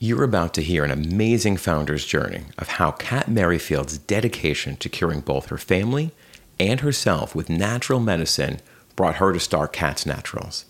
You're 0.00 0.22
about 0.22 0.54
to 0.54 0.62
hear 0.62 0.84
an 0.84 0.92
amazing 0.92 1.56
founder's 1.56 2.06
journey 2.06 2.44
of 2.56 2.68
how 2.68 2.92
Kat 2.92 3.28
Merrifield's 3.28 3.98
dedication 3.98 4.76
to 4.76 4.88
curing 4.88 5.18
both 5.18 5.46
her 5.46 5.58
family 5.58 6.12
and 6.60 6.78
herself 6.78 7.34
with 7.34 7.50
natural 7.50 7.98
medicine 7.98 8.60
brought 8.94 9.16
her 9.16 9.32
to 9.32 9.40
start 9.40 9.72
Kat's 9.72 10.06
Naturals. 10.06 10.66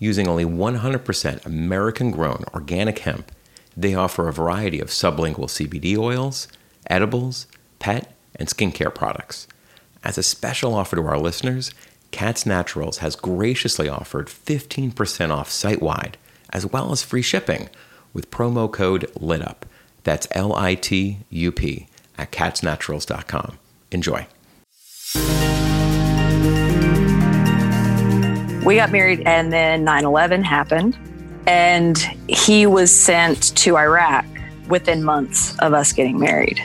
Using 0.00 0.26
only 0.26 0.44
100% 0.44 1.46
American 1.46 2.10
grown 2.10 2.44
organic 2.52 2.98
hemp, 2.98 3.30
they 3.76 3.94
offer 3.94 4.26
a 4.26 4.32
variety 4.32 4.80
of 4.80 4.88
sublingual 4.88 5.46
CBD 5.46 5.96
oils, 5.96 6.48
edibles, 6.90 7.46
pet, 7.78 8.12
and 8.34 8.48
skincare 8.48 8.92
products. 8.92 9.46
As 10.02 10.18
a 10.18 10.22
special 10.24 10.74
offer 10.74 10.96
to 10.96 11.06
our 11.06 11.18
listeners, 11.18 11.72
Kat's 12.10 12.44
Naturals 12.44 12.98
has 12.98 13.14
graciously 13.14 13.88
offered 13.88 14.26
15% 14.26 15.30
off 15.30 15.48
site 15.48 15.80
wide, 15.80 16.18
as 16.50 16.66
well 16.66 16.90
as 16.90 17.04
free 17.04 17.22
shipping 17.22 17.68
with 18.14 18.30
promo 18.30 18.72
code 18.72 19.10
LITUP. 19.20 19.64
That's 20.04 20.26
L 20.30 20.54
I 20.54 20.74
T 20.74 21.18
U 21.28 21.52
P 21.52 21.88
at 22.16 22.32
katsnaturals.com. 22.32 23.58
Enjoy. 23.90 24.26
We 28.64 28.76
got 28.76 28.90
married, 28.90 29.20
and 29.26 29.52
then 29.52 29.84
9 29.84 30.04
11 30.04 30.42
happened, 30.42 30.96
and 31.46 31.98
he 32.28 32.64
was 32.64 32.90
sent 32.90 33.54
to 33.58 33.76
Iraq 33.76 34.24
within 34.68 35.04
months 35.04 35.58
of 35.58 35.74
us 35.74 35.92
getting 35.92 36.18
married. 36.18 36.58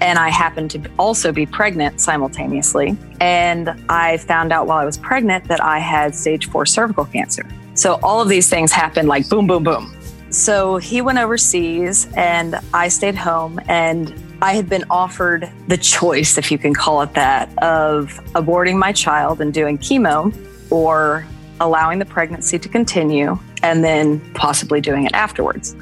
And 0.00 0.18
I 0.18 0.28
happened 0.28 0.70
to 0.70 0.90
also 0.98 1.32
be 1.32 1.44
pregnant 1.44 2.00
simultaneously. 2.00 2.96
And 3.20 3.70
I 3.88 4.16
found 4.18 4.52
out 4.52 4.66
while 4.66 4.78
I 4.78 4.84
was 4.84 4.96
pregnant 4.96 5.48
that 5.48 5.62
I 5.62 5.78
had 5.78 6.14
stage 6.14 6.48
four 6.48 6.64
cervical 6.64 7.04
cancer. 7.04 7.44
So 7.74 7.98
all 8.02 8.22
of 8.22 8.28
these 8.28 8.48
things 8.48 8.72
happened 8.72 9.08
like 9.08 9.28
boom, 9.28 9.46
boom, 9.46 9.64
boom. 9.64 9.94
So 10.30 10.76
he 10.76 11.02
went 11.02 11.18
overseas 11.18 12.08
and 12.16 12.58
I 12.72 12.88
stayed 12.88 13.16
home 13.16 13.60
and 13.68 14.14
I 14.40 14.54
had 14.54 14.68
been 14.68 14.84
offered 14.88 15.50
the 15.66 15.76
choice, 15.76 16.38
if 16.38 16.50
you 16.50 16.58
can 16.58 16.72
call 16.72 17.02
it 17.02 17.12
that, 17.14 17.50
of 17.62 18.20
aborting 18.34 18.78
my 18.78 18.92
child 18.92 19.40
and 19.40 19.52
doing 19.52 19.76
chemo 19.76 20.34
or 20.70 21.26
allowing 21.60 21.98
the 21.98 22.06
pregnancy 22.06 22.58
to 22.58 22.68
continue 22.68 23.38
and 23.62 23.84
then 23.84 24.20
possibly 24.34 24.80
doing 24.80 25.04
it 25.04 25.12
afterwards. 25.14 25.76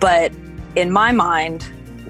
But 0.00 0.32
in 0.74 0.90
my 0.90 1.12
mind, 1.12 1.62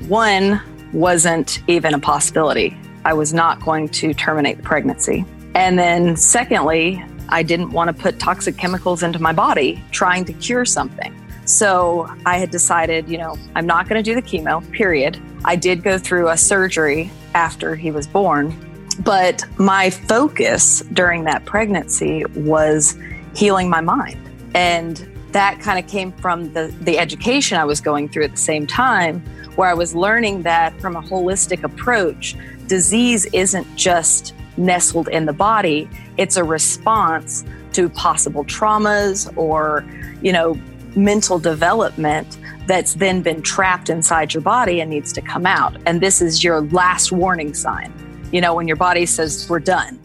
one 0.09 0.61
wasn't 0.93 1.63
even 1.69 1.95
a 1.95 1.99
possibility. 1.99 2.77
I 3.05 3.13
was 3.13 3.35
not 3.35 3.61
going 3.63 3.89
to 3.91 4.15
terminate 4.15 4.57
the 4.57 4.63
pregnancy. 4.63 5.25
And 5.55 5.79
then, 5.79 6.17
secondly, 6.17 7.05
I 7.29 7.43
didn't 7.43 7.71
want 7.71 7.95
to 7.95 8.03
put 8.03 8.19
toxic 8.19 8.57
chemicals 8.57 9.03
into 9.03 9.21
my 9.21 9.33
body 9.33 9.85
trying 9.93 10.25
to 10.25 10.33
cure 10.33 10.65
something. 10.65 11.15
So 11.45 12.09
I 12.25 12.39
had 12.39 12.51
decided, 12.51 13.09
you 13.09 13.19
know, 13.19 13.37
I'm 13.55 13.67
not 13.67 13.89
going 13.89 14.03
to 14.03 14.11
do 14.11 14.15
the 14.15 14.23
chemo, 14.23 14.69
period. 14.73 15.21
I 15.45 15.57
did 15.57 15.83
go 15.83 15.99
through 15.99 16.29
a 16.29 16.37
surgery 16.37 17.11
after 17.35 17.75
he 17.75 17.91
was 17.91 18.07
born, 18.07 18.55
but 19.01 19.45
my 19.59 19.91
focus 19.91 20.83
during 20.93 21.25
that 21.25 21.45
pregnancy 21.45 22.25
was 22.35 22.97
healing 23.35 23.69
my 23.69 23.81
mind. 23.81 24.19
And 24.55 25.07
that 25.33 25.61
kind 25.61 25.79
of 25.79 25.91
came 25.91 26.13
from 26.13 26.53
the, 26.53 26.75
the 26.83 26.99
education 26.99 27.59
I 27.59 27.65
was 27.65 27.81
going 27.81 28.09
through 28.09 28.25
at 28.25 28.31
the 28.31 28.37
same 28.37 28.67
time, 28.67 29.21
where 29.57 29.69
I 29.69 29.75
was 29.75 29.95
learning 29.95 30.43
that 30.43 30.81
from 30.81 30.97
a 30.97 31.03
holistic 31.03 31.65
approach, 31.65 32.37
disease 32.67 33.27
isn't 33.27 33.77
just 33.77 34.35
nestled 34.57 35.09
in 35.09 35.27
the 35.27 35.33
body, 35.33 35.89
it's 36.17 36.37
a 36.37 36.45
response 36.45 37.45
to 37.73 37.89
possible 37.89 38.45
traumas 38.45 39.37
or, 39.37 39.85
you 40.23 40.33
know, 40.33 40.57
mental 40.97 41.39
development 41.39 42.39
that's 42.67 42.95
then 42.95 43.23
been 43.23 43.43
trapped 43.43 43.91
inside 43.91 44.33
your 44.33 44.43
body 44.43 44.81
and 44.81 44.91
needs 44.91 45.13
to 45.13 45.21
come 45.21 45.47
out. 45.47 45.77
And 45.87 46.01
this 46.01 46.23
is 46.23 46.45
your 46.45 46.63
last 46.63 47.13
warning 47.13 47.55
sign, 47.55 47.93
you 48.33 48.41
know, 48.41 48.55
when 48.55 48.69
your 48.69 48.77
body 48.77 49.07
says, 49.07 49.47
we're 49.49 49.61
done. 49.61 50.01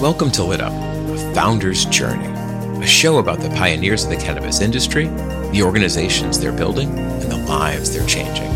Welcome 0.00 0.30
to 0.32 0.44
Lit 0.44 0.60
Up, 0.60 0.72
a 0.72 1.34
founder's 1.34 1.84
journey, 1.86 2.26
a 2.82 2.86
show 2.86 3.18
about 3.18 3.40
the 3.40 3.50
pioneers 3.50 4.04
of 4.04 4.10
the 4.10 4.16
cannabis 4.16 4.60
industry, 4.60 5.06
the 5.50 5.62
organizations 5.62 6.40
they're 6.40 6.52
building, 6.52 6.88
and 6.98 7.30
the 7.30 7.36
lives 7.48 7.92
they're 7.92 8.06
changing. 8.06 8.52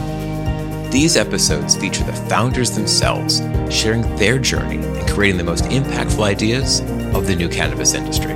These 0.90 1.16
episodes 1.16 1.76
feature 1.76 2.04
the 2.04 2.12
founders 2.12 2.72
themselves 2.72 3.40
sharing 3.70 4.02
their 4.16 4.38
journey 4.38 4.78
and 4.78 5.08
creating 5.08 5.38
the 5.38 5.44
most 5.44 5.64
impactful 5.64 6.22
ideas 6.22 6.80
of 7.14 7.26
the 7.26 7.36
new 7.36 7.48
cannabis 7.48 7.94
industry. 7.94 8.34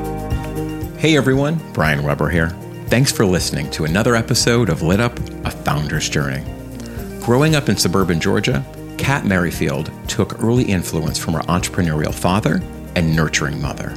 Hey 1.05 1.19
everyone, 1.19 1.61
Brian 1.75 2.03
Weber 2.03 2.31
here. 2.31 2.49
Thanks 2.87 3.13
for 3.13 3.27
listening 3.27 3.71
to 3.73 3.85
another 3.85 4.17
episode 4.17 4.71
of 4.71 4.81
Lit 4.81 5.01
Up, 5.01 5.19
a 5.45 5.51
Founder's 5.51 6.09
Journey. 6.09 6.43
Growing 7.21 7.55
up 7.55 7.69
in 7.69 7.77
suburban 7.77 8.19
Georgia, 8.19 8.65
Kat 8.97 9.27
Merrifield 9.27 9.93
took 10.09 10.43
early 10.43 10.65
influence 10.65 11.19
from 11.19 11.35
her 11.35 11.43
entrepreneurial 11.43 12.15
father 12.15 12.63
and 12.97 13.15
nurturing 13.15 13.61
mother. 13.61 13.95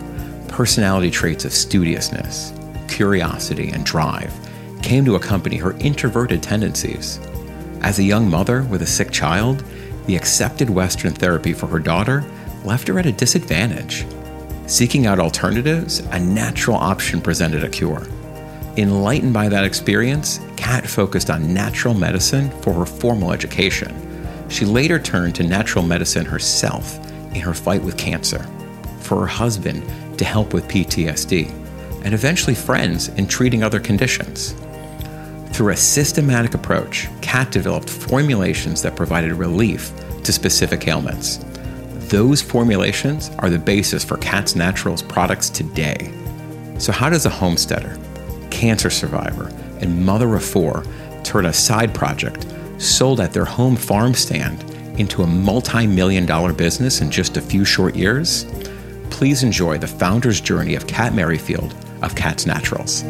Personality 0.50 1.09
traits 1.09 1.45
of 1.45 1.53
studiousness, 1.53 2.51
curiosity, 2.90 3.69
and 3.69 3.85
drive 3.85 4.34
came 4.84 5.06
to 5.06 5.16
accompany 5.16 5.56
her 5.56 5.78
introverted 5.79 6.44
tendencies. 6.44 7.22
As 7.84 8.00
a 8.00 8.03
young 8.03 8.29
mother 8.29 8.63
with 8.63 8.81
a 8.81 8.85
sick 8.85 9.12
child, 9.12 9.63
the 10.07 10.18
accepted 10.18 10.69
Western 10.69 11.13
therapy 11.13 11.53
for 11.53 11.68
her 11.68 11.79
daughter 11.79 12.25
left 12.66 12.89
her 12.89 13.00
at 13.00 13.06
a 13.06 13.13
disadvantage 13.13 14.06
Seeking 14.68 15.06
out 15.06 15.18
alternatives, 15.18 16.00
a 16.12 16.20
natural 16.20 16.76
option 16.76 17.22
presented 17.22 17.64
a 17.64 17.70
cure. 17.70 18.06
Enlightened 18.76 19.34
by 19.34 19.48
that 19.48 19.64
experience, 19.64 20.42
Kat 20.58 20.86
focused 20.86 21.30
on 21.30 21.54
natural 21.54 21.94
medicine 21.94 22.50
for 22.62 22.74
her 22.74 22.86
formal 22.86 23.32
education. 23.32 23.96
She 24.50 24.66
later 24.66 25.00
turned 25.00 25.36
to 25.36 25.44
natural 25.44 25.86
medicine 25.86 26.26
herself 26.26 26.98
in 27.34 27.40
her 27.40 27.54
fight 27.54 27.82
with 27.82 27.98
cancer, 27.98 28.46
for 29.00 29.22
her 29.22 29.26
husband 29.26 29.84
to 30.18 30.26
help 30.26 30.54
with 30.54 30.68
PTSD, 30.68 31.50
and 32.04 32.14
eventually 32.14 32.54
friends 32.54 33.08
in 33.08 33.26
treating 33.26 33.64
other 33.64 33.80
conditions. 33.80 34.54
Through 35.54 35.72
a 35.72 35.78
systematic 35.78 36.56
approach, 36.56 37.08
Kat 37.22 37.52
developed 37.52 37.90
formulations 37.90 38.82
that 38.82 38.98
provided 38.98 39.32
relief 39.32 39.94
to 40.24 40.34
specific 40.34 40.90
ailments. 40.90 41.38
Those 42.09 42.41
formulations 42.41 43.31
are 43.40 43.50
the 43.50 43.59
basis 43.59 44.01
for 44.01 44.16
Kat's 44.16 44.56
Naturals 44.56 45.01
products 45.01 45.50
today. 45.50 46.13
So, 46.78 46.94
how 46.94 47.09
does 47.09 47.25
a 47.25 47.29
homesteader, 47.29 48.00
cancer 48.50 48.90
survivor, 48.90 49.51
and 49.81 50.06
mother 50.06 50.34
of 50.35 50.45
four 50.45 50.85
turn 51.25 51.47
a 51.47 51.51
side 51.51 51.94
project 51.94 52.47
sold 52.78 53.19
at 53.19 53.34
their 53.34 53.44
home 53.44 53.75
farm 53.75 54.13
stand 54.13 54.63
into 54.97 55.23
a 55.23 55.28
multi 55.28 55.85
million 55.85 56.25
dollar 56.25 56.53
business 56.53 57.01
in 57.01 57.12
just 57.12 57.35
a 57.35 57.41
few 57.41 57.66
short 57.66 57.94
years? 57.94 58.45
Please 59.09 59.44
enjoy 59.44 59.78
the 59.78 59.85
founder's 59.85 60.39
journey 60.39 60.75
of 60.75 60.88
Kat 60.88 61.13
Merrifield 61.13 61.75
of 62.01 62.16
Kat's 62.16 62.45
Naturals. 62.45 63.03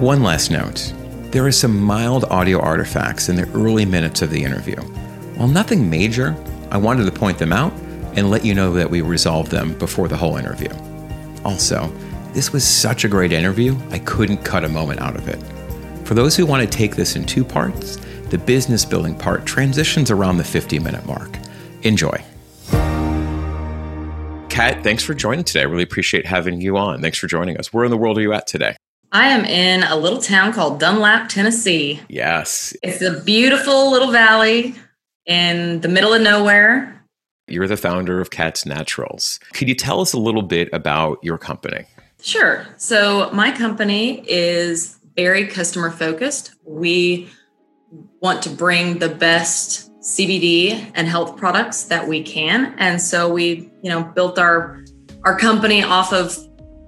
One 0.00 0.22
last 0.22 0.50
note 0.50 0.94
there 1.32 1.44
are 1.44 1.52
some 1.52 1.78
mild 1.78 2.24
audio 2.30 2.60
artifacts 2.60 3.28
in 3.28 3.36
the 3.36 3.48
early 3.50 3.84
minutes 3.84 4.22
of 4.22 4.30
the 4.30 4.42
interview. 4.42 4.80
While 5.36 5.48
nothing 5.48 5.90
major, 5.90 6.34
I 6.72 6.78
wanted 6.78 7.04
to 7.04 7.12
point 7.12 7.36
them 7.36 7.52
out 7.52 7.70
and 8.16 8.30
let 8.30 8.46
you 8.46 8.54
know 8.54 8.72
that 8.72 8.88
we 8.88 9.02
resolved 9.02 9.50
them 9.50 9.76
before 9.78 10.08
the 10.08 10.16
whole 10.16 10.38
interview. 10.38 10.70
Also, 11.44 11.92
this 12.32 12.50
was 12.50 12.66
such 12.66 13.04
a 13.04 13.08
great 13.10 13.30
interview, 13.30 13.76
I 13.90 13.98
couldn't 13.98 14.38
cut 14.38 14.64
a 14.64 14.70
moment 14.70 15.00
out 15.00 15.14
of 15.14 15.28
it. 15.28 15.36
For 16.06 16.14
those 16.14 16.34
who 16.34 16.46
want 16.46 16.62
to 16.62 16.78
take 16.78 16.96
this 16.96 17.14
in 17.14 17.26
two 17.26 17.44
parts, 17.44 17.96
the 18.30 18.38
business 18.38 18.86
building 18.86 19.14
part 19.14 19.44
transitions 19.44 20.10
around 20.10 20.38
the 20.38 20.44
50 20.44 20.78
minute 20.78 21.04
mark. 21.04 21.36
Enjoy. 21.82 22.24
Kat, 24.48 24.82
thanks 24.82 25.02
for 25.02 25.12
joining 25.12 25.44
today. 25.44 25.60
I 25.60 25.64
really 25.64 25.82
appreciate 25.82 26.24
having 26.24 26.62
you 26.62 26.78
on. 26.78 27.02
Thanks 27.02 27.18
for 27.18 27.26
joining 27.26 27.58
us. 27.58 27.70
Where 27.70 27.84
in 27.84 27.90
the 27.90 27.98
world 27.98 28.16
are 28.16 28.22
you 28.22 28.32
at 28.32 28.46
today? 28.46 28.76
I 29.12 29.28
am 29.28 29.44
in 29.44 29.82
a 29.82 29.96
little 29.96 30.22
town 30.22 30.54
called 30.54 30.80
Dunlap, 30.80 31.28
Tennessee. 31.28 32.00
Yes. 32.08 32.74
It's 32.82 33.02
a 33.02 33.20
beautiful 33.20 33.90
little 33.90 34.10
valley 34.10 34.74
in 35.26 35.80
the 35.80 35.88
middle 35.88 36.12
of 36.12 36.22
nowhere. 36.22 37.04
You're 37.48 37.68
the 37.68 37.76
founder 37.76 38.20
of 38.20 38.30
Kats 38.30 38.64
Naturals. 38.64 39.38
Could 39.52 39.68
you 39.68 39.74
tell 39.74 40.00
us 40.00 40.12
a 40.12 40.18
little 40.18 40.42
bit 40.42 40.68
about 40.72 41.18
your 41.22 41.38
company? 41.38 41.84
Sure. 42.20 42.66
So, 42.76 43.30
my 43.32 43.50
company 43.50 44.24
is 44.28 44.98
very 45.16 45.46
customer 45.46 45.90
focused. 45.90 46.54
We 46.64 47.28
want 48.20 48.42
to 48.42 48.50
bring 48.50 48.98
the 48.98 49.08
best 49.08 49.90
CBD 50.02 50.90
and 50.94 51.06
health 51.06 51.36
products 51.36 51.84
that 51.84 52.06
we 52.08 52.22
can. 52.22 52.74
And 52.78 53.00
so 53.00 53.32
we, 53.32 53.70
you 53.82 53.90
know, 53.90 54.02
built 54.02 54.38
our 54.38 54.84
our 55.24 55.38
company 55.38 55.84
off 55.84 56.12
of 56.12 56.36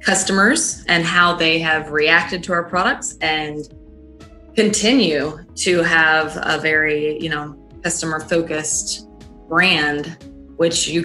customers 0.01 0.85
and 0.89 1.05
how 1.05 1.35
they 1.35 1.61
have 1.61 1.91
reacted 1.91 2.43
to 2.45 2.53
our 2.53 2.65
products 2.65 3.17
and 3.21 3.69
continue 4.57 5.39
to 5.55 5.83
have 5.83 6.37
a 6.43 6.59
very, 6.59 7.19
you 7.23 7.29
know, 7.29 7.57
customer 7.85 8.21
focused 8.21 9.07
brand, 9.49 10.17
which 10.57 10.89
you 10.89 11.03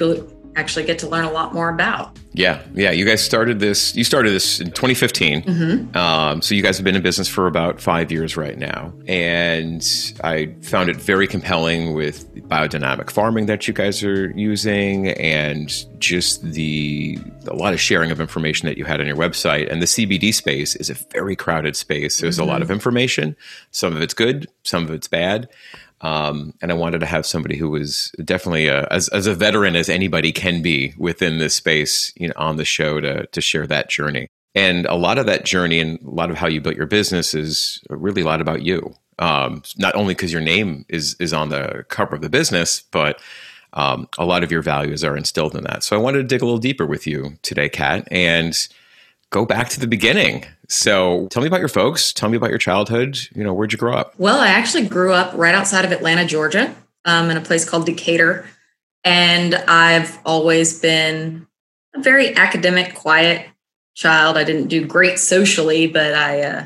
actually 0.55 0.85
get 0.85 0.99
to 0.99 1.07
learn 1.07 1.25
a 1.25 1.31
lot 1.31 1.53
more 1.53 1.69
about. 1.69 2.17
Yeah, 2.33 2.61
yeah. 2.73 2.91
You 2.91 3.05
guys 3.05 3.23
started 3.23 3.59
this. 3.59 3.95
You 3.95 4.03
started 4.03 4.31
this 4.31 4.59
in 4.59 4.67
2015. 4.67 5.41
Mm-hmm. 5.41 5.97
Um, 5.97 6.41
so 6.41 6.53
you 6.53 6.61
guys 6.61 6.77
have 6.77 6.83
been 6.83 6.95
in 6.95 7.01
business 7.01 7.27
for 7.27 7.47
about 7.47 7.81
five 7.81 8.11
years 8.11 8.37
right 8.37 8.57
now, 8.57 8.93
and 9.07 9.85
I 10.23 10.53
found 10.61 10.89
it 10.89 10.97
very 10.97 11.27
compelling 11.27 11.95
with 11.95 12.33
biodynamic 12.47 13.09
farming 13.09 13.47
that 13.47 13.67
you 13.67 13.73
guys 13.73 14.03
are 14.03 14.29
using, 14.31 15.09
and 15.09 15.73
just 15.99 16.43
the 16.43 17.17
a 17.47 17.55
lot 17.55 17.73
of 17.73 17.81
sharing 17.81 18.11
of 18.11 18.21
information 18.21 18.67
that 18.67 18.77
you 18.77 18.85
had 18.85 19.01
on 19.01 19.07
your 19.07 19.17
website. 19.17 19.71
And 19.71 19.81
the 19.81 19.87
CBD 19.87 20.33
space 20.33 20.75
is 20.75 20.89
a 20.89 20.93
very 20.93 21.35
crowded 21.35 21.75
space. 21.75 22.19
There's 22.19 22.35
mm-hmm. 22.35 22.43
a 22.43 22.45
lot 22.45 22.55
mm-hmm. 22.55 22.63
of 22.63 22.71
information. 22.71 23.35
Some 23.71 23.95
of 23.95 24.01
it's 24.03 24.13
good, 24.13 24.47
some 24.63 24.83
of 24.83 24.91
it's 24.91 25.07
bad. 25.07 25.49
Um, 26.01 26.53
and 26.61 26.71
I 26.71 26.75
wanted 26.75 26.99
to 26.99 27.05
have 27.05 27.25
somebody 27.25 27.57
who 27.57 27.69
was 27.69 28.11
definitely 28.23 28.67
a, 28.67 28.87
as, 28.89 29.09
as 29.09 29.27
a 29.27 29.33
veteran 29.33 29.75
as 29.75 29.89
anybody 29.89 30.31
can 30.31 30.61
be 30.61 30.93
within 30.97 31.39
this 31.39 31.55
space, 31.55 32.13
you 32.15 32.27
know, 32.27 32.33
on 32.37 32.55
the 32.55 32.65
show 32.65 33.01
to 33.01 33.25
to 33.27 33.41
share 33.41 33.67
that 33.67 33.89
journey. 33.89 34.27
And 34.55 34.85
a 34.85 34.95
lot 34.95 35.17
of 35.17 35.25
that 35.25 35.45
journey 35.45 35.79
and 35.79 35.99
a 36.01 36.09
lot 36.09 36.31
of 36.31 36.37
how 36.37 36.47
you 36.47 36.61
built 36.61 36.75
your 36.75 36.87
business 36.87 37.33
is 37.33 37.81
really 37.89 38.21
a 38.21 38.25
lot 38.25 38.41
about 38.41 38.61
you. 38.61 38.95
Um, 39.19 39.63
not 39.77 39.95
only 39.95 40.13
because 40.13 40.31
your 40.31 40.41
name 40.41 40.85
is 40.87 41.15
is 41.19 41.33
on 41.33 41.49
the 41.49 41.83
cover 41.89 42.15
of 42.15 42.21
the 42.21 42.29
business, 42.29 42.81
but 42.91 43.21
um, 43.73 44.07
a 44.17 44.25
lot 44.25 44.43
of 44.43 44.51
your 44.51 44.61
values 44.61 45.03
are 45.03 45.17
instilled 45.17 45.55
in 45.55 45.63
that. 45.65 45.83
So 45.83 45.95
I 45.95 45.99
wanted 45.99 46.19
to 46.19 46.23
dig 46.23 46.41
a 46.41 46.45
little 46.45 46.59
deeper 46.59 46.85
with 46.85 47.05
you 47.05 47.37
today, 47.41 47.69
Kat, 47.69 48.07
and 48.09 48.55
go 49.29 49.45
back 49.45 49.69
to 49.69 49.79
the 49.79 49.87
beginning. 49.87 50.45
So 50.69 51.27
tell 51.29 51.41
me 51.41 51.47
about 51.47 51.59
your 51.59 51.67
folks. 51.67 52.13
Tell 52.13 52.29
me 52.29 52.37
about 52.37 52.51
your 52.51 52.59
childhood. 52.59 53.19
You 53.35 53.43
know, 53.43 53.53
where'd 53.53 53.71
you 53.71 53.77
grow 53.77 53.95
up? 53.95 54.13
Well, 54.19 54.39
I 54.39 54.49
actually 54.49 54.87
grew 54.87 55.11
up 55.11 55.33
right 55.35 55.55
outside 55.55 55.83
of 55.83 55.91
Atlanta, 55.91 56.25
Georgia, 56.25 56.75
um, 57.05 57.31
in 57.31 57.37
a 57.37 57.41
place 57.41 57.67
called 57.67 57.87
Decatur. 57.87 58.47
And 59.03 59.55
I've 59.55 60.19
always 60.25 60.79
been 60.79 61.47
a 61.95 62.01
very 62.01 62.35
academic, 62.35 62.93
quiet 62.93 63.47
child. 63.95 64.37
I 64.37 64.43
didn't 64.43 64.67
do 64.67 64.85
great 64.85 65.17
socially, 65.17 65.87
but 65.87 66.13
I 66.13 66.41
uh, 66.41 66.65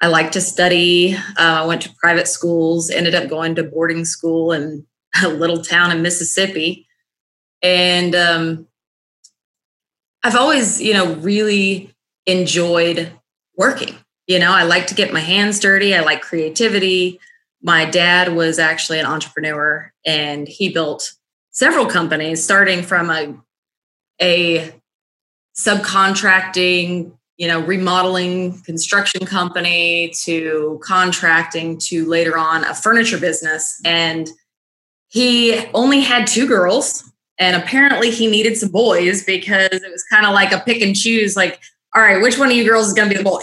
I 0.00 0.08
like 0.08 0.32
to 0.32 0.40
study. 0.40 1.14
Uh, 1.14 1.62
I 1.62 1.66
went 1.66 1.82
to 1.82 1.94
private 2.00 2.26
schools, 2.26 2.90
ended 2.90 3.14
up 3.14 3.28
going 3.28 3.54
to 3.54 3.62
boarding 3.62 4.04
school 4.04 4.52
in 4.52 4.84
a 5.22 5.28
little 5.28 5.62
town 5.62 5.92
in 5.92 6.02
Mississippi. 6.02 6.86
And 7.62 8.14
um, 8.14 8.68
I've 10.24 10.36
always, 10.36 10.80
you 10.80 10.92
know, 10.92 11.14
really 11.14 11.94
enjoyed 12.26 13.12
working. 13.58 13.94
You 14.26 14.38
know, 14.38 14.52
I 14.52 14.62
like 14.62 14.86
to 14.86 14.94
get 14.94 15.12
my 15.12 15.20
hands 15.20 15.60
dirty. 15.60 15.94
I 15.94 16.00
like 16.00 16.22
creativity. 16.22 17.20
My 17.60 17.84
dad 17.84 18.34
was 18.34 18.58
actually 18.58 19.00
an 19.00 19.06
entrepreneur 19.06 19.92
and 20.06 20.48
he 20.48 20.72
built 20.72 21.12
several 21.50 21.86
companies 21.86 22.42
starting 22.42 22.82
from 22.82 23.10
a 23.10 23.34
a 24.20 24.72
subcontracting, 25.56 27.12
you 27.36 27.48
know, 27.48 27.60
remodeling 27.60 28.60
construction 28.62 29.26
company 29.26 30.12
to 30.24 30.80
contracting 30.82 31.78
to 31.78 32.06
later 32.06 32.38
on 32.38 32.64
a 32.64 32.74
furniture 32.74 33.18
business 33.18 33.80
and 33.84 34.30
he 35.08 35.66
only 35.72 36.00
had 36.00 36.26
two 36.26 36.46
girls 36.46 37.10
and 37.38 37.60
apparently 37.60 38.10
he 38.10 38.26
needed 38.26 38.56
some 38.56 38.68
boys 38.68 39.24
because 39.24 39.68
it 39.72 39.90
was 39.90 40.04
kind 40.12 40.26
of 40.26 40.32
like 40.32 40.52
a 40.52 40.60
pick 40.60 40.82
and 40.82 40.94
choose 40.94 41.34
like 41.34 41.60
all 41.98 42.04
right 42.04 42.22
which 42.22 42.38
one 42.38 42.48
of 42.50 42.56
you 42.56 42.64
girls 42.64 42.86
is 42.86 42.92
going 42.94 43.08
to 43.08 43.14
be 43.14 43.18
the 43.18 43.28
boy? 43.28 43.42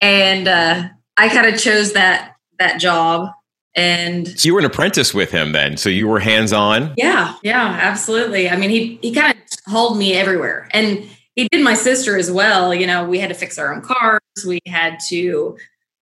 And 0.00 0.48
uh, 0.48 0.88
i 1.16 1.28
kind 1.28 1.46
of 1.46 1.60
chose 1.60 1.92
that 1.92 2.34
that 2.58 2.80
job 2.80 3.28
and 3.74 4.28
so 4.28 4.46
you 4.46 4.54
were 4.54 4.60
an 4.60 4.66
apprentice 4.66 5.14
with 5.14 5.30
him 5.30 5.52
then 5.52 5.76
so 5.76 5.88
you 5.88 6.08
were 6.08 6.20
hands 6.20 6.52
on 6.52 6.92
yeah 6.96 7.36
yeah 7.42 7.78
absolutely. 7.80 8.50
I 8.50 8.56
mean 8.56 8.70
he 8.70 8.98
he 9.00 9.12
kind 9.12 9.32
of 9.32 9.72
hauled 9.72 9.96
me 9.96 10.14
everywhere. 10.14 10.68
And 10.72 11.08
he 11.34 11.48
did 11.50 11.62
my 11.62 11.74
sister 11.74 12.18
as 12.18 12.30
well 12.30 12.74
you 12.74 12.86
know 12.86 13.04
we 13.04 13.18
had 13.18 13.28
to 13.28 13.34
fix 13.34 13.58
our 13.58 13.74
own 13.74 13.80
cars 13.80 14.20
we 14.46 14.60
had 14.66 14.98
to 15.08 15.56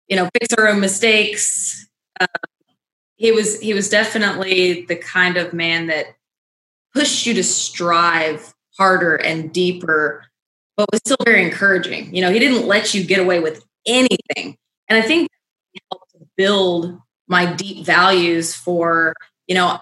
you 0.08 0.16
know 0.16 0.28
fix 0.38 0.52
our 0.54 0.68
own 0.68 0.80
mistakes. 0.80 1.86
Uh, 2.20 2.26
he 3.16 3.32
was 3.32 3.60
he 3.60 3.74
was 3.74 3.88
definitely 3.88 4.86
the 4.86 4.96
kind 4.96 5.36
of 5.36 5.52
man 5.52 5.86
that 5.86 6.06
pushed 6.94 7.26
you 7.26 7.34
to 7.34 7.44
strive 7.44 8.52
harder 8.76 9.14
and 9.16 9.52
deeper, 9.52 10.24
but 10.80 10.92
was 10.92 11.00
still 11.00 11.16
very 11.24 11.42
encouraging. 11.42 12.14
You 12.14 12.22
know, 12.22 12.32
he 12.32 12.38
didn't 12.38 12.66
let 12.66 12.94
you 12.94 13.04
get 13.04 13.18
away 13.18 13.40
with 13.40 13.64
anything. 13.86 14.56
And 14.88 15.02
I 15.02 15.02
think 15.02 15.28
helped 15.90 16.14
build 16.36 16.98
my 17.28 17.52
deep 17.52 17.84
values 17.84 18.54
for, 18.54 19.14
you 19.46 19.54
know, 19.54 19.78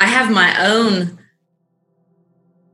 I 0.00 0.06
have 0.06 0.30
my 0.30 0.66
own 0.66 1.18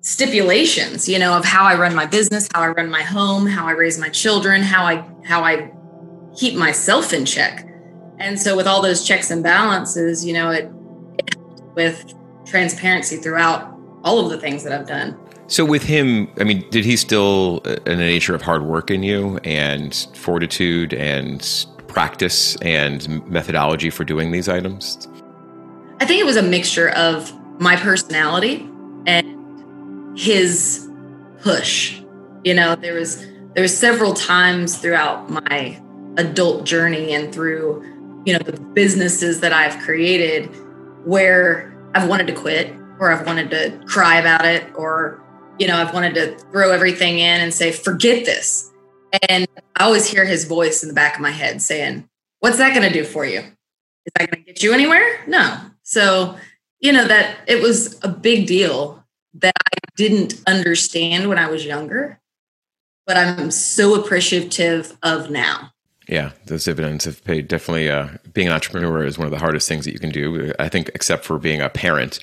stipulations, 0.00 1.08
you 1.08 1.18
know, 1.18 1.36
of 1.36 1.44
how 1.44 1.64
I 1.64 1.76
run 1.76 1.94
my 1.94 2.06
business, 2.06 2.48
how 2.54 2.62
I 2.62 2.68
run 2.68 2.88
my 2.88 3.02
home, 3.02 3.46
how 3.46 3.66
I 3.66 3.72
raise 3.72 3.98
my 3.98 4.08
children, 4.08 4.62
how 4.62 4.84
I 4.84 5.04
how 5.24 5.42
I 5.42 5.72
keep 6.36 6.54
myself 6.54 7.12
in 7.12 7.26
check. 7.26 7.68
And 8.18 8.40
so 8.40 8.56
with 8.56 8.66
all 8.66 8.80
those 8.80 9.04
checks 9.04 9.30
and 9.30 9.42
balances, 9.42 10.24
you 10.24 10.32
know, 10.32 10.50
it, 10.50 10.70
it 11.18 11.36
with 11.74 12.14
transparency 12.46 13.16
throughout 13.16 13.76
all 14.04 14.20
of 14.20 14.30
the 14.30 14.38
things 14.38 14.62
that 14.62 14.72
I've 14.72 14.86
done. 14.86 15.18
So 15.48 15.64
with 15.64 15.84
him, 15.84 16.28
I 16.40 16.44
mean, 16.44 16.69
did 16.70 16.84
he 16.84 16.96
still 16.96 17.62
uh, 17.64 17.76
in 17.87 17.98
the 17.98 18.04
nature 18.04 18.34
of 18.34 18.43
hard 18.43 18.64
work 18.64 18.90
in 18.90 19.02
you 19.02 19.38
and 19.44 19.94
fortitude 20.14 20.93
and 20.93 21.66
practice 21.87 22.56
and 22.56 23.25
methodology 23.28 23.90
for 23.90 24.04
doing 24.04 24.32
these 24.32 24.48
items? 24.48 25.08
I 26.00 26.04
think 26.04 26.20
it 26.20 26.25
was 26.25 26.37
a 26.37 26.43
mixture 26.43 26.90
of 26.90 27.32
my 27.60 27.76
personality 27.76 28.69
and 29.06 30.19
his 30.19 30.90
push. 31.40 32.00
You 32.44 32.54
know, 32.54 32.75
there 32.75 32.94
was 32.94 33.25
there 33.54 33.62
was 33.62 33.76
several 33.76 34.14
times 34.14 34.78
throughout 34.78 35.31
my 35.31 35.81
adult 36.19 36.64
journey 36.64 37.14
and 37.14 37.32
through, 37.32 37.82
you 38.26 38.32
know, 38.32 38.40
the 38.40 38.60
businesses 38.60 39.40
that 39.40 39.52
I've 39.52 39.78
created 39.78 40.46
where 41.06 41.75
I've 41.94 42.08
wanted 42.08 42.26
to 42.26 42.34
quit 42.34 42.75
or 42.99 43.12
I've 43.12 43.26
wanted 43.26 43.50
to 43.50 43.81
cry 43.87 44.19
about 44.19 44.44
it 44.44 44.64
or 44.75 45.22
you 45.58 45.67
know 45.67 45.76
I've 45.76 45.94
wanted 45.94 46.14
to 46.14 46.38
throw 46.50 46.70
everything 46.73 47.19
in 47.19 47.41
and 47.41 47.53
say 47.53 47.73
forget 47.73 48.25
this. 48.25 48.73
And 49.29 49.47
I 49.76 49.85
always 49.85 50.06
hear 50.06 50.25
his 50.25 50.44
voice 50.44 50.82
in 50.82 50.88
the 50.88 50.94
back 50.94 51.14
of 51.14 51.20
my 51.20 51.31
head 51.31 51.62
saying 51.62 52.08
what's 52.41 52.58
that 52.58 52.75
going 52.75 52.87
to 52.87 52.93
do 52.93 53.05
for 53.05 53.25
you? 53.25 53.41
Is 53.41 54.12
that 54.14 54.31
going 54.31 54.44
to 54.44 54.53
get 54.53 54.62
you 54.62 54.73
anywhere? 54.73 55.25
No. 55.26 55.58
So 55.82 56.37
you 56.81 56.93
know 56.93 57.06
that 57.06 57.38
it 57.47 57.62
was 57.62 57.99
a 58.03 58.08
big 58.08 58.47
deal 58.47 59.05
that 59.35 59.55
I 59.73 59.79
didn't 59.97 60.43
understand 60.47 61.29
when 61.29 61.38
I 61.38 61.50
was 61.50 61.64
younger 61.64 62.20
but 63.06 63.17
I'm 63.17 63.50
so 63.50 63.94
appreciative 63.94 64.97
of 65.02 65.31
now 65.31 65.73
yeah, 66.08 66.31
those 66.47 66.64
dividends 66.64 67.05
have 67.05 67.23
paid. 67.25 67.49
Definitely, 67.49 67.90
uh, 67.90 68.09
being 68.33 68.47
an 68.47 68.52
entrepreneur 68.52 69.04
is 69.04 69.19
one 69.19 69.26
of 69.26 69.33
the 69.33 69.38
hardest 69.38 69.69
things 69.69 69.85
that 69.85 69.92
you 69.92 69.99
can 69.99 70.11
do. 70.11 70.52
I 70.59 70.69
think, 70.69 70.90
except 70.95 71.25
for 71.25 71.38
being 71.38 71.61
a 71.61 71.69
parent, 71.69 72.21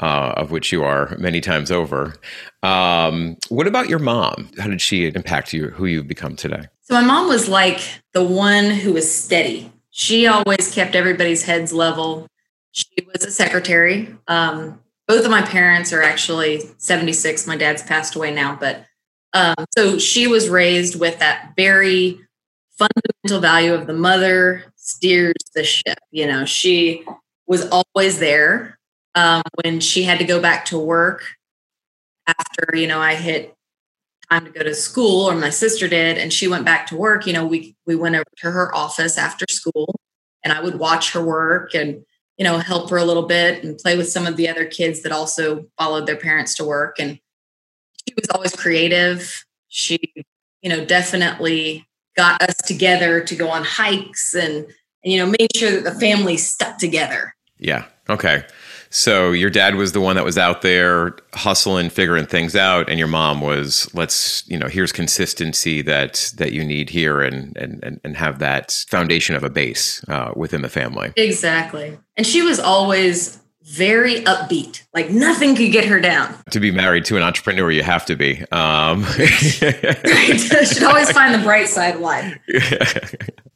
uh, 0.00 0.32
of 0.36 0.50
which 0.50 0.72
you 0.72 0.84
are 0.84 1.14
many 1.18 1.40
times 1.40 1.70
over. 1.70 2.14
Um, 2.62 3.36
what 3.48 3.66
about 3.66 3.88
your 3.88 3.98
mom? 3.98 4.50
How 4.58 4.68
did 4.68 4.80
she 4.80 5.06
impact 5.06 5.52
you? 5.52 5.68
Who 5.68 5.86
you've 5.86 6.08
become 6.08 6.36
today? 6.36 6.66
So 6.82 6.94
my 6.94 7.02
mom 7.02 7.28
was 7.28 7.48
like 7.48 7.80
the 8.14 8.24
one 8.24 8.70
who 8.70 8.94
was 8.94 9.12
steady. 9.12 9.70
She 9.90 10.26
always 10.26 10.72
kept 10.72 10.94
everybody's 10.94 11.44
heads 11.44 11.72
level. 11.72 12.26
She 12.72 13.06
was 13.12 13.24
a 13.24 13.30
secretary. 13.30 14.14
Um, 14.28 14.80
both 15.06 15.24
of 15.24 15.30
my 15.30 15.42
parents 15.42 15.92
are 15.92 16.02
actually 16.02 16.62
76. 16.78 17.46
My 17.46 17.56
dad's 17.56 17.82
passed 17.82 18.14
away 18.14 18.34
now, 18.34 18.56
but 18.58 18.84
um, 19.32 19.54
so 19.76 19.98
she 19.98 20.26
was 20.26 20.48
raised 20.48 20.98
with 20.98 21.18
that 21.18 21.52
very 21.56 22.25
fundamental 22.78 23.40
value 23.40 23.74
of 23.74 23.86
the 23.86 23.92
mother 23.92 24.72
steers 24.76 25.34
the 25.54 25.64
ship. 25.64 25.98
You 26.10 26.26
know, 26.26 26.44
she 26.44 27.04
was 27.46 27.68
always 27.70 28.18
there 28.18 28.78
um, 29.14 29.42
when 29.62 29.80
she 29.80 30.02
had 30.02 30.18
to 30.18 30.24
go 30.24 30.40
back 30.40 30.66
to 30.66 30.78
work 30.78 31.24
after, 32.26 32.76
you 32.76 32.86
know, 32.86 33.00
I 33.00 33.14
hit 33.14 33.56
time 34.30 34.44
to 34.44 34.50
go 34.50 34.62
to 34.62 34.74
school 34.74 35.26
or 35.26 35.34
my 35.34 35.50
sister 35.50 35.88
did 35.88 36.18
and 36.18 36.32
she 36.32 36.48
went 36.48 36.64
back 36.64 36.86
to 36.86 36.96
work 36.96 37.26
you 37.26 37.32
know 37.32 37.46
we 37.46 37.76
we 37.86 37.94
went 37.94 38.14
over 38.14 38.24
to 38.36 38.50
her 38.50 38.74
office 38.74 39.16
after 39.16 39.44
school 39.48 39.94
and 40.42 40.52
i 40.52 40.60
would 40.60 40.78
watch 40.78 41.12
her 41.12 41.22
work 41.22 41.74
and 41.74 42.04
you 42.36 42.44
know 42.44 42.58
help 42.58 42.90
her 42.90 42.96
a 42.96 43.04
little 43.04 43.26
bit 43.26 43.62
and 43.62 43.78
play 43.78 43.96
with 43.96 44.08
some 44.08 44.26
of 44.26 44.36
the 44.36 44.48
other 44.48 44.64
kids 44.64 45.02
that 45.02 45.12
also 45.12 45.66
followed 45.78 46.06
their 46.06 46.16
parents 46.16 46.54
to 46.54 46.64
work 46.64 46.96
and 46.98 47.18
she 48.08 48.14
was 48.14 48.28
always 48.30 48.54
creative 48.54 49.44
she 49.68 49.98
you 50.60 50.68
know 50.68 50.84
definitely 50.84 51.86
got 52.16 52.40
us 52.42 52.56
together 52.56 53.20
to 53.20 53.36
go 53.36 53.48
on 53.48 53.64
hikes 53.64 54.34
and, 54.34 54.66
and 55.04 55.12
you 55.12 55.18
know 55.18 55.26
made 55.26 55.54
sure 55.54 55.70
that 55.70 55.84
the 55.84 55.98
family 55.98 56.36
stuck 56.36 56.78
together. 56.78 57.34
Yeah. 57.58 57.84
Okay. 58.08 58.44
So 58.88 59.32
your 59.32 59.50
dad 59.50 59.74
was 59.74 59.92
the 59.92 60.00
one 60.00 60.16
that 60.16 60.24
was 60.24 60.38
out 60.38 60.62
there 60.62 61.16
hustling 61.34 61.90
figuring 61.90 62.26
things 62.26 62.54
out 62.54 62.88
and 62.88 62.98
your 62.98 63.08
mom 63.08 63.40
was 63.40 63.92
let's 63.94 64.48
you 64.48 64.58
know 64.58 64.68
here's 64.68 64.92
consistency 64.92 65.82
that 65.82 66.32
that 66.36 66.52
you 66.52 66.64
need 66.64 66.88
here 66.90 67.20
and 67.20 67.56
and 67.56 68.00
and 68.02 68.16
have 68.16 68.38
that 68.38 68.72
foundation 68.88 69.34
of 69.34 69.42
a 69.42 69.50
base 69.50 70.04
uh, 70.08 70.32
within 70.36 70.62
the 70.62 70.68
family. 70.68 71.12
Exactly. 71.16 71.98
And 72.16 72.26
she 72.26 72.42
was 72.42 72.58
always 72.58 73.40
very 73.66 74.20
upbeat. 74.22 74.82
Like 74.94 75.10
nothing 75.10 75.56
could 75.56 75.72
get 75.72 75.84
her 75.86 76.00
down. 76.00 76.34
To 76.50 76.60
be 76.60 76.70
married 76.70 77.04
to 77.06 77.16
an 77.16 77.22
entrepreneur, 77.22 77.70
you 77.70 77.82
have 77.82 78.06
to 78.06 78.16
be. 78.16 78.42
Um. 78.52 79.04
Should 79.14 80.82
always 80.84 81.10
find 81.10 81.34
the 81.34 81.42
bright 81.42 81.68
side 81.68 81.96
of 81.96 82.00
life. 82.00 82.38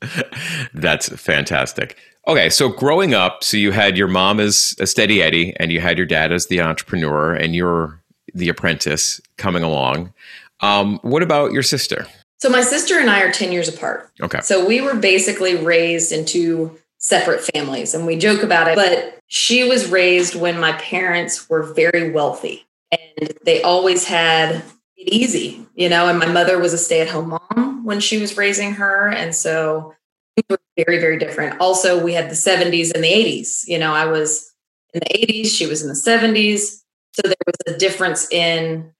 That's 0.75 1.09
fantastic. 1.09 1.97
Okay, 2.27 2.51
so 2.51 2.69
growing 2.69 3.15
up, 3.15 3.43
so 3.43 3.57
you 3.57 3.73
had 3.73 3.97
your 3.97 4.09
mom 4.09 4.41
as 4.41 4.75
a 4.79 4.87
steady 4.87 5.23
Eddie, 5.23 5.55
and 5.59 5.73
you 5.73 5.81
had 5.81 5.97
your 5.97 6.07
dad 6.07 6.33
as 6.33 6.47
the 6.49 6.61
entrepreneur, 6.61 7.33
and 7.33 7.55
you're 7.55 8.03
the 8.35 8.49
apprentice 8.49 9.21
coming 9.37 9.63
along. 9.63 10.13
Um, 10.61 10.99
what 11.03 11.23
about 11.23 11.53
your 11.53 11.63
sister? 11.63 12.07
So 12.39 12.49
my 12.49 12.63
sister 12.63 12.99
and 12.99 13.11
I 13.11 13.23
are 13.23 13.31
10 13.31 13.53
years 13.53 13.69
apart. 13.69 14.11
Okay. 14.21 14.41
So 14.41 14.65
we 14.65 14.81
were 14.81 14.95
basically 14.95 15.57
raised 15.57 16.11
into 16.11 16.79
separate 17.01 17.43
families 17.55 17.95
and 17.95 18.07
we 18.07 18.17
joke 18.17 18.43
about 18.43 18.69
it, 18.69 18.77
but 18.77 19.19
she 19.27 19.65
was 19.65 19.91
raised 19.91 20.35
when 20.35 20.61
my 20.61 20.73
parents 20.73 21.49
were 21.49 21.63
very 21.73 22.11
wealthy 22.11 22.67
and 22.93 23.33
they 23.45 23.63
always 23.63 24.05
had 24.05 24.63
it 24.97 25.09
easy, 25.09 25.67
you 25.75 25.89
know, 25.89 26.09
and 26.09 26.19
my 26.19 26.27
mother 26.27 26.59
was 26.59 26.73
a 26.73 26.79
stay-at-home 26.79 27.31
mom 27.31 27.85
when 27.85 28.01
she 28.01 28.19
was 28.19 28.37
raising 28.37 28.75
her 28.75 29.09
and 29.09 29.35
so 29.35 29.95
we 30.37 30.43
were 30.51 30.59
very 30.77 30.99
very 30.99 31.19
different. 31.19 31.59
Also, 31.61 32.03
we 32.03 32.13
had 32.13 32.31
the 32.31 32.35
70s 32.35 32.93
and 32.95 33.03
the 33.03 33.09
80s. 33.09 33.67
You 33.67 33.79
know, 33.79 33.93
I 33.93 34.05
was 34.05 34.53
in 34.95 35.01
the 35.01 35.27
80s, 35.27 35.47
she 35.47 35.67
was 35.67 35.83
in 35.83 35.89
the 35.89 35.95
70s. 35.95 36.83
So 37.13 37.23
there 37.25 37.35
was 37.47 37.75
a 37.75 37.79
difference 37.79 38.31
in 38.31 38.93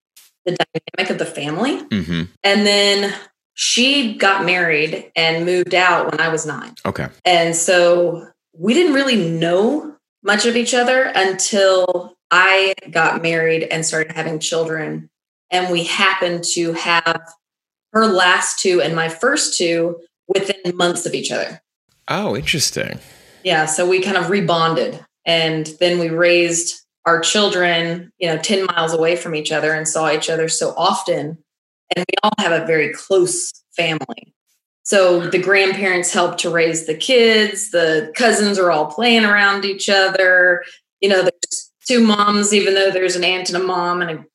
the 0.45 0.57
dynamic 0.57 1.11
of 1.11 1.17
the 1.17 1.25
family. 1.25 1.81
Mm-hmm. 1.83 2.23
And 2.43 2.65
then 2.65 3.13
she 3.53 4.15
got 4.15 4.45
married 4.45 5.11
and 5.15 5.45
moved 5.45 5.75
out 5.75 6.11
when 6.11 6.21
I 6.21 6.29
was 6.29 6.45
nine. 6.45 6.75
Okay. 6.85 7.07
And 7.25 7.55
so 7.55 8.27
we 8.57 8.73
didn't 8.73 8.93
really 8.93 9.17
know 9.17 9.95
much 10.23 10.45
of 10.45 10.55
each 10.55 10.73
other 10.73 11.11
until 11.15 12.15
I 12.29 12.73
got 12.89 13.21
married 13.21 13.63
and 13.63 13.85
started 13.85 14.13
having 14.13 14.39
children. 14.39 15.09
And 15.51 15.71
we 15.71 15.83
happened 15.83 16.43
to 16.53 16.73
have 16.73 17.21
her 17.93 18.07
last 18.07 18.59
two 18.59 18.81
and 18.81 18.95
my 18.95 19.09
first 19.09 19.57
two 19.57 19.99
within 20.27 20.75
months 20.75 21.05
of 21.05 21.13
each 21.13 21.31
other. 21.31 21.61
Oh, 22.07 22.35
interesting. 22.35 22.99
Yeah. 23.43 23.65
So 23.65 23.87
we 23.87 24.01
kind 24.01 24.17
of 24.17 24.25
rebonded. 24.25 25.03
And 25.25 25.67
then 25.79 25.99
we 25.99 26.09
raised 26.09 26.81
our 27.05 27.19
children, 27.19 28.11
you 28.17 28.27
know, 28.27 28.37
10 28.37 28.65
miles 28.65 28.93
away 28.93 29.15
from 29.15 29.35
each 29.35 29.51
other 29.51 29.73
and 29.73 29.87
saw 29.87 30.11
each 30.11 30.29
other 30.29 30.47
so 30.47 30.73
often. 30.77 31.37
And 31.95 32.05
we 32.07 32.13
all 32.23 32.33
have 32.39 32.51
a 32.51 32.65
very 32.65 32.93
close 32.93 33.51
family. 33.75 34.33
So 34.83 35.29
the 35.29 35.39
grandparents 35.39 36.11
help 36.11 36.37
to 36.39 36.49
raise 36.49 36.85
the 36.85 36.95
kids, 36.95 37.71
the 37.71 38.11
cousins 38.15 38.57
are 38.57 38.71
all 38.71 38.87
playing 38.87 39.25
around 39.25 39.63
each 39.63 39.89
other. 39.89 40.63
You 41.01 41.09
know, 41.09 41.21
there's 41.21 41.71
two 41.87 42.01
moms, 42.01 42.53
even 42.53 42.73
though 42.73 42.91
there's 42.91 43.15
an 43.15 43.23
aunt 43.23 43.49
and 43.49 43.61
a 43.61 43.65
mom 43.65 44.01
and 44.01 44.11
a 44.11 44.25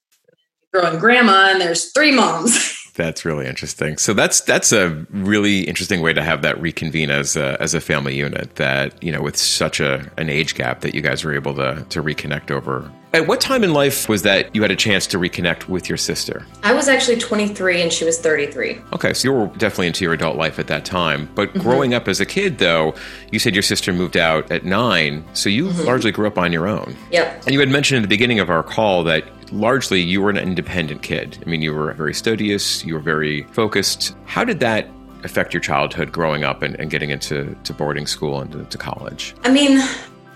growing 0.72 0.98
grandma, 0.98 1.48
and 1.50 1.60
there's 1.60 1.92
three 1.92 2.12
moms. 2.12 2.75
That's 2.94 3.26
really 3.26 3.46
interesting. 3.46 3.98
So 3.98 4.14
that's 4.14 4.40
that's 4.40 4.72
a 4.72 4.88
really 5.10 5.60
interesting 5.60 6.00
way 6.00 6.14
to 6.14 6.22
have 6.22 6.40
that 6.40 6.58
reconvene 6.58 7.10
as 7.10 7.36
a, 7.36 7.60
as 7.60 7.75
a 7.75 7.80
family 7.82 8.16
unit. 8.16 8.54
That 8.54 9.02
you 9.02 9.12
know, 9.12 9.20
with 9.20 9.36
such 9.36 9.80
a 9.80 10.10
an 10.16 10.30
age 10.30 10.54
gap, 10.54 10.80
that 10.80 10.94
you 10.94 11.02
guys 11.02 11.22
were 11.22 11.34
able 11.34 11.54
to 11.56 11.84
to 11.90 12.02
reconnect 12.02 12.50
over. 12.50 12.90
At 13.16 13.26
what 13.26 13.40
time 13.40 13.64
in 13.64 13.73
life 13.73 14.11
was 14.11 14.25
that 14.25 14.54
you 14.54 14.61
had 14.61 14.70
a 14.70 14.76
chance 14.76 15.06
to 15.06 15.16
reconnect 15.16 15.70
with 15.70 15.88
your 15.88 15.96
sister? 15.96 16.44
I 16.62 16.75
was 16.75 16.87
actually 16.87 17.16
23 17.16 17.80
and 17.80 17.90
she 17.90 18.04
was 18.04 18.20
33. 18.20 18.78
Okay, 18.92 19.14
so 19.14 19.26
you 19.26 19.32
were 19.32 19.46
definitely 19.56 19.87
into 19.87 20.04
your 20.04 20.12
adult 20.12 20.37
life 20.37 20.58
at 20.58 20.66
that 20.66 20.85
time. 20.85 21.26
But 21.35 21.49
mm-hmm. 21.49 21.61
growing 21.61 21.94
up 21.94 22.08
as 22.08 22.20
a 22.20 22.26
kid, 22.26 22.58
though, 22.58 22.94
you 23.32 23.38
said 23.38 23.54
your 23.54 23.62
sister 23.62 23.94
moved 23.94 24.18
out 24.18 24.52
at 24.52 24.66
nine, 24.66 25.25
so 25.32 25.49
you 25.49 25.68
mm-hmm. 25.68 25.87
largely 25.87 26.12
grew 26.12 26.26
up 26.26 26.37
on 26.37 26.52
your 26.52 26.68
own. 26.68 26.94
Yep. 27.11 27.44
And 27.46 27.54
you 27.54 27.61
had 27.61 27.70
mentioned 27.70 27.96
at 27.96 28.02
the 28.02 28.08
beginning 28.14 28.38
of 28.38 28.50
our 28.50 28.62
call 28.62 29.02
that 29.04 29.25
largely 29.50 30.02
you 30.02 30.20
were 30.20 30.28
an 30.28 30.37
independent 30.37 31.00
kid. 31.00 31.38
I 31.40 31.49
mean, 31.49 31.62
you 31.62 31.73
were 31.73 31.94
very 31.94 32.12
studious, 32.12 32.85
you 32.85 32.92
were 32.92 33.00
very 33.00 33.44
focused. 33.44 34.14
How 34.26 34.44
did 34.44 34.61
that 34.61 34.90
affect 35.25 35.54
your 35.54 35.62
childhood 35.62 36.12
growing 36.12 36.44
up 36.44 36.61
and, 36.61 36.78
and 36.78 36.90
getting 36.90 37.08
into 37.08 37.56
to 37.64 37.73
boarding 37.73 38.06
school 38.06 38.42
and 38.42 38.52
to, 38.52 38.64
to 38.64 38.76
college? 38.76 39.35
I 39.42 39.50
mean, 39.50 39.80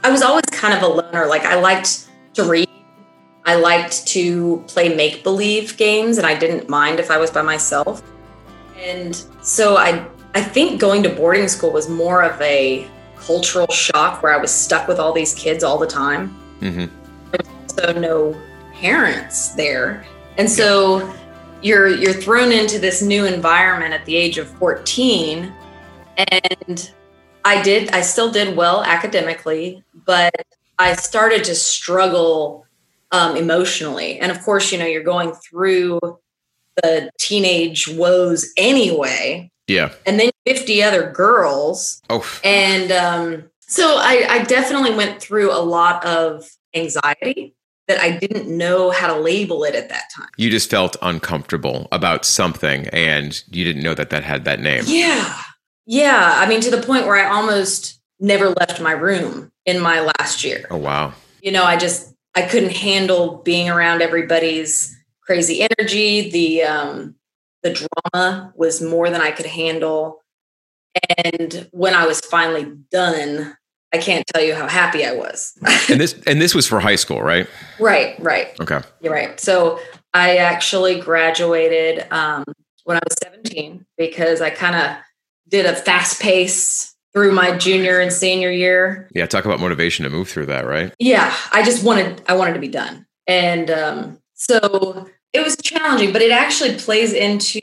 I 0.02 0.10
was 0.10 0.22
always 0.22 0.46
kind 0.50 0.72
of 0.72 0.82
a 0.82 0.86
loner. 0.86 1.26
Like, 1.26 1.42
I 1.42 1.56
liked 1.56 2.06
to 2.34 2.44
read. 2.44 2.68
I 3.44 3.56
liked 3.56 4.06
to 4.08 4.62
play 4.68 4.94
make 4.94 5.24
believe 5.24 5.76
games, 5.76 6.18
and 6.18 6.26
I 6.26 6.38
didn't 6.38 6.68
mind 6.68 7.00
if 7.00 7.10
I 7.10 7.18
was 7.18 7.30
by 7.30 7.42
myself. 7.42 8.02
And 8.78 9.14
so 9.42 9.76
I, 9.76 10.06
I 10.34 10.42
think 10.42 10.80
going 10.80 11.02
to 11.02 11.08
boarding 11.08 11.48
school 11.48 11.72
was 11.72 11.88
more 11.88 12.22
of 12.22 12.40
a 12.40 12.86
cultural 13.16 13.66
shock 13.68 14.22
where 14.22 14.34
I 14.34 14.38
was 14.38 14.50
stuck 14.50 14.88
with 14.88 14.98
all 14.98 15.12
these 15.12 15.34
kids 15.34 15.62
all 15.64 15.78
the 15.78 15.86
time. 15.86 16.36
Mm-hmm. 16.60 16.86
Also 17.62 17.98
no 17.98 18.40
parents 18.74 19.50
there. 19.50 20.04
And 20.38 20.50
so 20.50 21.12
you're 21.62 21.88
you're 21.88 22.14
thrown 22.14 22.52
into 22.52 22.78
this 22.78 23.02
new 23.02 23.26
environment 23.26 23.92
at 23.92 24.04
the 24.06 24.16
age 24.16 24.38
of 24.38 24.48
14 24.58 25.52
and 26.16 26.92
I 27.44 27.62
did 27.62 27.90
I 27.90 28.00
still 28.00 28.30
did 28.30 28.56
well 28.56 28.82
academically, 28.82 29.82
but 30.06 30.34
I 30.80 30.94
started 30.94 31.44
to 31.44 31.54
struggle 31.54 32.66
um, 33.12 33.36
emotionally. 33.36 34.18
And 34.18 34.32
of 34.32 34.42
course, 34.42 34.72
you 34.72 34.78
know, 34.78 34.86
you're 34.86 35.02
going 35.02 35.32
through 35.32 36.00
the 36.82 37.10
teenage 37.18 37.86
woes 37.86 38.50
anyway. 38.56 39.50
Yeah. 39.68 39.92
And 40.06 40.18
then 40.18 40.30
50 40.46 40.82
other 40.82 41.10
girls. 41.10 42.00
Oh. 42.08 42.26
And 42.42 42.90
um, 42.90 43.50
so 43.60 43.96
I, 43.98 44.26
I 44.28 44.44
definitely 44.44 44.94
went 44.94 45.20
through 45.20 45.52
a 45.52 45.60
lot 45.60 46.04
of 46.04 46.48
anxiety 46.74 47.54
that 47.86 48.00
I 48.00 48.16
didn't 48.16 48.48
know 48.48 48.90
how 48.90 49.12
to 49.12 49.20
label 49.20 49.64
it 49.64 49.74
at 49.74 49.88
that 49.90 50.04
time. 50.16 50.28
You 50.38 50.48
just 50.48 50.70
felt 50.70 50.96
uncomfortable 51.02 51.88
about 51.92 52.24
something 52.24 52.86
and 52.88 53.42
you 53.50 53.64
didn't 53.64 53.82
know 53.82 53.94
that 53.94 54.10
that 54.10 54.24
had 54.24 54.44
that 54.44 54.60
name. 54.60 54.84
Yeah. 54.86 55.42
Yeah. 55.86 56.34
I 56.36 56.48
mean, 56.48 56.60
to 56.62 56.70
the 56.70 56.82
point 56.82 57.06
where 57.06 57.16
I 57.16 57.28
almost 57.28 57.99
never 58.20 58.50
left 58.50 58.80
my 58.80 58.92
room 58.92 59.50
in 59.66 59.80
my 59.80 60.00
last 60.18 60.44
year. 60.44 60.66
Oh, 60.70 60.76
wow. 60.76 61.14
You 61.42 61.52
know, 61.52 61.64
I 61.64 61.76
just, 61.76 62.14
I 62.34 62.42
couldn't 62.42 62.72
handle 62.72 63.38
being 63.38 63.68
around 63.68 64.02
everybody's 64.02 64.96
crazy 65.22 65.66
energy. 65.78 66.30
The, 66.30 66.62
um, 66.62 67.14
the 67.62 67.88
drama 68.12 68.52
was 68.54 68.80
more 68.82 69.10
than 69.10 69.20
I 69.20 69.30
could 69.30 69.46
handle. 69.46 70.22
And 71.18 71.68
when 71.72 71.94
I 71.94 72.06
was 72.06 72.20
finally 72.20 72.72
done, 72.90 73.56
I 73.92 73.98
can't 73.98 74.26
tell 74.28 74.42
you 74.42 74.54
how 74.54 74.68
happy 74.68 75.04
I 75.04 75.12
was. 75.12 75.58
and 75.88 76.00
this 76.00 76.20
and 76.26 76.40
this 76.40 76.54
was 76.54 76.66
for 76.66 76.80
high 76.80 76.96
school, 76.96 77.22
right? 77.22 77.48
Right, 77.78 78.18
right. 78.20 78.58
Okay. 78.60 78.80
You're 79.00 79.12
right. 79.12 79.38
So 79.40 79.80
I 80.14 80.36
actually 80.36 81.00
graduated 81.00 82.06
um, 82.12 82.44
when 82.84 82.96
I 82.96 83.00
was 83.08 83.16
17 83.22 83.84
because 83.96 84.40
I 84.40 84.50
kind 84.50 84.76
of 84.76 84.96
did 85.48 85.66
a 85.66 85.74
fast 85.74 86.20
pace 86.20 86.89
through 87.12 87.32
my 87.32 87.56
junior 87.56 88.00
and 88.00 88.12
senior 88.12 88.50
year. 88.50 89.08
Yeah, 89.14 89.26
talk 89.26 89.44
about 89.44 89.60
motivation 89.60 90.04
to 90.04 90.10
move 90.10 90.28
through 90.28 90.46
that, 90.46 90.66
right? 90.66 90.94
Yeah, 90.98 91.34
I 91.52 91.62
just 91.62 91.84
wanted 91.84 92.22
I 92.28 92.36
wanted 92.36 92.54
to 92.54 92.60
be 92.60 92.68
done. 92.68 93.06
And 93.26 93.70
um, 93.70 94.18
so 94.34 95.08
it 95.32 95.44
was 95.44 95.56
challenging, 95.56 96.12
but 96.12 96.22
it 96.22 96.32
actually 96.32 96.76
plays 96.76 97.12
into 97.12 97.60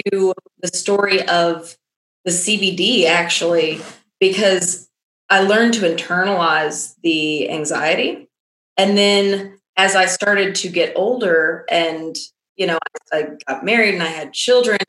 the 0.61 0.69
story 0.69 1.27
of 1.27 1.77
the 2.25 2.31
CBD 2.31 3.05
actually 3.05 3.81
because 4.19 4.89
I 5.29 5.41
learned 5.41 5.73
to 5.75 5.81
internalize 5.81 6.95
the 7.03 7.49
anxiety. 7.49 8.29
And 8.77 8.97
then 8.97 9.59
as 9.75 9.95
I 9.95 10.05
started 10.05 10.55
to 10.55 10.69
get 10.69 10.93
older 10.95 11.65
and, 11.69 12.15
you 12.55 12.67
know, 12.67 12.79
I 13.11 13.29
got 13.47 13.65
married 13.65 13.93
and 13.93 14.03
I 14.03 14.07
had 14.07 14.33
children, 14.33 14.79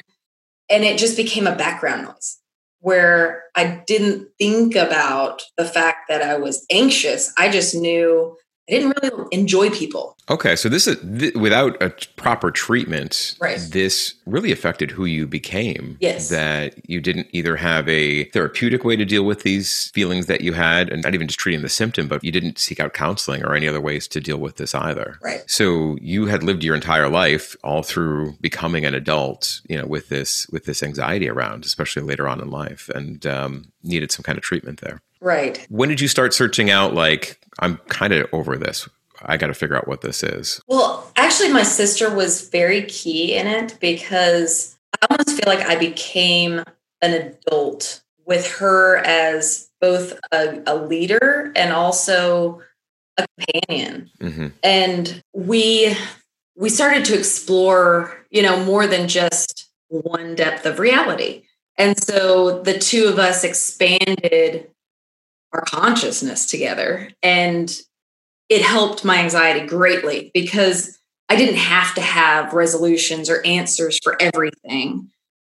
and 0.71 0.85
it 0.85 0.99
just 0.99 1.17
became 1.17 1.47
a 1.47 1.57
background 1.57 2.05
noise 2.05 2.39
where 2.81 3.45
I 3.57 3.83
didn't 3.87 4.29
think 4.39 4.75
about 4.75 5.43
the 5.57 5.65
fact 5.65 6.09
that 6.09 6.23
I 6.23 6.37
was 6.37 6.65
anxious. 6.71 7.33
I 7.39 7.49
just 7.49 7.75
knew 7.75 8.37
I 8.69 8.73
didn't 8.73 8.97
really 9.03 9.27
enjoy 9.33 9.71
people. 9.71 10.18
Okay, 10.31 10.57
so 10.57 10.69
this 10.69 10.87
is 10.87 10.99
th- 11.19 11.35
without 11.35 11.81
a 11.83 11.91
proper 12.17 12.51
treatment. 12.51 13.37
Right. 13.41 13.59
This 13.59 14.15
really 14.27 14.53
affected 14.53 14.91
who 14.91 15.05
you 15.05 15.27
became. 15.27 15.97
Yes. 16.01 16.29
That 16.29 16.75
you 16.89 17.01
didn't 17.01 17.29
either 17.33 17.57
have 17.57 17.89
a 17.89 18.25
therapeutic 18.25 18.85
way 18.85 18.97
to 18.97 19.05
deal 19.05 19.25
with 19.25 19.43
these 19.43 19.91
feelings 19.91 20.27
that 20.27 20.43
you 20.43 20.53
had, 20.53 20.91
and 20.91 21.03
not 21.03 21.15
even 21.15 21.29
just 21.29 21.39
treating 21.39 21.63
the 21.63 21.69
symptom, 21.69 22.09
but 22.09 22.23
you 22.23 22.33
didn't 22.33 22.59
seek 22.59 22.81
out 22.81 22.93
counseling 22.93 23.45
or 23.45 23.55
any 23.55 23.69
other 23.69 23.81
ways 23.81 24.07
to 24.09 24.21
deal 24.21 24.39
with 24.39 24.57
this 24.57 24.75
either. 24.75 25.19
Right. 25.23 25.43
So 25.47 25.97
you 26.01 26.27
had 26.27 26.43
lived 26.43 26.63
your 26.63 26.75
entire 26.75 27.09
life 27.09 27.57
all 27.65 27.83
through 27.83 28.35
becoming 28.41 28.85
an 28.85 28.95
adult, 28.95 29.61
you 29.69 29.79
know, 29.79 29.87
with 29.87 30.09
this 30.09 30.47
with 30.49 30.65
this 30.65 30.83
anxiety 30.83 31.29
around, 31.29 31.65
especially 31.65 32.03
later 32.03 32.29
on 32.29 32.41
in 32.41 32.51
life, 32.51 32.91
and 32.95 33.27
um, 33.27 33.73
needed 33.83 34.13
some 34.13 34.23
kind 34.23 34.37
of 34.37 34.45
treatment 34.45 34.81
there. 34.81 35.01
Right. 35.21 35.67
When 35.69 35.89
did 35.89 36.01
you 36.01 36.09
start 36.09 36.35
searching 36.35 36.71
out 36.71 36.95
like 36.95 37.41
I'm 37.59 37.79
kind 37.89 38.13
of 38.13 38.29
over 38.33 38.57
this? 38.57 38.89
I 39.23 39.37
got 39.37 39.49
to 39.49 39.55
figure 39.55 39.77
out 39.77 39.89
what 39.89 40.01
this 40.01 40.23
is. 40.23 40.61
Well, 40.67 41.11
actually 41.17 41.53
my 41.53 41.63
sister 41.63 42.15
was 42.15 42.49
very 42.49 42.83
key 42.83 43.35
in 43.35 43.47
it 43.47 43.77
because 43.81 44.77
I 45.01 45.07
almost 45.11 45.31
feel 45.31 45.53
like 45.53 45.67
I 45.67 45.77
became 45.77 46.63
an 47.03 47.15
adult 47.15 48.03
with 48.27 48.47
her 48.55 48.99
as 48.99 49.71
both 49.81 50.19
a, 50.33 50.63
a 50.67 50.77
leader 50.77 51.53
and 51.57 51.73
also 51.73 52.63
a 53.17 53.27
companion. 53.37 54.11
Mm-hmm. 54.21 54.49
And 54.63 55.23
we 55.33 55.97
we 56.57 56.69
started 56.69 57.05
to 57.07 57.17
explore, 57.17 58.27
you 58.31 58.43
know, 58.43 58.63
more 58.65 58.87
than 58.87 59.09
just 59.09 59.71
one 59.89 60.35
depth 60.35 60.67
of 60.67 60.79
reality. 60.79 61.45
And 61.77 61.97
so 62.03 62.63
the 62.63 62.79
two 62.79 63.07
of 63.07 63.19
us 63.19 63.45
expanded 63.45 64.69
our 65.53 65.63
consciousness 65.63 66.47
together 66.47 67.11
and 67.23 67.73
it 68.49 68.63
helped 68.63 69.05
my 69.05 69.19
anxiety 69.19 69.67
greatly 69.67 70.31
because 70.33 70.99
I 71.29 71.37
didn't 71.37 71.57
have 71.57 71.95
to 71.95 72.01
have 72.01 72.55
resolutions 72.55 73.29
or 73.29 73.45
answers 73.45 73.99
for 74.03 74.17
everything. 74.21 75.11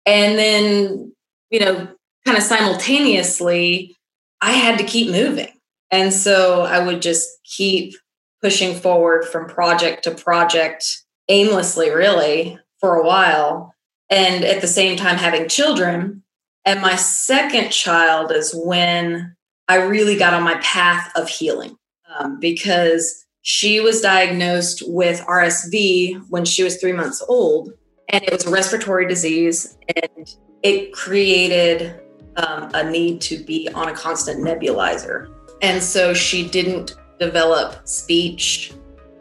And 0.07 0.39
then, 0.39 1.13
you 1.51 1.61
know, 1.61 1.89
kind 2.25 2.39
of 2.39 2.45
simultaneously, 2.45 3.97
I 4.41 4.53
had 4.53 4.79
to 4.79 4.85
keep 4.85 5.11
moving. 5.11 5.53
And 5.91 6.13
so 6.13 6.63
I 6.63 6.85
would 6.85 7.03
just 7.03 7.29
keep 7.45 7.95
pushing 8.43 8.75
forward 8.75 9.25
from 9.25 9.49
project 9.49 10.05
to 10.05 10.11
project 10.13 10.85
aimlessly, 11.29 11.91
really, 11.91 12.59
for 12.79 12.97
a 12.97 13.07
while. 13.07 13.75
And 14.11 14.45
at 14.45 14.61
the 14.61 14.67
same 14.69 14.97
time, 14.97 15.17
having 15.17 15.49
children. 15.49 16.23
And 16.65 16.81
my 16.81 16.95
second 16.97 17.71
child 17.71 18.31
is 18.31 18.55
when 18.55 19.35
I 19.67 19.77
really 19.77 20.17
got 20.17 20.35
on 20.35 20.43
my 20.43 20.57
path 20.57 21.11
of 21.17 21.29
healing 21.29 21.77
um, 22.19 22.39
because 22.41 23.25
she 23.43 23.81
was 23.81 24.01
diagnosed 24.01 24.83
with 24.87 25.21
RSV 25.21 26.25
when 26.31 26.45
she 26.45 26.63
was 26.63 26.79
three 26.79 26.93
months 26.93 27.23
old. 27.29 27.73
And 28.09 28.25
it 28.25 28.33
was 28.33 28.47
a 28.47 28.51
respiratory 28.51 29.07
disease. 29.07 29.77
And 29.97 30.35
it 30.63 30.93
created 30.93 32.01
um, 32.37 32.71
a 32.75 32.91
need 32.91 33.21
to 33.23 33.39
be 33.39 33.69
on 33.75 33.89
a 33.89 33.95
constant 33.95 34.41
nebulizer. 34.43 35.33
And 35.63 35.83
so 35.83 36.15
she 36.15 36.49
didn't 36.49 36.97
develop 37.19 37.87
speech. 37.87 38.73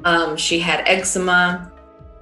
Um, 0.05 0.37
she 0.37 0.59
had 0.59 0.87
eczema. 0.87 1.71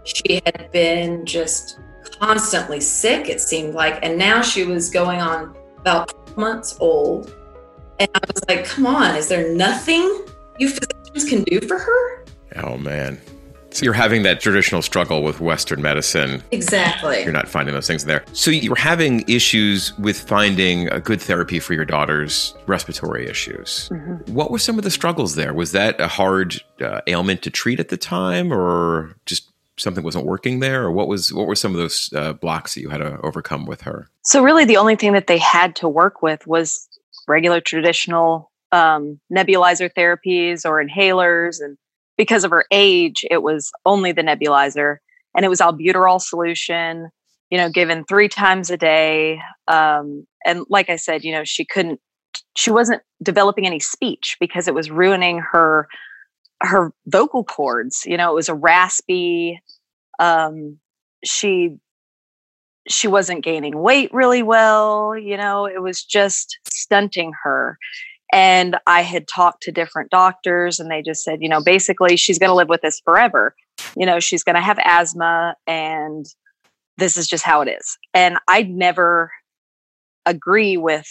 She 0.04 0.42
had 0.46 0.70
been 0.72 1.26
just 1.26 1.80
constantly 2.20 2.80
sick, 2.80 3.30
it 3.30 3.42
seemed 3.42 3.74
like. 3.74 4.00
And 4.04 4.18
now 4.18 4.42
she 4.42 4.64
was 4.64 4.90
going 4.90 5.22
on 5.22 5.56
about 5.78 6.36
months 6.36 6.78
old. 6.80 7.36
And 8.00 8.10
I 8.16 8.20
was 8.34 8.44
like, 8.48 8.66
come 8.66 8.88
on, 8.88 9.16
is 9.16 9.28
there 9.28 9.54
nothing 9.54 10.26
you 10.62 10.70
physicians 10.70 11.30
can 11.30 11.44
do 11.44 11.60
for 11.68 11.78
her? 11.78 12.26
Oh, 12.58 12.78
man. 12.78 13.20
So 13.72 13.86
you're 13.86 13.94
having 13.94 14.24
that 14.24 14.42
traditional 14.42 14.82
struggle 14.82 15.24
with 15.24 15.40
Western 15.40 15.82
medicine. 15.82 16.44
Exactly. 16.52 17.24
You're 17.24 17.32
not 17.32 17.48
finding 17.48 17.74
those 17.74 17.88
things 17.88 18.04
there. 18.04 18.24
So 18.34 18.52
you're 18.52 18.76
having 18.76 19.24
issues 19.30 19.98
with 19.98 20.20
finding 20.20 20.90
a 20.90 21.00
good 21.00 21.22
therapy 21.22 21.60
for 21.60 21.74
your 21.74 21.86
daughter's 21.86 22.54
respiratory 22.68 23.28
issues. 23.28 23.90
Mm-hmm. 23.90 24.34
What 24.34 24.52
were 24.52 24.60
some 24.60 24.78
of 24.78 24.84
the 24.84 24.92
struggles 24.92 25.36
there? 25.36 25.54
Was 25.54 25.72
that 25.72 26.00
a 26.02 26.10
hard 26.10 26.62
uh, 26.82 27.00
ailment 27.08 27.44
to 27.44 27.50
treat 27.50 27.80
at 27.80 27.88
the 27.88 27.98
time, 27.98 28.52
or 28.52 29.16
just 29.26 29.50
something 29.78 30.04
wasn't 30.04 30.26
working 30.26 30.60
there, 30.60 30.84
or 30.84 30.92
what 30.92 31.08
was 31.08 31.32
what 31.34 31.48
were 31.48 31.56
some 31.56 31.72
of 31.72 31.78
those 31.78 32.12
uh, 32.14 32.34
blocks 32.34 32.76
that 32.76 32.82
you 32.82 32.90
had 32.90 32.98
to 32.98 33.22
overcome 33.22 33.66
with 33.66 33.82
her? 33.82 34.10
So 34.24 34.44
really, 34.44 34.66
the 34.66 34.78
only 34.78 34.98
thing 34.98 35.14
that 35.14 35.28
they 35.28 35.38
had 35.38 35.78
to 35.78 35.88
work 35.88 36.22
with 36.22 36.46
was 36.46 36.90
regular 37.26 37.62
traditional 37.62 38.51
um, 38.72 39.20
nebulizer 39.32 39.90
therapies 39.98 40.66
or 40.66 40.84
inhalers 40.84 41.60
and 41.60 41.78
because 42.18 42.44
of 42.44 42.52
her 42.52 42.66
age, 42.72 43.26
it 43.32 43.42
was 43.42 43.72
only 43.86 44.12
the 44.12 44.22
nebulizer 44.22 44.98
and 45.36 45.46
it 45.46 45.50
was 45.50 45.60
albuterol 45.60 46.22
solution, 46.22 47.10
you 47.50 47.58
know, 47.58 47.70
given 47.70 48.06
three 48.06 48.28
times 48.28 48.70
a 48.70 48.78
day. 48.78 49.40
Um, 49.68 50.26
and 50.46 50.66
like 50.70 50.90
I 50.90 50.98
said, 50.98 51.24
you 51.24 51.32
know, 51.32 51.44
she 51.44 51.66
couldn't, 51.66 52.00
she 52.56 52.70
wasn't 52.72 53.02
developing 53.24 53.66
any 53.66 53.80
speech 53.80 54.38
because 54.40 54.68
it 54.68 54.74
was 54.74 54.92
ruining 54.92 55.40
her 55.40 55.88
her 56.62 56.92
vocal 57.08 57.44
cords 57.44 58.04
you 58.06 58.16
know 58.16 58.32
it 58.32 58.36
was 58.36 58.50
a 58.50 58.54
raspy 58.54 59.60
um 60.20 60.78
she 61.26 61.78
she 62.88 63.08
wasn't 63.08 63.44
gaining 63.44 63.78
weight 63.78 64.12
really 64.14 64.44
well 64.44 65.16
you 65.18 65.38
know 65.38 65.66
it 65.66 65.82
was 65.82 66.04
just 66.04 66.58
stunting 66.68 67.32
her 67.44 67.78
and 68.32 68.78
I 68.88 69.02
had 69.02 69.28
talked 69.28 69.64
to 69.64 69.72
different 69.72 70.10
doctors, 70.10 70.80
and 70.80 70.90
they 70.90 71.02
just 71.02 71.24
said, 71.24 71.42
you 71.42 71.50
know, 71.50 71.62
basically, 71.62 72.16
she's 72.16 72.40
going 72.40 72.50
to 72.50 72.56
live 72.56 72.70
with 72.70 72.82
this 72.82 73.02
forever. 73.04 73.56
You 73.98 74.06
know, 74.06 74.20
she's 74.20 74.44
going 74.44 74.56
to 74.56 74.62
have 74.62 74.80
asthma, 74.84 75.56
and 75.68 76.26
this 76.98 77.18
is 77.18 77.28
just 77.28 77.44
how 77.44 77.62
it 77.62 77.68
is. 77.68 77.98
And 78.14 78.38
I'd 78.48 78.70
never 78.70 79.32
agree 80.26 80.78
with 80.78 81.08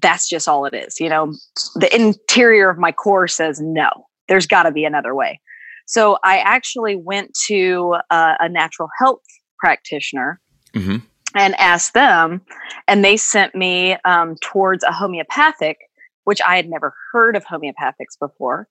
that's 0.00 0.28
just 0.28 0.48
all 0.48 0.64
it 0.64 0.74
is. 0.74 1.00
You 1.00 1.08
know, 1.08 1.34
the 1.74 1.94
interior 1.94 2.70
of 2.70 2.78
my 2.78 2.92
core 2.92 3.28
says, 3.28 3.60
no, 3.60 3.90
there's 4.28 4.46
got 4.46 4.62
to 4.62 4.70
be 4.70 4.84
another 4.84 5.14
way. 5.14 5.40
So 5.86 6.18
I 6.24 6.38
actually 6.38 6.96
went 6.96 7.36
to 7.48 7.96
uh, 8.10 8.34
a 8.40 8.48
natural 8.48 8.88
health 8.98 9.22
practitioner. 9.58 10.40
Mm-hmm. 10.74 10.98
And 11.34 11.58
asked 11.58 11.94
them, 11.94 12.42
and 12.86 13.02
they 13.02 13.16
sent 13.16 13.54
me 13.54 13.96
um, 14.04 14.36
towards 14.42 14.84
a 14.84 14.92
homeopathic 14.92 15.78
which 16.24 16.40
I 16.46 16.56
had 16.56 16.68
never 16.68 16.94
heard 17.12 17.36
of 17.36 17.44
homeopathics 17.44 18.18
before. 18.20 18.68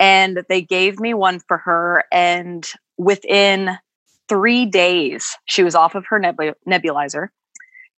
And 0.00 0.42
they 0.48 0.60
gave 0.60 0.98
me 0.98 1.14
one 1.14 1.40
for 1.40 1.58
her. 1.58 2.04
And 2.12 2.68
within 2.98 3.78
three 4.28 4.66
days, 4.66 5.36
she 5.46 5.62
was 5.62 5.74
off 5.74 5.94
of 5.94 6.06
her 6.06 6.20
nebulizer. 6.20 7.28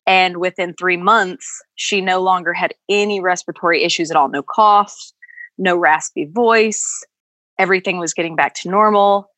And 0.07 0.37
within 0.37 0.75
three 0.75 0.97
months, 0.97 1.63
she 1.75 2.01
no 2.01 2.21
longer 2.21 2.53
had 2.53 2.75
any 2.89 3.21
respiratory 3.21 3.83
issues 3.83 4.11
at 4.11 4.17
all 4.17 4.29
no 4.29 4.43
cough, 4.43 4.95
no 5.59 5.77
raspy 5.77 6.25
voice. 6.25 7.05
Everything 7.59 7.99
was 7.99 8.15
getting 8.15 8.37
back 8.37 8.55
to 8.55 8.71
normal. 8.71 9.31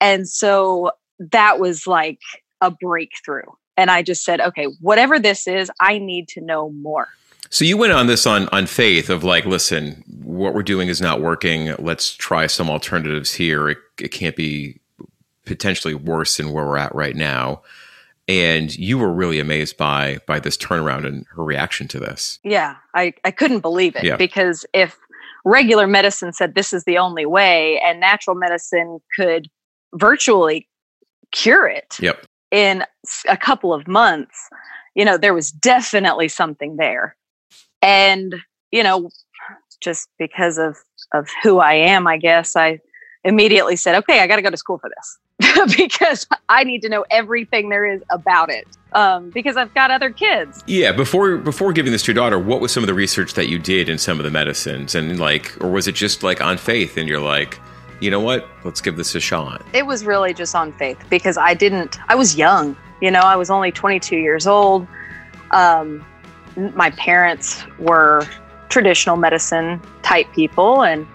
And 0.00 0.28
so 0.28 0.90
that 1.18 1.60
was 1.60 1.86
like 1.86 2.20
a 2.60 2.70
breakthrough. 2.70 3.42
And 3.76 3.90
I 3.90 4.02
just 4.02 4.24
said, 4.24 4.40
okay, 4.40 4.66
whatever 4.80 5.18
this 5.18 5.46
is, 5.46 5.70
I 5.80 5.98
need 5.98 6.28
to 6.28 6.40
know 6.40 6.70
more. 6.70 7.08
So 7.50 7.64
you 7.64 7.76
went 7.76 7.92
on 7.92 8.06
this 8.06 8.26
on 8.26 8.48
on 8.50 8.66
faith 8.66 9.10
of 9.10 9.24
like, 9.24 9.44
listen, 9.46 10.04
what 10.22 10.54
we're 10.54 10.62
doing 10.62 10.88
is 10.88 11.00
not 11.00 11.20
working. 11.20 11.74
Let's 11.78 12.14
try 12.14 12.46
some 12.46 12.68
alternatives 12.68 13.34
here. 13.34 13.68
It, 13.68 13.78
it 14.00 14.08
can't 14.08 14.36
be 14.36 14.80
potentially 15.44 15.94
worse 15.94 16.36
than 16.36 16.52
where 16.52 16.66
we're 16.66 16.76
at 16.76 16.94
right 16.94 17.16
now. 17.16 17.62
And 18.28 18.76
you 18.76 18.98
were 18.98 19.12
really 19.12 19.38
amazed 19.38 19.76
by 19.76 20.18
by 20.26 20.40
this 20.40 20.56
turnaround 20.56 21.06
and 21.06 21.24
her 21.34 21.44
reaction 21.44 21.86
to 21.88 22.00
this. 22.00 22.40
Yeah, 22.42 22.76
I, 22.94 23.14
I 23.24 23.30
couldn't 23.30 23.60
believe 23.60 23.94
it 23.96 24.04
yeah. 24.04 24.16
because 24.16 24.66
if 24.74 24.98
regular 25.44 25.86
medicine 25.86 26.32
said 26.32 26.54
this 26.54 26.72
is 26.72 26.84
the 26.84 26.98
only 26.98 27.24
way 27.24 27.80
and 27.84 28.00
natural 28.00 28.34
medicine 28.34 28.98
could 29.14 29.48
virtually 29.94 30.68
cure 31.30 31.68
it 31.68 31.96
yep. 32.00 32.26
in 32.50 32.84
a 33.28 33.36
couple 33.36 33.72
of 33.72 33.86
months, 33.86 34.36
you 34.96 35.04
know, 35.04 35.16
there 35.16 35.34
was 35.34 35.52
definitely 35.52 36.26
something 36.26 36.76
there 36.76 37.16
and 37.82 38.34
you 38.70 38.82
know 38.82 39.10
just 39.80 40.08
because 40.18 40.58
of 40.58 40.76
of 41.12 41.28
who 41.42 41.58
i 41.58 41.74
am 41.74 42.06
i 42.06 42.16
guess 42.16 42.56
i 42.56 42.78
immediately 43.24 43.76
said 43.76 43.94
okay 43.94 44.20
i 44.20 44.26
got 44.26 44.36
to 44.36 44.42
go 44.42 44.50
to 44.50 44.56
school 44.56 44.78
for 44.78 44.90
this. 44.90 45.18
Because 45.76 46.26
i 46.48 46.64
need 46.64 46.82
to 46.82 46.88
know 46.88 47.04
everything 47.10 47.68
there 47.68 47.86
is 47.86 48.02
about 48.10 48.50
it 48.50 48.66
um, 48.92 49.30
because 49.30 49.56
i've 49.56 49.72
got 49.74 49.90
other 49.90 50.10
kids. 50.10 50.62
Yeah 50.66 50.92
before 50.92 51.36
before 51.38 51.72
giving 51.72 51.92
this 51.92 52.02
to 52.04 52.12
your 52.12 52.14
daughter 52.14 52.38
what 52.38 52.60
was 52.60 52.72
some 52.72 52.82
of 52.82 52.86
the 52.86 52.94
research 52.94 53.34
that 53.34 53.48
you 53.48 53.58
did 53.58 53.88
in 53.88 53.98
some 53.98 54.18
of 54.18 54.24
the 54.24 54.30
medicines? 54.30 54.94
And 54.94 55.18
like 55.18 55.56
or 55.62 55.70
was 55.70 55.88
it 55.88 55.94
just 55.94 56.22
like 56.22 56.40
on 56.40 56.56
faith 56.56 56.96
and 56.96 57.08
you're 57.08 57.20
like 57.20 57.58
you 58.00 58.10
know 58.10 58.20
what? 58.20 58.46
Let's 58.62 58.82
give 58.82 58.98
this 58.98 59.14
a 59.14 59.20
shot. 59.20 59.62
It 59.72 59.86
was 59.86 60.04
really 60.04 60.34
just 60.34 60.54
on 60.54 60.72
faith 60.74 61.02
because 61.10 61.36
i 61.36 61.54
didn't 61.54 61.98
i 62.08 62.14
was 62.14 62.36
young 62.36 62.76
you 63.00 63.10
know 63.10 63.20
i 63.20 63.36
was 63.36 63.50
only 63.50 63.72
22 63.72 64.16
years 64.16 64.46
old 64.46 64.86
um, 65.52 66.04
my 66.74 66.90
parents 66.90 67.64
were 67.78 68.26
traditional 68.68 69.16
medicine 69.16 69.80
type 70.02 70.26
people 70.32 70.82
and 70.82 71.06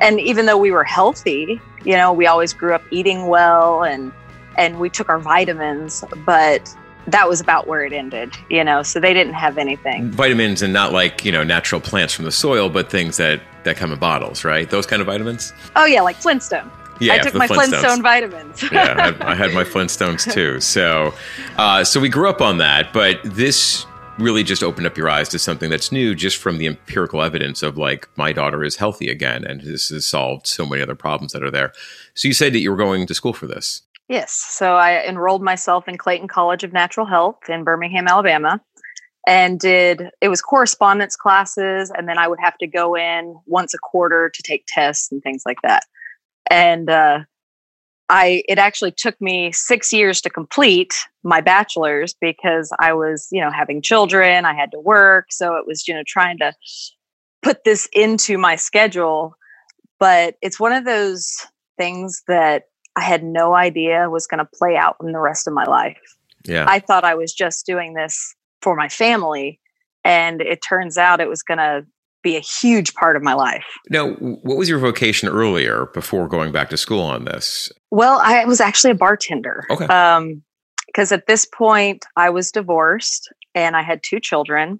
and 0.00 0.20
even 0.20 0.46
though 0.46 0.56
we 0.56 0.70
were 0.70 0.84
healthy 0.84 1.60
you 1.84 1.92
know 1.92 2.12
we 2.12 2.26
always 2.26 2.52
grew 2.52 2.74
up 2.74 2.82
eating 2.90 3.26
well 3.26 3.82
and 3.82 4.12
and 4.56 4.78
we 4.78 4.88
took 4.88 5.08
our 5.08 5.18
vitamins 5.18 6.04
but 6.24 6.74
that 7.06 7.28
was 7.28 7.40
about 7.40 7.66
where 7.66 7.84
it 7.84 7.92
ended 7.92 8.32
you 8.50 8.62
know 8.62 8.82
so 8.82 9.00
they 9.00 9.12
didn't 9.12 9.34
have 9.34 9.58
anything 9.58 10.10
vitamins 10.10 10.62
and 10.62 10.72
not 10.72 10.92
like 10.92 11.24
you 11.24 11.32
know 11.32 11.42
natural 11.42 11.80
plants 11.80 12.14
from 12.14 12.24
the 12.24 12.32
soil 12.32 12.68
but 12.68 12.88
things 12.88 13.16
that 13.16 13.40
that 13.64 13.76
come 13.76 13.92
in 13.92 13.98
bottles 13.98 14.44
right 14.44 14.70
those 14.70 14.86
kind 14.86 15.00
of 15.00 15.06
vitamins 15.06 15.52
oh 15.76 15.84
yeah 15.84 16.00
like 16.00 16.16
flintstone 16.16 16.70
yeah, 17.00 17.14
I 17.14 17.18
took 17.18 17.34
my 17.34 17.48
Flintstone 17.48 18.00
vitamins. 18.00 18.62
yeah, 18.72 19.16
I, 19.20 19.32
I, 19.32 19.34
had 19.34 19.52
my 19.52 19.64
Flintstones 19.64 20.30
too. 20.32 20.60
So, 20.60 21.12
uh, 21.56 21.82
so 21.82 21.98
we 21.98 22.08
grew 22.08 22.28
up 22.28 22.40
on 22.40 22.58
that. 22.58 22.92
But 22.92 23.18
this 23.24 23.86
really 24.22 24.42
just 24.42 24.62
opened 24.62 24.86
up 24.86 24.96
your 24.96 25.08
eyes 25.08 25.28
to 25.30 25.38
something 25.38 25.70
that's 25.70 25.92
new 25.92 26.14
just 26.14 26.36
from 26.36 26.58
the 26.58 26.66
empirical 26.66 27.22
evidence 27.22 27.62
of 27.62 27.76
like 27.76 28.08
my 28.16 28.32
daughter 28.32 28.64
is 28.64 28.76
healthy 28.76 29.10
again 29.10 29.44
and 29.44 29.60
this 29.60 29.88
has 29.88 30.06
solved 30.06 30.46
so 30.46 30.64
many 30.64 30.80
other 30.82 30.94
problems 30.94 31.32
that 31.32 31.42
are 31.42 31.50
there. 31.50 31.72
So 32.14 32.28
you 32.28 32.34
said 32.34 32.52
that 32.52 32.60
you 32.60 32.70
were 32.70 32.76
going 32.76 33.06
to 33.06 33.14
school 33.14 33.32
for 33.32 33.46
this. 33.46 33.82
Yes. 34.08 34.32
So 34.32 34.74
i 34.74 35.04
enrolled 35.06 35.42
myself 35.42 35.88
in 35.88 35.98
clayton 35.98 36.28
college 36.28 36.64
of 36.64 36.72
natural 36.72 37.06
health 37.06 37.48
in 37.48 37.64
birmingham 37.64 38.08
alabama 38.08 38.60
and 39.26 39.60
did 39.60 40.10
it 40.20 40.28
was 40.28 40.42
correspondence 40.42 41.16
classes 41.16 41.92
and 41.96 42.08
then 42.08 42.18
i 42.18 42.26
would 42.26 42.40
have 42.40 42.58
to 42.58 42.66
go 42.66 42.96
in 42.96 43.36
once 43.46 43.72
a 43.72 43.78
quarter 43.78 44.28
to 44.28 44.42
take 44.42 44.64
tests 44.66 45.10
and 45.12 45.22
things 45.22 45.42
like 45.46 45.62
that. 45.62 45.84
And 46.50 46.90
uh, 46.90 47.20
i 48.12 48.42
it 48.48 48.58
actually 48.58 48.92
took 48.92 49.20
me 49.20 49.50
six 49.52 49.92
years 49.92 50.20
to 50.20 50.30
complete 50.30 51.06
my 51.24 51.40
bachelor's 51.40 52.14
because 52.20 52.72
i 52.78 52.92
was 52.92 53.28
you 53.32 53.40
know 53.40 53.50
having 53.50 53.82
children 53.82 54.44
i 54.44 54.54
had 54.54 54.70
to 54.70 54.80
work 54.80 55.26
so 55.30 55.56
it 55.56 55.66
was 55.66 55.86
you 55.88 55.94
know 55.94 56.02
trying 56.06 56.38
to 56.38 56.52
put 57.42 57.64
this 57.64 57.88
into 57.92 58.38
my 58.38 58.54
schedule 58.54 59.34
but 59.98 60.36
it's 60.42 60.60
one 60.60 60.72
of 60.72 60.84
those 60.84 61.34
things 61.76 62.22
that 62.28 62.64
i 62.96 63.02
had 63.02 63.24
no 63.24 63.54
idea 63.54 64.08
was 64.08 64.26
going 64.26 64.38
to 64.38 64.48
play 64.54 64.76
out 64.76 64.96
in 65.02 65.12
the 65.12 65.18
rest 65.18 65.48
of 65.48 65.54
my 65.54 65.64
life 65.64 65.98
Yeah. 66.44 66.66
I 66.68 66.80
thought 66.80 67.04
I 67.04 67.14
was 67.14 67.32
just 67.32 67.66
doing 67.66 67.94
this 67.94 68.34
for 68.62 68.76
my 68.76 68.88
family. 68.88 69.60
And 70.04 70.40
it 70.40 70.60
turns 70.66 70.98
out 70.98 71.20
it 71.20 71.28
was 71.28 71.42
going 71.42 71.58
to 71.58 71.86
be 72.22 72.36
a 72.36 72.40
huge 72.40 72.94
part 72.94 73.16
of 73.16 73.22
my 73.22 73.34
life. 73.34 73.64
now, 73.90 74.12
what 74.12 74.56
was 74.56 74.68
your 74.68 74.78
vocation 74.78 75.28
earlier 75.28 75.86
before 75.92 76.28
going 76.28 76.52
back 76.52 76.70
to 76.70 76.76
school 76.76 77.02
on 77.02 77.24
this? 77.24 77.72
Well, 77.90 78.20
I 78.22 78.44
was 78.44 78.60
actually 78.60 78.92
a 78.92 78.96
bartender. 78.96 79.64
Okay. 79.70 79.86
Um, 79.86 80.42
because 80.92 81.10
at 81.12 81.26
this 81.26 81.46
point 81.46 82.04
I 82.16 82.30
was 82.30 82.52
divorced 82.52 83.32
and 83.54 83.76
I 83.76 83.82
had 83.82 84.02
two 84.02 84.20
children 84.20 84.78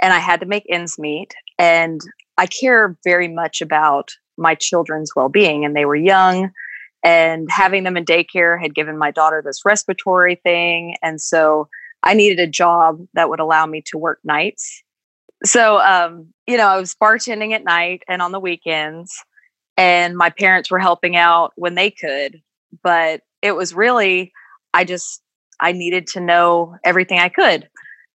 and 0.00 0.12
I 0.12 0.18
had 0.18 0.40
to 0.40 0.46
make 0.46 0.64
ends 0.68 0.98
meet. 0.98 1.34
And 1.58 2.00
I 2.36 2.46
care 2.46 2.96
very 3.04 3.28
much 3.28 3.60
about 3.60 4.10
my 4.36 4.54
children's 4.54 5.12
well 5.16 5.28
being. 5.28 5.64
And 5.64 5.74
they 5.74 5.84
were 5.84 5.96
young 5.96 6.50
and 7.02 7.48
having 7.50 7.84
them 7.84 7.96
in 7.96 8.04
daycare 8.04 8.60
had 8.60 8.74
given 8.74 8.98
my 8.98 9.10
daughter 9.10 9.42
this 9.44 9.64
respiratory 9.64 10.36
thing. 10.36 10.96
And 11.02 11.20
so 11.20 11.68
I 12.02 12.14
needed 12.14 12.38
a 12.38 12.50
job 12.50 12.98
that 13.14 13.28
would 13.28 13.40
allow 13.40 13.66
me 13.66 13.82
to 13.86 13.98
work 13.98 14.20
nights. 14.24 14.82
So, 15.44 15.78
um, 15.78 16.32
you 16.46 16.56
know, 16.56 16.66
I 16.66 16.78
was 16.78 16.94
bartending 16.94 17.52
at 17.52 17.64
night 17.64 18.02
and 18.08 18.20
on 18.20 18.32
the 18.32 18.40
weekends, 18.40 19.12
and 19.76 20.16
my 20.16 20.30
parents 20.30 20.70
were 20.70 20.78
helping 20.78 21.16
out 21.16 21.52
when 21.56 21.74
they 21.74 21.90
could. 21.90 22.40
But 22.82 23.22
it 23.42 23.52
was 23.52 23.74
really, 23.74 24.32
I 24.74 24.84
just, 24.84 25.22
I 25.60 25.72
needed 25.72 26.06
to 26.08 26.20
know 26.20 26.76
everything 26.84 27.18
I 27.18 27.28
could. 27.28 27.68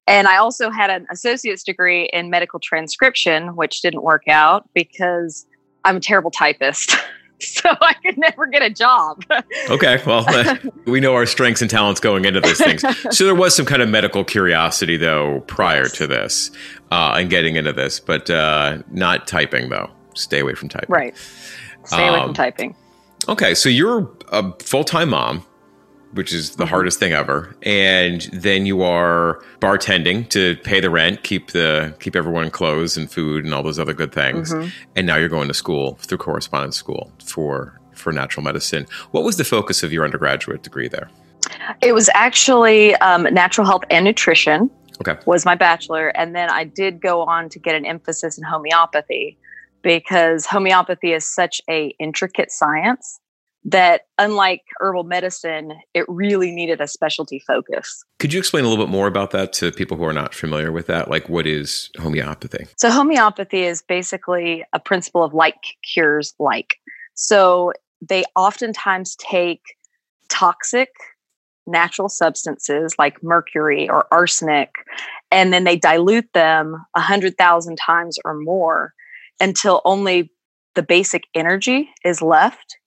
And 0.06 0.28
I 0.28 0.38
also 0.38 0.70
had 0.70 0.90
an 0.90 1.08
associate's 1.12 1.64
degree 1.64 2.10
in 2.12 2.30
medical 2.30 2.60
transcription, 2.60 3.56
which 3.56 3.82
didn't 3.82 4.04
work 4.04 4.28
out 4.28 4.70
because 4.74 5.46
I'm 5.86 5.98
a 5.98 6.02
terrible 6.02 6.32
typist. 6.32 6.96
so 7.54 7.70
I 7.82 7.94
could 7.94 8.18
never 8.18 8.46
get 8.48 8.62
a 8.62 8.70
job. 8.70 9.24
Okay, 9.70 10.02
well, 10.06 10.26
uh, 10.28 10.56
we 10.86 11.00
know 11.00 11.14
our 11.16 11.26
strengths 11.26 11.62
and 11.62 11.70
talents 11.70 12.00
going 12.00 12.26
into 12.26 12.40
these 12.42 12.58
things. 12.58 12.84
So 13.16 13.26
there 13.26 13.36
was 13.36 13.56
some 13.56 13.66
kind 13.66 13.82
of 13.82 13.90
medical 13.90 14.24
curiosity, 14.24 14.98
though, 14.98 15.42
prior 15.48 15.86
to 15.88 16.08
this 16.08 16.52
uh, 16.92 17.16
and 17.18 17.30
getting 17.30 17.56
into 17.56 17.74
this, 17.74 18.00
but 18.00 18.30
uh, 18.30 18.80
not 18.92 19.28
typing, 19.28 19.70
though. 19.70 19.90
Stay 20.16 20.40
away 20.40 20.54
from 20.54 20.70
typing. 20.70 20.90
right. 20.90 21.16
Stay 21.86 22.08
away 22.08 22.20
Um, 22.20 22.28
from 22.30 22.34
typing. 22.36 22.76
Okay, 23.28 23.54
so 23.56 23.68
you're 23.70 24.10
a 24.32 24.52
full 24.60 24.84
time 24.84 25.10
mom, 25.10 25.46
which 26.14 26.34
is 26.34 26.56
the 26.56 26.66
Mhm. 26.66 26.70
hardest 26.70 27.00
thing 27.00 27.12
ever, 27.14 27.56
and 27.64 28.22
then 28.32 28.66
you 28.66 28.82
are 28.84 29.40
bartending 29.60 30.28
to 30.30 30.56
pay 30.58 30.80
the 30.80 30.90
rent, 30.90 31.24
keep 31.24 31.52
the 31.52 31.94
keep 32.00 32.16
everyone 32.16 32.50
clothes 32.50 32.98
and 32.98 33.12
food 33.12 33.46
and 33.46 33.54
all 33.54 33.64
those 33.64 33.80
other 33.80 33.94
good 33.94 34.12
things, 34.12 34.54
Mhm. 34.54 34.72
and 34.96 35.08
now 35.08 35.16
you're 35.16 35.30
going 35.30 35.48
to 35.48 35.54
school 35.54 35.98
through 36.02 36.18
correspondence 36.20 36.78
school 36.78 37.12
for 37.26 37.80
for 37.94 38.12
natural 38.12 38.44
medicine. 38.44 38.86
What 39.12 39.24
was 39.24 39.38
the 39.38 39.44
focus 39.46 39.82
of 39.84 39.94
your 39.94 40.04
undergraduate 40.04 40.62
degree 40.64 40.88
there? 40.88 41.10
It 41.82 41.94
was 41.94 42.10
actually 42.14 42.96
um, 42.96 43.24
natural 43.32 43.66
health 43.66 43.84
and 43.90 44.04
nutrition. 44.06 44.70
Okay. 45.02 45.18
Was 45.26 45.46
my 45.46 45.56
bachelor, 45.56 46.10
and 46.10 46.36
then 46.36 46.50
I 46.50 46.64
did 46.66 47.02
go 47.02 47.22
on 47.22 47.50
to 47.50 47.60
get 47.60 47.76
an 47.76 47.86
emphasis 47.86 48.38
in 48.38 48.44
homeopathy 48.44 49.38
because 49.82 50.46
homeopathy 50.46 51.14
is 51.14 51.26
such 51.26 51.62
a 51.70 51.96
intricate 52.00 52.52
science 52.52 53.20
that 53.66 54.02
unlike 54.18 54.62
herbal 54.80 55.04
medicine, 55.04 55.74
it 55.94 56.06
really 56.10 56.52
needed 56.52 56.82
a 56.82 56.88
specialty 56.88 57.40
focus. 57.40 58.04
Could 58.20 58.34
you 58.34 58.40
explain 58.40 58.66
a 58.66 58.68
little 58.68 58.84
bit 58.86 58.92
more 58.92 59.08
about 59.08 59.32
that 59.32 59.54
to 59.54 59.72
people 59.72 59.96
who 59.96 60.04
are 60.04 60.14
not 60.14 60.34
familiar 60.34 60.72
with 60.72 60.88
that? 60.88 61.10
Like, 61.10 61.30
what 61.30 61.48
is 61.48 61.90
homeopathy? 61.98 62.68
So 62.78 62.90
homeopathy 62.90 63.64
is 63.64 63.82
basically 63.82 64.66
a 64.74 64.80
principle 64.80 65.24
of 65.24 65.34
like 65.34 65.56
cures 65.94 66.34
like. 66.40 66.76
So 67.16 67.72
they 68.02 68.24
oftentimes 68.36 69.16
take 69.16 69.62
toxic 70.30 70.90
natural 71.66 72.10
substances 72.10 72.96
like 73.00 73.24
mercury 73.24 73.90
or 73.90 74.06
arsenic 74.12 74.70
and 75.32 75.54
then 75.54 75.64
they 75.64 75.78
dilute 75.78 76.28
them 76.34 76.76
a 76.96 77.00
hundred 77.00 77.38
thousand 77.38 77.78
times 77.78 78.18
or 78.26 78.34
more 78.36 78.94
until 79.40 79.82
only 79.86 80.30
the 80.76 80.84
basic 80.84 81.24
energy 81.34 81.90
is 82.04 82.22
left 82.22 82.78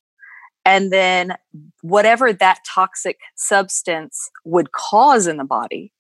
and 0.67 0.93
then 0.93 1.35
whatever 1.81 2.33
that 2.33 2.59
toxic 2.67 3.19
substance 3.37 4.29
would 4.45 4.73
cause 4.73 5.27
in 5.27 5.39
the 5.39 5.45
body 5.45 5.93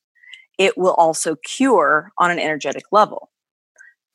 it 0.58 0.76
will 0.76 0.94
also 0.94 1.36
cure 1.36 2.10
on 2.18 2.30
an 2.30 2.38
energetic 2.38 2.84
level 2.92 3.30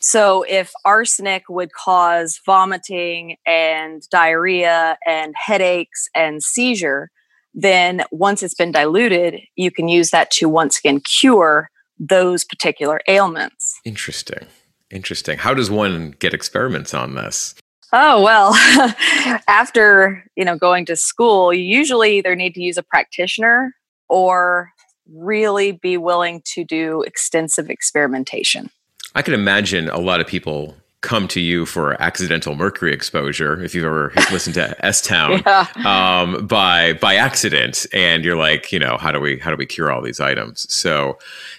so 0.01 0.43
if 0.49 0.73
arsenic 0.83 1.43
would 1.47 1.73
cause 1.73 2.39
vomiting 2.43 3.37
and 3.45 4.01
diarrhea 4.09 4.97
and 5.05 5.33
headaches 5.37 6.09
and 6.15 6.41
seizure, 6.41 7.11
then 7.53 8.03
once 8.11 8.41
it's 8.41 8.55
been 8.55 8.71
diluted, 8.71 9.41
you 9.55 9.69
can 9.69 9.87
use 9.87 10.09
that 10.09 10.31
to 10.31 10.49
once 10.49 10.79
again 10.79 11.01
cure 11.01 11.69
those 11.99 12.43
particular 12.43 12.99
ailments. 13.07 13.79
Interesting. 13.85 14.47
Interesting. 14.89 15.37
How 15.37 15.53
does 15.53 15.69
one 15.69 16.15
get 16.17 16.33
experiments 16.33 16.95
on 16.95 17.13
this? 17.13 17.53
Oh 17.93 18.21
well, 18.23 18.53
after 19.47 20.23
you 20.35 20.45
know 20.45 20.57
going 20.57 20.85
to 20.85 20.95
school, 20.95 21.53
you 21.53 21.63
usually 21.63 22.17
either 22.17 22.35
need 22.35 22.53
to 22.55 22.61
use 22.61 22.77
a 22.77 22.83
practitioner 22.83 23.73
or 24.09 24.71
really 25.13 25.71
be 25.73 25.97
willing 25.97 26.41
to 26.53 26.63
do 26.63 27.01
extensive 27.01 27.69
experimentation. 27.69 28.69
I 29.15 29.21
can 29.21 29.33
imagine 29.33 29.89
a 29.89 29.99
lot 29.99 30.21
of 30.21 30.27
people 30.27 30.75
come 31.01 31.27
to 31.27 31.39
you 31.41 31.65
for 31.65 31.99
accidental 32.01 32.53
mercury 32.55 32.93
exposure 32.93 33.61
if 33.63 33.73
you've 33.73 33.83
ever 33.85 34.13
listened 34.31 34.53
to 34.53 34.85
S 34.85 35.01
Town 35.05 35.41
Yeah. 35.45 35.65
um, 35.83 36.45
by 36.47 36.93
by 36.93 37.15
accident, 37.15 37.85
and 37.91 38.23
you're 38.23 38.37
like, 38.37 38.71
you 38.71 38.79
know, 38.79 38.97
how 38.97 39.11
do 39.11 39.19
we 39.19 39.37
how 39.39 39.49
do 39.49 39.57
we 39.57 39.65
cure 39.65 39.91
all 39.91 40.01
these 40.01 40.19
items? 40.21 40.71
So 40.73 41.17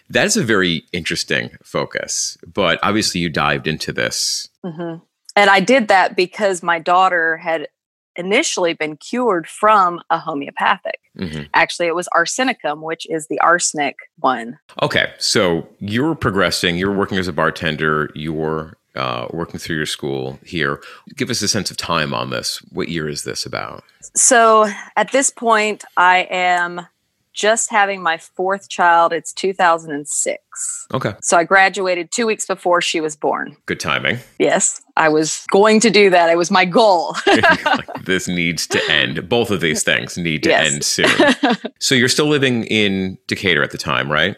that 0.09 0.25
is 0.27 0.37
a 0.37 0.45
very 0.45 0.85
interesting 0.93 1.51
focus. 1.63 2.39
But 2.47 2.79
obviously, 2.83 3.21
you 3.21 3.29
dived 3.29 3.67
into 3.67 3.93
this. 3.93 4.49
hmm 4.65 4.95
And 5.37 5.51
I 5.51 5.61
did 5.61 5.89
that 5.89 6.17
because 6.17 6.63
my 6.63 6.79
daughter 6.79 7.37
had 7.39 7.69
initially 8.17 8.75
been 8.75 8.97
cured 8.97 9.49
from 9.49 10.01
a 10.11 10.19
homeopathic. 10.19 11.01
Mhm. 11.19 11.49
Actually, 11.55 11.87
it 11.87 11.95
was 11.95 12.09
arsenicum, 12.15 12.83
which 12.83 13.07
is 13.09 13.29
the 13.29 13.41
arsenic 13.41 13.97
one. 14.19 14.59
Okay, 14.83 15.13
so 15.19 15.67
you're 15.79 16.15
progressing. 16.15 16.77
You're 16.77 16.93
working 16.93 17.19
as 17.19 17.29
a 17.29 17.33
bartender. 17.33 18.11
You're 18.15 18.77
uh, 18.95 19.27
working 19.31 19.59
through 19.59 19.77
your 19.77 19.87
school 19.87 20.39
here. 20.45 20.83
Give 21.17 21.31
us 21.31 21.41
a 21.41 21.49
sense 21.49 21.71
of 21.71 21.79
time 21.79 22.13
on 22.13 22.29
this. 22.29 22.59
What 22.71 22.91
year 22.91 23.09
is 23.09 23.25
this 23.25 23.47
about? 23.47 23.85
So 24.15 24.71
at 24.97 25.13
this 25.13 25.31
point, 25.31 25.83
I 25.97 26.29
am 26.31 26.87
just 27.33 27.71
having 27.71 28.03
my 28.03 28.19
fourth 28.19 28.69
child. 28.69 29.13
It's 29.13 29.33
2006. 29.33 30.87
Okay, 30.93 31.15
So 31.23 31.37
I 31.37 31.45
graduated 31.45 32.11
two 32.11 32.27
weeks 32.27 32.47
before 32.47 32.81
she 32.81 33.01
was 33.01 33.17
born. 33.17 33.57
good 33.67 33.81
timing. 33.81 34.19
Yes, 34.39 34.83
I 34.97 35.09
was 35.09 35.45
going 35.51 35.81
to 35.81 35.91
do 35.91 36.11
that. 36.11 36.29
It 36.31 36.37
was 36.37 36.51
my 36.51 36.65
goal. 36.65 37.17
this 38.05 38.29
needs 38.29 38.67
to 38.69 38.83
end. 38.91 39.29
Both 39.29 39.51
of 39.51 39.61
these 39.61 39.83
things 39.83 40.17
need 40.19 40.43
to 40.45 40.51
Yes. 40.51 40.73
end 40.73 40.85
soon. 40.85 41.57
So 41.81 41.95
you're 41.95 42.09
still 42.09 42.27
living 42.29 42.65
in 42.65 43.19
Decatur 43.27 43.63
at 43.63 43.71
the 43.71 43.79
time, 43.79 44.11
right? 44.13 44.37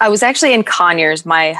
I 0.00 0.08
was 0.08 0.22
actually 0.22 0.54
in 0.54 0.64
Conyers. 0.64 1.26
My 1.26 1.56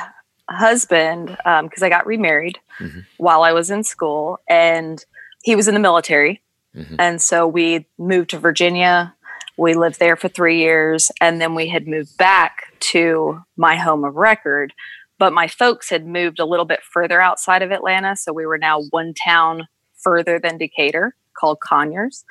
husband, 0.51 1.29
because 1.45 1.83
I 1.83 1.89
got 1.89 2.07
remarried 2.07 2.59
Mhm. 2.81 3.05
while 3.19 3.43
I 3.43 3.53
was 3.53 3.71
in 3.71 3.85
school, 3.85 4.41
and 4.49 5.05
he 5.43 5.55
was 5.57 5.69
in 5.69 5.75
the 5.75 5.81
military. 5.81 6.43
Mhm. 6.77 6.97
And 6.99 7.21
so 7.23 7.47
we 7.47 7.87
moved 7.99 8.31
to 8.31 8.39
Virginia. 8.39 9.15
We 9.59 9.75
lived 9.75 9.99
there 9.99 10.17
for 10.17 10.29
three 10.29 10.59
years, 10.59 11.11
and 11.21 11.41
then 11.41 11.55
we 11.55 11.69
had 11.69 11.89
moved 11.89 12.17
back 12.17 12.73
to 12.81 13.43
my 13.57 13.77
home 13.77 14.05
of 14.05 14.15
record. 14.15 14.73
But 15.19 15.33
my 15.33 15.49
folks 15.49 15.91
had 15.91 16.07
moved 16.07 16.39
a 16.39 16.45
little 16.45 16.65
bit 16.65 16.81
further 16.85 17.21
outside 17.21 17.63
of 17.63 17.73
Atlanta. 17.73 18.15
So 18.15 18.33
we 18.33 18.47
were 18.47 18.57
now 18.57 18.83
one 18.91 19.15
town 19.15 19.67
further 19.97 20.39
than 20.39 20.59
Decatur 20.59 21.17
called 21.37 21.59
Conyers. 21.61 22.25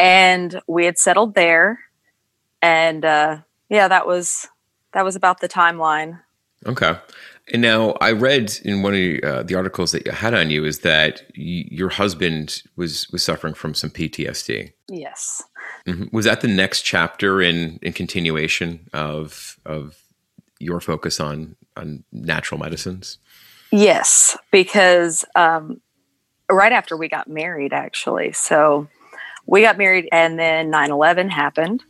And 0.00 0.60
we 0.66 0.84
had 0.86 0.98
settled 0.98 1.36
there. 1.36 1.78
And 2.60 3.04
uh, 3.04 3.38
yeah, 3.68 3.86
that 3.86 4.08
was 4.08 4.48
that 4.92 5.04
was 5.04 5.14
about 5.14 5.40
the 5.40 5.48
timeline. 5.48 6.20
Okay. 6.66 6.96
And 7.52 7.62
now 7.62 7.92
I 8.00 8.10
read 8.12 8.52
in 8.64 8.82
one 8.82 8.94
of 8.94 9.24
uh, 9.30 9.42
the 9.44 9.54
articles 9.54 9.92
that 9.92 10.04
you 10.04 10.12
had 10.12 10.34
on 10.34 10.50
you 10.50 10.64
is 10.64 10.80
that 10.80 11.22
y- 11.36 11.64
your 11.70 11.90
husband 11.90 12.62
was 12.76 13.08
was 13.12 13.22
suffering 13.22 13.54
from 13.54 13.72
some 13.74 13.90
PTSD. 13.90 14.72
Yes. 14.88 15.42
Mhm. 15.86 16.12
Was 16.12 16.24
that 16.24 16.40
the 16.40 16.48
next 16.48 16.82
chapter 16.82 17.40
in 17.40 17.78
in 17.82 17.92
continuation 17.92 18.88
of 18.92 19.58
of 19.64 19.96
your 20.58 20.80
focus 20.80 21.20
on 21.20 21.54
on 21.76 22.02
natural 22.12 22.58
medicines? 22.58 23.18
Yes, 23.70 24.36
because 24.50 25.24
um, 25.36 25.80
right 26.50 26.72
after 26.72 26.96
we 26.96 27.08
got 27.08 27.28
married, 27.28 27.72
actually. 27.72 28.32
So 28.32 28.88
we 29.46 29.60
got 29.62 29.76
married, 29.78 30.08
and 30.10 30.38
then 30.38 30.70
9 30.70 30.90
11 30.90 31.28
happened. 31.30 31.84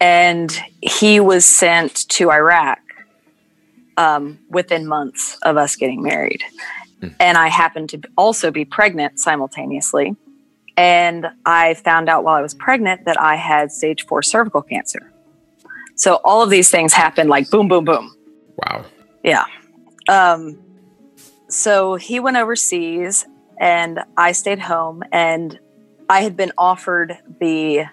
And 0.00 0.50
he 0.82 1.20
was 1.20 1.44
sent 1.44 2.08
to 2.10 2.30
Iraq 2.32 2.80
um, 3.96 4.38
within 4.48 4.86
months 4.86 5.38
of 5.42 5.56
us 5.56 5.76
getting 5.76 6.02
married. 6.02 6.42
Mm. 7.00 7.14
And 7.20 7.38
I 7.38 7.48
happened 7.48 7.90
to 7.90 8.00
also 8.16 8.50
be 8.50 8.64
pregnant 8.64 9.18
simultaneously. 9.18 10.16
And 10.76 11.26
I 11.44 11.74
found 11.74 12.08
out 12.08 12.24
while 12.24 12.36
I 12.36 12.42
was 12.42 12.54
pregnant 12.54 13.04
that 13.04 13.20
I 13.20 13.36
had 13.36 13.70
stage 13.70 14.06
four 14.06 14.22
cervical 14.22 14.62
cancer. 14.62 15.12
So 15.96 16.20
all 16.24 16.42
of 16.42 16.50
these 16.50 16.70
things 16.70 16.92
happened 16.92 17.28
like 17.28 17.50
boom, 17.50 17.68
boom, 17.68 17.84
boom. 17.84 18.14
Wow. 18.56 18.84
Yeah. 19.22 19.44
Um, 20.08 20.58
so 21.48 21.96
he 21.96 22.18
went 22.20 22.36
overseas 22.36 23.26
and 23.60 24.00
I 24.16 24.32
stayed 24.32 24.58
home 24.58 25.02
and 25.12 25.58
I 26.08 26.22
had 26.22 26.36
been 26.36 26.52
offered 26.58 27.18
the 27.40 27.84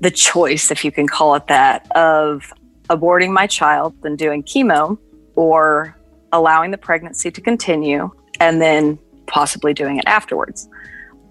the 0.00 0.10
choice, 0.12 0.70
if 0.70 0.84
you 0.84 0.92
can 0.92 1.08
call 1.08 1.34
it 1.34 1.48
that, 1.48 1.90
of 1.96 2.52
aborting 2.90 3.32
my 3.32 3.46
child 3.46 3.94
than 4.02 4.16
doing 4.16 4.42
chemo 4.42 4.98
or 5.34 5.96
allowing 6.32 6.70
the 6.70 6.78
pregnancy 6.78 7.30
to 7.30 7.40
continue 7.40 8.10
and 8.40 8.60
then 8.60 8.98
possibly 9.26 9.74
doing 9.74 9.98
it 9.98 10.04
afterwards. 10.06 10.68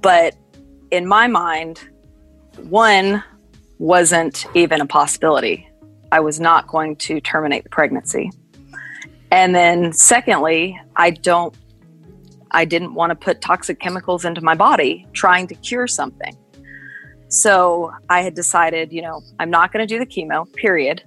But 0.01 0.35
in 0.91 1.07
my 1.07 1.27
mind, 1.27 1.79
one 2.69 3.23
wasn't 3.79 4.45
even 4.55 4.81
a 4.81 4.85
possibility. 4.85 5.69
I 6.11 6.19
was 6.19 6.39
not 6.39 6.67
going 6.67 6.95
to 6.97 7.19
terminate 7.19 7.63
the 7.63 7.69
pregnancy. 7.69 8.31
And 9.31 9.53
then 9.53 9.93
secondly, 9.93 10.79
I 10.95 11.11
don't 11.11 11.53
I 12.51 12.65
didn't 12.65 12.93
want 12.93 13.09
to 13.09 13.15
put 13.15 13.41
toxic 13.41 13.79
chemicals 13.79 14.23
into 14.23 14.41
my 14.41 14.55
body 14.55 15.05
trying 15.13 15.47
to 15.47 15.55
cure 15.55 15.85
something. 15.85 16.35
So 17.29 17.91
I 18.09 18.21
had 18.21 18.35
decided, 18.35 18.93
you 18.93 19.01
know, 19.01 19.21
I'm 19.39 19.49
not 19.49 19.73
going 19.73 19.85
to 19.85 19.93
do 19.93 19.99
the 19.99 20.05
chemo, 20.05 20.51
period. 20.53 21.03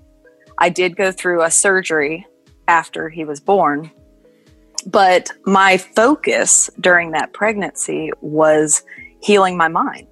I 0.61 0.68
did 0.68 0.96
go 0.96 1.11
through 1.11 1.42
a 1.42 1.51
surgery 1.51 2.27
after 2.68 3.09
he 3.09 3.25
was 3.25 3.40
born, 3.40 3.90
but 4.87 5.31
my 5.44 5.79
focus 5.79 6.70
during 6.79 7.12
that 7.12 7.33
pregnancy 7.33 8.11
was 8.20 8.83
healing 9.23 9.57
my 9.57 9.68
mind. 9.68 10.07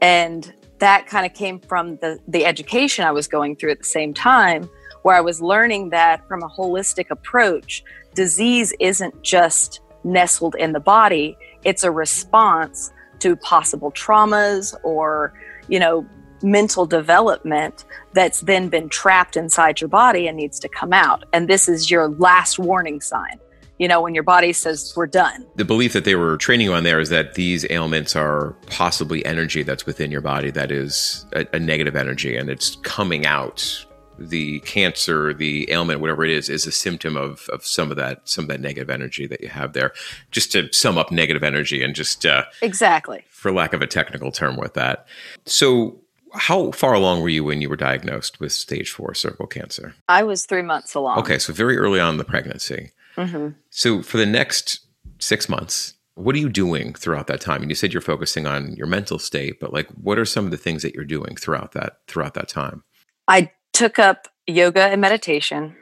And 0.00 0.52
that 0.78 1.06
kind 1.06 1.24
of 1.24 1.34
came 1.34 1.60
from 1.60 1.96
the, 1.96 2.18
the 2.26 2.44
education 2.44 3.04
I 3.04 3.12
was 3.12 3.28
going 3.28 3.56
through 3.56 3.70
at 3.72 3.78
the 3.78 3.84
same 3.84 4.12
time, 4.12 4.68
where 5.02 5.14
I 5.14 5.20
was 5.20 5.40
learning 5.40 5.90
that 5.90 6.26
from 6.26 6.42
a 6.42 6.48
holistic 6.48 7.10
approach, 7.10 7.84
disease 8.14 8.74
isn't 8.80 9.22
just 9.22 9.80
nestled 10.04 10.54
in 10.56 10.72
the 10.72 10.80
body, 10.80 11.36
it's 11.64 11.84
a 11.84 11.90
response 11.90 12.92
to 13.18 13.36
possible 13.36 13.90
traumas 13.92 14.74
or, 14.84 15.32
you 15.68 15.78
know, 15.78 16.06
mental 16.42 16.86
development 16.86 17.84
that's 18.12 18.40
then 18.42 18.68
been 18.68 18.88
trapped 18.88 19.36
inside 19.36 19.80
your 19.80 19.88
body 19.88 20.28
and 20.28 20.36
needs 20.36 20.58
to 20.60 20.68
come 20.68 20.92
out. 20.92 21.24
And 21.32 21.48
this 21.48 21.68
is 21.68 21.90
your 21.90 22.08
last 22.08 22.58
warning 22.58 23.00
sign 23.00 23.38
you 23.78 23.88
know, 23.88 24.00
when 24.00 24.14
your 24.14 24.22
body 24.22 24.52
says 24.52 24.92
we're 24.96 25.06
done. 25.06 25.46
The 25.56 25.64
belief 25.64 25.92
that 25.92 26.04
they 26.04 26.14
were 26.14 26.36
training 26.38 26.66
you 26.66 26.72
on 26.72 26.84
there 26.84 27.00
is 27.00 27.10
that 27.10 27.34
these 27.34 27.66
ailments 27.70 28.16
are 28.16 28.56
possibly 28.66 29.24
energy 29.26 29.62
that's 29.62 29.84
within 29.84 30.10
your 30.10 30.20
body 30.20 30.50
that 30.52 30.70
is 30.70 31.26
a, 31.32 31.46
a, 31.52 31.58
negative 31.58 31.96
energy 31.96 32.36
and 32.36 32.48
it's 32.48 32.76
coming 32.76 33.26
out. 33.26 33.84
The 34.18 34.60
cancer, 34.60 35.34
the 35.34 35.70
ailment, 35.70 36.00
whatever 36.00 36.24
it 36.24 36.30
is, 36.30 36.48
is 36.48 36.66
a 36.66 36.72
symptom 36.72 37.18
of, 37.18 37.46
of 37.52 37.66
some 37.66 37.90
of 37.90 37.98
that 37.98 38.26
some 38.26 38.44
of 38.44 38.48
that 38.48 38.62
negative 38.62 38.88
energy 38.88 39.26
that 39.26 39.42
you 39.42 39.48
have 39.48 39.74
there. 39.74 39.92
Just 40.30 40.52
to 40.52 40.72
sum 40.72 40.96
up 40.96 41.12
negative 41.12 41.42
energy 41.42 41.82
and 41.82 41.94
just 41.94 42.24
uh, 42.24 42.44
exactly 42.62 43.26
for 43.28 43.52
lack 43.52 43.74
of 43.74 43.82
a 43.82 43.86
technical 43.86 44.32
term 44.32 44.56
with 44.56 44.72
that. 44.72 45.06
So, 45.44 46.00
how 46.36 46.70
far 46.70 46.94
along 46.94 47.22
were 47.22 47.28
you 47.28 47.44
when 47.44 47.60
you 47.60 47.68
were 47.68 47.76
diagnosed 47.76 48.40
with 48.40 48.52
stage 48.52 48.90
four 48.90 49.14
cervical 49.14 49.46
cancer? 49.46 49.94
I 50.08 50.22
was 50.22 50.46
three 50.46 50.62
months 50.62 50.94
along. 50.94 51.18
Okay, 51.18 51.38
so 51.38 51.52
very 51.52 51.76
early 51.76 52.00
on 52.00 52.14
in 52.14 52.18
the 52.18 52.24
pregnancy. 52.24 52.92
Mm-hmm. 53.16 53.58
So 53.70 54.02
for 54.02 54.18
the 54.18 54.26
next 54.26 54.86
six 55.18 55.48
months, 55.48 55.94
what 56.14 56.34
are 56.34 56.38
you 56.38 56.48
doing 56.48 56.94
throughout 56.94 57.26
that 57.26 57.40
time? 57.40 57.62
And 57.62 57.70
you 57.70 57.74
said 57.74 57.92
you're 57.92 58.00
focusing 58.00 58.46
on 58.46 58.74
your 58.74 58.86
mental 58.86 59.18
state, 59.18 59.60
but 59.60 59.72
like, 59.72 59.88
what 59.90 60.18
are 60.18 60.24
some 60.24 60.44
of 60.44 60.50
the 60.50 60.56
things 60.56 60.82
that 60.82 60.94
you're 60.94 61.04
doing 61.04 61.36
throughout 61.36 61.72
that 61.72 61.98
throughout 62.06 62.34
that 62.34 62.48
time? 62.48 62.84
I 63.28 63.50
took 63.72 63.98
up 63.98 64.28
yoga 64.46 64.82
and 64.84 65.00
meditation, 65.00 65.76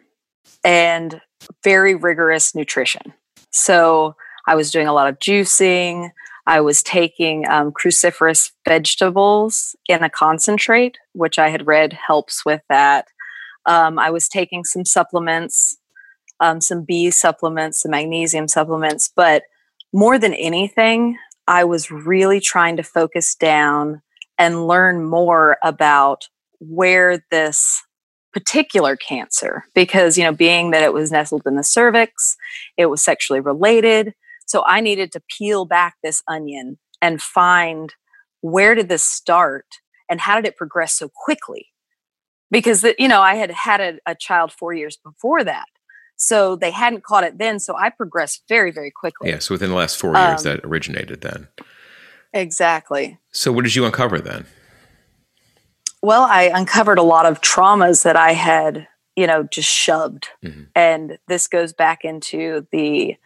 and 0.64 1.20
very 1.62 1.94
rigorous 1.94 2.54
nutrition. 2.54 3.12
So 3.50 4.16
I 4.46 4.54
was 4.54 4.70
doing 4.70 4.88
a 4.88 4.92
lot 4.92 5.08
of 5.08 5.18
juicing. 5.18 6.10
I 6.46 6.61
was 6.61 6.83
taking 6.83 7.48
um, 7.48 7.72
cruciferous 7.72 8.52
vegetables 8.68 9.74
in 9.88 10.02
a 10.02 10.11
concentrate, 10.11 10.98
which 11.12 11.38
I 11.38 11.48
had 11.48 11.66
read 11.66 11.92
helps 11.92 12.44
with 12.44 12.62
that. 12.68 13.07
Um, 13.66 13.98
I 13.98 14.11
was 14.11 14.28
taking 14.28 14.64
some 14.64 14.85
supplements 14.85 15.78
um, 16.40 16.61
some 16.61 16.83
B 16.83 17.11
supplements, 17.11 17.83
some 17.83 17.90
magnesium 17.90 18.48
supplements. 18.48 19.11
But 19.14 19.42
more 19.92 20.18
than 20.18 20.35
anything, 20.35 21.18
I 21.46 21.64
was 21.64 21.90
really 21.90 22.40
trying 22.40 22.76
to 22.76 22.83
focus 22.83 23.35
down 23.35 24.02
and 24.38 24.66
learn 24.66 25.04
more 25.04 25.59
about 25.62 26.28
where 26.59 27.24
this 27.30 27.83
particular 28.33 28.96
cancer, 28.96 29.64
because, 29.74 30.18
you 30.18 30.24
know, 30.24 30.33
being 30.33 30.72
that 30.72 30.83
it 30.83 30.92
was 30.92 31.12
nestled 31.12 31.42
in 31.46 31.54
the 31.54 31.62
cervix, 31.62 32.37
it 32.76 32.87
was 32.87 33.02
sexually 33.02 33.40
related. 33.40 34.14
So 34.46 34.62
I 34.66 34.80
needed 34.80 35.12
to 35.12 35.22
peel 35.28 35.64
back 35.64 35.96
this 36.02 36.22
onion 36.28 36.78
and 37.00 37.20
find 37.20 37.94
where 38.40 38.74
did 38.74 38.88
this 38.88 39.04
start 39.04 39.66
and 40.09 40.20
how 40.20 40.37
did 40.37 40.46
it 40.46 40.57
progress 40.57 40.92
so 40.94 41.09
quickly? 41.09 41.68
Because, 42.50 42.83
the, 42.83 42.94
you 42.98 43.09
know, 43.09 43.20
I 43.20 43.35
had 43.37 43.50
had 43.50 43.80
a, 43.80 43.98
a 44.07 44.14
child 44.14 44.52
four 44.52 44.72
years 44.72 44.96
before 44.96 45.42
that. 45.44 45.66
So 46.16 46.54
they 46.57 46.70
hadn't 46.70 47.02
caught 47.02 47.24
it 47.24 47.38
then. 47.38 47.59
So 47.59 47.74
I 47.76 47.90
progressed 47.90 48.44
very, 48.48 48.70
very 48.70 48.90
quickly. 48.90 49.30
Yes, 49.30 49.50
within 49.50 49.70
the 49.70 49.76
last 49.76 49.98
four 49.98 50.14
years 50.14 50.46
um, 50.46 50.52
that 50.52 50.64
originated 50.64 51.22
then. 51.22 51.48
Exactly. 52.33 53.18
So 53.33 53.50
what 53.50 53.64
did 53.64 53.74
you 53.74 53.85
uncover 53.85 54.20
then? 54.20 54.46
Well, 56.02 56.22
I 56.22 56.50
uncovered 56.54 56.98
a 56.98 57.02
lot 57.02 57.26
of 57.26 57.40
traumas 57.40 58.04
that 58.04 58.16
I 58.16 58.33
had, 58.33 58.87
you 59.16 59.26
know, 59.26 59.44
just 59.44 59.70
shoved. 59.70 60.28
Mm-hmm. 60.44 60.64
And 60.74 61.18
this 61.28 61.48
goes 61.48 61.72
back 61.72 62.04
into 62.04 62.66
the 62.70 63.16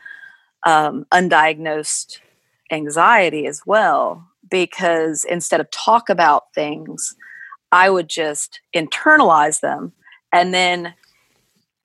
um, 0.66 1.06
undiagnosed 1.12 2.18
anxiety 2.70 3.46
as 3.46 3.62
well, 3.66 4.26
because 4.50 5.24
instead 5.24 5.60
of 5.60 5.70
talk 5.70 6.08
about 6.08 6.52
things, 6.54 7.14
I 7.72 7.90
would 7.90 8.08
just 8.08 8.60
internalize 8.74 9.60
them 9.60 9.92
and 10.32 10.52
then 10.54 10.94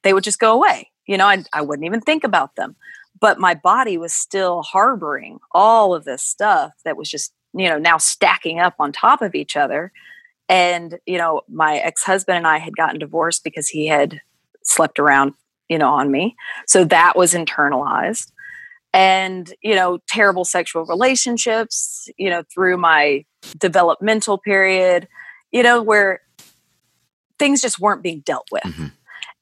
they 0.03 0.13
would 0.13 0.23
just 0.23 0.39
go 0.39 0.53
away. 0.53 0.91
You 1.07 1.17
know, 1.17 1.27
I, 1.27 1.43
I 1.53 1.62
wouldn't 1.62 1.86
even 1.86 2.01
think 2.01 2.23
about 2.23 2.55
them. 2.55 2.75
But 3.19 3.39
my 3.39 3.53
body 3.53 3.97
was 3.97 4.13
still 4.13 4.63
harboring 4.63 5.39
all 5.51 5.93
of 5.95 6.03
this 6.03 6.23
stuff 6.23 6.73
that 6.83 6.97
was 6.97 7.09
just, 7.09 7.33
you 7.53 7.69
know, 7.69 7.77
now 7.77 7.97
stacking 7.97 8.59
up 8.59 8.75
on 8.79 8.91
top 8.91 9.21
of 9.21 9.36
each 9.36 9.55
other. 9.55 9.91
And, 10.49 10.99
you 11.05 11.17
know, 11.17 11.41
my 11.47 11.77
ex 11.77 12.03
husband 12.03 12.38
and 12.38 12.47
I 12.47 12.57
had 12.57 12.75
gotten 12.75 12.99
divorced 12.99 13.43
because 13.43 13.69
he 13.69 13.88
had 13.88 14.19
slept 14.63 14.99
around, 14.99 15.33
you 15.69 15.77
know, 15.77 15.89
on 15.89 16.12
me. 16.12 16.36
So 16.67 16.83
that 16.86 17.15
was 17.15 17.33
internalized. 17.33 18.31
And, 18.93 19.51
you 19.63 19.73
know, 19.73 19.97
terrible 20.08 20.45
sexual 20.45 20.86
relationships, 20.86 22.08
you 22.17 22.29
know, 22.29 22.43
through 22.53 22.77
my 22.77 23.25
developmental 23.58 24.38
period, 24.38 25.08
you 25.51 25.63
know, 25.63 25.82
where 25.82 26.21
things 27.39 27.60
just 27.60 27.79
weren't 27.79 28.03
being 28.03 28.19
dealt 28.19 28.47
with. 28.51 28.63
Mm-hmm. 28.63 28.88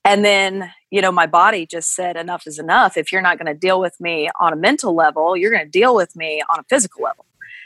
And 0.05 0.25
then, 0.25 0.71
you 0.89 1.01
know, 1.01 1.11
my 1.11 1.27
body 1.27 1.65
just 1.65 1.93
said, 1.93 2.15
enough 2.15 2.47
is 2.47 2.57
enough. 2.59 2.95
If 2.95 3.11
you're 3.11 3.21
not 3.21 3.37
going 3.37 3.53
to 3.53 3.59
deal 3.59 3.79
with 3.79 3.99
me 3.99 4.29
on 4.39 4.53
a 4.53 4.55
mental 4.55 4.95
level, 4.95 5.35
you're 5.35 5.51
going 5.51 5.65
to 5.65 5.69
deal 5.69 5.95
with 5.95 6.15
me 6.15 6.41
on 6.49 6.59
a 6.59 6.63
physical 6.69 7.03
level 7.03 7.25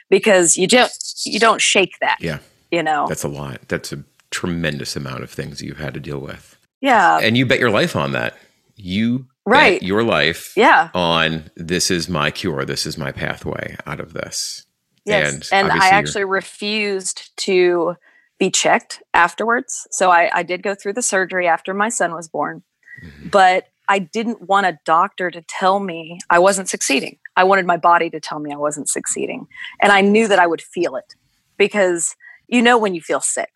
because 0.09 0.57
you 0.57 0.67
just, 0.67 1.25
you 1.25 1.39
don't 1.39 1.61
shake 1.61 1.93
that. 2.01 2.17
Yeah. 2.19 2.39
You 2.71 2.83
know, 2.83 3.05
that's 3.07 3.23
a 3.23 3.29
lot. 3.29 3.61
That's 3.67 3.93
a 3.93 4.03
tremendous 4.31 4.95
amount 4.95 5.23
of 5.23 5.29
things 5.29 5.61
you've 5.61 5.77
had 5.77 5.93
to 5.93 5.99
deal 5.99 6.19
with. 6.19 6.57
Yeah. 6.81 7.19
And 7.21 7.37
you 7.37 7.45
bet 7.45 7.59
your 7.59 7.69
life 7.69 7.95
on 7.95 8.11
that. 8.11 8.35
You 8.75 9.27
right. 9.45 9.81
your 9.81 10.03
life 10.03 10.53
yeah. 10.55 10.89
on 10.93 11.49
this 11.55 11.91
is 11.91 12.09
my 12.09 12.31
cure. 12.31 12.65
This 12.65 12.85
is 12.85 12.97
my 12.97 13.11
pathway 13.11 13.75
out 13.85 13.99
of 13.99 14.13
this. 14.13 14.65
Yes. 15.05 15.51
And, 15.51 15.69
and 15.69 15.81
I 15.81 15.89
actually 15.89 16.25
refused 16.25 17.35
to 17.37 17.95
be 18.39 18.49
checked 18.49 19.01
afterwards. 19.13 19.87
So 19.91 20.11
I, 20.11 20.29
I 20.33 20.43
did 20.43 20.63
go 20.63 20.75
through 20.75 20.93
the 20.93 21.01
surgery 21.01 21.47
after 21.47 21.73
my 21.73 21.89
son 21.89 22.13
was 22.13 22.27
born, 22.27 22.63
mm-hmm. 23.03 23.29
but 23.29 23.67
I 23.87 23.99
didn't 23.99 24.49
want 24.49 24.65
a 24.65 24.79
doctor 24.83 25.29
to 25.29 25.41
tell 25.41 25.79
me 25.79 26.19
I 26.29 26.39
wasn't 26.39 26.69
succeeding. 26.69 27.17
I 27.35 27.43
wanted 27.43 27.65
my 27.65 27.77
body 27.77 28.09
to 28.09 28.19
tell 28.19 28.39
me 28.39 28.51
I 28.51 28.57
wasn't 28.57 28.89
succeeding. 28.89 29.47
And 29.81 29.91
I 29.91 30.01
knew 30.01 30.27
that 30.27 30.39
I 30.39 30.47
would 30.47 30.61
feel 30.61 30.95
it 30.95 31.15
because 31.57 32.15
you 32.47 32.61
know 32.61 32.77
when 32.77 32.95
you 32.95 33.01
feel 33.01 33.21
sick. 33.21 33.51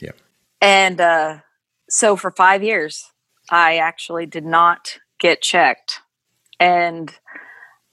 Yeah. 0.00 0.12
And 0.60 1.00
uh, 1.00 1.38
so 1.88 2.16
for 2.16 2.30
five 2.30 2.62
years, 2.62 3.04
I 3.50 3.78
actually 3.78 4.26
did 4.26 4.44
not 4.44 4.98
get 5.20 5.42
checked. 5.42 6.00
And 6.58 7.14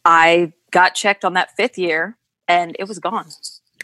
I 0.03 0.53
got 0.71 0.95
checked 0.95 1.23
on 1.23 1.33
that 1.33 1.55
fifth 1.55 1.77
year 1.77 2.17
and 2.47 2.75
it 2.79 2.87
was 2.87 2.99
gone. 2.99 3.27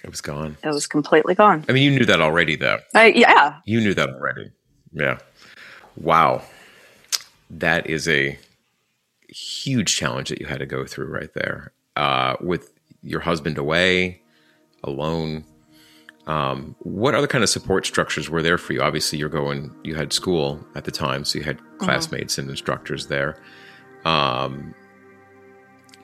It 0.03 0.09
was 0.09 0.21
gone. 0.21 0.57
It 0.63 0.69
was 0.69 0.87
completely 0.87 1.35
gone. 1.35 1.63
I 1.69 1.71
mean, 1.71 1.83
you 1.83 1.97
knew 1.97 2.05
that 2.05 2.19
already, 2.19 2.55
though. 2.55 2.79
I, 2.93 3.07
yeah. 3.07 3.59
You 3.65 3.79
knew 3.79 3.93
that 3.93 4.09
already. 4.09 4.51
Yeah. 4.91 5.19
Wow. 5.95 6.41
That 7.49 7.87
is 7.87 8.07
a 8.07 8.37
huge 9.29 9.95
challenge 9.95 10.29
that 10.29 10.41
you 10.41 10.47
had 10.47 10.59
to 10.59 10.65
go 10.65 10.85
through 10.85 11.07
right 11.07 11.33
there 11.33 11.71
uh, 11.95 12.35
with 12.41 12.71
your 13.01 13.21
husband 13.21 13.57
away, 13.57 14.21
alone. 14.83 15.45
Um, 16.25 16.75
what 16.79 17.15
other 17.15 17.27
kind 17.27 17.43
of 17.43 17.49
support 17.49 17.85
structures 17.85 18.29
were 18.29 18.41
there 18.41 18.57
for 18.57 18.73
you? 18.73 18.81
Obviously, 18.81 19.19
you're 19.19 19.29
going. 19.29 19.75
You 19.83 19.95
had 19.95 20.13
school 20.13 20.65
at 20.75 20.85
the 20.85 20.91
time, 20.91 21.25
so 21.25 21.39
you 21.39 21.43
had 21.43 21.59
classmates 21.79 22.37
and 22.37 22.49
instructors 22.49 23.07
there. 23.07 23.37
Um, 24.05 24.73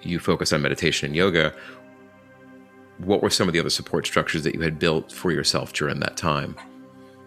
you 0.01 0.19
focus 0.19 0.51
on 0.51 0.61
meditation 0.61 1.07
and 1.07 1.15
yoga. 1.15 1.53
What 2.97 3.21
were 3.21 3.29
some 3.29 3.47
of 3.47 3.53
the 3.53 3.59
other 3.59 3.69
support 3.69 4.05
structures 4.05 4.43
that 4.43 4.55
you 4.55 4.61
had 4.61 4.77
built 4.77 5.11
for 5.11 5.31
yourself 5.31 5.71
during 5.71 5.99
that 6.01 6.17
time? 6.17 6.55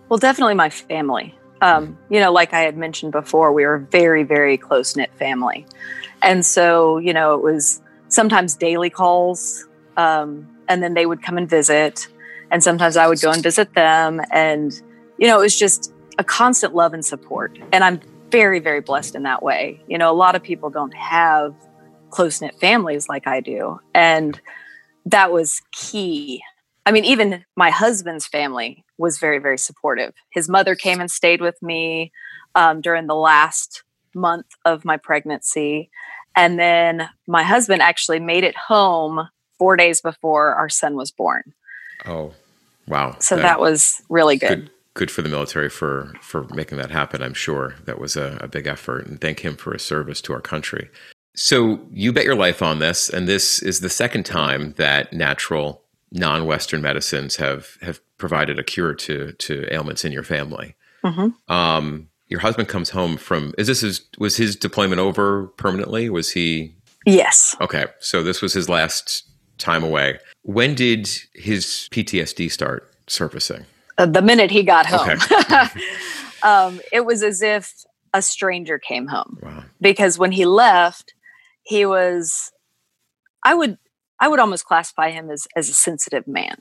Well, 0.08 0.18
definitely 0.18 0.54
my 0.54 0.68
family. 0.68 1.34
Um, 1.62 1.96
you 2.10 2.20
know, 2.20 2.32
like 2.32 2.52
I 2.52 2.60
had 2.60 2.76
mentioned 2.76 3.12
before, 3.12 3.52
we 3.52 3.64
were 3.64 3.76
a 3.76 3.80
very, 3.80 4.24
very 4.24 4.58
close 4.58 4.96
knit 4.96 5.14
family. 5.14 5.64
And 6.20 6.44
so, 6.44 6.98
you 6.98 7.14
know, 7.14 7.34
it 7.34 7.42
was 7.42 7.80
sometimes 8.08 8.54
daily 8.54 8.90
calls, 8.90 9.66
um, 9.96 10.46
and 10.68 10.82
then 10.82 10.94
they 10.94 11.06
would 11.06 11.22
come 11.22 11.38
and 11.38 11.48
visit. 11.48 12.08
And 12.52 12.62
sometimes 12.62 12.96
I 12.96 13.08
would 13.08 13.20
go 13.20 13.32
and 13.32 13.42
visit 13.42 13.74
them. 13.74 14.20
And, 14.30 14.72
you 15.18 15.26
know, 15.26 15.40
it 15.40 15.42
was 15.42 15.58
just 15.58 15.92
a 16.18 16.22
constant 16.22 16.74
love 16.74 16.92
and 16.92 17.04
support. 17.04 17.58
And 17.72 17.82
I'm 17.82 18.00
very, 18.30 18.60
very 18.60 18.80
blessed 18.80 19.14
in 19.14 19.24
that 19.24 19.42
way. 19.42 19.82
You 19.88 19.98
know, 19.98 20.10
a 20.10 20.14
lot 20.14 20.36
of 20.36 20.42
people 20.42 20.70
don't 20.70 20.94
have 20.94 21.54
close 22.10 22.40
knit 22.40 22.54
families 22.60 23.08
like 23.08 23.26
I 23.26 23.40
do. 23.40 23.80
And 23.94 24.38
that 25.06 25.32
was 25.32 25.62
key. 25.72 26.42
I 26.84 26.92
mean, 26.92 27.06
even 27.06 27.44
my 27.56 27.70
husband's 27.70 28.26
family 28.26 28.84
was 28.98 29.18
very, 29.18 29.38
very 29.38 29.58
supportive. 29.58 30.12
His 30.30 30.48
mother 30.48 30.74
came 30.74 31.00
and 31.00 31.10
stayed 31.10 31.40
with 31.40 31.60
me 31.62 32.12
um, 32.54 32.82
during 32.82 33.06
the 33.06 33.14
last 33.14 33.82
month 34.14 34.46
of 34.66 34.84
my 34.84 34.98
pregnancy. 34.98 35.90
And 36.36 36.58
then 36.58 37.08
my 37.26 37.44
husband 37.44 37.80
actually 37.80 38.20
made 38.20 38.44
it 38.44 38.56
home 38.56 39.28
four 39.58 39.76
days 39.76 40.02
before 40.02 40.54
our 40.54 40.68
son 40.68 40.96
was 40.96 41.10
born. 41.10 41.54
Oh, 42.04 42.34
wow. 42.86 43.16
So 43.18 43.36
that, 43.36 43.42
that 43.42 43.60
was 43.60 44.02
really 44.08 44.36
good. 44.36 44.48
good. 44.48 44.70
good. 44.94 45.10
for 45.10 45.22
the 45.22 45.28
military 45.28 45.68
for, 45.68 46.12
for 46.20 46.44
making 46.54 46.78
that 46.78 46.90
happen, 46.90 47.22
I'm 47.22 47.34
sure. 47.34 47.74
That 47.84 47.98
was 47.98 48.16
a, 48.16 48.38
a 48.40 48.48
big 48.48 48.66
effort. 48.66 49.06
And 49.06 49.20
thank 49.20 49.40
him 49.40 49.56
for 49.56 49.72
his 49.72 49.82
service 49.82 50.20
to 50.22 50.32
our 50.32 50.40
country. 50.40 50.90
So 51.34 51.80
you 51.90 52.12
bet 52.12 52.24
your 52.24 52.34
life 52.34 52.62
on 52.62 52.78
this, 52.78 53.08
and 53.08 53.26
this 53.26 53.62
is 53.62 53.80
the 53.80 53.88
second 53.88 54.24
time 54.24 54.74
that 54.76 55.12
natural 55.12 55.82
non-Western 56.12 56.82
medicines 56.82 57.36
have 57.36 57.78
have 57.80 58.00
provided 58.18 58.58
a 58.58 58.62
cure 58.62 58.94
to 58.94 59.32
to 59.32 59.66
ailments 59.72 60.04
in 60.04 60.12
your 60.12 60.22
family. 60.22 60.74
Mm-hmm. 61.02 61.52
Um, 61.52 62.08
your 62.28 62.40
husband 62.40 62.68
comes 62.68 62.90
home 62.90 63.16
from 63.16 63.54
is 63.58 63.66
this 63.66 63.80
his 63.80 64.02
was 64.18 64.36
his 64.36 64.56
deployment 64.56 65.00
over 65.00 65.46
permanently? 65.56 66.10
Was 66.10 66.30
he? 66.30 66.74
Yes. 67.06 67.56
Okay, 67.60 67.86
so 67.98 68.22
this 68.22 68.42
was 68.42 68.52
his 68.52 68.68
last 68.68 69.24
time 69.58 69.82
away. 69.82 70.18
When 70.42 70.74
did 70.74 71.08
his 71.34 71.88
PTSD 71.92 72.50
start 72.50 72.92
surfacing? 73.06 73.66
Uh, 73.98 74.06
the 74.06 74.22
minute 74.22 74.50
he 74.50 74.62
got 74.62 74.86
home. 74.86 75.10
Okay. 75.10 75.80
um, 76.42 76.80
it 76.92 77.04
was 77.04 77.22
as 77.22 77.42
if 77.42 77.84
a 78.14 78.22
stranger 78.22 78.78
came 78.78 79.06
home 79.06 79.38
wow. 79.42 79.64
because 79.80 80.18
when 80.18 80.32
he 80.32 80.44
left 80.44 81.14
he 81.62 81.86
was 81.86 82.52
i 83.44 83.54
would 83.54 83.78
i 84.20 84.28
would 84.28 84.40
almost 84.40 84.66
classify 84.66 85.10
him 85.10 85.30
as 85.30 85.46
as 85.56 85.68
a 85.68 85.74
sensitive 85.74 86.26
man 86.26 86.56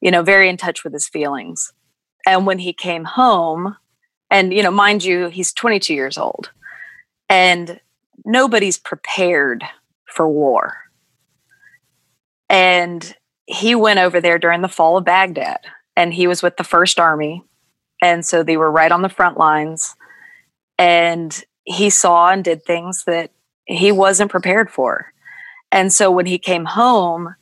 you 0.00 0.10
know 0.10 0.22
very 0.22 0.48
in 0.48 0.56
touch 0.56 0.84
with 0.84 0.92
his 0.92 1.08
feelings 1.08 1.72
and 2.26 2.46
when 2.46 2.58
he 2.58 2.72
came 2.72 3.04
home 3.04 3.76
and 4.30 4.52
you 4.52 4.62
know 4.62 4.70
mind 4.70 5.04
you 5.04 5.28
he's 5.28 5.52
22 5.52 5.94
years 5.94 6.18
old 6.18 6.50
and 7.28 7.80
nobody's 8.24 8.78
prepared 8.78 9.62
for 10.06 10.28
war 10.28 10.74
and 12.50 13.16
he 13.46 13.74
went 13.74 13.98
over 13.98 14.20
there 14.20 14.38
during 14.38 14.60
the 14.60 14.68
fall 14.68 14.98
of 14.98 15.04
baghdad 15.04 15.60
and 15.96 16.12
he 16.12 16.26
was 16.26 16.42
with 16.42 16.58
the 16.58 16.64
first 16.64 17.00
army 17.00 17.42
and 18.02 18.26
so 18.26 18.42
they 18.42 18.58
were 18.58 18.70
right 18.70 18.92
on 18.92 19.02
the 19.02 19.08
front 19.08 19.38
lines 19.38 19.94
and 20.78 21.44
he 21.64 21.90
saw 21.90 22.30
and 22.30 22.42
did 22.42 22.64
things 22.64 23.04
that 23.04 23.30
he 23.66 23.92
wasn't 23.92 24.30
prepared 24.30 24.70
for. 24.70 25.12
And 25.70 25.92
so 25.92 26.10
when 26.10 26.26
he 26.26 26.38
came 26.38 26.64
home, 26.64 27.36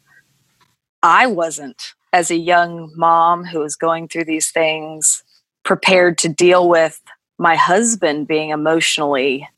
I 1.03 1.27
wasn't, 1.27 1.95
as 2.13 2.31
a 2.31 2.37
young 2.37 2.93
mom 2.97 3.45
who 3.45 3.61
was 3.61 3.77
going 3.77 4.09
through 4.09 4.25
these 4.25 4.51
things, 4.51 5.23
prepared 5.65 6.19
to 6.19 6.29
deal 6.29 6.69
with 6.69 7.01
my 7.39 7.55
husband 7.55 8.27
being 8.27 8.51
emotionally 8.51 9.49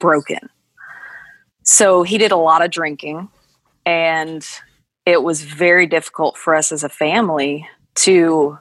broken. 0.00 0.48
So 1.62 2.02
he 2.02 2.18
did 2.18 2.32
a 2.32 2.36
lot 2.36 2.64
of 2.64 2.70
drinking, 2.70 3.28
and 3.84 4.46
it 5.06 5.22
was 5.22 5.42
very 5.42 5.86
difficult 5.86 6.36
for 6.36 6.54
us 6.54 6.72
as 6.72 6.82
a 6.82 6.88
family 6.88 7.66
to, 7.94 8.58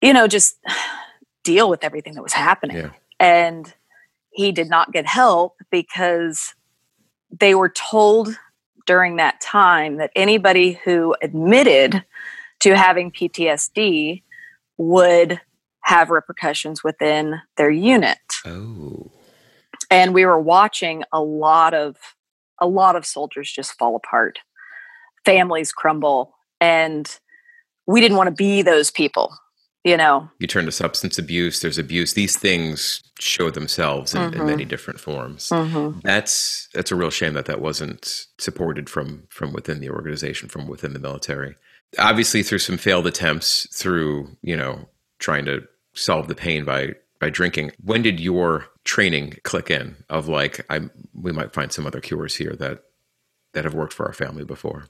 you 0.00 0.12
know, 0.12 0.28
just 0.28 0.56
deal 1.42 1.68
with 1.68 1.82
everything 1.82 2.14
that 2.14 2.22
was 2.22 2.34
happening. 2.34 2.76
Yeah. 2.76 2.90
And 3.18 3.72
he 4.30 4.52
did 4.52 4.68
not 4.68 4.92
get 4.92 5.06
help 5.06 5.56
because 5.70 6.54
they 7.30 7.54
were 7.54 7.70
told 7.70 8.36
during 8.86 9.16
that 9.16 9.40
time 9.40 9.96
that 9.96 10.10
anybody 10.14 10.78
who 10.84 11.16
admitted 11.22 12.04
to 12.60 12.76
having 12.76 13.10
PTSD 13.10 14.22
would 14.76 15.40
have 15.82 16.10
repercussions 16.10 16.82
within 16.82 17.40
their 17.56 17.70
unit. 17.70 18.18
Oh. 18.44 19.10
And 19.90 20.14
we 20.14 20.24
were 20.24 20.40
watching 20.40 21.04
a 21.12 21.22
lot 21.22 21.74
of 21.74 21.96
a 22.60 22.66
lot 22.66 22.96
of 22.96 23.04
soldiers 23.04 23.50
just 23.50 23.76
fall 23.78 23.96
apart. 23.96 24.38
Families 25.24 25.72
crumble 25.72 26.34
and 26.60 27.18
we 27.86 28.00
didn't 28.00 28.16
want 28.16 28.28
to 28.28 28.34
be 28.34 28.62
those 28.62 28.90
people 28.90 29.34
you 29.84 29.98
know? 29.98 30.28
You 30.38 30.46
turn 30.46 30.64
to 30.64 30.72
substance 30.72 31.18
abuse 31.18 31.60
there's 31.60 31.78
abuse 31.78 32.14
these 32.14 32.36
things 32.36 33.02
show 33.20 33.50
themselves 33.50 34.14
in, 34.14 34.22
mm-hmm. 34.22 34.40
in 34.40 34.46
many 34.46 34.64
different 34.64 34.98
forms. 34.98 35.50
Mm-hmm. 35.50 36.00
that's 36.00 36.68
that's 36.74 36.90
a 36.90 36.96
real 36.96 37.10
shame 37.10 37.34
that 37.34 37.44
that 37.44 37.60
wasn't 37.60 38.26
supported 38.38 38.90
from 38.90 39.24
from 39.28 39.52
within 39.52 39.80
the 39.80 39.90
organization 39.90 40.48
from 40.48 40.66
within 40.66 40.94
the 40.94 40.98
military. 40.98 41.54
Obviously 41.98 42.42
through 42.42 42.58
some 42.58 42.78
failed 42.78 43.06
attempts 43.06 43.68
through 43.76 44.36
you 44.42 44.56
know 44.56 44.88
trying 45.18 45.44
to 45.44 45.62
solve 45.92 46.26
the 46.26 46.34
pain 46.34 46.64
by 46.64 46.94
by 47.20 47.30
drinking 47.30 47.70
when 47.82 48.02
did 48.02 48.18
your 48.18 48.66
training 48.84 49.36
click 49.44 49.70
in? 49.70 49.96
Of 50.08 50.28
like 50.28 50.64
i 50.70 50.80
we 51.14 51.30
might 51.30 51.52
find 51.52 51.70
some 51.70 51.86
other 51.86 52.00
cures 52.00 52.36
here 52.36 52.56
that 52.56 52.84
that 53.52 53.64
have 53.64 53.74
worked 53.74 53.92
for 53.92 54.06
our 54.06 54.12
family 54.12 54.44
before 54.44 54.86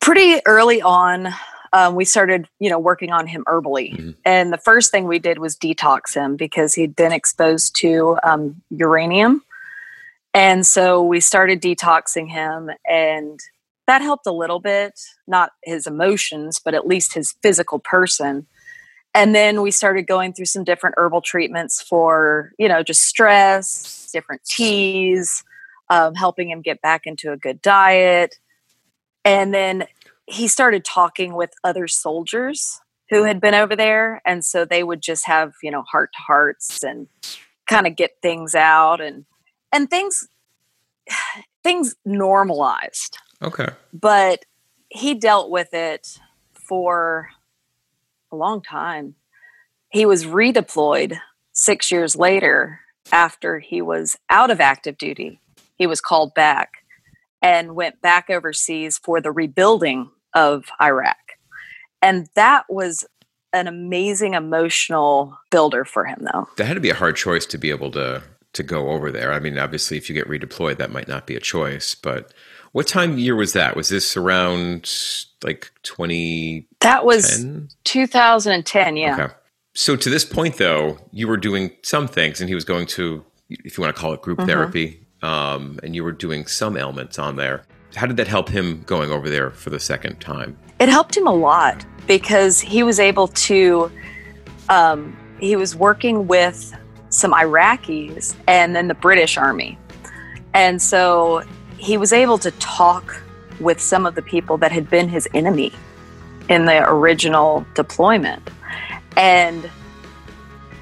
pretty 0.00 0.40
early 0.46 0.82
on 0.82 1.28
um, 1.72 1.94
we 1.94 2.04
started, 2.04 2.48
you 2.58 2.68
know, 2.68 2.78
working 2.78 3.12
on 3.12 3.26
him 3.26 3.44
herbally. 3.46 3.92
Mm-hmm. 3.92 4.10
And 4.24 4.52
the 4.52 4.58
first 4.58 4.90
thing 4.90 5.06
we 5.06 5.18
did 5.18 5.38
was 5.38 5.56
detox 5.56 6.14
him 6.14 6.36
because 6.36 6.74
he'd 6.74 6.96
been 6.96 7.12
exposed 7.12 7.76
to 7.76 8.18
um, 8.22 8.60
uranium. 8.70 9.44
And 10.34 10.66
so 10.66 11.02
we 11.02 11.20
started 11.20 11.60
detoxing 11.60 12.28
him, 12.28 12.70
and 12.88 13.40
that 13.88 14.00
helped 14.00 14.26
a 14.26 14.32
little 14.32 14.60
bit, 14.60 15.00
not 15.26 15.50
his 15.64 15.86
emotions, 15.88 16.60
but 16.64 16.74
at 16.74 16.86
least 16.86 17.14
his 17.14 17.34
physical 17.42 17.80
person. 17.80 18.46
And 19.12 19.34
then 19.34 19.60
we 19.60 19.72
started 19.72 20.06
going 20.06 20.32
through 20.32 20.44
some 20.46 20.62
different 20.62 20.94
herbal 20.96 21.22
treatments 21.22 21.82
for, 21.82 22.52
you 22.58 22.68
know, 22.68 22.84
just 22.84 23.02
stress, 23.02 24.08
different 24.12 24.44
teas, 24.44 25.42
um, 25.88 26.14
helping 26.14 26.48
him 26.48 26.62
get 26.62 26.80
back 26.80 27.06
into 27.06 27.32
a 27.32 27.36
good 27.36 27.60
diet. 27.60 28.36
And 29.24 29.52
then 29.54 29.86
he 30.26 30.48
started 30.48 30.84
talking 30.84 31.34
with 31.34 31.52
other 31.64 31.88
soldiers 31.88 32.80
who 33.10 33.24
had 33.24 33.40
been 33.40 33.54
over 33.54 33.74
there 33.74 34.22
and 34.24 34.44
so 34.44 34.64
they 34.64 34.84
would 34.84 35.02
just 35.02 35.26
have 35.26 35.52
you 35.62 35.70
know 35.70 35.82
heart 35.82 36.10
to 36.12 36.22
hearts 36.22 36.84
and 36.84 37.08
kind 37.68 37.86
of 37.86 37.96
get 37.96 38.16
things 38.22 38.54
out 38.54 39.00
and 39.00 39.24
and 39.72 39.90
things 39.90 40.28
things 41.62 41.94
normalized. 42.04 43.18
Okay. 43.42 43.68
But 43.92 44.44
he 44.88 45.14
dealt 45.14 45.50
with 45.50 45.72
it 45.72 46.18
for 46.52 47.28
a 48.32 48.36
long 48.36 48.62
time. 48.62 49.14
He 49.90 50.06
was 50.06 50.24
redeployed 50.24 51.18
6 51.52 51.90
years 51.90 52.16
later 52.16 52.80
after 53.12 53.58
he 53.58 53.82
was 53.82 54.16
out 54.28 54.50
of 54.50 54.60
active 54.60 54.96
duty. 54.98 55.40
He 55.76 55.86
was 55.86 56.00
called 56.00 56.34
back 56.34 56.79
and 57.42 57.74
went 57.74 58.00
back 58.02 58.30
overseas 58.30 58.98
for 58.98 59.20
the 59.20 59.32
rebuilding 59.32 60.10
of 60.34 60.64
Iraq. 60.80 61.16
And 62.02 62.28
that 62.34 62.64
was 62.68 63.04
an 63.52 63.66
amazing 63.66 64.34
emotional 64.34 65.36
builder 65.50 65.84
for 65.84 66.04
him 66.04 66.26
though. 66.32 66.48
That 66.56 66.66
had 66.66 66.74
to 66.74 66.80
be 66.80 66.90
a 66.90 66.94
hard 66.94 67.16
choice 67.16 67.46
to 67.46 67.58
be 67.58 67.70
able 67.70 67.90
to 67.92 68.22
to 68.52 68.62
go 68.64 68.90
over 68.90 69.12
there. 69.12 69.32
I 69.32 69.38
mean, 69.38 69.58
obviously 69.58 69.96
if 69.96 70.08
you 70.08 70.14
get 70.14 70.28
redeployed 70.28 70.78
that 70.78 70.90
might 70.90 71.08
not 71.08 71.26
be 71.26 71.36
a 71.36 71.40
choice, 71.40 71.94
but 71.94 72.32
what 72.72 72.86
time 72.86 73.18
year 73.18 73.36
was 73.36 73.52
that? 73.52 73.76
Was 73.76 73.88
this 73.88 74.16
around 74.16 74.90
like 75.42 75.72
20 75.82 76.66
That 76.80 77.04
was 77.04 77.44
2010, 77.84 78.96
yeah. 78.96 79.14
Okay. 79.14 79.34
So 79.74 79.96
to 79.96 80.10
this 80.10 80.24
point 80.24 80.56
though, 80.56 80.98
you 81.12 81.28
were 81.28 81.36
doing 81.36 81.72
some 81.82 82.08
things 82.08 82.40
and 82.40 82.48
he 82.48 82.54
was 82.54 82.64
going 82.64 82.86
to 82.88 83.24
if 83.48 83.76
you 83.76 83.82
want 83.82 83.94
to 83.94 84.00
call 84.00 84.12
it 84.12 84.22
group 84.22 84.38
mm-hmm. 84.38 84.48
therapy 84.48 85.06
um, 85.22 85.78
and 85.82 85.94
you 85.94 86.04
were 86.04 86.12
doing 86.12 86.46
some 86.46 86.76
ailments 86.76 87.18
on 87.18 87.36
there. 87.36 87.64
How 87.94 88.06
did 88.06 88.16
that 88.18 88.28
help 88.28 88.48
him 88.48 88.82
going 88.86 89.10
over 89.10 89.28
there 89.28 89.50
for 89.50 89.70
the 89.70 89.80
second 89.80 90.20
time? 90.20 90.56
It 90.78 90.88
helped 90.88 91.16
him 91.16 91.26
a 91.26 91.32
lot 91.32 91.84
because 92.06 92.60
he 92.60 92.82
was 92.82 93.00
able 93.00 93.28
to, 93.28 93.90
um, 94.68 95.16
he 95.40 95.56
was 95.56 95.74
working 95.74 96.26
with 96.26 96.74
some 97.10 97.32
Iraqis 97.32 98.34
and 98.46 98.74
then 98.74 98.88
the 98.88 98.94
British 98.94 99.36
Army. 99.36 99.78
And 100.54 100.80
so 100.80 101.42
he 101.76 101.96
was 101.96 102.12
able 102.12 102.38
to 102.38 102.50
talk 102.52 103.20
with 103.60 103.80
some 103.80 104.06
of 104.06 104.14
the 104.14 104.22
people 104.22 104.56
that 104.58 104.72
had 104.72 104.88
been 104.88 105.08
his 105.08 105.28
enemy 105.34 105.72
in 106.48 106.64
the 106.64 106.88
original 106.88 107.66
deployment. 107.74 108.48
And 109.16 109.68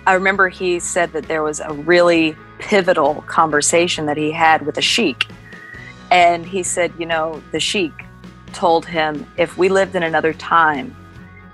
I 0.06 0.14
remember 0.14 0.48
he 0.48 0.78
said 0.78 1.12
that 1.12 1.28
there 1.28 1.42
was 1.42 1.60
a 1.60 1.72
really 1.72 2.36
pivotal 2.58 3.22
conversation 3.22 4.06
that 4.06 4.16
he 4.16 4.30
had 4.30 4.64
with 4.66 4.78
a 4.78 4.82
sheik. 4.82 5.26
And 6.10 6.46
he 6.46 6.62
said, 6.62 6.92
you 6.98 7.06
know, 7.06 7.42
the 7.52 7.60
sheik 7.60 7.92
told 8.52 8.86
him 8.86 9.26
if 9.36 9.58
we 9.58 9.68
lived 9.68 9.94
in 9.94 10.02
another 10.02 10.32
time 10.32 10.96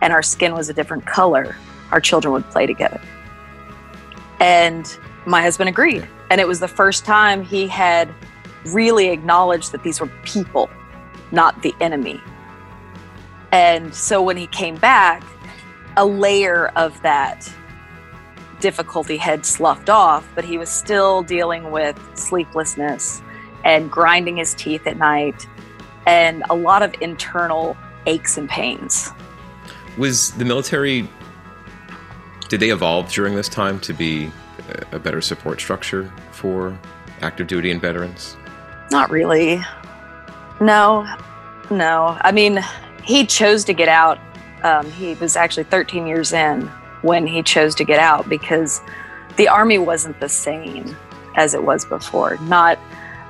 and 0.01 0.13
our 0.13 0.23
skin 0.23 0.55
was 0.55 0.69
a 0.69 0.75
different 0.75 1.07
color, 1.07 1.57
our 1.91 2.01
children 2.01 2.33
would 2.33 2.49
play 2.51 2.67
together. 2.67 3.01
And 4.41 4.97
my 5.27 5.43
husband 5.43 5.69
agreed. 5.69 6.07
And 6.31 6.41
it 6.41 6.49
was 6.49 6.61
the 6.61 6.69
first 6.69 7.05
time 7.05 7.45
he 7.45 7.67
had 7.67 8.09
really 8.67 9.09
acknowledged 9.09 9.73
that 9.73 9.83
these 9.83 10.01
were 10.01 10.11
people, 10.25 10.71
not 11.33 11.63
the 11.63 11.75
enemy. 11.81 12.21
And 13.53 13.95
so 13.95 14.23
when 14.23 14.37
he 14.37 14.47
came 14.49 14.77
back, 14.77 15.23
a 15.97 16.05
layer 16.05 16.69
of 16.77 17.01
that 17.03 17.51
difficulty 18.65 19.19
had 19.19 19.45
sloughed 19.45 19.91
off, 19.91 20.27
but 20.35 20.43
he 20.43 20.57
was 20.57 20.71
still 20.71 21.23
dealing 21.23 21.71
with 21.71 22.01
sleeplessness 22.15 23.21
and 23.63 23.91
grinding 23.91 24.39
his 24.39 24.55
teeth 24.55 24.87
at 24.87 24.97
night 24.97 25.47
and 26.07 26.43
a 26.49 26.55
lot 26.55 26.83
of 26.83 26.95
internal 27.03 27.77
aches 28.07 28.39
and 28.39 28.49
pains. 28.49 29.11
Was 29.99 30.31
the 30.39 30.47
military, 30.47 31.07
did 32.49 32.59
they 32.59 32.71
evolve 32.71 33.11
during 33.13 33.35
this 33.35 33.51
time 33.51 33.79
to 33.81 33.93
be 33.93 34.31
a 34.93 34.99
better 34.99 35.21
support 35.21 35.61
structure 35.61 36.11
for 36.33 36.75
active 37.21 37.47
duty 37.47 37.71
and 37.71 37.83
veterans? 37.83 38.35
Not 38.91 39.11
really. 39.11 39.63
No, 40.63 41.07
no. 41.71 42.17
I 42.23 42.33
mean, 42.33 42.65
he 43.03 43.27
chose 43.27 43.63
to 43.65 43.75
get 43.75 43.91
out. 43.91 44.19
Um, 44.63 44.91
he 44.93 45.13
was 45.17 45.37
actually 45.37 45.65
13 45.65 46.07
years 46.07 46.33
in 46.33 46.71
when 47.05 47.27
he 47.27 47.43
chose 47.43 47.75
to 47.77 47.85
get 47.85 48.01
out 48.01 48.29
because 48.29 48.81
the 49.37 49.47
army 49.47 49.79
wasn't 49.79 50.19
the 50.21 50.29
same 50.29 50.97
as 51.37 51.55
it 51.55 51.65
was 51.65 51.85
before. 51.85 52.39
Not, 52.43 52.79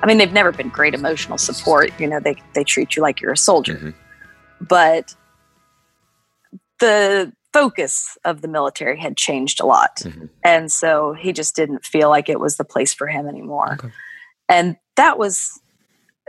I 0.01 0.07
mean, 0.07 0.17
they've 0.17 0.31
never 0.31 0.51
been 0.51 0.69
great 0.69 0.93
emotional 0.93 1.37
support. 1.37 1.91
You 1.99 2.07
know, 2.07 2.19
they 2.19 2.41
they 2.53 2.63
treat 2.63 2.95
you 2.95 3.01
like 3.01 3.21
you're 3.21 3.33
a 3.33 3.37
soldier, 3.37 3.75
mm-hmm. 3.75 4.65
but 4.65 5.13
the 6.79 7.33
focus 7.51 8.17
of 8.25 8.41
the 8.41 8.47
military 8.47 8.97
had 8.97 9.17
changed 9.17 9.59
a 9.59 9.65
lot, 9.65 9.97
mm-hmm. 9.97 10.25
and 10.43 10.71
so 10.71 11.13
he 11.13 11.33
just 11.33 11.55
didn't 11.55 11.85
feel 11.85 12.09
like 12.09 12.29
it 12.29 12.39
was 12.39 12.57
the 12.57 12.65
place 12.65 12.93
for 12.93 13.07
him 13.07 13.27
anymore. 13.27 13.73
Okay. 13.73 13.91
And 14.47 14.77
that 14.95 15.17
was 15.17 15.59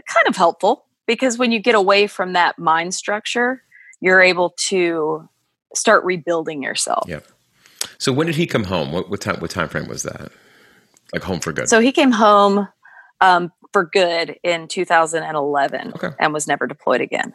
kind 0.08 0.26
of 0.26 0.36
helpful 0.36 0.86
because 1.06 1.38
when 1.38 1.52
you 1.52 1.60
get 1.60 1.74
away 1.74 2.06
from 2.06 2.32
that 2.32 2.58
mind 2.58 2.94
structure, 2.94 3.62
you're 4.00 4.22
able 4.22 4.54
to 4.68 5.28
start 5.74 6.04
rebuilding 6.04 6.62
yourself. 6.62 7.04
Yep. 7.08 7.26
So 7.98 8.12
when 8.12 8.26
did 8.26 8.36
he 8.36 8.46
come 8.46 8.64
home? 8.64 8.92
What, 8.92 9.10
what 9.10 9.20
time? 9.20 9.36
What 9.40 9.50
time 9.50 9.68
frame 9.68 9.88
was 9.88 10.02
that? 10.02 10.30
Like 11.12 11.22
home 11.22 11.40
for 11.40 11.52
good? 11.52 11.68
So 11.68 11.80
he 11.80 11.92
came 11.92 12.12
home 12.12 12.68
um, 13.20 13.52
for 13.72 13.84
good 13.84 14.38
in 14.42 14.68
2011 14.68 15.92
okay. 15.94 16.10
and 16.18 16.32
was 16.32 16.46
never 16.46 16.66
deployed 16.66 17.00
again. 17.00 17.32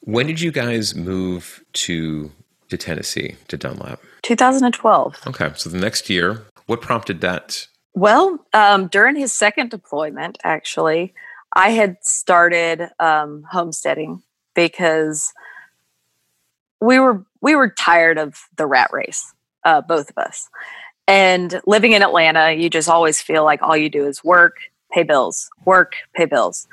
When 0.00 0.26
did 0.26 0.40
you 0.40 0.50
guys 0.50 0.94
move 0.94 1.64
to 1.74 2.30
to 2.68 2.76
Tennessee 2.76 3.36
to 3.48 3.56
Dunlap? 3.56 4.00
2012. 4.22 5.16
Okay, 5.26 5.50
so 5.54 5.70
the 5.70 5.78
next 5.78 6.10
year, 6.10 6.42
what 6.66 6.80
prompted 6.80 7.20
that? 7.22 7.66
Well, 7.94 8.46
um, 8.52 8.88
during 8.88 9.16
his 9.16 9.32
second 9.32 9.70
deployment, 9.70 10.38
actually, 10.44 11.14
I 11.54 11.70
had 11.70 11.96
started 12.02 12.90
um, 13.00 13.44
homesteading 13.50 14.22
because 14.54 15.32
we 16.80 16.98
were 16.98 17.24
we 17.40 17.54
were 17.54 17.70
tired 17.70 18.18
of 18.18 18.36
the 18.56 18.66
rat 18.66 18.90
race, 18.92 19.32
uh, 19.68 19.82
both 19.82 20.08
of 20.08 20.16
us. 20.16 20.48
And 21.06 21.60
living 21.66 21.92
in 21.92 22.02
Atlanta, 22.02 22.52
you 22.52 22.70
just 22.70 22.88
always 22.88 23.20
feel 23.20 23.44
like 23.44 23.62
all 23.62 23.76
you 23.76 23.90
do 23.90 24.06
is 24.06 24.24
work, 24.24 24.56
pay 24.90 25.02
bills, 25.02 25.50
work, 25.64 25.92
pay 26.14 26.24
bills. 26.24 26.66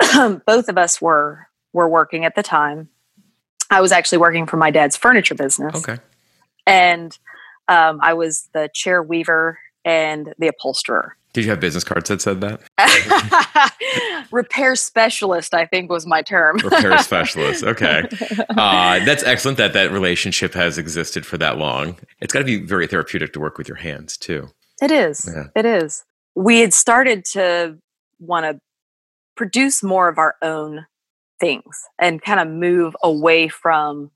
both 0.46 0.68
of 0.68 0.76
us 0.76 1.00
were 1.00 1.48
were 1.72 1.88
working 1.88 2.24
at 2.24 2.34
the 2.34 2.42
time. 2.42 2.88
I 3.70 3.80
was 3.80 3.92
actually 3.92 4.18
working 4.18 4.46
for 4.46 4.56
my 4.56 4.70
dad's 4.70 4.96
furniture 4.96 5.34
business. 5.34 5.76
Okay. 5.76 6.00
And 6.66 7.16
um, 7.68 7.98
I 8.02 8.14
was 8.14 8.48
the 8.52 8.70
chair 8.72 9.02
weaver 9.02 9.58
and 9.88 10.34
the 10.38 10.48
upholsterer. 10.48 11.16
Did 11.32 11.44
you 11.44 11.50
have 11.50 11.60
business 11.60 11.82
cards 11.82 12.10
that 12.10 12.20
said 12.20 12.42
that? 12.42 12.60
Repair 14.30 14.76
specialist, 14.76 15.54
I 15.54 15.64
think, 15.64 15.90
was 15.90 16.06
my 16.06 16.20
term. 16.20 16.58
Repair 16.58 16.98
specialist. 17.02 17.64
Okay, 17.64 18.02
uh, 18.50 19.02
that's 19.04 19.22
excellent 19.22 19.56
that 19.56 19.72
that 19.72 19.90
relationship 19.90 20.52
has 20.52 20.76
existed 20.76 21.24
for 21.24 21.38
that 21.38 21.56
long. 21.56 21.98
It's 22.20 22.34
got 22.34 22.40
to 22.40 22.44
be 22.44 22.60
very 22.60 22.86
therapeutic 22.86 23.32
to 23.32 23.40
work 23.40 23.56
with 23.56 23.66
your 23.66 23.78
hands 23.78 24.18
too. 24.18 24.48
It 24.82 24.90
is. 24.90 25.30
Yeah. 25.34 25.44
It 25.56 25.64
is. 25.64 26.04
We 26.34 26.60
had 26.60 26.74
started 26.74 27.24
to 27.32 27.78
want 28.20 28.44
to 28.44 28.60
produce 29.36 29.82
more 29.82 30.08
of 30.08 30.18
our 30.18 30.36
own 30.42 30.86
things 31.40 31.80
and 31.98 32.20
kind 32.20 32.40
of 32.40 32.48
move 32.48 32.94
away 33.02 33.48
from 33.48 34.10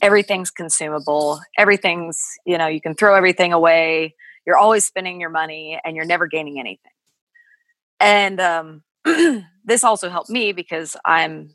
everything's 0.00 0.50
consumable. 0.50 1.40
Everything's 1.58 2.18
you 2.46 2.56
know 2.56 2.66
you 2.66 2.80
can 2.80 2.94
throw 2.94 3.14
everything 3.14 3.52
away 3.52 4.14
you're 4.48 4.56
always 4.56 4.86
spending 4.86 5.20
your 5.20 5.28
money 5.28 5.78
and 5.84 5.94
you're 5.94 6.06
never 6.06 6.26
gaining 6.26 6.58
anything. 6.58 6.90
And 8.00 8.40
um, 8.40 8.82
this 9.64 9.84
also 9.84 10.08
helped 10.08 10.30
me 10.30 10.52
because 10.52 10.96
I'm 11.04 11.54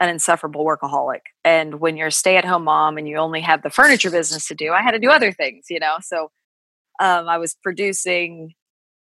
an 0.00 0.08
insufferable 0.08 0.64
workaholic. 0.66 1.20
And 1.44 1.78
when 1.78 1.96
you're 1.96 2.08
a 2.08 2.12
stay 2.12 2.36
at 2.36 2.44
home 2.44 2.64
mom 2.64 2.98
and 2.98 3.06
you 3.06 3.18
only 3.18 3.40
have 3.42 3.62
the 3.62 3.70
furniture 3.70 4.10
business 4.10 4.48
to 4.48 4.56
do, 4.56 4.72
I 4.72 4.82
had 4.82 4.90
to 4.92 4.98
do 4.98 5.10
other 5.10 5.30
things, 5.30 5.66
you 5.70 5.78
know? 5.78 5.94
So 6.02 6.32
um, 6.98 7.28
I 7.28 7.38
was 7.38 7.56
producing 7.62 8.54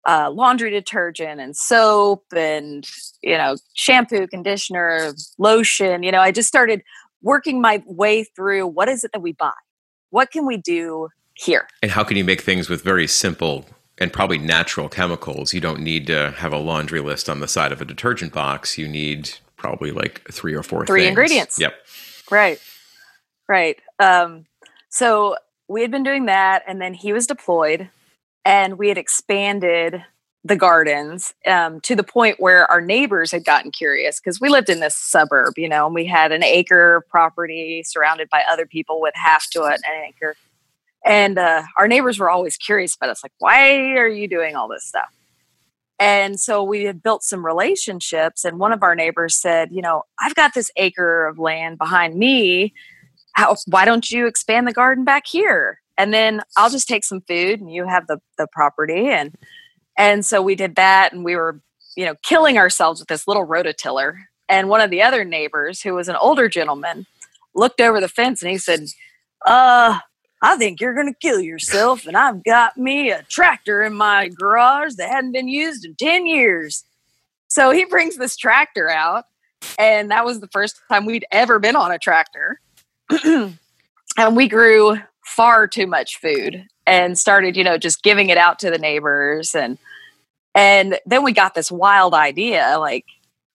uh, 0.08 0.30
laundry 0.30 0.70
detergent 0.70 1.40
and 1.40 1.56
soap 1.56 2.22
and, 2.36 2.88
you 3.20 3.36
know, 3.36 3.56
shampoo, 3.74 4.28
conditioner, 4.28 5.12
lotion. 5.38 6.04
You 6.04 6.12
know, 6.12 6.20
I 6.20 6.30
just 6.30 6.48
started 6.48 6.82
working 7.20 7.60
my 7.60 7.82
way 7.84 8.22
through 8.22 8.68
what 8.68 8.88
is 8.88 9.02
it 9.02 9.10
that 9.12 9.22
we 9.22 9.32
buy? 9.32 9.50
What 10.10 10.30
can 10.30 10.46
we 10.46 10.56
do 10.56 11.08
here. 11.42 11.68
And 11.82 11.90
how 11.90 12.04
can 12.04 12.16
you 12.16 12.24
make 12.24 12.40
things 12.40 12.68
with 12.68 12.82
very 12.82 13.06
simple 13.06 13.66
and 13.98 14.12
probably 14.12 14.38
natural 14.38 14.88
chemicals? 14.88 15.52
You 15.52 15.60
don't 15.60 15.80
need 15.80 16.06
to 16.06 16.32
have 16.32 16.52
a 16.52 16.58
laundry 16.58 17.00
list 17.00 17.28
on 17.28 17.40
the 17.40 17.48
side 17.48 17.72
of 17.72 17.80
a 17.80 17.84
detergent 17.84 18.32
box. 18.32 18.78
You 18.78 18.88
need 18.88 19.30
probably 19.56 19.90
like 19.90 20.22
three 20.30 20.54
or 20.54 20.62
four 20.62 20.86
three 20.86 21.02
things. 21.02 21.08
ingredients. 21.08 21.58
Yep. 21.58 21.74
Right. 22.30 22.60
Right. 23.48 23.78
Um, 23.98 24.46
so 24.88 25.36
we 25.68 25.82
had 25.82 25.90
been 25.90 26.02
doing 26.02 26.26
that, 26.26 26.62
and 26.66 26.80
then 26.80 26.94
he 26.94 27.12
was 27.12 27.26
deployed, 27.26 27.88
and 28.44 28.78
we 28.78 28.88
had 28.88 28.98
expanded 28.98 30.04
the 30.44 30.56
gardens 30.56 31.34
um, 31.46 31.80
to 31.82 31.94
the 31.94 32.02
point 32.02 32.40
where 32.40 32.68
our 32.70 32.80
neighbors 32.80 33.30
had 33.30 33.44
gotten 33.44 33.70
curious 33.70 34.18
because 34.18 34.40
we 34.40 34.48
lived 34.48 34.68
in 34.68 34.80
this 34.80 34.96
suburb, 34.96 35.56
you 35.56 35.68
know, 35.68 35.86
and 35.86 35.94
we 35.94 36.04
had 36.04 36.32
an 36.32 36.42
acre 36.42 37.04
property 37.08 37.82
surrounded 37.84 38.28
by 38.28 38.42
other 38.50 38.66
people 38.66 39.00
with 39.00 39.14
half 39.14 39.48
to 39.50 39.62
an 39.62 39.78
acre. 40.08 40.34
And 41.04 41.38
uh, 41.38 41.64
our 41.78 41.88
neighbors 41.88 42.18
were 42.18 42.30
always 42.30 42.56
curious 42.56 42.94
about 42.94 43.10
us, 43.10 43.22
like, 43.22 43.32
why 43.38 43.96
are 43.96 44.08
you 44.08 44.28
doing 44.28 44.54
all 44.54 44.68
this 44.68 44.84
stuff? 44.84 45.10
And 45.98 46.40
so 46.40 46.64
we 46.64 46.84
had 46.84 47.02
built 47.02 47.22
some 47.22 47.46
relationships. 47.46 48.44
And 48.44 48.58
one 48.58 48.72
of 48.72 48.82
our 48.82 48.94
neighbors 48.94 49.36
said, 49.36 49.70
You 49.70 49.82
know, 49.82 50.02
I've 50.20 50.34
got 50.34 50.52
this 50.52 50.70
acre 50.76 51.26
of 51.26 51.38
land 51.38 51.78
behind 51.78 52.16
me. 52.16 52.74
How, 53.34 53.56
why 53.66 53.84
don't 53.84 54.10
you 54.10 54.26
expand 54.26 54.66
the 54.66 54.72
garden 54.72 55.04
back 55.04 55.26
here? 55.26 55.80
And 55.96 56.12
then 56.12 56.40
I'll 56.56 56.70
just 56.70 56.88
take 56.88 57.04
some 57.04 57.20
food 57.20 57.60
and 57.60 57.72
you 57.72 57.86
have 57.86 58.08
the, 58.08 58.18
the 58.36 58.48
property. 58.50 59.10
And, 59.10 59.34
and 59.96 60.26
so 60.26 60.42
we 60.42 60.54
did 60.54 60.74
that. 60.74 61.12
And 61.12 61.24
we 61.24 61.36
were, 61.36 61.60
you 61.96 62.04
know, 62.04 62.16
killing 62.22 62.58
ourselves 62.58 63.00
with 63.00 63.08
this 63.08 63.28
little 63.28 63.46
rototiller. 63.46 64.24
And 64.48 64.68
one 64.68 64.80
of 64.80 64.90
the 64.90 65.02
other 65.02 65.24
neighbors, 65.24 65.82
who 65.82 65.94
was 65.94 66.08
an 66.08 66.16
older 66.16 66.48
gentleman, 66.48 67.06
looked 67.54 67.80
over 67.80 68.00
the 68.00 68.08
fence 68.08 68.42
and 68.42 68.50
he 68.50 68.58
said, 68.58 68.86
uh, 69.46 70.00
I 70.42 70.56
think 70.56 70.80
you're 70.80 70.94
going 70.94 71.06
to 71.06 71.18
kill 71.18 71.40
yourself. 71.40 72.06
And 72.06 72.16
I've 72.16 72.42
got 72.42 72.76
me 72.76 73.10
a 73.10 73.22
tractor 73.22 73.82
in 73.84 73.94
my 73.94 74.28
garage 74.28 74.94
that 74.96 75.08
hadn't 75.08 75.32
been 75.32 75.48
used 75.48 75.84
in 75.84 75.94
10 75.94 76.26
years. 76.26 76.84
So 77.46 77.70
he 77.70 77.84
brings 77.84 78.16
this 78.16 78.36
tractor 78.36 78.90
out. 78.90 79.24
And 79.78 80.10
that 80.10 80.24
was 80.24 80.40
the 80.40 80.48
first 80.48 80.80
time 80.90 81.06
we'd 81.06 81.24
ever 81.30 81.60
been 81.60 81.76
on 81.76 81.92
a 81.92 81.98
tractor. 81.98 82.60
and 83.24 83.56
we 84.32 84.48
grew 84.48 84.98
far 85.24 85.68
too 85.68 85.86
much 85.86 86.18
food 86.18 86.66
and 86.86 87.16
started, 87.16 87.56
you 87.56 87.62
know, 87.62 87.78
just 87.78 88.02
giving 88.02 88.28
it 88.28 88.36
out 88.36 88.58
to 88.58 88.70
the 88.70 88.78
neighbors. 88.78 89.54
And, 89.54 89.78
and 90.56 90.98
then 91.06 91.22
we 91.22 91.32
got 91.32 91.54
this 91.54 91.70
wild 91.70 92.14
idea 92.14 92.76
like, 92.80 93.04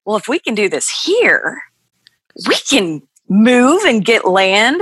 well, 0.06 0.16
if 0.16 0.30
we 0.30 0.40
can 0.40 0.56
do 0.56 0.70
this 0.70 0.90
here, 1.04 1.62
we 2.48 2.56
can 2.56 3.02
move 3.28 3.84
and 3.84 4.06
get 4.06 4.26
land 4.26 4.82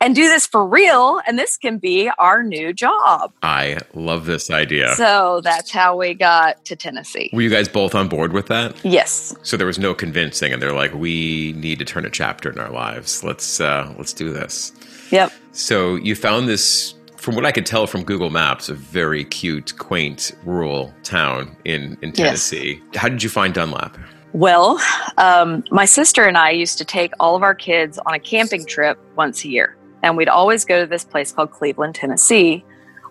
and 0.00 0.14
do 0.14 0.22
this 0.22 0.46
for 0.46 0.66
real. 0.66 1.20
And 1.26 1.38
this 1.38 1.56
can 1.56 1.78
be 1.78 2.10
our 2.18 2.42
new 2.42 2.72
job. 2.72 3.32
I 3.42 3.78
love 3.94 4.26
this 4.26 4.50
idea. 4.50 4.94
So 4.94 5.40
that's 5.42 5.70
how 5.70 5.96
we 5.96 6.14
got 6.14 6.64
to 6.66 6.76
Tennessee. 6.76 7.30
Were 7.32 7.42
you 7.42 7.50
guys 7.50 7.68
both 7.68 7.94
on 7.94 8.08
board 8.08 8.32
with 8.32 8.46
that? 8.46 8.82
Yes. 8.84 9.34
So 9.42 9.56
there 9.56 9.66
was 9.66 9.78
no 9.78 9.94
convincing, 9.94 10.52
and 10.52 10.62
they're 10.62 10.74
like, 10.74 10.94
"We 10.94 11.52
need 11.56 11.78
to 11.78 11.84
turn 11.84 12.04
a 12.04 12.10
chapter 12.10 12.50
in 12.50 12.58
our 12.58 12.70
lives. 12.70 13.22
Let's 13.22 13.60
uh, 13.60 13.92
let's 13.96 14.12
do 14.12 14.32
this." 14.32 14.72
Yep. 15.10 15.32
So 15.52 15.96
you 15.96 16.14
found 16.14 16.48
this, 16.48 16.94
from 17.16 17.34
what 17.34 17.44
I 17.44 17.52
could 17.52 17.66
tell 17.66 17.86
from 17.86 18.04
Google 18.04 18.30
Maps, 18.30 18.68
a 18.68 18.74
very 18.74 19.24
cute, 19.24 19.76
quaint, 19.78 20.32
rural 20.44 20.94
town 21.02 21.56
in 21.64 21.98
in 22.02 22.12
Tennessee. 22.12 22.80
Yes. 22.92 23.02
How 23.02 23.08
did 23.08 23.22
you 23.22 23.28
find 23.28 23.52
Dunlap? 23.52 23.98
Well, 24.32 24.80
um, 25.18 25.64
my 25.72 25.84
sister 25.84 26.24
and 26.24 26.38
I 26.38 26.50
used 26.50 26.78
to 26.78 26.84
take 26.84 27.12
all 27.18 27.34
of 27.34 27.42
our 27.42 27.54
kids 27.54 27.98
on 28.06 28.14
a 28.14 28.20
camping 28.20 28.64
trip 28.64 28.96
once 29.16 29.44
a 29.44 29.48
year 29.48 29.76
and 30.02 30.16
we'd 30.16 30.28
always 30.28 30.64
go 30.64 30.80
to 30.80 30.86
this 30.86 31.04
place 31.04 31.32
called 31.32 31.50
Cleveland, 31.50 31.94
Tennessee, 31.94 32.64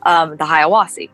um, 0.03 0.31
the 0.37 0.45
Hiwassee. 0.45 1.09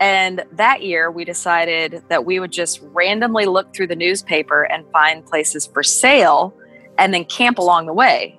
And 0.00 0.44
that 0.52 0.82
year, 0.82 1.10
we 1.10 1.24
decided 1.24 2.02
that 2.08 2.24
we 2.24 2.38
would 2.38 2.52
just 2.52 2.80
randomly 2.92 3.46
look 3.46 3.74
through 3.74 3.88
the 3.88 3.96
newspaper 3.96 4.62
and 4.62 4.84
find 4.92 5.26
places 5.26 5.66
for 5.66 5.82
sale 5.82 6.54
and 6.98 7.12
then 7.12 7.24
camp 7.24 7.58
along 7.58 7.86
the 7.86 7.92
way. 7.92 8.38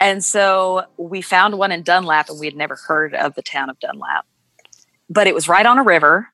And 0.00 0.24
so 0.24 0.84
we 0.96 1.20
found 1.20 1.58
one 1.58 1.72
in 1.72 1.82
Dunlap, 1.82 2.28
and 2.28 2.38
we 2.38 2.46
had 2.46 2.54
never 2.54 2.76
heard 2.76 3.14
of 3.14 3.34
the 3.34 3.42
town 3.42 3.70
of 3.70 3.78
Dunlap. 3.80 4.24
But 5.10 5.26
it 5.26 5.34
was 5.34 5.48
right 5.48 5.66
on 5.66 5.78
a 5.78 5.82
river, 5.82 6.28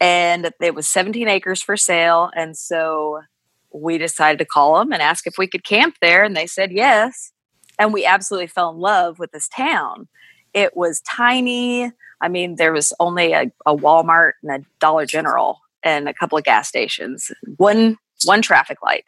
and 0.00 0.50
it 0.60 0.74
was 0.74 0.88
17 0.88 1.28
acres 1.28 1.62
for 1.62 1.76
sale. 1.76 2.30
And 2.34 2.56
so 2.56 3.20
we 3.72 3.98
decided 3.98 4.38
to 4.38 4.44
call 4.44 4.78
them 4.78 4.92
and 4.92 5.00
ask 5.00 5.26
if 5.28 5.34
we 5.38 5.46
could 5.46 5.64
camp 5.64 5.96
there, 6.00 6.24
and 6.24 6.36
they 6.36 6.48
said 6.48 6.72
yes 6.72 7.32
and 7.78 7.92
we 7.92 8.04
absolutely 8.04 8.46
fell 8.46 8.70
in 8.70 8.78
love 8.78 9.18
with 9.18 9.32
this 9.32 9.48
town. 9.48 10.08
It 10.52 10.76
was 10.76 11.00
tiny. 11.00 11.90
I 12.20 12.28
mean, 12.28 12.56
there 12.56 12.72
was 12.72 12.92
only 13.00 13.32
a, 13.32 13.50
a 13.66 13.76
Walmart 13.76 14.32
and 14.42 14.52
a 14.52 14.66
Dollar 14.80 15.06
General 15.06 15.60
and 15.82 16.08
a 16.08 16.14
couple 16.14 16.38
of 16.38 16.44
gas 16.44 16.68
stations, 16.68 17.30
one 17.56 17.98
one 18.24 18.40
traffic 18.40 18.78
light, 18.82 19.04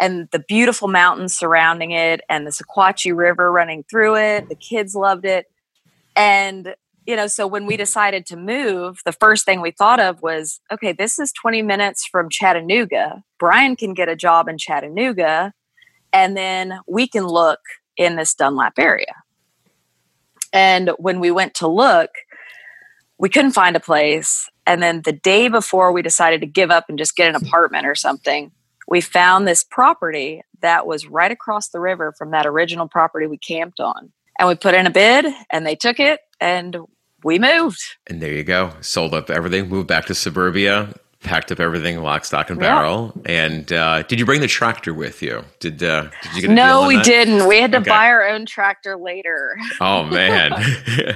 and 0.00 0.28
the 0.32 0.40
beautiful 0.40 0.88
mountains 0.88 1.34
surrounding 1.34 1.92
it, 1.92 2.20
and 2.28 2.46
the 2.46 2.50
Sequatchie 2.50 3.16
River 3.16 3.50
running 3.50 3.84
through 3.84 4.16
it. 4.16 4.48
The 4.48 4.56
kids 4.56 4.94
loved 4.94 5.24
it, 5.24 5.46
and 6.16 6.74
you 7.06 7.16
know, 7.16 7.26
so 7.26 7.46
when 7.46 7.66
we 7.66 7.76
decided 7.76 8.24
to 8.26 8.36
move, 8.36 9.00
the 9.04 9.12
first 9.12 9.44
thing 9.44 9.60
we 9.60 9.70
thought 9.70 10.00
of 10.00 10.22
was, 10.22 10.60
okay, 10.72 10.92
this 10.92 11.18
is 11.18 11.32
20 11.32 11.60
minutes 11.60 12.06
from 12.06 12.30
Chattanooga. 12.30 13.22
Brian 13.38 13.76
can 13.76 13.92
get 13.92 14.08
a 14.08 14.16
job 14.16 14.48
in 14.48 14.56
Chattanooga, 14.56 15.52
and 16.12 16.36
then 16.36 16.80
we 16.88 17.06
can 17.06 17.26
look 17.26 17.60
in 17.96 18.16
this 18.16 18.34
Dunlap 18.34 18.78
area. 18.78 19.14
And 20.52 20.90
when 20.98 21.20
we 21.20 21.30
went 21.30 21.54
to 21.54 21.68
look, 21.68 22.10
we 23.18 23.28
couldn't 23.28 23.52
find 23.52 23.76
a 23.76 23.80
place. 23.80 24.48
And 24.66 24.82
then 24.82 25.02
the 25.02 25.12
day 25.12 25.48
before 25.48 25.92
we 25.92 26.02
decided 26.02 26.40
to 26.40 26.46
give 26.46 26.70
up 26.70 26.86
and 26.88 26.98
just 26.98 27.16
get 27.16 27.34
an 27.34 27.36
apartment 27.36 27.86
or 27.86 27.94
something, 27.94 28.52
we 28.88 29.00
found 29.00 29.46
this 29.46 29.64
property 29.64 30.42
that 30.60 30.86
was 30.86 31.06
right 31.06 31.30
across 31.30 31.68
the 31.68 31.80
river 31.80 32.12
from 32.16 32.30
that 32.30 32.46
original 32.46 32.88
property 32.88 33.26
we 33.26 33.38
camped 33.38 33.80
on. 33.80 34.12
And 34.38 34.48
we 34.48 34.54
put 34.54 34.74
in 34.74 34.86
a 34.86 34.90
bid 34.90 35.26
and 35.50 35.66
they 35.66 35.76
took 35.76 36.00
it 36.00 36.20
and 36.40 36.76
we 37.22 37.38
moved. 37.38 37.80
And 38.06 38.20
there 38.20 38.32
you 38.32 38.44
go. 38.44 38.72
Sold 38.80 39.14
up 39.14 39.30
everything, 39.30 39.68
moved 39.68 39.88
back 39.88 40.06
to 40.06 40.14
suburbia, 40.14 40.94
packed 41.24 41.50
up 41.50 41.58
everything 41.58 42.00
lock, 42.00 42.24
stock, 42.24 42.50
and 42.50 42.60
barrel. 42.60 43.12
Yeah. 43.26 43.46
And 43.46 43.72
uh, 43.72 44.02
did 44.02 44.20
you 44.20 44.26
bring 44.26 44.40
the 44.40 44.46
tractor 44.46 44.94
with 44.94 45.22
you? 45.22 45.44
Did 45.58 45.82
uh, 45.82 46.10
did 46.22 46.34
you 46.34 46.40
get? 46.42 46.50
no, 46.50 46.86
we 46.86 46.96
that? 46.96 47.04
didn't. 47.04 47.48
We 47.48 47.60
had 47.60 47.72
to 47.72 47.78
okay. 47.78 47.90
buy 47.90 48.06
our 48.06 48.28
own 48.28 48.46
tractor 48.46 48.96
later. 48.96 49.56
oh 49.80 50.04
man, 50.10 50.52
uh, 51.02 51.14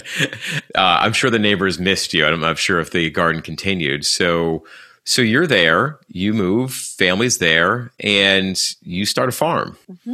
I'm 0.75 1.13
sure 1.13 1.31
the 1.31 1.39
neighbors 1.39 1.79
missed 1.79 2.13
you. 2.13 2.27
I'm 2.27 2.41
not 2.41 2.59
sure 2.59 2.81
if 2.81 2.91
the 2.91 3.11
garden 3.11 3.43
continued. 3.43 4.05
So. 4.05 4.65
So 5.05 5.23
you're 5.23 5.47
there, 5.47 5.99
you 6.09 6.35
move, 6.35 6.71
family's 6.75 7.39
there, 7.39 7.93
and 7.99 8.61
you 8.83 9.07
start 9.07 9.31
a 9.31 9.33
farm. 9.33 9.79
Mm-hmm. 9.91 10.13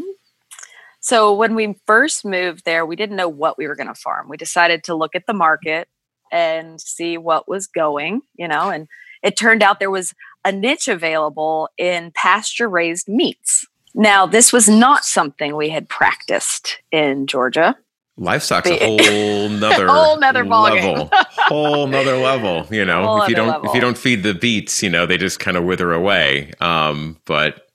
So 1.01 1.35
when 1.35 1.57
we 1.57 1.75
first 1.85 2.25
moved 2.25 2.65
there, 2.65 2.87
we 2.87 2.95
didn't 2.95 3.17
know 3.17 3.29
what 3.29 3.59
we 3.59 3.67
were 3.67 3.75
going 3.75 3.89
to 3.89 3.95
farm. 3.97 4.29
We 4.29 4.37
decided 4.37 4.85
to 4.85 4.95
look 4.95 5.17
at 5.17 5.27
the 5.27 5.35
market 5.35 5.89
and 6.31 6.81
see 6.81 7.19
what 7.19 7.49
was 7.49 7.67
going, 7.67 8.23
you 8.37 8.49
know, 8.49 8.71
and 8.71 8.89
it 9.25 9.37
turned 9.37 9.63
out 9.63 9.81
there 9.81 9.91
was 9.91 10.15
a 10.45 10.53
niche 10.53 10.87
available 10.87 11.69
in 11.79 12.13
pasture 12.15 12.69
raised 12.69 13.09
meats. 13.09 13.67
Now, 13.95 14.27
this 14.27 14.53
was 14.53 14.69
not 14.69 15.05
something 15.05 15.57
we 15.57 15.71
had 15.71 15.89
practiced 15.89 16.79
in 16.93 17.27
Georgia. 17.27 17.77
Livestock's 18.17 18.71
a 18.71 18.79
whole 18.79 19.49
nother 19.49 19.89
whole 19.89 20.19
nother 20.21 20.45
level, 20.45 21.11
whole 21.13 21.87
nother 21.89 22.17
level. 22.17 22.65
You 22.71 22.85
know, 22.85 23.05
whole 23.05 23.23
if 23.23 23.29
you 23.29 23.35
don't 23.35 23.49
level. 23.49 23.69
if 23.69 23.75
you 23.75 23.81
don't 23.81 23.99
feed 23.99 24.23
the 24.23 24.35
beets, 24.35 24.85
you 24.85 24.91
know, 24.91 25.05
they 25.05 25.17
just 25.17 25.41
kind 25.41 25.57
of 25.57 25.65
wither 25.65 25.93
away. 25.93 26.53
Um, 26.61 27.19
but 27.25 27.69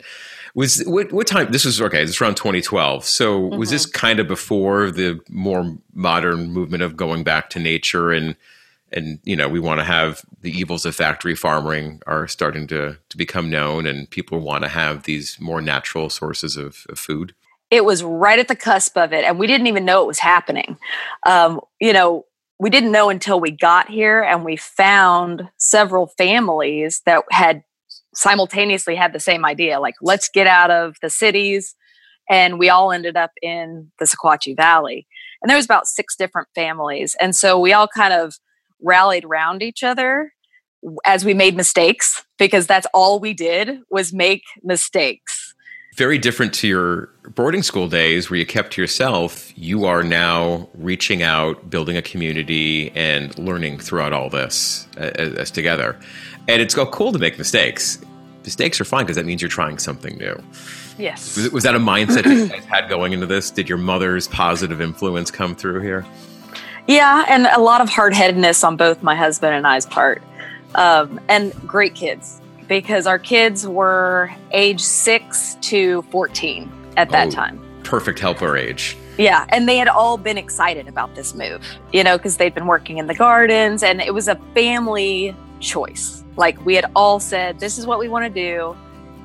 was 0.55 0.81
what, 0.85 1.11
what 1.11 1.27
time? 1.27 1.51
This 1.51 1.65
was 1.65 1.81
okay. 1.81 2.01
This 2.01 2.11
was 2.11 2.21
around 2.21 2.35
2012. 2.35 3.03
So 3.03 3.41
mm-hmm. 3.41 3.57
was 3.57 3.69
this 3.69 3.85
mm-hmm. 3.85 3.97
kind 3.97 4.19
of 4.19 4.27
before 4.27 4.91
the 4.91 5.19
more 5.29 5.77
modern 5.93 6.51
movement 6.51 6.83
of 6.83 6.95
going 6.95 7.23
back 7.23 7.49
to 7.51 7.59
nature 7.59 8.11
and 8.11 8.37
and 8.91 9.19
you 9.23 9.35
know 9.35 9.47
we 9.47 9.59
want 9.59 9.79
to 9.79 9.83
have 9.83 10.21
the 10.41 10.51
evils 10.51 10.85
of 10.85 10.95
factory 10.95 11.35
farming 11.35 12.01
are 12.07 12.27
starting 12.27 12.67
to 12.67 12.97
to 13.09 13.17
become 13.17 13.49
known 13.49 13.85
and 13.85 14.09
people 14.09 14.39
want 14.39 14.63
to 14.63 14.69
have 14.69 15.03
these 15.03 15.37
more 15.39 15.61
natural 15.61 16.09
sources 16.09 16.57
of, 16.57 16.85
of 16.89 16.99
food. 16.99 17.33
It 17.71 17.85
was 17.85 18.03
right 18.03 18.39
at 18.39 18.47
the 18.47 18.55
cusp 18.55 18.97
of 18.97 19.13
it 19.13 19.23
and 19.23 19.37
we 19.37 19.47
didn't 19.47 19.67
even 19.67 19.85
know 19.85 20.03
it 20.03 20.07
was 20.07 20.19
happening. 20.19 20.77
Um, 21.25 21.61
you 21.79 21.93
know 21.93 22.25
we 22.59 22.69
didn't 22.69 22.91
know 22.91 23.09
until 23.09 23.39
we 23.39 23.51
got 23.51 23.89
here 23.89 24.21
and 24.21 24.43
we 24.43 24.57
found 24.57 25.49
several 25.57 26.07
families 26.17 27.01
that 27.05 27.23
had 27.31 27.63
simultaneously 28.13 28.95
had 28.95 29.13
the 29.13 29.19
same 29.19 29.45
idea 29.45 29.79
like 29.79 29.95
let's 30.01 30.29
get 30.29 30.47
out 30.47 30.71
of 30.71 30.97
the 31.01 31.09
cities 31.09 31.75
and 32.29 32.59
we 32.59 32.69
all 32.69 32.91
ended 32.91 33.17
up 33.17 33.31
in 33.41 33.91
the 33.97 34.05
sequatchie 34.05 34.55
valley. 34.55 35.07
And 35.41 35.49
there 35.49 35.57
was 35.57 35.65
about 35.65 35.87
six 35.87 36.15
different 36.15 36.47
families 36.53 37.15
and 37.21 37.35
so 37.35 37.59
we 37.59 37.73
all 37.73 37.87
kind 37.87 38.13
of 38.13 38.39
rallied 38.81 39.25
around 39.25 39.61
each 39.61 39.83
other 39.83 40.33
as 41.05 41.25
we 41.25 41.33
made 41.33 41.55
mistakes 41.55 42.23
because 42.37 42.67
that's 42.67 42.87
all 42.93 43.19
we 43.19 43.33
did 43.33 43.79
was 43.89 44.13
make 44.13 44.43
mistakes. 44.63 45.53
Very 45.97 46.17
different 46.17 46.53
to 46.55 46.67
your 46.67 47.09
boarding 47.35 47.63
school 47.63 47.89
days 47.89 48.29
where 48.29 48.39
you 48.39 48.45
kept 48.45 48.73
to 48.73 48.81
yourself. 48.81 49.51
You 49.57 49.85
are 49.85 50.03
now 50.03 50.69
reaching 50.75 51.23
out, 51.23 51.69
building 51.69 51.97
a 51.97 52.01
community, 52.01 52.91
and 52.95 53.37
learning 53.37 53.79
throughout 53.79 54.13
all 54.13 54.29
this 54.29 54.87
as, 54.95 55.33
as 55.33 55.51
together. 55.51 55.99
And 56.47 56.61
it's 56.61 56.77
oh, 56.77 56.85
cool 56.85 57.11
to 57.11 57.19
make 57.19 57.37
mistakes. 57.37 57.99
Mistakes 58.45 58.79
are 58.79 58.85
fine 58.85 59.03
because 59.03 59.17
that 59.17 59.25
means 59.25 59.41
you're 59.41 59.49
trying 59.49 59.77
something 59.77 60.17
new. 60.17 60.41
Yes. 60.97 61.35
Was, 61.35 61.51
was 61.51 61.63
that 61.63 61.75
a 61.75 61.79
mindset 61.79 62.23
that 62.23 62.33
you 62.33 62.47
had 62.69 62.87
going 62.87 63.11
into 63.11 63.25
this? 63.25 63.51
Did 63.51 63.67
your 63.67 63.77
mother's 63.77 64.27
positive 64.27 64.79
influence 64.79 65.31
come 65.31 65.55
through 65.55 65.81
here? 65.81 66.05
Yeah, 66.89 67.23
and 67.29 67.45
a 67.45 67.59
lot 67.59 67.81
of 67.81 67.89
hard 67.89 68.15
headedness 68.15 68.63
on 68.63 68.75
both 68.75 69.03
my 69.03 69.13
husband 69.13 69.53
and 69.53 69.67
I's 69.67 69.85
part. 69.85 70.23
Um, 70.73 71.19
and 71.29 71.53
great 71.67 71.93
kids 71.93 72.41
because 72.67 73.05
our 73.05 73.19
kids 73.19 73.67
were 73.67 74.31
age 74.51 74.81
six 74.81 75.55
to 75.61 76.01
14 76.03 76.71
at 76.97 77.11
that 77.11 77.27
oh, 77.27 77.31
time. 77.31 77.81
Perfect 77.83 78.17
helper 78.17 78.57
age. 78.57 78.97
Yeah, 79.19 79.45
and 79.49 79.69
they 79.69 79.77
had 79.77 79.87
all 79.87 80.17
been 80.17 80.39
excited 80.39 80.87
about 80.87 81.13
this 81.13 81.35
move, 81.35 81.63
you 81.93 82.03
know, 82.03 82.17
because 82.17 82.37
they'd 82.37 82.55
been 82.55 82.65
working 82.65 82.97
in 82.97 83.05
the 83.05 83.13
gardens 83.13 83.83
and 83.83 84.01
it 84.01 84.15
was 84.15 84.27
a 84.27 84.35
family 84.55 85.35
choice. 85.59 86.23
Like 86.37 86.65
we 86.65 86.73
had 86.73 86.85
all 86.95 87.19
said, 87.19 87.59
this 87.59 87.77
is 87.77 87.85
what 87.85 87.99
we 87.99 88.07
want 88.07 88.25
to 88.25 88.31
do. 88.31 88.75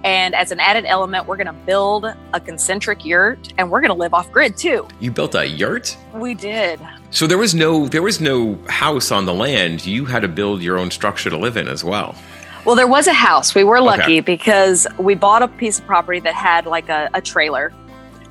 And 0.03 0.35
as 0.35 0.53
an 0.53 0.61
added 0.61 0.85
element, 0.85 1.27
we're 1.27 1.39
going 1.39 1.47
to 1.47 1.65
build 1.65 2.05
a 2.35 2.41
concentric 2.41 3.07
yurt 3.07 3.55
and 3.57 3.71
we're 3.71 3.81
going 3.81 3.89
to 3.89 3.97
live 3.97 4.13
off 4.13 4.31
grid 4.31 4.55
too. 4.55 4.87
You 5.01 5.11
built 5.11 5.35
a 5.35 5.47
yurt? 5.47 5.97
We 6.13 6.35
did. 6.35 6.79
So 7.15 7.29
there 7.29 7.39
was 7.39 7.55
no 7.55 7.87
there 7.87 8.03
was 8.03 8.21
no 8.21 8.59
house 8.69 9.13
on 9.13 9.25
the 9.25 9.33
land. 9.33 9.87
You 9.87 10.05
had 10.05 10.23
to 10.23 10.29
build 10.29 10.63
your 10.63 10.81
own 10.81 10.91
structure 10.91 11.31
to 11.31 11.39
live 11.39 11.57
in 11.57 11.69
as 11.69 11.85
well. 11.85 12.17
Well, 12.65 12.75
there 12.75 12.89
was 12.89 13.07
a 13.07 13.13
house. 13.13 13.55
We 13.55 13.63
were 13.63 13.81
lucky 13.81 14.19
okay. 14.19 14.21
because 14.21 14.85
we 14.99 15.15
bought 15.15 15.41
a 15.41 15.47
piece 15.47 15.79
of 15.79 15.87
property 15.87 16.19
that 16.19 16.35
had 16.35 16.67
like 16.67 16.89
a, 16.89 17.09
a 17.15 17.21
trailer. 17.21 17.73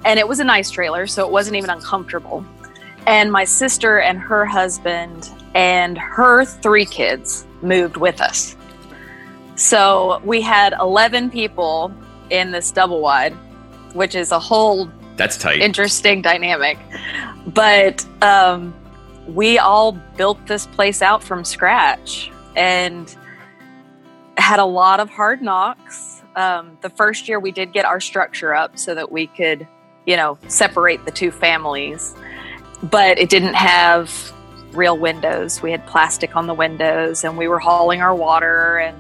And 0.04 0.20
it 0.20 0.28
was 0.28 0.42
a 0.42 0.44
nice 0.44 0.70
trailer, 0.70 1.08
so 1.08 1.26
it 1.26 1.32
wasn't 1.32 1.56
even 1.56 1.70
uncomfortable. 1.70 2.46
And 3.08 3.32
my 3.32 3.46
sister 3.46 4.00
and 4.00 4.20
her 4.20 4.46
husband 4.46 5.30
and 5.56 5.98
her 5.98 6.44
three 6.44 6.86
kids 6.86 7.48
moved 7.62 7.96
with 7.96 8.20
us. 8.20 8.58
So 9.56 10.20
we 10.26 10.42
had 10.42 10.74
11 10.82 11.30
people 11.30 11.94
in 12.30 12.52
this 12.52 12.70
double 12.70 13.00
wide, 13.00 13.32
which 13.94 14.14
is 14.14 14.34
a 14.34 14.40
whole 14.40 14.92
that's 15.16 15.38
tight. 15.38 15.62
Interesting 15.62 16.22
dynamic. 16.22 16.78
But 17.48 18.06
um, 18.22 18.74
we 19.28 19.58
all 19.58 19.94
built 20.18 20.46
this 20.48 20.66
place 20.68 21.02
out 21.02 21.24
from 21.24 21.44
scratch 21.46 22.32
and 22.56 23.16
had 24.38 24.60
a 24.60 24.66
lot 24.66 25.00
of 25.00 25.10
hard 25.10 25.42
knocks. 25.42 26.22
Um, 26.36 26.78
the 26.82 26.90
first 26.90 27.28
year 27.28 27.40
we 27.40 27.52
did 27.52 27.74
get 27.74 27.86
our 27.86 28.00
structure 28.00 28.54
up 28.54 28.78
so 28.78 28.96
that 28.96 29.12
we 29.12 29.28
could, 29.28 29.68
you 30.06 30.18
know, 30.18 30.38
separate 30.48 31.06
the 31.06 31.12
two 31.12 31.32
families, 31.32 32.16
but 32.82 33.20
it 33.20 33.30
didn't 33.30 33.54
have 33.54 34.34
real 34.72 34.98
windows. 34.98 35.62
We 35.62 35.72
had 35.72 35.86
plastic 35.86 36.36
on 36.36 36.48
the 36.48 36.54
windows 36.54 37.24
and 37.24 37.38
we 37.38 37.48
were 37.48 37.60
hauling 37.60 38.02
our 38.02 38.16
water 38.16 38.80
and, 38.80 38.98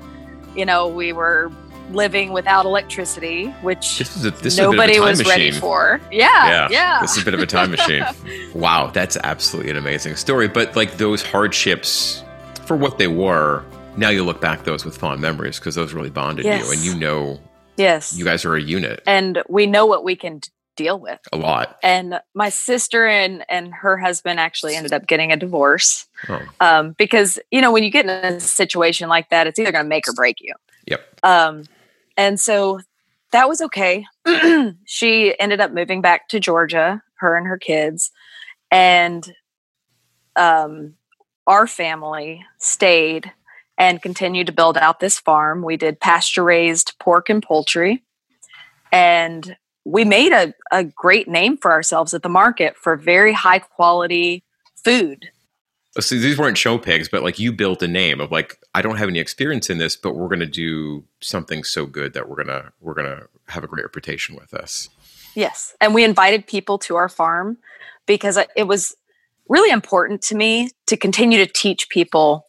you 0.56 0.66
know, 0.66 0.88
we 0.88 1.12
were 1.12 1.52
living 1.94 2.34
without 2.34 2.66
electricity, 2.66 3.48
which 3.62 4.02
a, 4.02 4.56
nobody 4.58 5.00
was 5.00 5.20
machine. 5.20 5.32
ready 5.32 5.52
for. 5.52 6.02
Yeah, 6.12 6.28
yeah, 6.48 6.68
yeah. 6.70 7.02
This 7.02 7.16
is 7.16 7.22
a 7.22 7.26
bit 7.26 7.34
of 7.34 7.40
a 7.40 7.46
time 7.46 7.72
machine. 7.72 8.04
wow, 8.54 8.88
that's 8.88 9.18
absolutely 9.24 9.72
an 9.72 9.78
amazing 9.78 10.16
story. 10.16 10.48
But 10.48 10.76
like 10.76 10.98
those 10.98 11.24
hardships, 11.24 12.24
for 12.66 12.76
what 12.76 12.98
they 12.98 13.08
were, 13.08 13.64
now 13.98 14.10
you 14.10 14.24
look 14.24 14.42
back 14.42 14.64
those 14.64 14.86
with 14.86 14.98
fond 14.98 15.22
memories 15.22 15.60
because 15.60 15.76
those 15.76 15.94
really 15.94 16.10
bonded 16.10 16.46
yes. 16.46 16.66
you, 16.66 16.72
and 16.72 16.82
you 16.82 16.96
know, 16.96 17.40
yes, 17.78 18.18
you 18.18 18.26
guys 18.26 18.46
are 18.46 18.56
a 18.56 18.62
unit, 18.62 19.02
and 19.06 19.42
we 19.48 19.66
know 19.68 19.86
what 19.86 20.04
we 20.04 20.16
can 20.16 20.42
deal 20.76 21.00
with 21.00 21.20
a 21.32 21.38
lot. 21.38 21.78
And 21.84 22.20
my 22.34 22.50
sister 22.50 23.08
and 23.08 23.46
and 23.50 23.74
her 23.74 23.98
husband 23.98 24.40
actually 24.40 24.76
ended 24.76 24.94
up 24.94 25.08
getting 25.08 25.32
a 25.32 25.38
divorce 25.38 26.08
oh. 26.30 26.42
um, 26.60 26.92
because 26.94 27.40
you 27.52 27.62
know 27.62 27.72
when 27.72 27.84
you 27.84 27.90
get 27.90 28.06
in 28.06 28.12
a 28.12 28.40
situation 28.40 29.10
like 29.10 29.30
that, 29.30 29.48
it's 29.48 29.60
either 29.60 29.72
going 29.72 29.86
to 29.86 29.90
make 29.90 30.08
or 30.08 30.14
break 30.14 30.38
you. 30.42 30.54
Yep. 30.88 31.20
Um, 31.24 31.64
and 32.18 32.40
so 32.40 32.80
that 33.32 33.50
was 33.50 33.62
okay. 33.62 34.06
she 34.86 35.38
ended 35.40 35.60
up 35.60 35.72
moving 35.72 36.02
back 36.02 36.28
to 36.30 36.40
Georgia, 36.40 37.02
her 37.16 37.36
and 37.36 37.48
her 37.48 37.58
kids. 37.58 38.12
And 38.72 39.34
um, 40.36 40.96
our 41.48 41.68
family 41.68 42.46
stayed 42.60 43.32
and 43.78 44.02
continued 44.02 44.48
to 44.48 44.54
build 44.54 44.78
out 44.78 45.00
this 45.00 45.20
farm. 45.20 45.64
We 45.64 45.78
did 45.78 46.00
pasture 46.00 46.44
raised 46.44 46.94
pork 47.00 47.30
and 47.30 47.42
poultry. 47.42 48.04
And 48.92 49.58
we 49.84 50.06
made 50.06 50.32
a, 50.32 50.54
a 50.72 50.84
great 50.84 51.28
name 51.28 51.58
for 51.58 51.72
ourselves 51.72 52.14
at 52.14 52.22
the 52.22 52.30
market 52.30 52.78
for 52.78 52.96
very 52.96 53.34
high 53.34 53.60
quality 53.60 54.44
food. 54.84 55.32
So 56.00 56.16
these 56.16 56.40
weren't 56.40 56.58
show 56.58 56.80
pigs, 56.80 57.08
but 57.08 57.22
like 57.22 57.38
you 57.38 57.52
built 57.52 57.84
a 57.84 57.88
name 57.88 58.20
of 58.20 58.32
like 58.32 58.60
I 58.74 58.82
don't 58.82 58.98
have 58.98 59.10
any 59.10 59.20
experience 59.20 59.70
in 59.70 59.78
this, 59.78 59.96
but 59.96 60.16
we're 60.16 60.28
going 60.28 60.40
to 60.40 60.46
do 60.48 61.04
something 61.22 61.64
so 61.64 61.86
good 61.86 62.14
that 62.14 62.28
we're 62.28 62.44
gonna 62.44 62.72
we're 62.82 62.96
gonna 62.96 63.28
have 63.48 63.64
a 63.64 63.68
great 63.68 63.84
reputation 63.84 64.36
with 64.36 64.54
us. 64.54 64.90
Yes, 65.36 65.76
and 65.80 65.94
we 65.94 66.04
invited 66.04 66.48
people 66.48 66.80
to 66.80 66.96
our 66.96 67.10
farm 67.10 67.58
because 68.08 68.40
it 68.56 68.64
was 68.64 68.96
really 69.48 69.72
important 69.72 70.22
to 70.24 70.36
me 70.36 70.72
to 70.88 70.98
continue 70.98 71.38
to 71.46 71.52
teach 71.52 71.90
people 71.90 72.48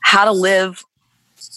how 0.00 0.24
to 0.24 0.32
live 0.32 0.82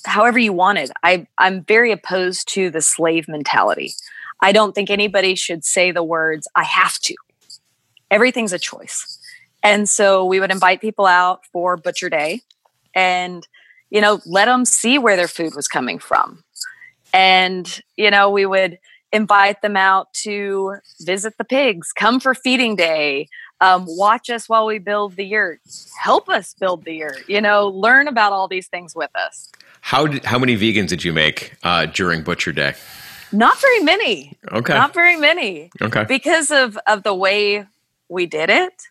however 0.05 0.39
you 0.39 0.51
wanted. 0.51 0.91
I 1.01 1.27
I'm 1.37 1.63
very 1.63 1.91
opposed 1.91 2.47
to 2.49 2.69
the 2.69 2.81
slave 2.81 3.27
mentality. 3.27 3.93
I 4.41 4.51
don't 4.51 4.75
think 4.75 4.89
anybody 4.89 5.35
should 5.35 5.63
say 5.63 5.91
the 5.91 6.03
words 6.03 6.47
I 6.55 6.63
have 6.63 6.99
to. 6.99 7.15
Everything's 8.11 8.53
a 8.53 8.59
choice. 8.59 9.19
And 9.65 9.89
so 9.89 10.23
we 10.23 10.39
would 10.39 10.51
invite 10.51 10.79
people 10.79 11.07
out 11.07 11.43
for 11.51 11.75
Butcher 11.75 12.07
Day 12.07 12.41
and, 12.93 13.47
you 13.89 13.99
know, 13.99 14.21
let 14.27 14.45
them 14.45 14.63
see 14.63 14.99
where 14.99 15.15
their 15.15 15.27
food 15.27 15.55
was 15.55 15.67
coming 15.67 15.97
from. 15.97 16.43
And, 17.11 17.81
you 17.97 18.11
know, 18.11 18.29
we 18.29 18.45
would 18.45 18.77
invite 19.11 19.63
them 19.63 19.75
out 19.75 20.13
to 20.21 20.75
visit 21.01 21.39
the 21.39 21.43
pigs, 21.43 21.91
come 21.93 22.19
for 22.19 22.35
feeding 22.35 22.75
day, 22.75 23.27
um, 23.59 23.85
watch 23.87 24.29
us 24.29 24.47
while 24.47 24.67
we 24.67 24.77
build 24.77 25.15
the 25.15 25.25
yurt, 25.25 25.61
help 25.99 26.29
us 26.29 26.53
build 26.59 26.85
the 26.85 26.93
yurt, 26.93 27.27
you 27.27 27.41
know, 27.41 27.67
learn 27.67 28.07
about 28.07 28.33
all 28.33 28.47
these 28.47 28.67
things 28.67 28.93
with 28.95 29.09
us. 29.15 29.51
How 29.81 30.05
did, 30.05 30.25
how 30.25 30.37
many 30.37 30.55
vegans 30.55 30.89
did 30.89 31.03
you 31.03 31.11
make 31.11 31.55
uh, 31.63 31.87
during 31.87 32.21
Butcher 32.21 32.51
Day? 32.51 32.75
Not 33.31 33.59
very 33.59 33.79
many. 33.79 34.37
Okay. 34.51 34.75
Not 34.75 34.93
very 34.93 35.15
many. 35.15 35.71
Okay. 35.81 36.05
Because 36.07 36.51
of 36.51 36.77
of 36.85 37.01
the 37.01 37.15
way 37.15 37.65
we 38.09 38.27
did 38.27 38.51
it 38.51 38.89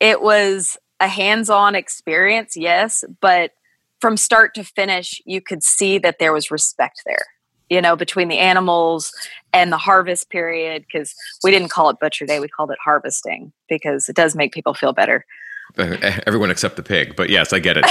it 0.00 0.22
was 0.22 0.76
a 1.00 1.08
hands-on 1.08 1.74
experience 1.74 2.56
yes 2.56 3.04
but 3.20 3.52
from 4.00 4.16
start 4.16 4.54
to 4.54 4.64
finish 4.64 5.20
you 5.26 5.40
could 5.40 5.62
see 5.62 5.98
that 5.98 6.18
there 6.18 6.32
was 6.32 6.50
respect 6.50 7.02
there 7.06 7.26
you 7.68 7.80
know 7.80 7.96
between 7.96 8.28
the 8.28 8.38
animals 8.38 9.12
and 9.52 9.72
the 9.72 9.78
harvest 9.78 10.30
period 10.30 10.84
because 10.86 11.14
we 11.42 11.50
didn't 11.50 11.68
call 11.68 11.90
it 11.90 11.98
butcher 12.00 12.26
day 12.26 12.40
we 12.40 12.48
called 12.48 12.70
it 12.70 12.78
harvesting 12.82 13.52
because 13.68 14.08
it 14.08 14.16
does 14.16 14.34
make 14.34 14.52
people 14.52 14.74
feel 14.74 14.92
better. 14.92 15.24
Everyone 15.78 16.50
except 16.50 16.76
the 16.76 16.82
pig 16.82 17.16
but 17.16 17.28
yes 17.28 17.52
i 17.52 17.58
get 17.58 17.76
it. 17.78 17.84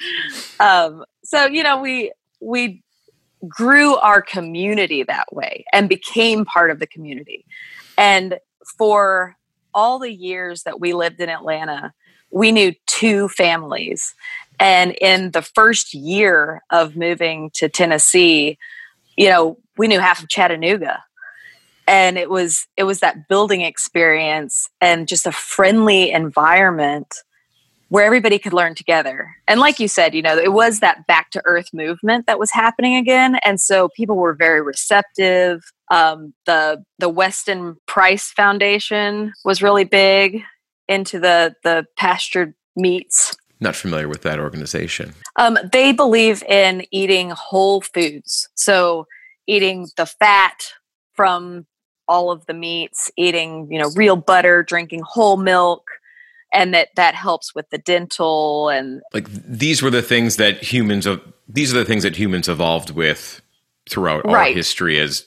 Um, 0.58 1.04
so 1.22 1.46
you 1.46 1.62
know 1.62 1.80
we 1.80 2.12
we 2.40 2.82
grew 3.46 3.96
our 3.96 4.22
community 4.22 5.02
that 5.02 5.32
way 5.32 5.64
and 5.72 5.88
became 5.88 6.44
part 6.44 6.70
of 6.70 6.78
the 6.78 6.86
community 6.86 7.44
and 7.96 8.38
for 8.78 9.36
all 9.74 9.98
the 9.98 10.12
years 10.12 10.62
that 10.62 10.80
we 10.80 10.92
lived 10.92 11.20
in 11.20 11.28
Atlanta, 11.28 11.92
we 12.30 12.52
knew 12.52 12.72
two 12.86 13.28
families. 13.28 14.14
And 14.58 14.92
in 15.00 15.32
the 15.32 15.42
first 15.42 15.94
year 15.94 16.62
of 16.70 16.96
moving 16.96 17.50
to 17.54 17.68
Tennessee, 17.68 18.58
you 19.16 19.28
know, 19.28 19.58
we 19.76 19.86
knew 19.86 20.00
half 20.00 20.22
of 20.22 20.28
Chattanooga. 20.28 21.04
And 21.86 22.18
it 22.18 22.30
was 22.30 22.66
it 22.76 22.84
was 22.84 23.00
that 23.00 23.28
building 23.28 23.60
experience 23.60 24.68
and 24.80 25.06
just 25.06 25.26
a 25.26 25.32
friendly 25.32 26.10
environment 26.10 27.14
where 27.88 28.04
everybody 28.04 28.38
could 28.38 28.52
learn 28.52 28.74
together. 28.74 29.36
And 29.46 29.60
like 29.60 29.78
you 29.78 29.88
said, 29.88 30.14
you 30.14 30.22
know, 30.22 30.36
it 30.36 30.52
was 30.52 30.80
that 30.80 31.06
back 31.06 31.30
to 31.30 31.42
earth 31.44 31.68
movement 31.72 32.26
that 32.26 32.38
was 32.38 32.50
happening 32.50 32.96
again. 32.96 33.38
And 33.44 33.60
so 33.60 33.88
people 33.96 34.16
were 34.16 34.34
very 34.34 34.60
receptive. 34.60 35.62
Um, 35.90 36.34
the 36.46 36.82
the 36.98 37.08
Weston 37.08 37.76
Price 37.86 38.32
Foundation 38.32 39.32
was 39.44 39.62
really 39.62 39.84
big 39.84 40.42
into 40.88 41.20
the 41.20 41.54
the 41.62 41.86
pastured 41.96 42.54
meats. 42.74 43.36
Not 43.60 43.76
familiar 43.76 44.08
with 44.08 44.22
that 44.22 44.38
organization. 44.38 45.14
Um, 45.36 45.58
they 45.72 45.92
believe 45.92 46.42
in 46.42 46.84
eating 46.90 47.30
whole 47.30 47.80
foods. 47.80 48.48
So 48.54 49.06
eating 49.46 49.88
the 49.96 50.06
fat 50.06 50.72
from 51.14 51.66
all 52.08 52.30
of 52.30 52.44
the 52.46 52.54
meats, 52.54 53.10
eating, 53.16 53.68
you 53.70 53.78
know, 53.78 53.90
real 53.96 54.16
butter, 54.16 54.62
drinking 54.62 55.02
whole 55.04 55.36
milk, 55.36 55.88
and 56.52 56.74
that 56.74 56.88
that 56.96 57.14
helps 57.14 57.54
with 57.54 57.68
the 57.70 57.78
dental 57.78 58.68
and 58.68 59.02
like 59.12 59.28
these 59.30 59.82
were 59.82 59.90
the 59.90 60.02
things 60.02 60.36
that 60.36 60.62
humans 60.62 61.06
of 61.06 61.20
these 61.48 61.74
are 61.74 61.78
the 61.78 61.84
things 61.84 62.02
that 62.02 62.16
humans 62.16 62.48
evolved 62.48 62.90
with 62.90 63.40
throughout 63.88 64.24
right. 64.24 64.48
our 64.48 64.54
history 64.54 64.98
as 64.98 65.26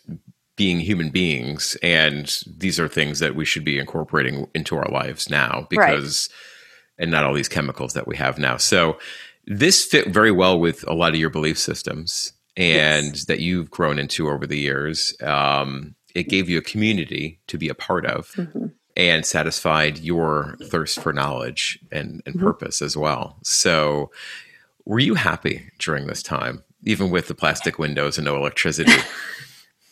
being 0.55 0.79
human 0.79 1.09
beings 1.09 1.77
and 1.81 2.41
these 2.57 2.79
are 2.79 2.87
things 2.87 3.19
that 3.19 3.35
we 3.35 3.45
should 3.45 3.63
be 3.63 3.79
incorporating 3.79 4.47
into 4.53 4.75
our 4.75 4.89
lives 4.91 5.29
now 5.29 5.65
because 5.69 6.29
right. 6.29 7.03
and 7.03 7.11
not 7.11 7.23
all 7.23 7.33
these 7.33 7.47
chemicals 7.47 7.93
that 7.93 8.07
we 8.07 8.17
have 8.17 8.37
now 8.37 8.57
so 8.57 8.97
this 9.45 9.85
fit 9.85 10.07
very 10.09 10.31
well 10.31 10.59
with 10.59 10.85
a 10.87 10.93
lot 10.93 11.13
of 11.13 11.19
your 11.19 11.29
belief 11.29 11.57
systems 11.57 12.33
and 12.57 13.07
yes. 13.07 13.25
that 13.25 13.39
you've 13.39 13.71
grown 13.71 13.97
into 13.97 14.29
over 14.29 14.45
the 14.45 14.59
years 14.59 15.15
um, 15.21 15.95
it 16.13 16.23
gave 16.23 16.49
you 16.49 16.57
a 16.57 16.61
community 16.61 17.39
to 17.47 17.57
be 17.57 17.69
a 17.69 17.75
part 17.75 18.05
of 18.05 18.27
mm-hmm 18.31 18.65
and 18.99 19.25
satisfied 19.25 19.97
your 19.99 20.57
thirst 20.61 20.99
for 20.99 21.13
knowledge 21.13 21.79
and, 21.89 22.21
and 22.25 22.35
mm-hmm. 22.35 22.45
purpose 22.45 22.81
as 22.81 22.97
well. 22.97 23.37
So, 23.43 24.11
were 24.83 24.99
you 24.99 25.15
happy 25.15 25.71
during 25.79 26.07
this 26.07 26.21
time, 26.21 26.63
even 26.83 27.09
with 27.09 27.29
the 27.29 27.33
plastic 27.33 27.79
windows 27.79 28.17
and 28.17 28.25
no 28.25 28.35
electricity? 28.35 28.91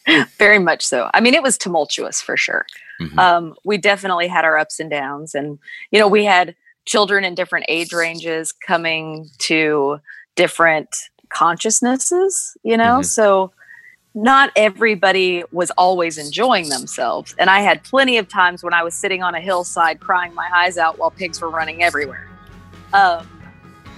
Very 0.37 0.59
much 0.59 0.85
so. 0.85 1.09
I 1.13 1.21
mean, 1.21 1.33
it 1.33 1.41
was 1.41 1.57
tumultuous 1.57 2.21
for 2.21 2.35
sure. 2.35 2.65
Mm-hmm. 2.99 3.17
Um, 3.17 3.55
we 3.63 3.77
definitely 3.77 4.27
had 4.27 4.43
our 4.43 4.57
ups 4.57 4.77
and 4.77 4.89
downs, 4.89 5.33
and 5.33 5.57
you 5.91 5.99
know, 5.99 6.07
we 6.09 6.25
had 6.25 6.53
children 6.85 7.23
in 7.23 7.33
different 7.33 7.65
age 7.69 7.93
ranges 7.93 8.51
coming 8.51 9.29
to 9.39 9.99
different 10.35 10.89
consciousnesses. 11.29 12.57
You 12.63 12.75
know, 12.75 12.95
mm-hmm. 12.95 13.03
so 13.03 13.53
not 14.13 14.51
everybody 14.55 15.43
was 15.51 15.71
always 15.71 16.17
enjoying 16.17 16.69
themselves. 16.69 17.35
And 17.37 17.49
I 17.49 17.59
had 17.61 17.83
plenty 17.83 18.17
of 18.17 18.27
times 18.27 18.63
when 18.63 18.73
I 18.73 18.83
was 18.83 18.93
sitting 18.93 19.21
on 19.21 19.35
a 19.35 19.39
hillside 19.39 19.99
crying 19.99 20.33
my 20.33 20.49
eyes 20.53 20.77
out 20.77 20.97
while 20.97 21.11
pigs 21.11 21.39
were 21.39 21.49
running 21.49 21.83
everywhere. 21.83 22.27
Um, 22.93 23.27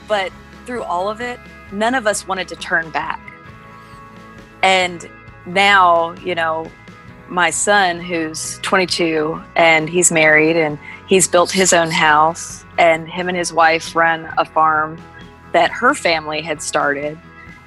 but 0.07 0.31
through 0.65 0.83
all 0.83 1.09
of 1.09 1.21
it, 1.21 1.39
none 1.71 1.95
of 1.95 2.05
us 2.05 2.27
wanted 2.27 2.47
to 2.49 2.55
turn 2.55 2.89
back. 2.91 3.21
And 4.61 5.09
now, 5.45 6.11
you 6.15 6.35
know, 6.35 6.69
my 7.29 7.49
son, 7.49 7.99
who's 8.01 8.59
22 8.61 9.41
and 9.55 9.89
he's 9.89 10.11
married 10.11 10.57
and 10.57 10.77
he's 11.07 11.27
built 11.27 11.51
his 11.51 11.73
own 11.73 11.91
house, 11.91 12.65
and 12.77 13.09
him 13.09 13.27
and 13.27 13.37
his 13.37 13.53
wife 13.53 13.95
run 13.95 14.31
a 14.37 14.45
farm 14.45 15.01
that 15.51 15.71
her 15.71 15.93
family 15.93 16.41
had 16.41 16.61
started, 16.61 17.17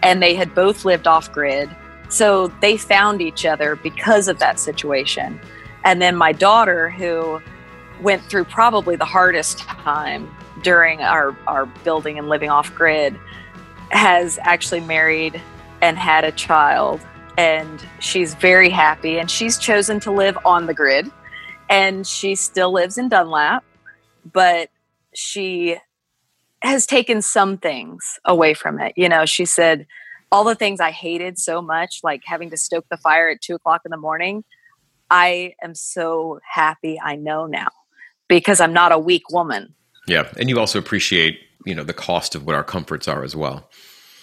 and 0.02 0.22
they 0.22 0.34
had 0.34 0.54
both 0.54 0.84
lived 0.84 1.06
off 1.06 1.30
grid. 1.32 1.68
So 2.12 2.48
they 2.60 2.76
found 2.76 3.22
each 3.22 3.46
other 3.46 3.74
because 3.74 4.28
of 4.28 4.38
that 4.38 4.58
situation. 4.58 5.40
And 5.82 6.02
then 6.02 6.14
my 6.14 6.32
daughter, 6.32 6.90
who 6.90 7.40
went 8.02 8.22
through 8.24 8.44
probably 8.44 8.96
the 8.96 9.06
hardest 9.06 9.60
time 9.60 10.30
during 10.62 11.00
our, 11.00 11.34
our 11.46 11.64
building 11.64 12.18
and 12.18 12.28
living 12.28 12.50
off 12.50 12.74
grid, 12.74 13.18
has 13.92 14.38
actually 14.42 14.80
married 14.80 15.40
and 15.80 15.96
had 15.96 16.24
a 16.24 16.32
child. 16.32 17.00
And 17.38 17.82
she's 17.98 18.34
very 18.34 18.68
happy. 18.68 19.18
And 19.18 19.30
she's 19.30 19.56
chosen 19.56 19.98
to 20.00 20.10
live 20.10 20.36
on 20.44 20.66
the 20.66 20.74
grid. 20.74 21.10
And 21.70 22.06
she 22.06 22.34
still 22.34 22.72
lives 22.72 22.98
in 22.98 23.08
Dunlap. 23.08 23.64
But 24.30 24.68
she 25.14 25.78
has 26.60 26.84
taken 26.84 27.22
some 27.22 27.56
things 27.56 28.20
away 28.26 28.52
from 28.52 28.78
it. 28.78 28.92
You 28.96 29.08
know 29.08 29.24
she 29.24 29.46
said 29.46 29.86
all 30.32 30.44
the 30.44 30.54
things 30.54 30.80
I 30.80 30.90
hated 30.90 31.38
so 31.38 31.62
much 31.62 32.00
like 32.02 32.22
having 32.24 32.50
to 32.50 32.56
stoke 32.56 32.86
the 32.90 32.96
fire 32.96 33.28
at 33.28 33.40
two 33.40 33.54
o'clock 33.54 33.82
in 33.84 33.90
the 33.90 33.96
morning 33.96 34.44
I 35.10 35.54
am 35.62 35.74
so 35.74 36.40
happy 36.48 36.98
I 37.00 37.16
know 37.16 37.46
now 37.46 37.68
because 38.28 38.60
I'm 38.60 38.72
not 38.72 38.92
a 38.92 38.98
weak 38.98 39.30
woman 39.30 39.74
yeah 40.08 40.28
and 40.38 40.48
you 40.48 40.58
also 40.58 40.78
appreciate 40.78 41.38
you 41.64 41.74
know 41.74 41.84
the 41.84 41.94
cost 41.94 42.34
of 42.34 42.46
what 42.46 42.56
our 42.56 42.64
comforts 42.64 43.06
are 43.06 43.22
as 43.22 43.36
well 43.36 43.70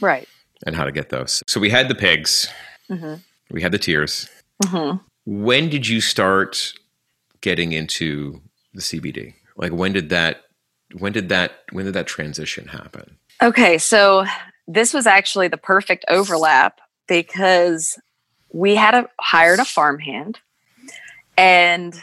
right 0.02 0.28
and 0.66 0.76
how 0.76 0.84
to 0.84 0.92
get 0.92 1.10
those 1.10 1.42
so 1.48 1.60
we 1.60 1.70
had 1.70 1.88
the 1.88 1.96
pigs 1.96 2.50
Mm-hmm. 2.90 3.16
We 3.52 3.62
had 3.62 3.72
the 3.72 3.78
tears. 3.78 4.30
Mm-hmm. 4.64 4.98
When 5.26 5.70
did 5.70 5.88
you 5.88 6.02
start 6.02 6.74
getting 7.42 7.72
into 7.72 8.42
the 8.74 8.82
CBD? 8.82 9.34
Like 9.56 9.72
when 9.72 9.94
did 9.94 10.10
that 10.10 10.42
when 10.98 11.12
did 11.12 11.30
that 11.30 11.52
when 11.72 11.86
did 11.86 11.94
that 11.94 12.08
transition 12.08 12.68
happen? 12.68 13.18
Okay, 13.42 13.78
so 13.78 14.26
this 14.70 14.94
was 14.94 15.08
actually 15.08 15.48
the 15.48 15.58
perfect 15.58 16.06
overlap 16.08 16.80
because 17.08 18.00
we 18.54 18.76
had 18.76 18.94
a, 18.94 19.10
hired 19.20 19.60
a 19.60 19.66
farmhand 19.66 20.40
and 21.38 22.00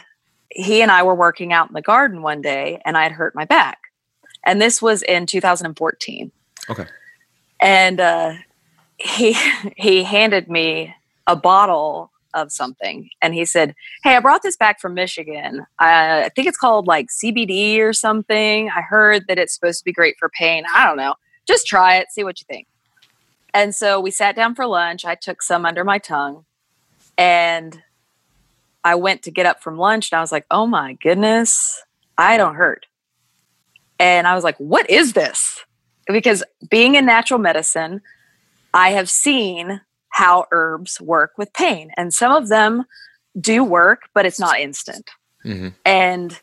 he 0.49 0.81
and 0.81 0.91
I 0.91 1.03
were 1.03 1.15
working 1.15 1.53
out 1.53 1.69
in 1.69 1.73
the 1.73 1.81
garden 1.81 2.21
one 2.21 2.41
day 2.41 2.81
and 2.83 2.97
I 2.97 3.03
had 3.03 3.13
hurt 3.13 3.33
my 3.33 3.45
back. 3.45 3.79
And 4.45 4.61
this 4.61 4.81
was 4.81 5.01
in 5.01 5.25
2014. 5.25 6.31
Okay. 6.69 6.85
And 7.61 7.99
uh, 8.01 8.33
he 8.97 9.35
he 9.77 10.03
handed 10.03 10.49
me 10.49 10.93
a 11.25 11.35
bottle 11.35 12.11
of 12.33 12.51
something 12.51 13.09
and 13.21 13.33
he 13.33 13.45
said 13.45 13.73
hey 14.03 14.15
i 14.15 14.19
brought 14.19 14.43
this 14.43 14.57
back 14.57 14.81
from 14.81 14.93
michigan 14.93 15.61
uh, 15.81 16.23
i 16.25 16.29
think 16.35 16.45
it's 16.45 16.57
called 16.57 16.85
like 16.85 17.07
cbd 17.07 17.79
or 17.79 17.93
something 17.93 18.69
i 18.75 18.81
heard 18.81 19.25
that 19.27 19.39
it's 19.39 19.53
supposed 19.53 19.79
to 19.79 19.85
be 19.85 19.93
great 19.93 20.15
for 20.19 20.29
pain 20.29 20.63
i 20.75 20.85
don't 20.85 20.97
know 20.97 21.15
just 21.47 21.67
try 21.67 21.97
it 21.97 22.07
see 22.11 22.23
what 22.23 22.39
you 22.39 22.45
think 22.47 22.67
and 23.53 23.73
so 23.73 23.99
we 23.99 24.11
sat 24.11 24.35
down 24.35 24.55
for 24.55 24.65
lunch 24.65 25.05
i 25.05 25.15
took 25.15 25.41
some 25.41 25.65
under 25.65 25.83
my 25.83 25.97
tongue 25.97 26.45
and 27.17 27.81
i 28.83 28.95
went 28.95 29.21
to 29.23 29.31
get 29.31 29.45
up 29.45 29.61
from 29.61 29.77
lunch 29.77 30.11
and 30.11 30.17
i 30.17 30.21
was 30.21 30.31
like 30.31 30.45
oh 30.51 30.65
my 30.67 30.93
goodness 31.01 31.81
i 32.17 32.37
don't 32.37 32.55
hurt 32.55 32.85
and 33.99 34.27
i 34.27 34.35
was 34.35 34.43
like 34.43 34.57
what 34.57 34.89
is 34.89 35.13
this 35.13 35.59
because 36.07 36.43
being 36.69 36.95
in 36.95 37.05
natural 37.05 37.39
medicine 37.39 38.01
I 38.77 38.89
have 38.91 39.09
seen 39.09 39.81
how 40.09 40.45
herbs 40.51 41.01
work 41.01 41.31
with 41.37 41.51
pain, 41.53 41.89
and 41.97 42.13
some 42.13 42.31
of 42.31 42.47
them 42.47 42.85
do 43.39 43.63
work, 43.63 44.03
but 44.13 44.25
it's 44.25 44.39
not 44.39 44.59
instant. 44.59 45.09
Mm-hmm. 45.43 45.69
And 45.83 46.39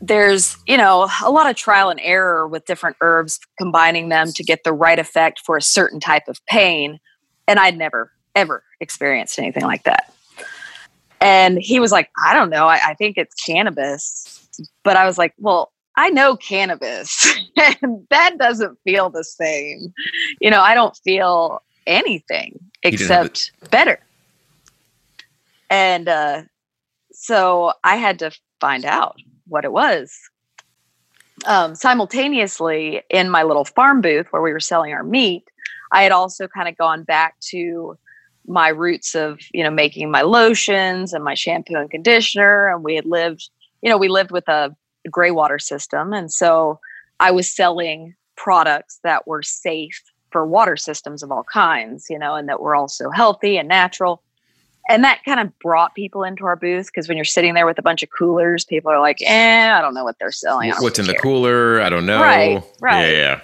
there's, 0.00 0.56
you 0.66 0.76
know, 0.76 1.08
a 1.22 1.30
lot 1.30 1.48
of 1.48 1.56
trial 1.56 1.90
and 1.90 2.00
error 2.02 2.48
with 2.48 2.64
different 2.64 2.96
herbs, 3.00 3.38
combining 3.58 4.08
them 4.08 4.32
to 4.32 4.42
get 4.42 4.64
the 4.64 4.72
right 4.72 4.98
effect 4.98 5.40
for 5.44 5.56
a 5.56 5.62
certain 5.62 6.00
type 6.00 6.26
of 6.26 6.44
pain. 6.46 6.98
And 7.46 7.58
I'd 7.58 7.76
never, 7.76 8.12
ever 8.34 8.62
experienced 8.80 9.38
anything 9.38 9.64
like 9.64 9.84
that. 9.84 10.12
And 11.20 11.58
he 11.58 11.80
was 11.80 11.92
like, 11.92 12.10
I 12.24 12.32
don't 12.32 12.48
know. 12.48 12.66
I, 12.66 12.80
I 12.88 12.94
think 12.94 13.18
it's 13.18 13.34
cannabis. 13.34 14.48
But 14.84 14.96
I 14.96 15.04
was 15.04 15.18
like, 15.18 15.34
well, 15.38 15.72
I 15.96 16.08
know 16.10 16.36
cannabis 16.36 17.26
and 17.82 18.06
that 18.10 18.38
doesn't 18.38 18.78
feel 18.84 19.10
the 19.10 19.24
same. 19.24 19.92
You 20.40 20.50
know, 20.50 20.60
I 20.60 20.74
don't 20.74 20.96
feel 21.04 21.62
anything 21.86 22.58
except 22.82 23.52
better. 23.70 24.00
And 25.68 26.08
uh, 26.08 26.42
so 27.12 27.72
I 27.84 27.96
had 27.96 28.18
to 28.20 28.30
find 28.60 28.84
out 28.84 29.16
what 29.50 29.64
it 29.64 29.72
was. 29.72 30.16
Um, 31.46 31.74
simultaneously, 31.74 33.02
in 33.10 33.30
my 33.30 33.42
little 33.42 33.64
farm 33.64 34.00
booth 34.00 34.26
where 34.30 34.42
we 34.42 34.52
were 34.52 34.60
selling 34.60 34.92
our 34.92 35.04
meat, 35.04 35.44
I 35.92 36.02
had 36.02 36.12
also 36.12 36.48
kind 36.48 36.68
of 36.68 36.76
gone 36.76 37.02
back 37.02 37.38
to 37.50 37.98
my 38.46 38.68
roots 38.68 39.14
of 39.14 39.38
you 39.52 39.62
know 39.62 39.70
making 39.70 40.10
my 40.10 40.22
lotions 40.22 41.12
and 41.12 41.22
my 41.22 41.34
shampoo 41.34 41.76
and 41.76 41.90
conditioner 41.90 42.70
and 42.70 42.82
we 42.82 42.96
had 42.96 43.04
lived 43.04 43.50
you 43.82 43.90
know 43.90 43.98
we 43.98 44.08
lived 44.08 44.30
with 44.30 44.48
a 44.48 44.74
gray 45.08 45.30
water 45.30 45.58
system. 45.58 46.12
And 46.12 46.32
so 46.32 46.80
I 47.20 47.30
was 47.30 47.50
selling 47.50 48.14
products 48.36 49.00
that 49.04 49.26
were 49.26 49.42
safe 49.42 50.02
for 50.30 50.46
water 50.46 50.76
systems 50.76 51.22
of 51.22 51.30
all 51.30 51.44
kinds, 51.44 52.06
you 52.08 52.18
know, 52.18 52.34
and 52.34 52.48
that 52.48 52.60
were 52.60 52.76
also 52.76 53.10
healthy 53.10 53.56
and 53.56 53.68
natural. 53.68 54.22
And 54.90 55.04
that 55.04 55.20
kind 55.24 55.38
of 55.38 55.56
brought 55.60 55.94
people 55.94 56.24
into 56.24 56.44
our 56.46 56.56
booth 56.56 56.86
because 56.86 57.06
when 57.06 57.16
you're 57.16 57.24
sitting 57.24 57.54
there 57.54 57.64
with 57.64 57.78
a 57.78 57.82
bunch 57.82 58.02
of 58.02 58.10
coolers, 58.10 58.64
people 58.64 58.90
are 58.90 58.98
like, 58.98 59.22
eh, 59.22 59.72
I 59.72 59.80
don't 59.80 59.94
know 59.94 60.02
what 60.02 60.16
they're 60.18 60.32
selling. 60.32 60.72
What's 60.80 60.98
in 60.98 61.04
care. 61.04 61.14
the 61.14 61.20
cooler? 61.20 61.80
I 61.80 61.88
don't 61.88 62.06
know. 62.06 62.20
Right, 62.20 62.62
right. 62.80 63.02
Yeah, 63.02 63.10
yeah. 63.10 63.40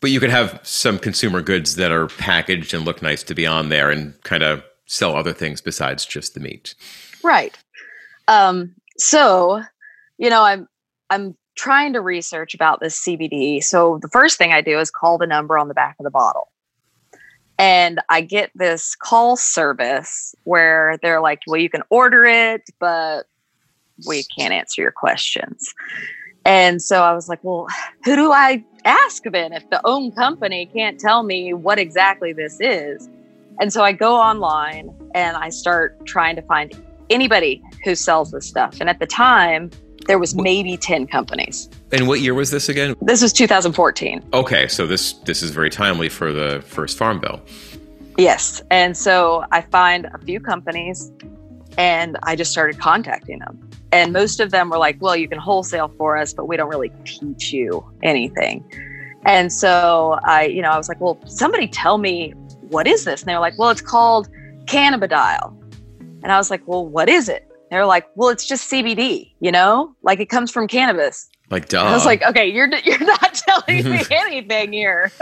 But 0.00 0.10
you 0.10 0.20
could 0.20 0.30
have 0.30 0.60
some 0.62 1.00
consumer 1.00 1.42
goods 1.42 1.74
that 1.74 1.90
are 1.90 2.06
packaged 2.06 2.72
and 2.72 2.84
look 2.84 3.02
nice 3.02 3.24
to 3.24 3.34
be 3.34 3.46
on 3.46 3.68
there 3.68 3.90
and 3.90 4.14
kind 4.22 4.44
of 4.44 4.62
sell 4.86 5.16
other 5.16 5.32
things 5.32 5.60
besides 5.60 6.06
just 6.06 6.34
the 6.34 6.40
meat. 6.40 6.76
Right. 7.24 7.58
Um, 8.28 8.74
so, 8.96 9.62
you 10.18 10.30
know, 10.30 10.42
I'm 10.42 10.68
I'm 11.10 11.36
trying 11.56 11.94
to 11.94 12.00
research 12.00 12.54
about 12.54 12.78
this 12.80 13.00
CBD. 13.00 13.62
So 13.64 13.98
the 14.02 14.08
first 14.08 14.38
thing 14.38 14.52
I 14.52 14.60
do 14.60 14.78
is 14.78 14.90
call 14.90 15.18
the 15.18 15.26
number 15.26 15.58
on 15.58 15.66
the 15.68 15.74
back 15.74 15.96
of 15.98 16.04
the 16.04 16.10
bottle. 16.10 16.48
And 17.58 18.00
I 18.08 18.20
get 18.20 18.50
this 18.54 18.94
call 18.94 19.36
service 19.36 20.34
where 20.44 20.98
they're 21.02 21.20
like, 21.20 21.40
well, 21.46 21.60
you 21.60 21.70
can 21.70 21.82
order 21.88 22.24
it, 22.24 22.62
but 22.78 23.26
we 24.06 24.24
can't 24.24 24.52
answer 24.52 24.82
your 24.82 24.90
questions. 24.90 25.74
And 26.44 26.80
so 26.80 27.02
I 27.02 27.12
was 27.12 27.28
like, 27.28 27.42
well, 27.42 27.66
who 28.04 28.14
do 28.14 28.30
I 28.30 28.64
ask 28.84 29.24
then 29.24 29.52
if 29.52 29.68
the 29.70 29.80
own 29.84 30.12
company 30.12 30.66
can't 30.66 31.00
tell 31.00 31.22
me 31.22 31.52
what 31.52 31.78
exactly 31.78 32.32
this 32.32 32.60
is? 32.60 33.08
And 33.58 33.72
so 33.72 33.82
I 33.82 33.92
go 33.92 34.16
online 34.16 34.94
and 35.14 35.36
I 35.36 35.48
start 35.48 36.04
trying 36.06 36.36
to 36.36 36.42
find 36.42 36.72
anybody 37.10 37.62
who 37.84 37.94
sells 37.94 38.30
this 38.30 38.46
stuff. 38.46 38.76
And 38.80 38.90
at 38.90 39.00
the 39.00 39.06
time, 39.06 39.70
there 40.06 40.18
was 40.18 40.34
maybe 40.34 40.76
10 40.76 41.06
companies. 41.06 41.68
And 41.92 42.08
what 42.08 42.20
year 42.20 42.34
was 42.34 42.50
this 42.50 42.68
again? 42.68 42.94
This 43.02 43.22
was 43.22 43.32
2014. 43.32 44.22
Okay, 44.32 44.68
so 44.68 44.86
this 44.86 45.14
this 45.24 45.42
is 45.42 45.50
very 45.50 45.70
timely 45.70 46.08
for 46.08 46.32
the 46.32 46.62
first 46.66 46.96
farm 46.96 47.20
bill. 47.20 47.40
Yes. 48.16 48.62
And 48.70 48.96
so 48.96 49.44
I 49.52 49.60
find 49.60 50.06
a 50.06 50.18
few 50.18 50.40
companies 50.40 51.12
and 51.76 52.16
I 52.22 52.36
just 52.36 52.50
started 52.50 52.78
contacting 52.78 53.40
them. 53.40 53.68
And 53.92 54.12
most 54.12 54.40
of 54.40 54.50
them 54.50 54.70
were 54.70 54.78
like, 54.78 54.96
"Well, 55.00 55.16
you 55.16 55.28
can 55.28 55.38
wholesale 55.38 55.92
for 55.96 56.16
us, 56.16 56.32
but 56.32 56.46
we 56.46 56.56
don't 56.56 56.68
really 56.68 56.90
teach 57.04 57.52
you 57.52 57.84
anything." 58.02 58.64
And 59.24 59.52
so 59.52 60.18
I, 60.24 60.44
you 60.44 60.62
know, 60.62 60.70
I 60.70 60.76
was 60.76 60.88
like, 60.88 61.00
"Well, 61.00 61.18
somebody 61.26 61.68
tell 61.68 61.98
me 61.98 62.32
what 62.68 62.86
is 62.86 63.04
this?" 63.04 63.22
And 63.22 63.28
they 63.28 63.34
were 63.34 63.40
like, 63.40 63.58
"Well, 63.58 63.70
it's 63.70 63.80
called 63.80 64.28
cannabidiol." 64.64 65.54
And 66.22 66.32
I 66.32 66.38
was 66.38 66.50
like, 66.50 66.62
"Well, 66.66 66.86
what 66.86 67.08
is 67.08 67.28
it?" 67.28 67.48
They're 67.76 67.84
like, 67.84 68.06
well, 68.14 68.30
it's 68.30 68.46
just 68.46 68.72
CBD, 68.72 69.32
you 69.38 69.52
know, 69.52 69.94
like 70.02 70.18
it 70.18 70.30
comes 70.30 70.50
from 70.50 70.66
cannabis. 70.66 71.28
Like, 71.50 71.68
duh. 71.68 71.82
I 71.82 71.92
was 71.92 72.06
like, 72.06 72.22
okay, 72.22 72.46
you're 72.46 72.70
you're 72.84 73.04
not 73.04 73.34
telling 73.34 73.84
me 73.92 74.02
anything 74.10 74.72
here. 74.72 75.12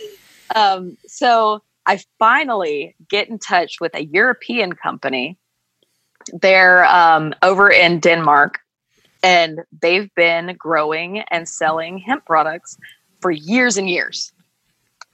um, 0.56 0.96
so 1.06 1.62
I 1.86 2.00
finally 2.18 2.96
get 3.08 3.28
in 3.28 3.38
touch 3.38 3.76
with 3.80 3.94
a 3.94 4.06
European 4.06 4.72
company. 4.72 5.38
They're 6.32 6.84
um, 6.86 7.32
over 7.44 7.70
in 7.70 8.00
Denmark, 8.00 8.58
and 9.22 9.60
they've 9.80 10.12
been 10.16 10.56
growing 10.58 11.20
and 11.30 11.48
selling 11.48 11.98
hemp 11.98 12.26
products 12.26 12.76
for 13.20 13.30
years 13.30 13.76
and 13.76 13.88
years. 13.88 14.32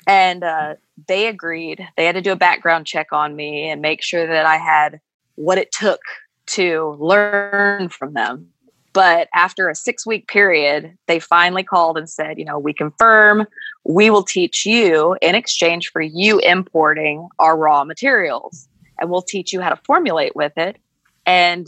And 0.07 0.43
uh, 0.43 0.77
they 1.07 1.27
agreed. 1.27 1.87
They 1.99 2.07
had 2.07 2.15
to 2.15 2.23
do 2.23 2.33
a 2.33 2.37
background 2.37 2.87
check 2.87 3.09
on 3.13 3.37
me 3.37 3.69
and 3.69 3.83
make 3.83 4.03
sure 4.03 4.27
that 4.27 4.47
I 4.47 4.57
had 4.57 4.99
what 5.35 5.59
it 5.59 5.71
took 5.73 6.01
to 6.47 6.97
learn 6.99 7.89
from 7.89 8.15
them. 8.15 8.49
But 8.93 9.29
after 9.35 9.69
a 9.69 9.75
six 9.75 10.07
week 10.07 10.27
period, 10.29 10.97
they 11.07 11.19
finally 11.19 11.63
called 11.63 11.99
and 11.99 12.09
said, 12.09 12.39
you 12.39 12.45
know, 12.45 12.59
we 12.59 12.73
confirm 12.73 13.47
we 13.85 14.11
will 14.11 14.25
teach 14.25 14.65
you 14.65 15.17
in 15.21 15.35
exchange 15.35 15.91
for 15.91 16.01
you 16.01 16.39
importing 16.41 17.29
our 17.39 17.57
raw 17.57 17.85
materials. 17.85 18.69
And 18.99 19.11
we'll 19.11 19.23
teach 19.23 19.53
you 19.53 19.61
how 19.61 19.69
to 19.69 19.81
formulate 19.85 20.35
with 20.35 20.57
it. 20.57 20.77
and 21.27 21.67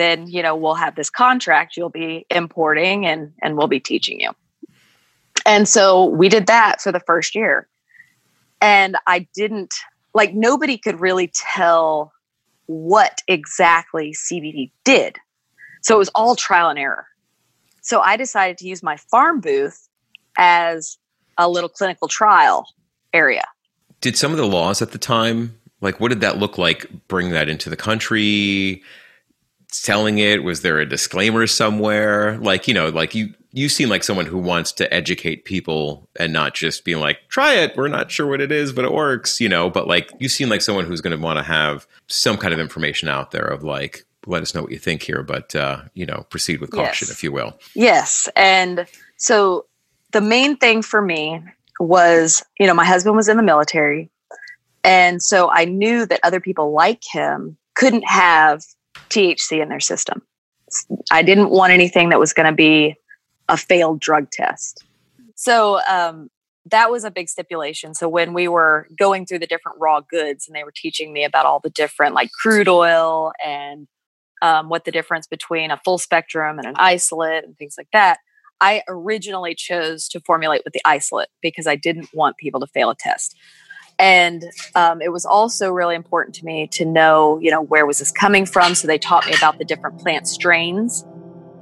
then 0.00 0.26
you 0.26 0.42
know 0.42 0.56
we'll 0.56 0.74
have 0.74 0.94
this 0.94 1.10
contract 1.10 1.76
you'll 1.76 1.90
be 1.90 2.24
importing 2.30 3.06
and 3.06 3.32
and 3.42 3.56
we'll 3.56 3.68
be 3.68 3.78
teaching 3.78 4.18
you 4.18 4.30
and 5.44 5.68
so 5.68 6.06
we 6.06 6.28
did 6.28 6.46
that 6.46 6.80
for 6.80 6.90
the 6.90 7.00
first 7.00 7.34
year 7.34 7.68
and 8.62 8.96
i 9.06 9.26
didn't 9.34 9.74
like 10.14 10.32
nobody 10.34 10.78
could 10.78 10.98
really 11.00 11.30
tell 11.34 12.12
what 12.70 13.20
exactly 13.26 14.14
cbd 14.14 14.70
did. 14.84 15.18
So 15.82 15.96
it 15.96 15.98
was 15.98 16.10
all 16.14 16.36
trial 16.36 16.68
and 16.68 16.78
error. 16.78 17.06
So 17.82 18.00
i 18.00 18.16
decided 18.16 18.58
to 18.58 18.68
use 18.68 18.80
my 18.80 18.96
farm 18.96 19.40
booth 19.40 19.88
as 20.38 20.96
a 21.36 21.48
little 21.48 21.68
clinical 21.68 22.06
trial 22.06 22.68
area. 23.12 23.42
Did 24.00 24.16
some 24.16 24.30
of 24.30 24.38
the 24.38 24.46
laws 24.46 24.80
at 24.82 24.92
the 24.92 24.98
time 24.98 25.58
like 25.80 25.98
what 25.98 26.10
did 26.10 26.20
that 26.20 26.38
look 26.38 26.58
like 26.58 26.86
bring 27.08 27.30
that 27.30 27.48
into 27.48 27.70
the 27.70 27.76
country 27.76 28.84
selling 29.72 30.18
it? 30.18 30.44
Was 30.44 30.62
there 30.62 30.78
a 30.78 30.86
disclaimer 30.86 31.48
somewhere? 31.48 32.38
Like 32.38 32.68
you 32.68 32.74
know 32.74 32.90
like 32.90 33.16
you 33.16 33.34
you 33.52 33.68
seem 33.68 33.88
like 33.88 34.04
someone 34.04 34.26
who 34.26 34.38
wants 34.38 34.72
to 34.72 34.92
educate 34.94 35.44
people 35.44 36.08
and 36.18 36.32
not 36.32 36.54
just 36.54 36.84
being 36.84 37.00
like 37.00 37.18
try 37.28 37.54
it 37.54 37.76
we're 37.76 37.88
not 37.88 38.10
sure 38.10 38.26
what 38.26 38.40
it 38.40 38.52
is 38.52 38.72
but 38.72 38.84
it 38.84 38.92
works 38.92 39.40
you 39.40 39.48
know 39.48 39.68
but 39.70 39.86
like 39.88 40.10
you 40.18 40.28
seem 40.28 40.48
like 40.48 40.60
someone 40.62 40.84
who's 40.84 41.00
going 41.00 41.16
to 41.16 41.22
want 41.22 41.36
to 41.38 41.42
have 41.42 41.86
some 42.06 42.36
kind 42.36 42.54
of 42.54 42.60
information 42.60 43.08
out 43.08 43.30
there 43.32 43.46
of 43.46 43.64
like 43.64 44.04
let 44.26 44.42
us 44.42 44.54
know 44.54 44.62
what 44.62 44.70
you 44.70 44.78
think 44.78 45.02
here 45.02 45.22
but 45.22 45.54
uh 45.56 45.82
you 45.94 46.06
know 46.06 46.24
proceed 46.30 46.60
with 46.60 46.70
caution 46.70 47.06
Yes. 47.08 47.10
if 47.10 47.22
you 47.24 47.32
will 47.32 47.58
Yes. 47.74 48.28
And 48.36 48.86
so 49.16 49.66
the 50.12 50.20
main 50.20 50.56
thing 50.56 50.82
for 50.82 51.00
me 51.00 51.40
was, 51.78 52.42
you 52.58 52.66
know, 52.66 52.74
my 52.74 52.84
husband 52.84 53.16
was 53.16 53.28
in 53.28 53.36
the 53.36 53.42
military. 53.42 54.10
And 54.84 55.22
so 55.22 55.50
I 55.50 55.64
knew 55.64 56.04
that 56.06 56.20
other 56.22 56.40
people 56.40 56.72
like 56.72 57.02
him 57.10 57.56
couldn't 57.74 58.04
have 58.06 58.64
THC 59.08 59.62
in 59.62 59.68
their 59.68 59.80
system. 59.80 60.20
I 61.10 61.22
didn't 61.22 61.50
want 61.50 61.72
anything 61.72 62.10
that 62.10 62.18
was 62.18 62.32
going 62.32 62.46
to 62.48 62.54
be 62.54 62.96
a 63.50 63.56
failed 63.56 64.00
drug 64.00 64.30
test. 64.30 64.84
So 65.34 65.80
um, 65.88 66.30
that 66.66 66.90
was 66.90 67.04
a 67.04 67.10
big 67.10 67.28
stipulation. 67.28 67.94
So 67.94 68.08
when 68.08 68.32
we 68.32 68.48
were 68.48 68.86
going 68.96 69.26
through 69.26 69.40
the 69.40 69.46
different 69.46 69.78
raw 69.80 70.00
goods 70.00 70.46
and 70.46 70.54
they 70.54 70.64
were 70.64 70.72
teaching 70.74 71.12
me 71.12 71.24
about 71.24 71.46
all 71.46 71.60
the 71.60 71.70
different, 71.70 72.14
like 72.14 72.30
crude 72.32 72.68
oil 72.68 73.32
and 73.44 73.88
um, 74.42 74.68
what 74.68 74.84
the 74.84 74.92
difference 74.92 75.26
between 75.26 75.70
a 75.70 75.80
full 75.84 75.98
spectrum 75.98 76.58
and 76.58 76.66
an 76.66 76.74
isolate 76.76 77.44
and 77.44 77.58
things 77.58 77.74
like 77.76 77.88
that. 77.92 78.18
I 78.60 78.82
originally 78.88 79.54
chose 79.54 80.08
to 80.08 80.20
formulate 80.20 80.62
with 80.64 80.74
the 80.74 80.82
isolate 80.84 81.28
because 81.42 81.66
I 81.66 81.76
didn't 81.76 82.10
want 82.12 82.36
people 82.36 82.60
to 82.60 82.66
fail 82.66 82.90
a 82.90 82.94
test. 82.94 83.36
And 83.98 84.44
um, 84.74 85.02
it 85.02 85.12
was 85.12 85.26
also 85.26 85.70
really 85.70 85.94
important 85.94 86.34
to 86.36 86.44
me 86.44 86.68
to 86.68 86.84
know, 86.84 87.38
you 87.42 87.50
know, 87.50 87.60
where 87.60 87.84
was 87.84 87.98
this 87.98 88.10
coming 88.10 88.46
from? 88.46 88.74
So 88.74 88.86
they 88.86 88.98
taught 88.98 89.26
me 89.26 89.34
about 89.34 89.58
the 89.58 89.64
different 89.64 89.98
plant 89.98 90.26
strains 90.28 91.04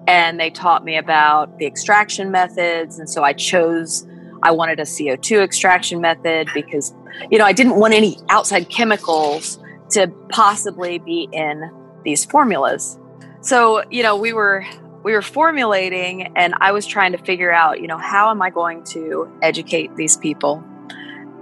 and 0.08 0.40
they 0.40 0.48
taught 0.48 0.86
me 0.86 0.96
about 0.96 1.58
the 1.58 1.66
extraction 1.66 2.30
methods. 2.30 2.98
And 2.98 3.10
so 3.10 3.22
I 3.22 3.34
chose, 3.34 4.06
I 4.42 4.50
wanted 4.50 4.80
a 4.80 4.84
CO2 4.84 5.42
extraction 5.42 6.00
method 6.00 6.48
because, 6.54 6.94
you 7.30 7.36
know, 7.36 7.44
I 7.44 7.52
didn't 7.52 7.76
want 7.76 7.92
any 7.92 8.16
outside 8.30 8.70
chemicals 8.70 9.58
to 9.90 10.08
possibly 10.30 10.98
be 10.98 11.28
in 11.30 11.70
these 12.04 12.24
formulas. 12.24 12.98
So, 13.42 13.84
you 13.90 14.02
know, 14.02 14.16
we 14.16 14.32
were 14.32 14.64
we 15.04 15.12
were 15.12 15.22
formulating 15.22 16.36
and 16.36 16.54
I 16.58 16.72
was 16.72 16.86
trying 16.86 17.12
to 17.12 17.18
figure 17.18 17.52
out, 17.52 17.80
you 17.80 17.86
know, 17.86 17.98
how 17.98 18.30
am 18.30 18.40
I 18.40 18.48
going 18.48 18.84
to 18.84 19.30
educate 19.42 19.94
these 19.96 20.16
people? 20.16 20.64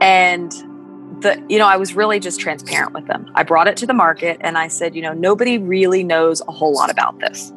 And 0.01 0.51
the 1.23 1.41
you 1.49 1.61
know, 1.61 1.69
I 1.69 1.77
was 1.77 1.95
really 1.95 2.19
just 2.19 2.41
transparent 2.41 2.95
with 2.95 3.07
them. 3.07 3.31
I 3.37 3.45
brought 3.45 3.69
it 3.69 3.77
to 3.79 3.87
the 3.87 3.95
market 3.95 4.39
and 4.41 4.59
I 4.59 4.67
said, 4.67 4.97
you 4.97 5.03
know, 5.03 5.13
nobody 5.13 5.57
really 5.57 6.03
knows 6.03 6.43
a 6.49 6.53
whole 6.53 6.75
lot 6.75 6.91
about 6.91 7.21
this. 7.21 7.53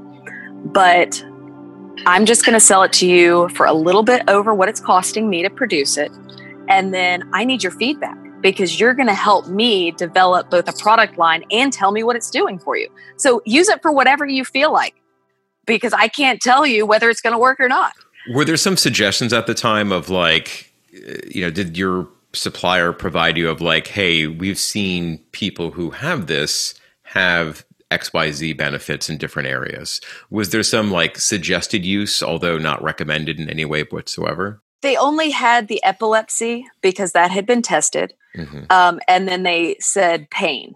But 0.73 1.23
I'm 2.05 2.25
just 2.25 2.45
going 2.45 2.53
to 2.53 2.59
sell 2.59 2.83
it 2.83 2.93
to 2.93 3.07
you 3.07 3.49
for 3.49 3.65
a 3.65 3.73
little 3.73 4.03
bit 4.03 4.23
over 4.27 4.53
what 4.53 4.69
it's 4.69 4.79
costing 4.79 5.29
me 5.29 5.43
to 5.43 5.49
produce 5.49 5.97
it. 5.97 6.11
And 6.67 6.93
then 6.93 7.29
I 7.33 7.43
need 7.43 7.63
your 7.63 7.71
feedback 7.71 8.17
because 8.41 8.79
you're 8.79 8.93
going 8.93 9.07
to 9.07 9.13
help 9.13 9.47
me 9.47 9.91
develop 9.91 10.49
both 10.49 10.69
a 10.69 10.73
product 10.73 11.17
line 11.17 11.43
and 11.51 11.73
tell 11.73 11.91
me 11.91 12.03
what 12.03 12.15
it's 12.15 12.29
doing 12.29 12.59
for 12.59 12.77
you. 12.77 12.89
So 13.17 13.41
use 13.45 13.67
it 13.67 13.81
for 13.81 13.91
whatever 13.91 14.25
you 14.25 14.45
feel 14.45 14.71
like 14.71 14.95
because 15.65 15.93
I 15.93 16.07
can't 16.07 16.41
tell 16.41 16.65
you 16.65 16.85
whether 16.85 17.09
it's 17.09 17.21
going 17.21 17.33
to 17.33 17.39
work 17.39 17.59
or 17.59 17.69
not. 17.69 17.93
were 18.31 18.43
there 18.43 18.57
some 18.57 18.75
suggestions 18.75 19.31
at 19.31 19.47
the 19.47 19.53
time 19.53 19.91
of 19.91 20.09
like 20.09 20.73
uh, 20.93 21.13
you 21.27 21.41
know 21.41 21.49
did 21.49 21.77
your 21.77 22.07
supplier 22.33 22.91
provide 22.91 23.37
you 23.37 23.49
of 23.49 23.61
like 23.61 23.87
hey 23.87 24.27
we've 24.27 24.59
seen 24.59 25.17
people 25.31 25.71
who 25.71 25.91
have 25.91 26.27
this 26.27 26.75
have 27.03 27.65
xyz 27.91 28.55
benefits 28.57 29.09
in 29.09 29.17
different 29.17 29.47
areas 29.47 29.99
was 30.29 30.51
there 30.51 30.63
some 30.63 30.91
like 30.91 31.17
suggested 31.17 31.83
use 31.85 32.21
although 32.21 32.57
not 32.57 32.81
recommended 32.83 33.39
in 33.39 33.49
any 33.49 33.65
way 33.65 33.83
whatsoever 33.83 34.61
They 34.81 34.95
only 34.95 35.31
had 35.31 35.67
the 35.67 35.83
epilepsy 35.83 36.65
because 36.81 37.11
that 37.11 37.31
had 37.31 37.45
been 37.45 37.61
tested. 37.61 38.13
Mhm. 38.35 38.71
Um, 38.71 38.99
and 39.07 39.27
then 39.27 39.43
they 39.43 39.75
said 39.81 40.29
pain. 40.29 40.75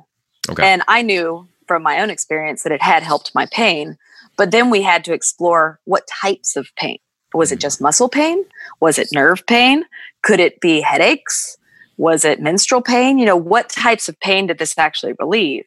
okay 0.49 0.65
And 0.65 0.81
I 0.87 1.01
knew 1.03 1.47
from 1.67 1.83
my 1.83 2.01
own 2.01 2.09
experience 2.09 2.63
that 2.63 2.73
it 2.73 2.81
had 2.81 3.03
helped 3.03 3.33
my 3.33 3.45
pain. 3.45 3.97
But 4.35 4.51
then 4.51 4.69
we 4.69 4.81
had 4.81 5.05
to 5.05 5.13
explore 5.13 5.79
what 5.85 6.07
types 6.21 6.57
of 6.57 6.67
pain. 6.75 6.97
Was 7.33 7.51
it 7.53 7.59
just 7.59 7.79
muscle 7.79 8.09
pain? 8.09 8.43
Was 8.79 8.99
it 8.99 9.07
nerve 9.13 9.45
pain? 9.47 9.85
Could 10.21 10.39
it 10.39 10.59
be 10.59 10.81
headaches? 10.81 11.57
Was 11.97 12.25
it 12.25 12.41
menstrual 12.41 12.81
pain? 12.81 13.17
You 13.19 13.25
know, 13.25 13.37
what 13.37 13.69
types 13.69 14.09
of 14.09 14.19
pain 14.19 14.47
did 14.47 14.57
this 14.57 14.77
actually 14.77 15.13
relieve? 15.19 15.65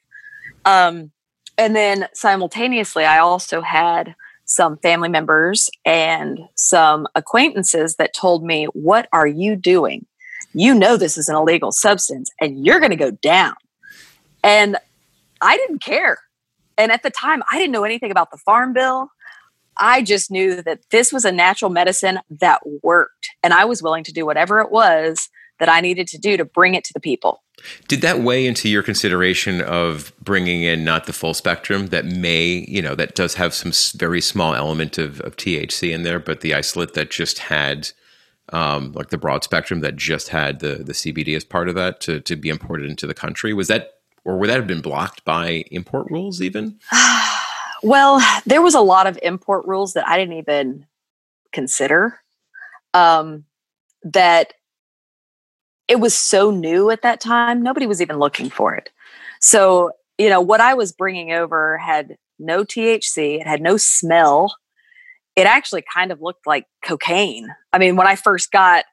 Um, 0.64 1.10
and 1.58 1.74
then 1.74 2.08
simultaneously, 2.12 3.04
I 3.04 3.18
also 3.18 3.60
had 3.60 4.14
some 4.44 4.76
family 4.78 5.08
members 5.08 5.68
and 5.84 6.40
some 6.54 7.06
acquaintances 7.14 7.96
that 7.96 8.14
told 8.14 8.44
me, 8.44 8.66
What 8.66 9.08
are 9.12 9.26
you 9.26 9.56
doing? 9.56 10.06
You 10.54 10.74
know, 10.74 10.96
this 10.96 11.18
is 11.18 11.28
an 11.28 11.36
illegal 11.36 11.72
substance 11.72 12.30
and 12.40 12.64
you're 12.64 12.78
going 12.78 12.90
to 12.90 12.96
go 12.96 13.10
down. 13.10 13.54
And 14.42 14.76
I 15.42 15.56
didn't 15.56 15.82
care. 15.82 16.18
And 16.78 16.92
at 16.92 17.02
the 17.02 17.10
time, 17.10 17.42
I 17.50 17.58
didn't 17.58 17.72
know 17.72 17.84
anything 17.84 18.10
about 18.10 18.30
the 18.30 18.38
farm 18.38 18.72
bill. 18.72 19.10
I 19.78 20.02
just 20.02 20.30
knew 20.30 20.62
that 20.62 20.80
this 20.90 21.12
was 21.12 21.24
a 21.24 21.32
natural 21.32 21.70
medicine 21.70 22.20
that 22.30 22.60
worked. 22.82 23.28
And 23.42 23.52
I 23.52 23.64
was 23.64 23.82
willing 23.82 24.04
to 24.04 24.12
do 24.12 24.24
whatever 24.24 24.60
it 24.60 24.70
was 24.70 25.28
that 25.58 25.68
I 25.68 25.80
needed 25.80 26.06
to 26.08 26.18
do 26.18 26.36
to 26.36 26.44
bring 26.44 26.74
it 26.74 26.84
to 26.84 26.92
the 26.92 27.00
people. 27.00 27.42
did 27.88 28.02
that 28.02 28.20
weigh 28.20 28.46
into 28.46 28.68
your 28.68 28.82
consideration 28.82 29.60
of 29.62 30.12
bringing 30.22 30.62
in 30.62 30.84
not 30.84 31.06
the 31.06 31.12
full 31.12 31.34
spectrum 31.34 31.86
that 31.86 32.04
may 32.04 32.64
you 32.68 32.82
know 32.82 32.94
that 32.94 33.14
does 33.14 33.34
have 33.34 33.54
some 33.54 33.72
very 33.98 34.20
small 34.20 34.54
element 34.54 34.98
of, 34.98 35.20
of 35.22 35.36
thc 35.36 35.90
in 35.90 36.02
there 36.02 36.18
but 36.20 36.42
the 36.42 36.52
isolate 36.54 36.92
that 36.92 37.10
just 37.10 37.38
had 37.38 37.90
um, 38.52 38.92
like 38.92 39.08
the 39.08 39.18
broad 39.18 39.42
spectrum 39.42 39.80
that 39.80 39.96
just 39.96 40.28
had 40.28 40.60
the 40.60 40.76
the 40.84 40.92
cbd 40.92 41.34
as 41.34 41.44
part 41.44 41.68
of 41.68 41.74
that 41.74 42.00
to, 42.00 42.20
to 42.20 42.36
be 42.36 42.50
imported 42.50 42.90
into 42.90 43.06
the 43.06 43.14
country 43.14 43.54
was 43.54 43.68
that 43.68 43.94
or 44.24 44.36
would 44.38 44.50
that 44.50 44.56
have 44.56 44.66
been 44.66 44.82
blocked 44.82 45.24
by 45.24 45.64
import 45.70 46.06
rules 46.10 46.42
even 46.42 46.78
Well, 47.82 48.20
there 48.46 48.62
was 48.62 48.74
a 48.74 48.80
lot 48.80 49.06
of 49.06 49.18
import 49.22 49.66
rules 49.66 49.92
that 49.94 50.08
I 50.08 50.16
didn't 50.16 50.38
even 50.38 50.86
consider. 51.52 52.20
Um, 52.94 53.44
that 54.02 54.54
it 55.88 56.00
was 56.00 56.14
so 56.14 56.50
new 56.50 56.90
at 56.90 57.02
that 57.02 57.20
time, 57.20 57.62
nobody 57.62 57.86
was 57.86 58.02
even 58.02 58.18
looking 58.18 58.50
for 58.50 58.74
it. 58.74 58.90
So, 59.40 59.92
you 60.18 60.28
know, 60.28 60.40
what 60.40 60.60
I 60.60 60.74
was 60.74 60.92
bringing 60.92 61.32
over 61.32 61.78
had 61.78 62.16
no 62.38 62.64
THC, 62.64 63.40
it 63.40 63.46
had 63.46 63.60
no 63.60 63.76
smell. 63.76 64.56
It 65.36 65.46
actually 65.46 65.84
kind 65.92 66.10
of 66.10 66.20
looked 66.22 66.46
like 66.46 66.66
cocaine. 66.84 67.48
I 67.72 67.78
mean, 67.78 67.96
when 67.96 68.06
I 68.06 68.16
first 68.16 68.50
got 68.50 68.84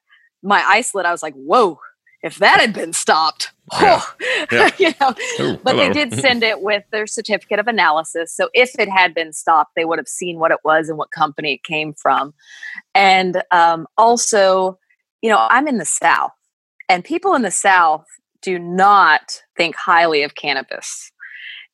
my 0.41 0.63
isolate, 0.67 1.05
I 1.05 1.11
was 1.11 1.23
like, 1.23 1.33
whoa, 1.35 1.79
if 2.21 2.37
that 2.37 2.59
had 2.59 2.73
been 2.73 2.93
stopped, 2.93 3.51
Yeah. 3.81 4.01
Yeah. 4.51 4.69
you 4.77 4.93
know, 4.99 5.15
Ooh, 5.39 5.57
but 5.63 5.75
hello. 5.75 5.87
they 5.87 5.89
did 5.93 6.13
send 6.19 6.43
it 6.43 6.61
with 6.61 6.83
their 6.91 7.07
certificate 7.07 7.59
of 7.59 7.67
analysis. 7.67 8.35
So 8.35 8.49
if 8.53 8.77
it 8.77 8.89
had 8.89 9.13
been 9.13 9.33
stopped, 9.33 9.71
they 9.75 9.85
would 9.85 9.99
have 9.99 10.07
seen 10.07 10.37
what 10.37 10.51
it 10.51 10.59
was 10.63 10.89
and 10.89 10.97
what 10.97 11.11
company 11.11 11.53
it 11.53 11.63
came 11.63 11.93
from. 11.93 12.33
And 12.93 13.41
um, 13.51 13.87
also, 13.97 14.77
you 15.21 15.29
know, 15.29 15.47
I'm 15.49 15.67
in 15.67 15.77
the 15.77 15.85
South, 15.85 16.31
and 16.89 17.03
people 17.03 17.35
in 17.35 17.41
the 17.41 17.51
South 17.51 18.05
do 18.41 18.59
not 18.59 19.41
think 19.55 19.75
highly 19.75 20.23
of 20.23 20.35
cannabis. 20.35 21.11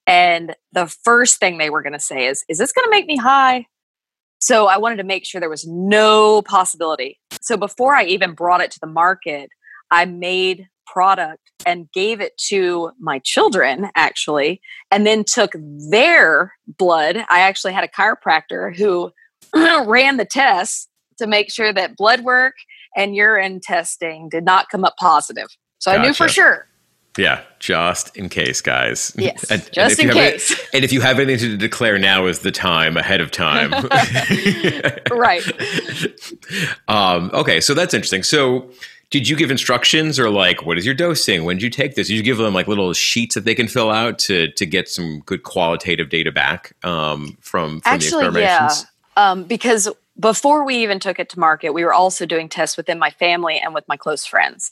And 0.05 0.55
the 0.72 0.88
first 1.03 1.39
thing 1.39 1.57
they 1.57 1.70
were 1.70 1.82
going 1.82 1.93
to 1.93 1.99
say 1.99 2.26
is, 2.26 2.43
Is 2.49 2.57
this 2.57 2.72
going 2.72 2.86
to 2.86 2.91
make 2.91 3.05
me 3.05 3.18
high? 3.18 3.66
So 4.39 4.68
I 4.68 4.78
wanted 4.78 4.97
to 4.97 5.03
make 5.03 5.26
sure 5.26 5.41
there 5.41 5.49
was 5.49 5.68
no 5.68 6.41
possibility. 6.43 7.20
So 7.41 7.57
before 7.57 7.95
I 7.95 8.05
even 8.05 8.34
brought 8.34 8.62
it 8.62 8.72
to 8.72 8.80
the 8.80 8.88
market, 8.88 9.49
I 9.91 10.05
made 10.05 10.68
product 10.91 11.51
and 11.66 11.91
gave 11.91 12.20
it 12.22 12.38
to 12.38 12.91
my 12.99 13.20
children 13.24 13.89
actually 13.95 14.62
and 14.89 15.05
then 15.05 15.24
took 15.24 15.51
their 15.91 16.53
blood 16.68 17.18
i 17.30 17.41
actually 17.41 17.74
had 17.74 17.84
a 17.84 17.88
chiropractor 17.88 18.76
who 18.76 19.12
ran 19.86 20.18
the 20.18 20.26
tests 20.26 20.88
to 21.20 21.28
make 21.28 21.52
sure 21.52 21.72
that 21.72 21.96
blood 21.96 22.22
work 22.22 22.56
and 22.96 23.16
urine 23.16 23.60
testing 23.62 24.28
did 24.30 24.44
not 24.44 24.70
come 24.70 24.84
up 24.84 24.96
positive 24.98 25.48
so 25.78 25.92
i 25.92 26.02
knew 26.02 26.14
for 26.14 26.28
sure 26.28 26.66
Yeah, 27.18 27.42
just 27.60 28.16
in 28.16 28.30
case, 28.30 28.62
guys. 28.62 29.14
Yes, 29.18 29.44
and, 29.52 29.68
just 29.74 30.00
and 30.00 30.10
in 30.10 30.16
case. 30.16 30.52
Any, 30.52 30.62
and 30.74 30.86
if 30.86 30.94
you 30.94 31.02
have 31.02 31.20
anything 31.20 31.50
to 31.50 31.58
declare, 31.58 31.98
now 31.98 32.28
is 32.28 32.40
the 32.40 32.52
time 32.52 32.96
ahead 32.96 33.20
of 33.20 33.32
time. 33.32 33.72
right. 35.12 35.44
Um, 36.88 37.30
okay, 37.34 37.62
so 37.62 37.74
that's 37.74 37.94
interesting. 37.94 38.24
So, 38.24 38.72
did 39.12 39.28
you 39.28 39.36
give 39.36 39.52
instructions 39.52 40.20
or 40.20 40.30
like, 40.30 40.66
what 40.66 40.78
is 40.78 40.86
your 40.86 40.96
dosing? 40.96 41.44
When 41.44 41.58
did 41.58 41.64
you 41.64 41.70
take 41.70 41.96
this? 41.96 42.08
Did 42.08 42.16
you 42.16 42.24
give 42.24 42.38
them 42.38 42.54
like 42.54 42.68
little 42.68 42.94
sheets 42.94 43.36
that 43.36 43.46
they 43.46 43.54
can 43.54 43.68
fill 43.68 43.92
out 43.92 44.18
to 44.20 44.50
to 44.52 44.66
get 44.66 44.88
some 44.90 45.20
good 45.26 45.44
qualitative 45.44 46.10
data 46.10 46.32
back 46.32 46.74
um, 46.84 47.38
from 47.42 47.82
from 47.82 47.94
Actually, 47.94 48.26
the 48.26 48.32
experimentations? 48.32 48.86
Yeah, 49.18 49.32
um, 49.32 49.44
because 49.44 49.90
before 50.20 50.66
we 50.66 50.76
even 50.78 51.00
took 51.00 51.20
it 51.20 51.30
to 51.30 51.40
market, 51.40 51.74
we 51.74 51.86
were 51.86 51.94
also 51.94 52.26
doing 52.26 52.50
tests 52.50 52.76
within 52.76 53.00
my 53.00 53.10
family 53.12 53.58
and 53.58 53.74
with 53.74 53.88
my 53.88 53.96
close 53.96 54.26
friends. 54.26 54.72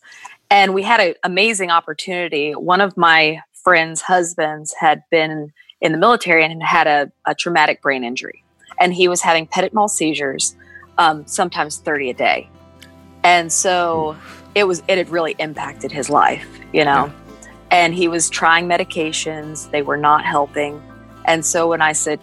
And 0.50 0.74
we 0.74 0.84
had 0.84 1.00
an 1.00 1.16
amazing 1.24 1.72
opportunity. 1.72 2.54
One 2.54 2.82
of 2.82 2.98
my 2.98 3.42
friends' 3.54 4.02
husbands 4.02 4.74
had 4.80 5.04
been 5.10 5.54
in 5.80 5.92
the 5.92 5.98
military 5.98 6.44
and 6.44 6.62
had 6.62 6.88
a, 6.88 7.12
a 7.26 7.34
traumatic 7.36 7.82
brain 7.82 8.04
injury. 8.04 8.44
And 8.80 8.94
he 8.94 9.08
was 9.08 9.22
having 9.22 9.48
petit 9.48 9.70
mal 9.74 9.88
seizures, 9.88 10.56
um, 10.98 11.26
sometimes 11.28 11.78
30 11.78 12.10
a 12.10 12.14
day. 12.14 12.50
And 13.24 13.52
so 13.52 14.16
it 14.56 14.66
was, 14.66 14.84
it 14.88 14.98
had 14.98 15.10
really 15.10 15.36
impacted 15.40 15.92
his 15.92 16.10
life, 16.10 16.48
you 16.74 16.84
know? 16.84 17.06
Yeah. 17.06 17.12
And 17.70 17.94
he 17.94 18.08
was 18.08 18.30
trying 18.30 18.68
medications, 18.68 19.70
they 19.72 19.82
were 19.82 19.98
not 19.98 20.24
helping. 20.24 20.82
And 21.26 21.46
so 21.46 21.68
when 21.68 21.82
I 21.82 21.92
said, 21.92 22.20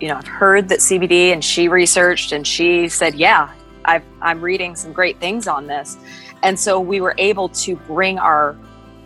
you 0.00 0.08
know, 0.08 0.16
I've 0.16 0.28
heard 0.28 0.68
that 0.68 0.80
CBD 0.80 1.32
and 1.32 1.44
she 1.44 1.68
researched 1.68 2.32
and 2.32 2.46
she 2.46 2.88
said, 2.88 3.14
yeah, 3.14 3.52
i 3.84 4.02
am 4.22 4.40
reading 4.40 4.76
some 4.76 4.92
great 4.92 5.18
things 5.18 5.48
on 5.48 5.66
this. 5.66 5.96
And 6.42 6.58
so 6.58 6.78
we 6.78 7.00
were 7.00 7.14
able 7.18 7.48
to 7.50 7.76
bring 7.76 8.18
our 8.18 8.56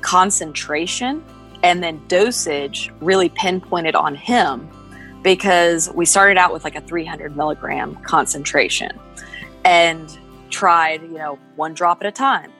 concentration 0.00 1.24
and 1.62 1.82
then 1.82 2.02
dosage 2.08 2.90
really 3.00 3.28
pinpointed 3.28 3.94
on 3.94 4.14
him 4.14 4.68
because 5.22 5.90
we 5.94 6.04
started 6.04 6.36
out 6.36 6.52
with 6.52 6.64
like 6.64 6.74
a 6.74 6.80
300 6.80 7.36
milligram 7.36 7.94
concentration 8.02 8.90
and 9.64 10.18
tried, 10.50 11.02
you 11.02 11.18
know, 11.18 11.38
one 11.56 11.72
drop 11.74 12.00
at 12.00 12.06
a 12.06 12.12
time. 12.12 12.52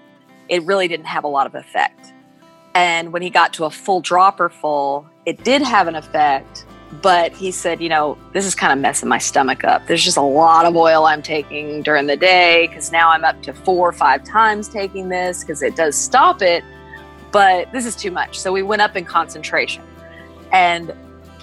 It 0.49 0.63
really 0.63 0.89
didn't 0.89 1.07
have 1.07 1.25
a 1.25 1.29
lot 1.29 1.47
of 1.47 1.55
effect. 1.55 2.13
And 2.75 3.13
when 3.13 3.21
he 3.21 3.31
got 3.31 3.53
to 3.55 3.65
a 3.65 3.71
full 3.71 4.01
dropper 4.01 4.49
full, 4.49 5.07
it 5.27 5.45
did 5.45 5.63
have 5.63 5.89
an 5.89 5.97
effect, 5.97 6.65
but 7.01 7.33
he 7.33 7.51
said, 7.51 7.81
you 7.81 7.89
know, 7.89 8.19
this 8.33 8.45
is 8.45 8.55
kind 8.55 8.73
of 8.73 8.79
messing 8.79 9.09
my 9.09 9.19
stomach 9.19 9.65
up. 9.65 9.87
There's 9.87 10.05
just 10.05 10.19
a 10.19 10.23
lot 10.23 10.67
of 10.67 10.77
oil 10.77 11.07
I'm 11.07 11.23
taking 11.23 11.83
during 11.83 12.07
the 12.07 12.17
day 12.17 12.67
because 12.67 12.93
now 12.93 13.11
I'm 13.11 13.25
up 13.25 13.43
to 13.45 13.55
four 13.55 13.89
or 13.89 13.93
five 13.93 14.25
times 14.25 14.69
taking 14.69 15.09
this 15.09 15.43
because 15.43 15.63
it 15.63 15.75
does 15.75 15.97
stop 15.97 16.43
it, 16.43 16.63
but 17.31 17.73
this 17.73 17.87
is 17.87 17.97
too 17.97 18.11
much. 18.11 18.39
So 18.39 18.53
we 18.53 18.63
went 18.63 18.83
up 18.83 18.95
in 18.95 19.07
concentration 19.07 19.83
and, 20.53 20.93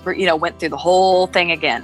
you 0.05 0.27
know, 0.27 0.35
went 0.35 0.59
through 0.59 0.69
the 0.69 0.77
whole 0.77 1.25
thing 1.25 1.51
again. 1.51 1.83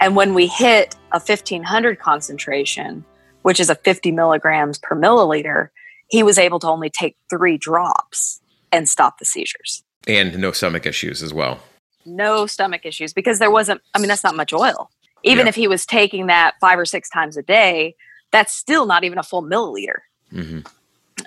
And 0.00 0.16
when 0.16 0.32
we 0.32 0.46
hit 0.46 0.96
a 1.12 1.20
1500 1.20 1.98
concentration, 1.98 3.04
which 3.42 3.60
is 3.60 3.68
a 3.68 3.74
50 3.74 4.10
milligrams 4.12 4.78
per 4.78 4.96
milliliter, 4.96 5.68
he 6.08 6.22
was 6.22 6.38
able 6.38 6.58
to 6.60 6.66
only 6.66 6.88
take 6.88 7.16
three 7.28 7.58
drops 7.58 8.40
and 8.72 8.88
stop 8.88 9.18
the 9.18 9.26
seizures. 9.26 9.84
And 10.06 10.38
no 10.38 10.52
stomach 10.52 10.86
issues 10.86 11.22
as 11.22 11.34
well 11.34 11.60
no 12.06 12.46
stomach 12.46 12.84
issues 12.84 13.12
because 13.12 13.38
there 13.38 13.50
wasn't, 13.50 13.80
I 13.94 13.98
mean, 13.98 14.08
that's 14.08 14.24
not 14.24 14.36
much 14.36 14.52
oil. 14.52 14.90
Even 15.24 15.46
yeah. 15.46 15.50
if 15.50 15.54
he 15.54 15.68
was 15.68 15.86
taking 15.86 16.26
that 16.26 16.54
five 16.60 16.78
or 16.78 16.84
six 16.84 17.08
times 17.08 17.36
a 17.36 17.42
day, 17.42 17.94
that's 18.30 18.52
still 18.52 18.86
not 18.86 19.04
even 19.04 19.18
a 19.18 19.22
full 19.22 19.42
milliliter. 19.42 20.00
Mm-hmm. 20.32 20.60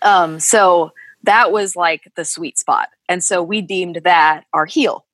Um, 0.01 0.39
so 0.39 0.91
that 1.23 1.51
was 1.51 1.75
like 1.75 2.11
the 2.15 2.25
sweet 2.25 2.57
spot. 2.57 2.89
And 3.07 3.23
so 3.23 3.41
we 3.41 3.61
deemed 3.61 4.01
that 4.03 4.45
our 4.53 4.65
heal 4.65 5.05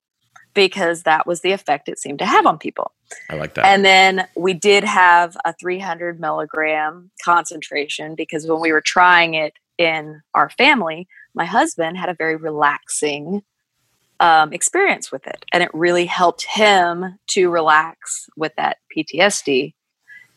because 0.54 1.04
that 1.04 1.26
was 1.26 1.42
the 1.42 1.52
effect 1.52 1.88
it 1.88 2.00
seemed 2.00 2.20
to 2.20 2.26
have 2.26 2.46
on 2.46 2.58
people. 2.58 2.92
I 3.30 3.36
like 3.36 3.54
that. 3.56 3.66
And 3.66 3.86
then 3.86 4.28
we 4.36 4.54
did 4.54 4.84
have 4.84 5.38
a 5.46 5.54
300 5.54 6.20
milligram 6.20 7.12
concentration 7.24 8.16
because 8.16 8.46
when 8.48 8.60
we 8.60 8.72
were 8.72 8.82
trying 8.82 9.34
it 9.34 9.54
in 9.78 10.22
our 10.34 10.50
family, 10.50 11.08
my 11.34 11.46
husband 11.46 11.98
had 11.98 12.10
a 12.10 12.14
very 12.14 12.36
relaxing 12.36 13.44
um, 14.22 14.54
experience 14.54 15.12
with 15.12 15.28
it. 15.28 15.44
And 15.52 15.62
it 15.62 15.70
really 15.74 16.06
helped 16.06 16.44
him 16.44 17.18
to 17.32 17.50
relax 17.50 18.30
with 18.38 18.54
that 18.56 18.78
PTSD. 18.96 19.74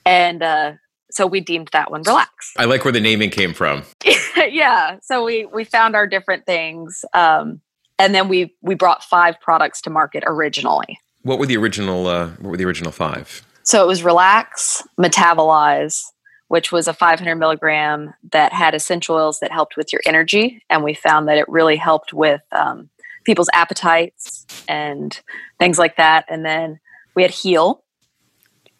And 0.05 0.43
uh, 0.43 0.72
so 1.11 1.26
we 1.26 1.41
deemed 1.41 1.68
that 1.72 1.91
one 1.91 2.03
relax. 2.03 2.53
I 2.59 2.64
like 2.64 2.85
where 2.85 2.93
the 2.93 3.01
naming 3.01 3.30
came 3.30 3.55
from. 3.55 3.85
yeah. 4.37 4.99
So 5.03 5.24
we 5.24 5.47
we 5.47 5.64
found 5.64 5.95
our 5.95 6.07
different 6.07 6.47
things. 6.47 7.05
Um, 7.14 7.61
and 7.99 8.14
then 8.14 8.28
we 8.28 8.57
we 8.62 8.74
brought 8.74 9.05
five 9.05 9.37
products 9.41 9.80
to 9.82 9.91
market 9.91 10.24
originally. 10.26 10.99
What 11.22 11.39
were 11.39 11.47
the 11.47 11.57
original 11.57 12.07
uh, 12.07 12.28
what 12.41 12.51
were 12.51 12.57
the 12.57 12.64
original 12.64 12.91
five? 12.91 13.47
So 13.62 13.82
it 13.82 13.87
was 13.87 14.03
relax, 14.03 14.82
metabolize, 15.01 16.03
which 16.49 16.70
was 16.70 16.87
a 16.87 16.93
500 16.93 17.35
milligram 17.37 18.12
that 18.32 18.53
had 18.53 18.74
essential 18.74 19.16
oils 19.16 19.41
that 19.41 19.51
helped 19.51 19.76
with 19.76 19.91
your 19.91 20.03
energy. 20.05 20.62
And 20.68 20.85
we 20.85 20.93
found 20.93 21.28
that 21.28 21.39
it 21.39 21.49
really 21.49 21.76
helped 21.76 22.12
with 22.12 22.43
um, 22.53 22.91
people's 23.25 23.51
appetites 23.53 24.47
and 24.68 25.20
things 25.59 25.79
like 25.79 25.97
that. 25.97 26.25
And 26.29 26.45
then 26.45 26.81
we 27.14 27.22
had 27.22 27.31
Heal, 27.31 27.83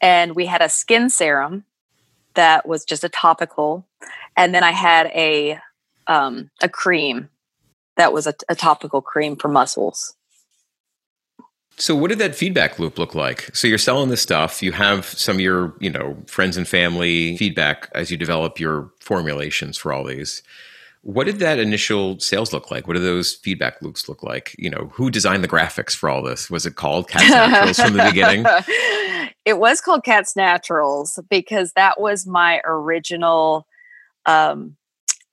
and 0.01 0.35
we 0.35 0.47
had 0.47 0.63
a 0.63 0.69
skin 0.69 1.11
serum 1.11 1.65
that 2.35 2.67
was 2.67 2.85
just 2.85 3.05
a 3.05 3.09
topical, 3.09 3.87
and 4.37 4.55
then 4.55 4.65
I 4.65 4.73
had 4.73 5.07
a 5.09 5.59
um, 6.07 6.51
a 6.63 6.69
cream 6.69 7.31
that 7.97 8.13
was 8.13 8.27
a, 8.27 8.35
a 8.49 8.55
topical 8.55 9.01
cream 9.01 9.37
for 9.37 9.49
muscles. 9.49 10.15
So 11.77 11.97
what 11.97 12.09
did 12.09 12.19
that 12.19 12.37
feedback 12.37 12.79
loop 12.79 12.99
look 12.99 13.15
like? 13.15 13.55
So 13.55 13.67
you're 13.67 13.79
selling 13.79 14.11
this 14.11 14.23
stuff, 14.23 14.63
you 14.63 14.73
have 14.73 15.07
some 15.07 15.37
of 15.37 15.41
your, 15.41 15.75
you 15.81 15.91
know, 15.91 16.17
friends 16.27 16.57
and 16.57 16.69
family 16.69 17.37
feedback 17.37 17.89
as 17.95 18.11
you 18.11 18.17
develop 18.17 18.61
your 18.61 18.91
formulations 19.01 19.77
for 19.77 19.93
all 19.93 20.05
these. 20.05 20.43
What 21.05 21.25
did 21.25 21.39
that 21.41 21.59
initial 21.59 22.19
sales 22.19 22.53
look 22.55 22.71
like? 22.71 22.87
What 22.87 22.95
do 22.95 23.01
those 23.01 23.35
feedback 23.35 23.83
loops 23.83 24.09
look 24.09 24.23
like? 24.23 24.55
You 24.59 24.71
know, 24.71 24.91
who 24.95 25.11
designed 25.11 25.45
the 25.45 25.49
graphics 25.49 25.95
for 25.95 26.09
all 26.09 26.23
this? 26.23 26.51
Was 26.51 26.65
it 26.65 26.77
called 26.77 27.09
Kat's 27.09 27.31
Naturals 27.31 27.79
from 27.79 27.93
the 27.93 28.05
beginning? 28.05 28.47
It 29.45 29.59
was 29.59 29.83
called 29.83 30.05
Kat's 30.05 30.35
Naturals 30.35 31.21
because 31.29 31.73
that 31.73 32.01
was 32.01 32.27
my 32.27 32.63
original 32.65 33.67
um, 34.25 34.77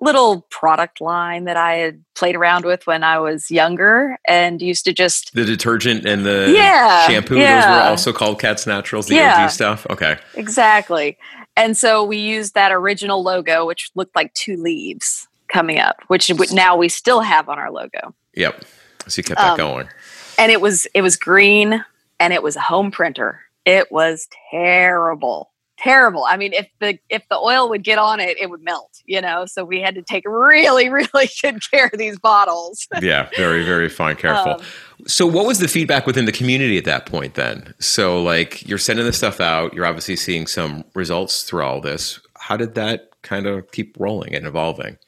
little 0.02 0.42
product 0.50 1.00
line 1.00 1.46
that 1.46 1.56
I 1.56 1.76
had 1.76 2.04
played 2.16 2.36
around 2.36 2.66
with 2.66 2.86
when 2.86 3.04
I 3.04 3.20
was 3.20 3.50
younger 3.50 4.18
and 4.28 4.62
used 4.62 4.84
to 4.86 4.94
just 4.94 5.34
the 5.34 5.46
detergent 5.46 6.06
and 6.06 6.26
the 6.26 6.52
yeah, 6.54 7.08
shampoo 7.08 7.38
yeah. 7.38 7.62
those 7.62 7.70
were 7.70 7.90
also 7.90 8.12
called 8.12 8.42
Kat's 8.42 8.68
Naturals, 8.68 9.08
the 9.08 9.16
yeah, 9.16 9.46
OG 9.46 9.52
stuff. 9.52 9.88
Okay. 9.90 10.18
Exactly. 10.34 11.18
And 11.56 11.78
so 11.78 12.04
we 12.04 12.18
used 12.18 12.56
that 12.56 12.72
original 12.72 13.24
logo, 13.24 13.66
which 13.66 13.92
looked 13.96 14.16
like 14.16 14.34
two 14.34 14.58
leaves 14.58 15.28
coming 15.52 15.80
up, 15.80 15.98
which 16.08 16.32
now 16.52 16.76
we 16.76 16.90
still 16.90 17.22
have 17.22 17.50
on 17.50 17.60
our 17.60 17.72
logo. 17.72 18.14
Yep. 18.36 18.64
So 19.08 19.20
you 19.20 19.24
kept 19.24 19.40
that 19.40 19.52
um, 19.52 19.58
going. 19.58 19.90
And 20.38 20.52
it 20.52 20.62
was 20.62 20.88
it 20.94 21.02
was 21.02 21.18
green 21.18 21.84
and 22.20 22.34
it 22.34 22.44
was 22.44 22.56
a 22.56 22.62
home 22.62 22.92
printer. 22.92 23.42
It 23.66 23.92
was 23.92 24.28
terrible. 24.52 25.50
Terrible. 25.78 26.26
I 26.26 26.38
mean, 26.38 26.54
if 26.54 26.70
the 26.80 27.00
if 27.10 27.24
the 27.30 27.38
oil 27.38 27.68
would 27.70 27.84
get 27.84 27.98
on 27.98 28.20
it, 28.20 28.38
it 28.40 28.52
would 28.52 28.64
melt, 28.64 29.02
you 29.06 29.20
know. 29.20 29.46
So 29.48 29.66
we 29.66 29.82
had 29.82 29.96
to 29.96 30.04
take 30.04 30.24
really, 30.28 30.90
really 31.14 31.30
good 31.42 31.60
care 31.72 31.90
of 31.92 31.98
these 31.98 32.20
bottles. 32.20 32.88
yeah, 33.02 33.30
very, 33.36 33.66
very 33.66 33.90
fine, 33.90 34.16
careful. 34.16 34.54
Um, 34.54 34.62
so 35.08 35.26
what 35.26 35.48
was 35.48 35.58
the 35.58 35.68
feedback 35.68 36.06
within 36.06 36.26
the 36.26 36.32
community 36.32 36.78
at 36.78 36.86
that 36.86 37.08
point 37.08 37.34
then? 37.34 37.74
So 37.80 38.22
like 38.22 38.68
you're 38.68 38.78
sending 38.78 39.06
this 39.06 39.18
stuff 39.18 39.42
out, 39.42 39.74
you're 39.74 39.88
obviously 39.88 40.16
seeing 40.16 40.46
some 40.46 40.84
results 40.94 41.44
through 41.44 41.64
all 41.64 41.82
this. 41.82 42.20
How 42.38 42.58
did 42.58 42.76
that 42.76 43.10
kind 43.24 43.48
of 43.48 43.72
keep 43.72 43.96
rolling 44.00 44.36
and 44.36 44.46
evolving? 44.46 45.00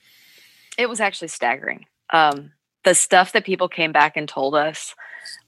It 0.77 0.89
was 0.89 0.99
actually 0.99 1.27
staggering. 1.29 1.85
Um, 2.11 2.51
the 2.83 2.95
stuff 2.95 3.31
that 3.31 3.45
people 3.45 3.69
came 3.69 3.91
back 3.91 4.17
and 4.17 4.27
told 4.27 4.55
us 4.55 4.93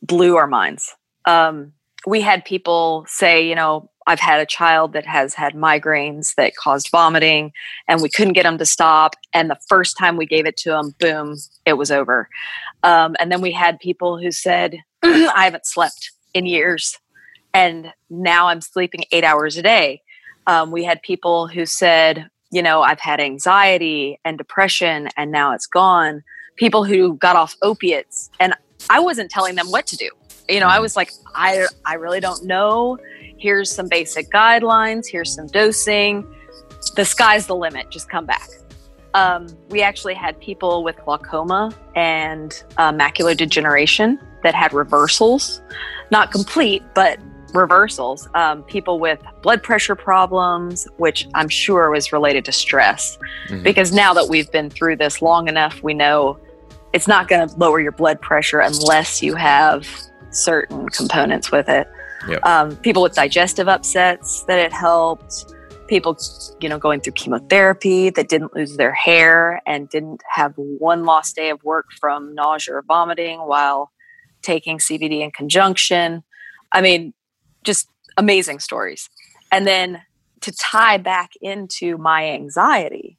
blew 0.02 0.36
our 0.36 0.48
minds. 0.48 0.96
Um, 1.26 1.74
we 2.08 2.22
had 2.22 2.46
people 2.46 3.06
say, 3.08 3.48
you 3.48 3.56
know, 3.56 3.90
I've 4.08 4.20
had 4.20 4.40
a 4.40 4.46
child 4.46 4.94
that 4.94 5.06
has 5.06 5.34
had 5.34 5.56
migraines 5.56 6.36
that 6.36 6.56
caused 6.56 6.90
vomiting, 6.92 7.52
and 7.88 8.02
we 8.02 8.10
couldn't 8.10 8.34
get 8.34 8.44
them 8.44 8.60
to 8.60 8.66
stop. 8.66 9.16
And 9.34 9.50
the 9.50 9.58
first 9.68 9.98
time 9.98 10.16
we 10.16 10.28
gave 10.28 10.46
it 10.46 10.58
to 10.58 10.70
them, 10.70 10.94
boom, 11.00 11.38
it 11.66 11.74
was 11.74 11.90
over. 11.90 12.30
Um, 12.84 13.16
and 13.20 13.32
then 13.32 13.42
we 13.42 13.52
had 13.52 13.80
people 13.80 14.20
who 14.20 14.32
said, 14.32 14.78
I 15.02 15.44
haven't 15.46 15.66
slept 15.66 16.12
in 16.36 16.46
years, 16.46 17.00
and 17.54 17.92
now 18.10 18.48
I'm 18.48 18.62
sleeping 18.62 19.06
eight 19.12 19.24
hours 19.24 19.58
a 19.58 19.64
day. 19.64 20.04
Um, 20.46 20.70
we 20.70 20.84
had 20.84 21.02
people 21.02 21.48
who 21.48 21.66
said, 21.66 22.30
you 22.52 22.62
know, 22.62 22.82
I've 22.82 23.00
had 23.00 23.20
anxiety 23.20 24.20
and 24.24 24.38
depression 24.38 25.10
and 25.18 25.32
now 25.32 25.54
it's 25.54 25.68
gone. 25.68 26.24
People 26.56 26.84
who 26.84 27.16
got 27.18 27.36
off 27.36 27.56
opiates 27.62 28.30
and 28.39 28.54
I 28.89 29.00
wasn't 29.00 29.30
telling 29.30 29.56
them 29.56 29.68
what 29.68 29.88
to 29.88 29.98
do. 29.98 30.10
You 30.48 30.60
know, 30.60 30.68
I 30.68 30.80
was 30.80 30.96
like, 30.96 31.12
I 31.34 31.66
I 31.86 31.96
really 31.96 32.20
don't 32.20 32.46
know. 32.46 32.98
Here's 33.38 33.72
some 33.72 33.89
basic 33.89 34.30
guidelines, 34.32 35.08
here's 35.08 35.34
some 35.34 35.48
dosing. 35.48 36.26
The 36.96 37.04
sky's 37.04 37.48
the 37.48 37.56
limit. 37.56 37.89
Just 37.89 38.10
come 38.10 38.26
back. 38.26 38.48
Um, 39.16 39.48
we 39.70 39.82
actually 39.82 40.14
had 40.14 40.39
people 40.39 40.84
with 40.84 40.98
glaucoma 40.98 41.74
and 41.96 42.64
uh, 42.78 42.91
macular 42.91 43.36
degeneration 43.36 44.20
that 44.43 44.54
had 44.54 44.74
reversals, 44.74 45.62
not 46.12 46.32
complete, 46.32 46.84
but 46.93 47.18
reversals. 47.58 48.28
Um, 48.34 48.64
people 48.64 48.99
with 48.99 49.20
blood 49.41 49.64
pressure 49.64 49.95
problems, 49.95 50.88
which 50.97 51.28
I'm 51.34 51.49
sure 51.49 51.89
was 51.91 52.12
related 52.12 52.45
to 52.45 52.51
stress. 52.51 53.18
Mm-hmm. 53.47 53.64
Because 53.64 53.91
now 53.91 54.14
that 54.14 54.28
we've 54.30 54.51
been 54.51 54.70
through 54.70 54.97
this 54.97 55.22
long 55.22 55.47
enough, 55.47 55.82
we 55.84 55.93
know 55.93 56.39
it's 56.93 57.08
not 57.08 57.28
going 57.28 57.47
to 57.47 57.56
lower 57.58 57.80
your 57.80 57.91
blood 57.91 58.22
pressure 58.22 58.60
unless 58.60 59.22
you 59.22 59.36
have 59.36 59.88
certain 60.32 60.89
components 60.89 61.51
with 61.51 61.68
it. 61.70 61.88
Yep. 62.28 62.45
Um, 62.45 62.76
people 62.78 63.03
with 63.03 63.14
digestive 63.14 63.68
upsets 63.68 64.43
that 64.43 64.60
it 64.60 64.74
helped 64.74 65.53
people 65.88 66.18
you 66.60 66.70
know 66.70 66.80
going 66.80 66.99
through 66.99 67.14
chemotherapy 67.14 68.10
that 68.10 68.28
didn't 68.28 68.56
lose 68.56 68.78
their 68.78 68.93
hair 68.93 69.62
and 69.68 69.89
didn't 69.89 70.22
have 70.32 70.53
one 70.56 71.03
lost 71.03 71.36
day 71.36 71.49
of 71.49 71.64
work 71.64 71.86
from 71.99 72.34
nausea 72.34 72.76
or 72.76 72.84
vomiting 72.88 73.39
while 73.39 73.91
taking 74.41 74.78
cbd 74.78 75.22
in 75.22 75.32
conjunction 75.32 76.24
i 76.72 76.82
mean 76.82 77.14
just 77.66 77.89
amazing 78.18 78.59
stories. 78.59 79.09
And 79.51 79.68
then 79.68 80.01
to 80.41 80.51
tie 80.51 80.97
back 80.97 81.32
into 81.41 81.97
my 81.97 82.30
anxiety 82.30 83.18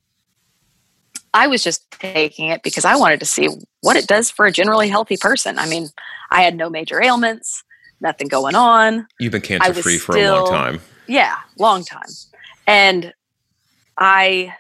i 1.35 1.47
was 1.47 1.63
just 1.63 1.91
taking 1.91 2.49
it 2.49 2.63
because 2.63 2.85
i 2.85 2.95
wanted 2.95 3.19
to 3.19 3.27
see 3.27 3.49
what 3.81 3.97
it 3.97 4.07
does 4.07 4.31
for 4.31 4.47
a 4.47 4.53
generally 4.53 4.89
healthy 4.89 5.17
person. 5.17 5.59
I 5.59 5.69
mean 5.69 5.89
i 6.31 6.43
had 6.43 6.57
no 6.57 6.71
major 6.71 7.03
ailments 7.03 7.65
nothing 8.01 8.29
going 8.29 8.55
on. 8.55 9.07
You've 9.19 9.33
been 9.33 9.41
cancer 9.41 9.73
free 9.75 9.99
for 9.99 10.13
still, 10.13 10.35
a 10.35 10.45
long 10.45 10.51
time. 10.51 10.81
Yeah 11.09 11.37
long 11.59 11.85
time. 11.85 12.09
And 12.67 13.13
I 13.99 14.55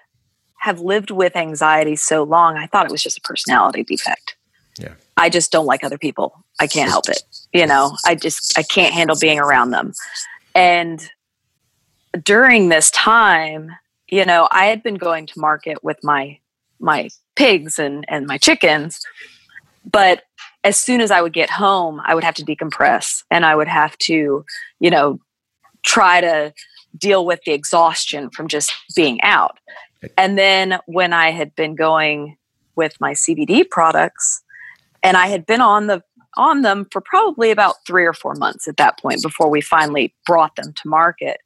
have 0.60 0.80
lived 0.80 1.10
with 1.10 1.36
anxiety 1.36 1.96
so 1.96 2.22
long, 2.24 2.56
I 2.56 2.66
thought 2.66 2.86
it 2.86 2.92
was 2.92 3.02
just 3.02 3.18
a 3.18 3.20
personality 3.20 3.84
defect. 3.84 4.36
Yeah. 4.78 4.94
I 5.16 5.28
just 5.30 5.50
don't 5.50 5.66
like 5.66 5.82
other 5.82 5.98
people. 5.98 6.44
I 6.60 6.66
can't 6.66 6.90
help 6.90 7.08
it. 7.08 7.22
You 7.52 7.66
know, 7.66 7.96
I 8.04 8.14
just 8.14 8.58
I 8.58 8.62
can't 8.62 8.92
handle 8.92 9.16
being 9.18 9.38
around 9.38 9.70
them. 9.70 9.92
And 10.54 11.08
during 12.22 12.68
this 12.68 12.90
time, 12.90 13.70
you 14.08 14.24
know, 14.24 14.48
I 14.50 14.66
had 14.66 14.82
been 14.82 14.96
going 14.96 15.26
to 15.26 15.40
market 15.40 15.82
with 15.82 15.98
my 16.02 16.38
my 16.78 17.08
pigs 17.34 17.78
and 17.78 18.04
and 18.08 18.26
my 18.26 18.38
chickens, 18.38 19.00
but 19.90 20.22
as 20.64 20.76
soon 20.76 21.00
as 21.00 21.10
I 21.10 21.22
would 21.22 21.32
get 21.32 21.48
home, 21.48 22.02
I 22.04 22.14
would 22.14 22.24
have 22.24 22.34
to 22.34 22.44
decompress 22.44 23.22
and 23.30 23.46
I 23.46 23.54
would 23.54 23.68
have 23.68 23.96
to, 23.98 24.44
you 24.80 24.90
know, 24.90 25.20
try 25.84 26.20
to 26.20 26.52
deal 26.98 27.24
with 27.24 27.40
the 27.46 27.52
exhaustion 27.52 28.30
from 28.30 28.48
just 28.48 28.72
being 28.96 29.20
out. 29.22 29.58
And 30.18 30.36
then 30.36 30.78
when 30.86 31.12
I 31.12 31.30
had 31.30 31.54
been 31.54 31.76
going 31.76 32.36
with 32.74 33.00
my 33.00 33.12
CBD 33.12 33.68
products, 33.68 34.42
and 35.02 35.16
I 35.16 35.28
had 35.28 35.46
been 35.46 35.60
on 35.60 35.86
the 35.86 36.02
on 36.36 36.62
them 36.62 36.86
for 36.90 37.00
probably 37.00 37.50
about 37.50 37.76
three 37.86 38.04
or 38.04 38.12
four 38.12 38.34
months 38.34 38.68
at 38.68 38.76
that 38.76 38.98
point 39.00 39.22
before 39.22 39.48
we 39.48 39.62
finally 39.62 40.14
brought 40.26 40.54
them 40.56 40.74
to 40.74 40.88
market. 40.88 41.38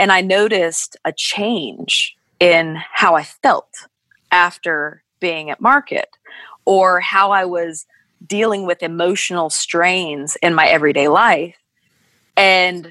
And 0.00 0.10
I 0.10 0.20
noticed 0.20 0.96
a 1.04 1.12
change 1.12 2.16
in 2.40 2.76
how 2.92 3.14
I 3.14 3.22
felt 3.22 3.68
after 4.32 5.04
being 5.20 5.50
at 5.50 5.60
market 5.60 6.08
or 6.64 6.98
how 6.98 7.30
I 7.30 7.44
was 7.44 7.86
dealing 8.26 8.66
with 8.66 8.82
emotional 8.82 9.48
strains 9.48 10.36
in 10.42 10.54
my 10.54 10.66
everyday 10.66 11.06
life. 11.06 11.56
And 12.36 12.88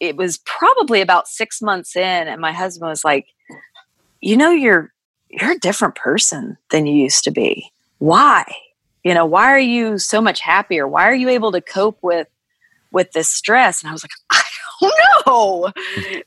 it 0.00 0.16
was 0.16 0.38
probably 0.38 1.00
about 1.00 1.28
six 1.28 1.62
months 1.62 1.96
in, 1.96 2.28
and 2.28 2.40
my 2.40 2.52
husband 2.52 2.88
was 2.88 3.04
like, 3.04 3.26
"You 4.20 4.36
know, 4.36 4.50
you're 4.50 4.92
you're 5.30 5.52
a 5.52 5.58
different 5.58 5.94
person 5.94 6.56
than 6.70 6.86
you 6.86 6.94
used 6.94 7.24
to 7.24 7.30
be. 7.30 7.70
Why? 7.98 8.44
You 9.04 9.14
know, 9.14 9.24
why 9.24 9.46
are 9.46 9.58
you 9.58 9.98
so 9.98 10.20
much 10.20 10.40
happier? 10.40 10.86
Why 10.86 11.04
are 11.04 11.14
you 11.14 11.28
able 11.28 11.52
to 11.52 11.60
cope 11.60 11.98
with 12.02 12.28
with 12.92 13.12
this 13.12 13.28
stress?" 13.28 13.82
And 13.82 13.90
I 13.90 13.92
was 13.92 14.04
like, 14.04 14.10
"I 14.30 14.42
don't 14.80 15.26
know. 15.26 15.72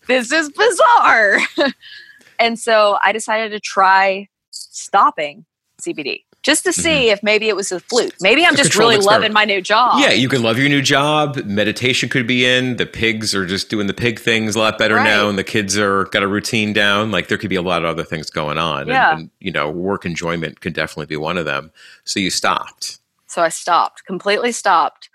this 0.07 0.32
is 0.32 0.49
bizarre." 0.49 1.39
and 2.39 2.57
so 2.57 2.97
I 3.03 3.11
decided 3.11 3.51
to 3.51 3.59
try 3.59 4.28
stopping 4.51 5.45
CBD 5.82 6.24
just 6.44 6.66
to 6.66 6.70
mm-hmm. 6.70 6.82
see 6.82 7.10
if 7.10 7.24
maybe 7.24 7.48
it 7.48 7.56
was 7.56 7.72
a 7.72 7.80
fluke. 7.80 8.14
Maybe 8.22 8.46
I'm 8.46 8.56
just 8.56 8.76
really 8.76 8.98
experiment. 8.98 9.24
loving 9.24 9.34
my 9.34 9.46
new 9.46 9.62
job. 9.62 9.96
Yeah, 9.98 10.12
you 10.12 10.28
can 10.28 10.44
love 10.44 10.60
your 10.60 10.68
new 10.70 10.82
job. 10.82 11.38
Meditation 11.46 12.10
could 12.10 12.28
be 12.28 12.46
in. 12.46 12.76
The 12.76 12.86
pigs 12.86 13.34
are 13.34 13.46
just 13.46 13.70
doing 13.70 13.88
the 13.88 13.94
pig 13.94 14.20
things 14.20 14.56
a 14.56 14.60
lot 14.60 14.78
better 14.78 14.96
right. 14.96 15.04
now, 15.04 15.30
and 15.30 15.39
the 15.39 15.44
kids 15.44 15.78
are 15.78 16.04
got 16.06 16.22
a 16.22 16.28
routine 16.28 16.74
down. 16.74 17.12
Like 17.12 17.30
there 17.30 17.38
could 17.38 17.50
be 17.50 17.56
a 17.56 17.62
lot 17.62 17.84
of 17.84 17.89
other 17.89 18.04
things 18.04 18.30
going 18.30 18.58
on. 18.58 18.88
Yeah. 18.88 19.12
And, 19.12 19.22
and 19.22 19.30
you 19.39 19.52
know, 19.52 19.70
work 19.70 20.06
enjoyment 20.06 20.60
could 20.60 20.74
definitely 20.74 21.08
be 21.08 21.18
one 21.18 21.38
of 21.38 21.46
them. 21.46 21.72
So 22.04 22.20
you 22.20 22.30
stopped. 22.30 23.00
So 23.28 23.41
I 23.41 23.50
stopped, 23.50 24.06
completely 24.06 24.52
stopped. 24.52 25.10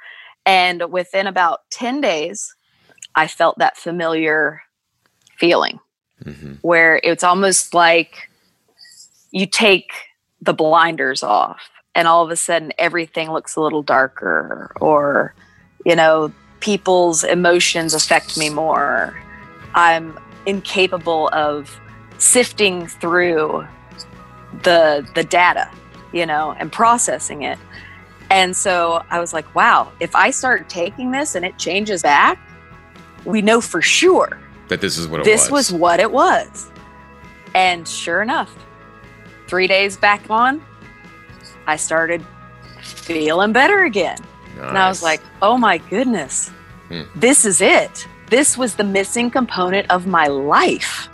And 0.44 0.90
within 0.90 1.26
about 1.26 1.70
10 1.70 2.00
days, 2.00 2.56
I 3.14 3.26
felt 3.26 3.58
that 3.58 3.76
familiar 3.76 4.62
feeling 5.36 5.78
mm-hmm. 6.24 6.54
where 6.62 7.00
it's 7.04 7.22
almost 7.22 7.74
like 7.74 8.30
you 9.30 9.46
take 9.46 9.92
the 10.40 10.54
blinders 10.54 11.22
off 11.22 11.70
and 11.94 12.06
all 12.06 12.24
of 12.24 12.30
a 12.30 12.36
sudden 12.36 12.72
everything 12.78 13.30
looks 13.30 13.56
a 13.56 13.60
little 13.60 13.82
darker 13.82 14.72
or 14.80 15.34
you 15.84 15.96
know 15.96 16.32
people's 16.60 17.24
emotions 17.24 17.94
affect 17.94 18.36
me 18.36 18.50
more. 18.50 19.16
I'm 19.74 20.18
incapable 20.46 21.28
of 21.32 21.78
sifting 22.18 22.86
through 22.86 23.66
the 24.62 25.08
the 25.14 25.24
data 25.24 25.70
you 26.12 26.26
know 26.26 26.54
and 26.58 26.72
processing 26.72 27.42
it. 27.42 27.58
And 28.30 28.54
so 28.54 29.02
i 29.10 29.18
was 29.20 29.32
like 29.32 29.54
wow 29.54 29.90
if 30.00 30.14
i 30.14 30.30
start 30.30 30.68
taking 30.68 31.12
this 31.12 31.34
and 31.34 31.46
it 31.46 31.56
changes 31.58 32.02
back 32.02 32.38
we 33.24 33.40
know 33.40 33.60
for 33.60 33.80
sure 33.80 34.38
that 34.68 34.80
this 34.80 34.98
is 34.98 35.06
what 35.06 35.20
it 35.20 35.24
this 35.24 35.50
was. 35.50 35.72
was 35.72 35.80
what 35.80 36.00
it 36.00 36.10
was. 36.12 36.70
And 37.54 37.88
sure 37.88 38.22
enough 38.22 38.54
three 39.48 39.66
days 39.66 39.96
back 39.96 40.22
on, 40.30 40.62
I 41.66 41.76
started 41.76 42.24
feeling 42.82 43.52
better 43.52 43.84
again. 43.84 44.18
Nice. 44.56 44.68
And 44.68 44.78
I 44.78 44.88
was 44.88 45.02
like, 45.02 45.20
oh 45.42 45.56
my 45.58 45.78
goodness, 45.78 46.50
hmm. 46.88 47.02
this 47.16 47.44
is 47.44 47.60
it. 47.60 48.06
This 48.28 48.58
was 48.58 48.76
the 48.76 48.84
missing 48.84 49.30
component 49.30 49.90
of 49.90 50.06
my 50.06 50.26
life. 50.26 51.08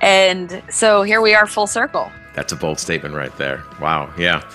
And 0.00 0.62
so 0.70 1.02
here 1.02 1.20
we 1.20 1.34
are, 1.34 1.46
full 1.46 1.66
circle. 1.66 2.10
That's 2.34 2.52
a 2.52 2.56
bold 2.56 2.78
statement 2.78 3.14
right 3.14 3.36
there. 3.36 3.64
Wow. 3.80 4.12
Yeah. 4.16 4.48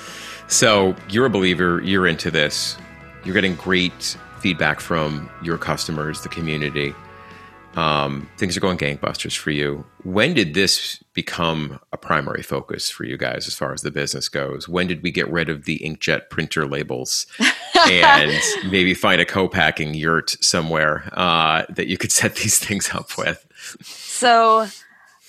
So 0.47 0.95
you're 1.09 1.25
a 1.25 1.29
believer, 1.29 1.81
you're 1.81 2.07
into 2.07 2.31
this, 2.31 2.77
you're 3.25 3.34
getting 3.34 3.55
great 3.55 4.17
feedback 4.39 4.79
from 4.79 5.29
your 5.41 5.57
customers, 5.57 6.21
the 6.21 6.29
community 6.29 6.93
um, 7.76 8.30
things 8.38 8.55
are 8.55 8.59
going 8.59 8.78
gangbusters 8.78 9.36
for 9.38 9.49
you. 9.51 9.86
When 10.03 10.34
did 10.34 10.53
this 10.53 11.03
become 11.13 11.80
a 11.91 11.97
primary 11.97 12.43
focus 12.43 12.89
for 12.89 13.03
you 13.03 13.17
guys 13.17 13.45
as 13.47 13.55
far 13.55 13.74
as 13.74 13.82
the 13.82 13.91
business 13.91 14.30
goes? 14.30 14.69
When 14.69 14.88
did 14.88 15.03
we 15.03 15.11
get 15.11 15.29
rid 15.32 15.50
of 15.50 15.66
the 15.66 15.79
inkjet 15.79 16.29
printer 16.29 16.66
labels 16.67 17.25
and 17.89 18.32
maybe 18.70 18.93
find 18.93 19.20
a 19.21 19.25
co-packing 19.25 19.95
yurt 19.95 20.36
somewhere 20.41 21.09
uh, 21.13 21.63
that 21.70 21.87
you 21.87 21.97
could 21.97 22.12
set 22.12 22.36
these 22.36 22.59
things 22.59 22.93
up 22.93 23.17
with? 23.17 23.45
So, 23.82 24.67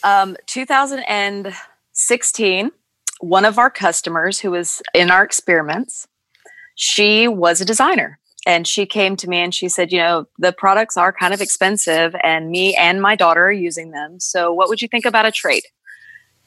um, 0.02 0.36
2016, 0.46 2.70
one 3.20 3.44
of 3.44 3.58
our 3.58 3.70
customers 3.70 4.40
who 4.40 4.50
was 4.50 4.82
in 4.92 5.08
our 5.10 5.22
experiments, 5.24 6.08
she 6.74 7.28
was 7.28 7.60
a 7.60 7.64
designer 7.64 8.18
and 8.46 8.66
she 8.66 8.86
came 8.86 9.16
to 9.16 9.28
me 9.28 9.38
and 9.38 9.54
she 9.54 9.68
said, 9.68 9.90
you 9.92 9.98
know, 9.98 10.26
the 10.38 10.52
products 10.52 10.96
are 10.96 11.12
kind 11.12 11.32
of 11.32 11.40
expensive 11.40 12.14
and 12.22 12.50
me 12.50 12.74
and 12.74 13.00
my 13.00 13.16
daughter 13.16 13.46
are 13.46 13.52
using 13.52 13.90
them. 13.90 14.20
So 14.20 14.52
what 14.52 14.68
would 14.68 14.82
you 14.82 14.88
think 14.88 15.06
about 15.06 15.26
a 15.26 15.30
trade? 15.30 15.64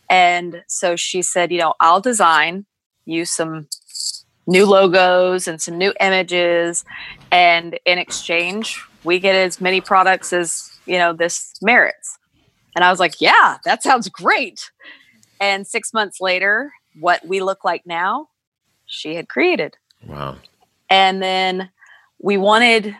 And 0.10 0.64
so 0.68 0.96
she 0.96 1.22
said, 1.22 1.52
you 1.52 1.60
know, 1.60 1.74
I'll 1.80 2.02
design 2.02 2.66
you 3.06 3.26
some 3.26 3.68
new 4.46 4.66
logos 4.66 5.48
and 5.48 5.62
some 5.62 5.78
new 5.78 5.94
images. 6.00 6.86
And 7.32 7.80
in 7.86 7.98
exchange, 7.98 8.82
we 9.04 9.20
get 9.20 9.36
as 9.36 9.60
many 9.60 9.82
products 9.82 10.32
as, 10.34 10.72
you 10.86 10.98
know, 10.98 11.14
this 11.14 11.54
merits. 11.62 12.18
And 12.76 12.86
I 12.86 12.92
was 12.92 13.00
like, 13.00 13.20
yeah, 13.20 13.58
that 13.66 13.82
sounds 13.82 14.08
great. 14.08 14.70
And 15.42 15.66
six 15.66 15.94
months 15.94 16.22
later, 16.22 16.72
what 17.00 17.26
we 17.28 17.42
look 17.42 17.64
like 17.64 17.86
now, 17.86 18.30
she 18.86 19.16
had 19.16 19.28
created. 19.28 19.78
Wow. 20.06 20.38
And 20.90 21.22
then 21.22 21.70
we 22.20 22.38
wanted 22.38 22.96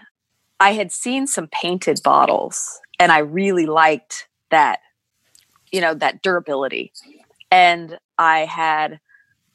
I 0.60 0.74
had 0.74 0.92
seen 0.92 1.28
some 1.28 1.48
painted 1.48 2.02
bottles 2.04 2.80
and 3.00 3.12
I 3.12 3.20
really 3.20 3.66
liked 3.66 4.28
that 4.50 4.80
you 5.72 5.82
know 5.82 5.94
that 5.96 6.22
durability. 6.22 6.92
And 7.52 8.00
I 8.18 8.46
had 8.46 9.00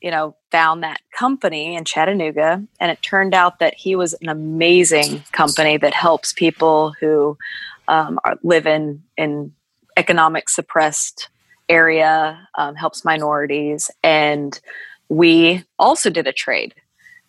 you 0.00 0.10
know 0.10 0.36
found 0.50 0.82
that 0.82 1.00
company 1.16 1.74
in 1.74 1.84
Chattanooga 1.84 2.62
and 2.80 2.90
it 2.90 3.02
turned 3.02 3.34
out 3.34 3.58
that 3.58 3.74
he 3.74 3.96
was 3.96 4.14
an 4.14 4.28
amazing 4.28 5.24
company 5.32 5.76
that 5.78 5.94
helps 5.94 6.32
people 6.32 6.94
who 7.00 7.36
um, 7.88 8.18
are, 8.24 8.38
live 8.42 8.66
in 8.66 9.02
in 9.16 9.52
economic 9.96 10.48
suppressed 10.48 11.28
area, 11.68 12.48
um, 12.56 12.74
helps 12.74 13.04
minorities, 13.04 13.90
and 14.02 14.60
we 15.08 15.62
also 15.78 16.10
did 16.10 16.26
a 16.26 16.32
trade 16.32 16.74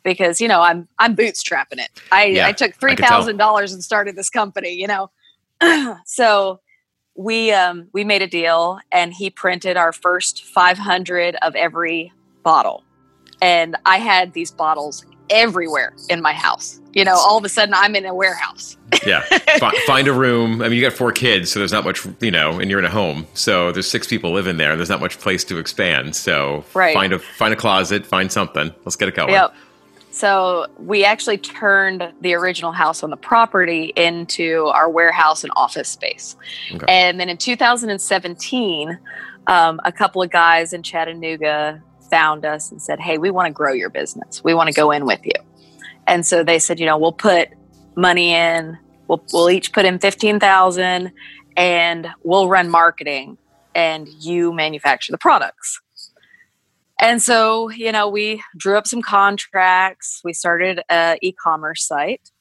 because 0.03 0.39
you 0.41 0.47
know 0.47 0.61
I'm 0.61 0.87
I'm 0.99 1.15
bootstrapping 1.15 1.79
it. 1.79 1.89
I, 2.11 2.25
yeah, 2.25 2.47
I 2.47 2.51
took 2.51 2.75
three 2.75 2.95
thousand 2.95 3.37
dollars 3.37 3.73
and 3.73 3.83
started 3.83 4.15
this 4.15 4.29
company. 4.29 4.71
You 4.73 4.87
know, 4.87 5.97
so 6.05 6.59
we 7.15 7.51
um, 7.51 7.87
we 7.93 8.03
made 8.03 8.21
a 8.21 8.27
deal, 8.27 8.79
and 8.91 9.13
he 9.13 9.29
printed 9.29 9.77
our 9.77 9.91
first 9.91 10.43
five 10.43 10.77
hundred 10.77 11.35
of 11.41 11.55
every 11.55 12.11
bottle, 12.43 12.83
and 13.41 13.75
I 13.85 13.97
had 13.97 14.33
these 14.33 14.51
bottles 14.51 15.05
everywhere 15.29 15.93
in 16.09 16.21
my 16.21 16.33
house. 16.33 16.79
You 16.93 17.03
know, 17.03 17.15
all 17.15 17.37
of 17.37 17.43
a 17.43 17.49
sudden 17.49 17.73
I'm 17.73 17.95
in 17.95 18.05
a 18.05 18.13
warehouse. 18.13 18.77
yeah. 19.05 19.21
find 19.87 20.07
a 20.07 20.13
room. 20.13 20.61
I 20.61 20.69
mean, 20.69 20.77
you 20.77 20.81
got 20.81 20.93
four 20.93 21.11
kids, 21.11 21.51
so 21.51 21.59
there's 21.59 21.71
not 21.71 21.83
much, 21.83 22.05
you 22.21 22.29
know, 22.29 22.59
and 22.59 22.69
you're 22.69 22.79
in 22.79 22.85
a 22.85 22.89
home. 22.89 23.25
So 23.33 23.71
there's 23.71 23.89
six 23.89 24.05
people 24.05 24.31
living 24.31 24.57
there 24.57 24.71
and 24.71 24.79
there's 24.79 24.89
not 24.89 24.99
much 24.99 25.19
place 25.19 25.43
to 25.45 25.57
expand. 25.57 26.15
So 26.15 26.63
right. 26.75 26.93
find 26.93 27.11
a 27.11 27.19
find 27.19 27.53
a 27.53 27.57
closet, 27.57 28.05
find 28.05 28.31
something. 28.31 28.71
Let's 28.85 28.95
get 28.95 29.07
it 29.07 29.15
going. 29.15 29.31
Yep. 29.31 29.55
So 30.13 30.67
we 30.77 31.03
actually 31.03 31.39
turned 31.39 32.13
the 32.21 32.35
original 32.35 32.71
house 32.71 33.01
on 33.01 33.09
the 33.09 33.17
property 33.17 33.91
into 33.95 34.65
our 34.67 34.87
warehouse 34.87 35.43
and 35.43 35.51
office 35.55 35.89
space. 35.89 36.35
Okay. 36.71 36.85
And 36.87 37.19
then 37.19 37.29
in 37.29 37.37
2017, 37.37 38.99
um, 39.47 39.81
a 39.83 39.91
couple 39.91 40.21
of 40.21 40.29
guys 40.29 40.71
in 40.71 40.83
Chattanooga 40.83 41.81
found 42.11 42.45
us 42.45 42.69
and 42.71 42.79
said, 42.79 42.99
Hey, 42.99 43.17
we 43.17 43.31
want 43.31 43.47
to 43.47 43.51
grow 43.51 43.73
your 43.73 43.89
business. 43.89 44.43
We 44.43 44.53
want 44.53 44.67
to 44.67 44.73
go 44.73 44.91
in 44.91 45.07
with 45.07 45.25
you. 45.25 45.33
And 46.05 46.23
so 46.23 46.43
they 46.43 46.59
said, 46.59 46.79
you 46.79 46.85
know, 46.85 46.97
we'll 46.97 47.11
put 47.11 47.49
money 47.95 48.35
in, 48.35 48.77
we'll, 49.07 49.23
we'll 49.33 49.49
each 49.49 49.73
put 49.73 49.83
in 49.83 49.97
15,000 49.97 51.11
and 51.57 52.07
we'll 52.23 52.47
run 52.47 52.69
marketing 52.69 53.39
and 53.73 54.07
you 54.19 54.53
manufacture 54.53 55.11
the 55.11 55.17
products. 55.17 55.81
And 56.99 57.21
so, 57.21 57.69
you 57.69 57.91
know, 57.91 58.07
we 58.07 58.41
drew 58.57 58.77
up 58.77 58.87
some 58.87 59.01
contracts. 59.01 60.21
We 60.23 60.33
started 60.33 60.81
an 60.89 61.17
e 61.21 61.31
commerce 61.33 61.85
site 61.85 62.31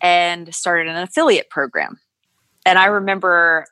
and 0.00 0.52
started 0.54 0.88
an 0.88 0.96
affiliate 0.96 1.50
program. 1.50 2.00
And 2.64 2.78
I 2.78 2.86
remember 2.86 3.66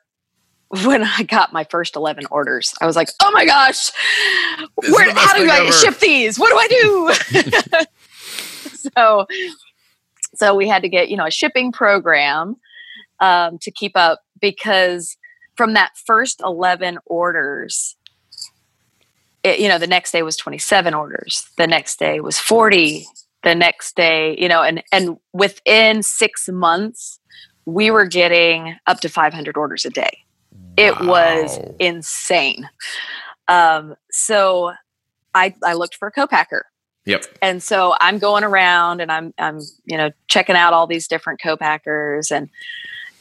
when 0.83 1.03
I 1.03 1.23
got 1.23 1.51
my 1.51 1.63
first 1.63 1.95
11 1.95 2.27
orders, 2.29 2.73
I 2.81 2.85
was 2.85 2.95
like, 2.95 3.09
oh 3.21 3.31
my 3.31 3.45
gosh, 3.45 3.91
where, 4.75 5.11
how 5.13 5.35
do 5.35 5.49
I 5.49 5.61
ever. 5.63 5.71
ship 5.71 5.99
these? 5.99 6.37
What 6.37 6.49
do 6.49 6.57
I 6.57 7.37
do? 7.41 7.85
so, 8.95 9.25
so 10.35 10.55
we 10.55 10.67
had 10.67 10.83
to 10.83 10.89
get, 10.89 11.09
you 11.09 11.17
know, 11.17 11.25
a 11.25 11.31
shipping 11.31 11.71
program 11.71 12.55
um, 13.19 13.57
to 13.59 13.71
keep 13.71 13.93
up 13.95 14.21
because 14.39 15.17
from 15.55 15.73
that 15.73 15.91
first 15.97 16.39
11 16.43 16.99
orders, 17.05 17.97
it, 19.43 19.59
you 19.59 19.67
know, 19.67 19.77
the 19.77 19.87
next 19.87 20.11
day 20.11 20.21
was 20.21 20.35
27 20.37 20.93
orders. 20.93 21.47
The 21.57 21.67
next 21.67 21.99
day 21.99 22.19
was 22.19 22.37
40. 22.39 23.05
The 23.43 23.55
next 23.55 23.95
day, 23.95 24.35
you 24.37 24.49
know, 24.49 24.63
and, 24.63 24.83
and 24.91 25.17
within 25.31 26.03
six 26.03 26.49
months, 26.49 27.19
we 27.65 27.89
were 27.91 28.05
getting 28.05 28.75
up 28.85 28.99
to 29.01 29.09
500 29.09 29.55
orders 29.55 29.85
a 29.85 29.89
day 29.89 30.25
it 30.79 30.99
was 31.01 31.59
insane. 31.79 32.69
Um, 33.47 33.95
so 34.11 34.73
I, 35.35 35.53
I 35.63 35.73
looked 35.73 35.95
for 35.95 36.07
a 36.07 36.11
co-packer. 36.11 36.65
Yep. 37.05 37.25
And 37.41 37.61
so 37.61 37.95
I'm 37.99 38.17
going 38.17 38.43
around 38.43 39.01
and 39.01 39.11
I'm, 39.11 39.33
I'm, 39.37 39.59
you 39.85 39.97
know, 39.97 40.11
checking 40.27 40.55
out 40.55 40.73
all 40.73 40.87
these 40.87 41.07
different 41.07 41.41
co-packers 41.41 42.31
and, 42.31 42.49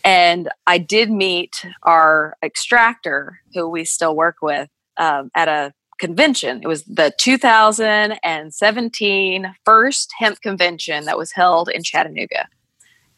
and 0.05 0.49
I 0.67 0.79
did 0.79 1.11
meet 1.11 1.67
our 1.83 2.37
extractor 2.43 3.41
who 3.55 3.69
we 3.69 3.85
still 3.85 4.15
work 4.15 4.37
with 4.41 4.69
um, 4.97 5.31
at 5.35 5.49
a 5.49 5.73
convention. 5.99 6.61
It 6.63 6.69
was 6.69 6.85
the 6.85 7.13
2017 7.19 9.55
first 9.65 10.13
hemp 10.19 10.41
convention 10.41 11.05
that 11.05 11.19
was 11.19 11.33
held 11.33 11.69
in 11.69 11.83
Chattanooga. 11.83 12.49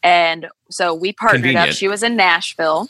And 0.03 0.47
so 0.69 0.93
we 0.93 1.13
partnered 1.13 1.43
Convenient. 1.43 1.69
up. 1.69 1.75
She 1.75 1.87
was 1.87 2.03
in 2.03 2.15
Nashville 2.15 2.89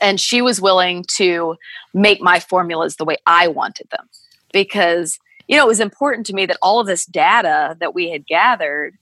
and 0.00 0.20
she 0.20 0.42
was 0.42 0.60
willing 0.60 1.04
to 1.16 1.56
make 1.94 2.20
my 2.20 2.40
formulas 2.40 2.96
the 2.96 3.04
way 3.04 3.16
I 3.26 3.48
wanted 3.48 3.88
them 3.90 4.08
because 4.52 5.18
you 5.48 5.56
know 5.56 5.64
it 5.64 5.68
was 5.68 5.80
important 5.80 6.26
to 6.26 6.34
me 6.34 6.46
that 6.46 6.58
all 6.62 6.80
of 6.80 6.86
this 6.86 7.04
data 7.04 7.76
that 7.80 7.94
we 7.94 8.10
had 8.10 8.26
gathered 8.26 8.96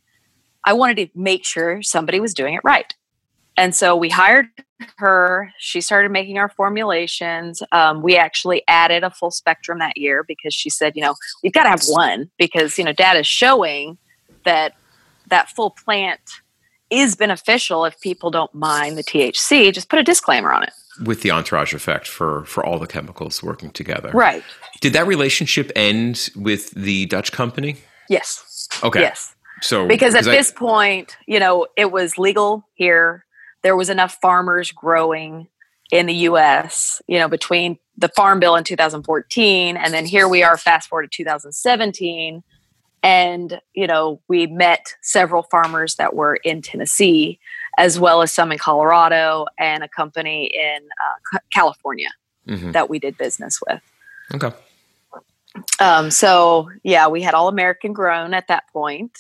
I 0.64 0.72
wanted 0.72 0.96
to 0.96 1.08
make 1.18 1.44
sure 1.44 1.82
somebody 1.82 2.20
was 2.20 2.34
doing 2.34 2.54
it 2.54 2.60
right. 2.62 2.92
And 3.56 3.74
so 3.74 3.96
we 3.96 4.10
hired 4.10 4.46
her. 4.96 5.52
She 5.58 5.80
started 5.80 6.10
making 6.10 6.38
our 6.38 6.48
formulations. 6.48 7.62
Um, 7.72 8.02
we 8.02 8.16
actually 8.16 8.62
added 8.68 9.04
a 9.04 9.10
full 9.10 9.30
spectrum 9.30 9.78
that 9.78 9.96
year 9.96 10.24
because 10.26 10.54
she 10.54 10.70
said, 10.70 10.94
you 10.96 11.02
know, 11.02 11.14
we've 11.42 11.52
got 11.52 11.64
to 11.64 11.70
have 11.70 11.82
one 11.88 12.30
because, 12.38 12.78
you 12.78 12.84
know, 12.84 12.92
data 12.92 13.20
is 13.20 13.26
showing 13.26 13.98
that 14.44 14.74
that 15.28 15.48
full 15.50 15.70
plant 15.70 16.20
is 16.90 17.16
beneficial 17.16 17.84
if 17.84 18.00
people 18.00 18.30
don't 18.30 18.54
mind 18.54 18.96
the 18.96 19.04
THC, 19.04 19.72
just 19.72 19.88
put 19.88 19.98
a 19.98 20.02
disclaimer 20.02 20.52
on 20.52 20.62
it. 20.62 20.72
With 21.04 21.22
the 21.22 21.30
entourage 21.30 21.74
effect 21.74 22.08
for 22.08 22.44
for 22.44 22.64
all 22.66 22.78
the 22.78 22.86
chemicals 22.86 23.40
working 23.42 23.70
together. 23.70 24.10
Right. 24.12 24.42
Did 24.80 24.94
that 24.94 25.06
relationship 25.06 25.70
end 25.76 26.30
with 26.34 26.70
the 26.72 27.06
Dutch 27.06 27.30
company? 27.30 27.76
Yes. 28.08 28.68
Okay. 28.82 29.00
Yes. 29.00 29.34
So 29.60 29.86
because 29.86 30.14
at 30.14 30.26
I, 30.26 30.30
this 30.30 30.50
point, 30.50 31.16
you 31.26 31.38
know, 31.38 31.66
it 31.76 31.92
was 31.92 32.18
legal 32.18 32.66
here. 32.74 33.24
There 33.68 33.76
was 33.76 33.90
enough 33.90 34.16
farmers 34.22 34.72
growing 34.72 35.46
in 35.92 36.06
the 36.06 36.14
US, 36.14 37.02
you 37.06 37.18
know, 37.18 37.28
between 37.28 37.78
the 37.98 38.08
farm 38.08 38.40
bill 38.40 38.56
in 38.56 38.64
2014 38.64 39.76
and 39.76 39.92
then 39.92 40.06
here 40.06 40.26
we 40.26 40.42
are 40.42 40.56
fast 40.56 40.88
forward 40.88 41.12
to 41.12 41.14
2017 41.14 42.42
and, 43.02 43.60
you 43.74 43.86
know, 43.86 44.22
we 44.26 44.46
met 44.46 44.94
several 45.02 45.42
farmers 45.42 45.96
that 45.96 46.16
were 46.16 46.36
in 46.36 46.62
Tennessee, 46.62 47.38
as 47.76 48.00
well 48.00 48.22
as 48.22 48.32
some 48.32 48.52
in 48.52 48.56
Colorado 48.58 49.44
and 49.58 49.84
a 49.84 49.88
company 49.88 50.46
in 50.46 50.78
uh, 51.34 51.38
California 51.52 52.08
mm-hmm. 52.46 52.72
that 52.72 52.88
we 52.88 52.98
did 52.98 53.18
business 53.18 53.60
with. 53.68 53.82
Okay. 54.34 54.56
Um, 55.78 56.10
so, 56.10 56.70
yeah, 56.84 57.06
we 57.08 57.20
had 57.20 57.34
all 57.34 57.48
American 57.48 57.92
grown 57.92 58.32
at 58.32 58.48
that 58.48 58.64
point. 58.72 59.18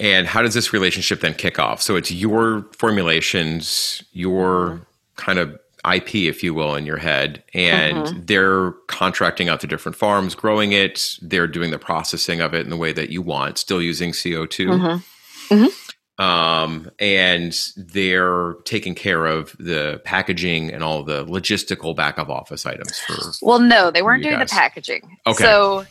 And 0.00 0.26
how 0.26 0.42
does 0.42 0.54
this 0.54 0.72
relationship 0.72 1.20
then 1.20 1.34
kick 1.34 1.58
off? 1.58 1.80
So 1.80 1.96
it's 1.96 2.10
your 2.10 2.66
formulations, 2.72 4.02
your 4.12 4.70
mm-hmm. 4.70 4.82
kind 5.16 5.38
of 5.38 5.58
IP, 5.92 6.14
if 6.14 6.42
you 6.42 6.54
will, 6.54 6.74
in 6.74 6.86
your 6.86 6.96
head, 6.96 7.44
and 7.52 7.98
mm-hmm. 7.98 8.20
they're 8.24 8.72
contracting 8.88 9.48
out 9.48 9.60
to 9.60 9.66
different 9.66 9.96
farms, 9.96 10.34
growing 10.34 10.72
it. 10.72 11.18
They're 11.20 11.46
doing 11.46 11.70
the 11.70 11.78
processing 11.78 12.40
of 12.40 12.54
it 12.54 12.60
in 12.60 12.70
the 12.70 12.76
way 12.76 12.92
that 12.92 13.10
you 13.10 13.22
want, 13.22 13.58
still 13.58 13.82
using 13.82 14.12
CO 14.12 14.46
2 14.46 14.68
mm-hmm. 14.68 15.54
mm-hmm. 15.54 16.22
um, 16.22 16.90
and 16.98 17.54
they're 17.76 18.54
taking 18.64 18.94
care 18.94 19.26
of 19.26 19.54
the 19.58 20.00
packaging 20.04 20.72
and 20.72 20.82
all 20.82 21.02
the 21.02 21.24
logistical 21.26 21.94
back 21.94 22.18
of 22.18 22.30
office 22.30 22.64
items 22.64 22.98
for. 23.00 23.16
Well, 23.42 23.60
no, 23.60 23.90
they 23.90 24.02
weren't 24.02 24.22
doing 24.22 24.38
guys. 24.38 24.48
the 24.48 24.54
packaging. 24.54 25.18
Okay, 25.26 25.44
so 25.44 25.84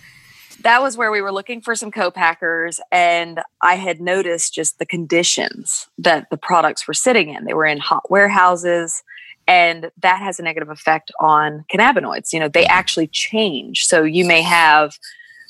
that 0.64 0.82
was 0.82 0.98
where 0.98 1.12
we 1.12 1.22
were 1.22 1.32
looking 1.32 1.62
for 1.62 1.76
some 1.76 1.92
co-packers 1.92 2.80
and 2.92 3.42
i 3.62 3.76
had 3.76 4.02
noticed 4.02 4.54
just 4.54 4.80
the 4.80 4.86
conditions 4.86 5.88
that 5.98 6.30
the 6.30 6.38
products 6.38 6.88
were 6.88 6.94
sitting 6.94 7.30
in. 7.30 7.46
They 7.46 7.54
were 7.54 7.66
in 7.66 7.80
hot 7.80 8.10
warehouses 8.10 9.04
and 9.48 9.92
that 10.02 10.22
has 10.22 10.40
a 10.40 10.44
negative 10.44 10.70
effect 10.70 11.12
on 11.20 11.66
cannabinoids. 11.72 12.34
You 12.34 12.40
know 12.40 12.48
they 12.48 12.64
mm-hmm. 12.64 12.78
actually 12.80 13.08
change. 13.08 13.86
So 13.86 14.04
you 14.04 14.26
may 14.26 14.42
have 14.42 14.98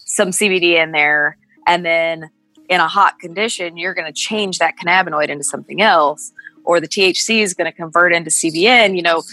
some 0.06 0.30
cbd 0.30 0.82
in 0.82 0.92
there 0.92 1.38
and 1.66 1.86
then 1.86 2.30
in 2.70 2.80
a 2.80 2.88
hot 2.88 3.18
condition 3.20 3.78
you're 3.78 3.94
going 3.94 4.06
to 4.06 4.14
change 4.14 4.60
that 4.60 4.76
cannabinoid 4.78 5.30
into 5.30 5.44
something 5.44 5.82
else 5.82 6.32
or 6.66 6.80
the 6.80 6.88
thc 6.88 7.42
is 7.42 7.54
going 7.54 7.66
to 7.66 7.76
convert 7.76 8.14
into 8.14 8.30
cbn 8.30 8.96
you 8.96 9.02
know 9.02 9.24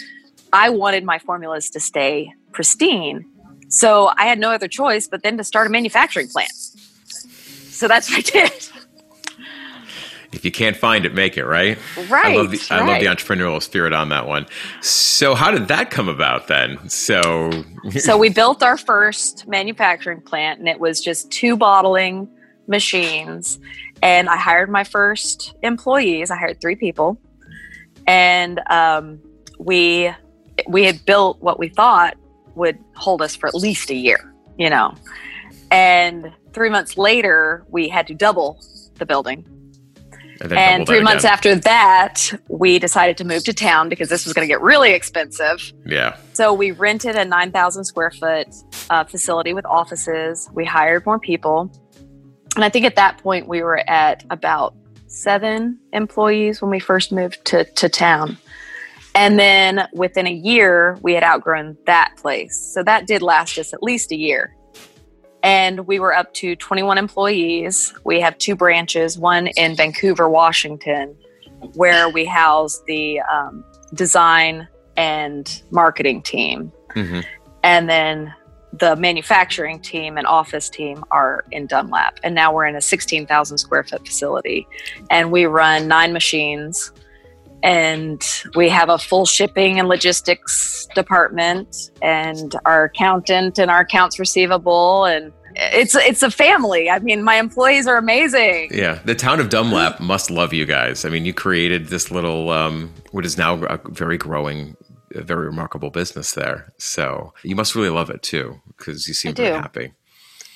i 0.53 0.71
wanted 0.71 1.05
my 1.05 1.19
formulas 1.19 1.69
to 1.69 1.81
stay 1.81 2.33
pristine 2.53 3.25
so 3.71 4.11
i 4.17 4.27
had 4.27 4.39
no 4.39 4.51
other 4.51 4.69
choice 4.69 5.09
but 5.09 5.23
then 5.23 5.39
to 5.39 5.45
start 5.45 5.67
a 5.67 5.71
manufacturing 5.71 6.29
plant 6.29 6.53
so 6.53 7.89
that's 7.89 8.11
what 8.11 8.19
i 8.19 8.21
did 8.21 8.71
if 10.33 10.45
you 10.45 10.53
can't 10.53 10.77
find 10.77 11.05
it, 11.05 11.13
make 11.13 11.37
it, 11.37 11.45
right? 11.45 11.77
Right. 12.09 12.27
I 12.27 12.37
love 12.37 12.53
the, 12.53 12.59
right. 12.71 12.83
I 12.83 12.87
love 12.87 13.01
the 13.01 13.07
entrepreneurial 13.07 13.61
spirit 13.61 13.93
on 13.93 14.11
that 14.11 14.29
one. 14.29 14.47
So, 14.81 15.35
how 15.35 15.51
did 15.51 15.69
that 15.69 15.91
come 15.91 16.09
about 16.09 16.47
then? 16.47 16.89
So, 16.89 17.51
so 17.99 18.17
we 18.17 18.29
built 18.29 18.63
our 18.63 18.77
first 18.77 19.49
manufacturing 19.49 20.21
plant, 20.21 20.61
and 20.61 20.69
it 20.69 20.79
was 20.79 21.01
just 21.01 21.31
two 21.33 21.57
bottling 21.57 22.29
machines. 22.69 23.59
And 24.03 24.29
I 24.29 24.37
hired 24.37 24.71
my 24.71 24.85
first 24.85 25.55
employees. 25.63 26.31
I 26.31 26.37
hired 26.37 26.61
three 26.61 26.77
people, 26.77 27.21
and 28.07 28.61
um, 28.71 29.21
we 29.59 30.13
we 30.69 30.85
had 30.85 31.05
built 31.05 31.41
what 31.41 31.59
we 31.59 31.69
thought 31.69 32.17
would 32.61 32.79
hold 32.95 33.21
us 33.23 33.35
for 33.35 33.49
at 33.49 33.55
least 33.55 33.91
a 33.91 33.95
year, 33.95 34.33
you 34.57 34.71
know. 34.71 34.95
And 35.71 36.33
three 36.53 36.71
months 36.71 36.97
later, 36.97 37.65
we 37.69 37.89
had 37.89 38.07
to 38.07 38.15
double 38.15 38.61
the 38.97 39.07
building 39.07 39.45
And, 40.41 40.53
and 40.53 40.87
three 40.87 41.03
months 41.03 41.25
again. 41.25 41.33
after 41.33 41.55
that, 41.57 42.33
we 42.49 42.79
decided 42.79 43.17
to 43.19 43.25
move 43.25 43.45
to 43.45 43.53
town 43.53 43.89
because 43.89 44.09
this 44.09 44.25
was 44.25 44.33
going 44.35 44.47
to 44.47 44.53
get 44.53 44.61
really 44.61 44.93
expensive. 44.93 45.73
Yeah. 45.85 46.17
So 46.33 46.53
we 46.53 46.71
rented 46.71 47.17
a 47.17 47.25
9,000 47.25 47.85
square 47.85 48.11
foot 48.11 48.49
uh, 48.89 49.05
facility 49.05 49.53
with 49.55 49.67
offices. 49.67 50.49
We 50.53 50.65
hired 50.65 51.05
more 51.07 51.19
people. 51.19 51.73
And 52.57 52.65
I 52.65 52.69
think 52.69 52.85
at 52.85 52.97
that 52.97 53.19
point, 53.19 53.49
we 53.49 53.63
were 53.63 53.83
at 53.89 54.25
about 54.31 54.75
seven 55.07 55.79
employees 55.93 56.63
when 56.63 56.71
we 56.71 56.81
first 56.81 57.13
moved 57.13 57.45
to, 57.47 57.65
to 57.65 57.89
town. 57.89 58.39
And 59.15 59.39
then 59.39 59.89
within 59.93 60.27
a 60.27 60.33
year, 60.33 60.99
we 61.03 61.15
had 61.15 61.25
outgrown 61.25 61.77
that 61.87 62.15
place. 62.17 62.57
So 62.75 62.83
that 62.85 63.07
did 63.07 63.23
last 63.23 63.59
us 63.59 63.73
at 63.73 63.83
least 63.83 64.13
a 64.13 64.17
year. 64.17 64.57
And 65.43 65.87
we 65.87 65.99
were 65.99 66.15
up 66.15 66.33
to 66.35 66.55
21 66.55 66.99
employees. 66.99 67.95
We 68.05 68.21
have 68.21 68.37
two 68.39 68.55
branches, 68.55 69.19
one 69.19 69.49
in 69.49 69.75
Vancouver, 69.75 70.29
Washington, 70.29 71.17
where 71.75 72.09
we 72.09 72.25
house 72.25 72.83
the 72.87 73.21
um, 73.21 73.65
design 73.95 74.69
and 74.97 75.63
marketing 75.71 76.23
team. 76.23 76.73
Mm-hmm. 76.95 77.21
And 77.63 77.89
then 77.89 78.35
the 78.73 78.97
manufacturing 78.97 79.81
team 79.81 80.17
and 80.17 80.27
office 80.27 80.69
team 80.69 81.05
are 81.11 81.45
in 81.51 81.67
Dunlap. 81.67 82.21
And 82.23 82.35
now 82.35 82.55
we're 82.55 82.67
in 82.67 82.77
a 82.77 82.81
16,000 82.81 83.59
square 83.59 83.83
foot 83.83 84.07
facility. 84.07 84.67
And 85.11 85.33
we 85.33 85.47
run 85.47 85.89
nine 85.89 86.13
machines 86.13 86.93
and 87.63 88.23
we 88.55 88.69
have 88.69 88.89
a 88.89 88.99
full 88.99 89.27
shipping 89.27 89.79
and 89.79 89.89
logistics 89.89 90.87
department 90.95 91.91
and 92.03 92.55
our 92.65 92.85
accountant 92.85 93.59
and 93.59 93.71
our 93.71 93.81
accounts 93.81 94.19
receivable 94.19 95.05
and 95.05 95.33
it's 95.57 95.95
it's 95.95 96.23
a 96.23 96.31
family. 96.31 96.89
I 96.89 97.01
mean, 97.01 97.23
my 97.23 97.37
employees 97.37 97.87
are 97.87 97.97
amazing. 97.97 98.71
Yeah, 98.73 99.01
the 99.05 99.15
town 99.15 99.41
of 99.41 99.49
Dunlap 99.51 100.01
must 100.01 100.31
love 100.31 100.53
you 100.53 100.65
guys. 100.65 101.05
I 101.05 101.09
mean, 101.09 101.25
you 101.25 101.35
created 101.35 101.89
this 101.89 102.11
little 102.11 102.51
um, 102.51 102.93
what 103.11 103.27
is 103.27 103.37
now 103.37 103.63
a 103.65 103.81
very 103.91 104.17
growing, 104.17 104.77
a 105.15 105.23
very 105.23 105.47
remarkable 105.47 105.91
business 105.91 106.33
there. 106.33 106.73
So 106.79 107.35
you 107.43 107.57
must 107.57 107.75
really 107.75 107.91
love 107.91 108.11
it 108.11 108.23
too, 108.23 108.61
because 108.77 109.09
you 109.09 109.15
seem 109.15 109.35
very 109.35 109.55
happy. 109.55 109.93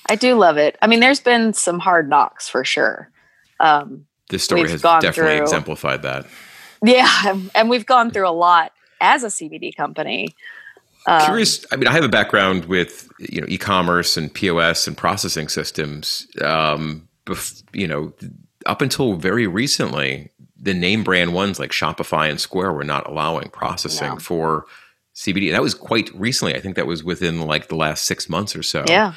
I 0.07 0.15
do 0.15 0.35
love 0.35 0.57
it. 0.57 0.77
I 0.81 0.87
mean, 0.87 0.99
there's 1.01 1.19
been 1.19 1.53
some 1.53 1.79
hard 1.79 2.09
knocks 2.09 2.47
for 2.47 2.63
sure. 2.63 3.11
Um, 3.59 4.05
this 4.29 4.43
story 4.43 4.69
has 4.69 4.81
definitely 4.81 5.11
through, 5.11 5.41
exemplified 5.43 6.03
that. 6.03 6.25
Yeah, 6.85 7.37
and 7.55 7.69
we've 7.69 7.85
gone 7.85 8.11
through 8.11 8.27
a 8.27 8.31
lot 8.31 8.71
as 9.01 9.23
a 9.23 9.27
CBD 9.27 9.75
company. 9.75 10.29
Um, 11.07 11.21
Curious. 11.21 11.65
I 11.71 11.75
mean, 11.75 11.87
I 11.87 11.91
have 11.91 12.03
a 12.03 12.09
background 12.09 12.65
with 12.65 13.09
you 13.19 13.41
know 13.41 13.47
e-commerce 13.49 14.17
and 14.17 14.33
POS 14.33 14.87
and 14.87 14.97
processing 14.97 15.47
systems. 15.47 16.27
Um, 16.41 17.07
bef- 17.25 17.63
you 17.73 17.87
know, 17.87 18.13
up 18.65 18.81
until 18.81 19.13
very 19.13 19.47
recently, 19.47 20.31
the 20.57 20.73
name 20.73 21.03
brand 21.03 21.33
ones 21.33 21.59
like 21.59 21.71
Shopify 21.71 22.29
and 22.29 22.39
Square 22.39 22.73
were 22.73 22.83
not 22.83 23.07
allowing 23.07 23.49
processing 23.49 24.13
no. 24.13 24.19
for 24.19 24.65
CBD. 25.15 25.47
And 25.47 25.55
That 25.55 25.61
was 25.61 25.75
quite 25.75 26.09
recently. 26.15 26.55
I 26.55 26.59
think 26.59 26.75
that 26.75 26.87
was 26.87 27.03
within 27.03 27.41
like 27.41 27.67
the 27.67 27.75
last 27.75 28.05
six 28.05 28.27
months 28.27 28.55
or 28.55 28.63
so. 28.63 28.83
Yeah. 28.87 29.13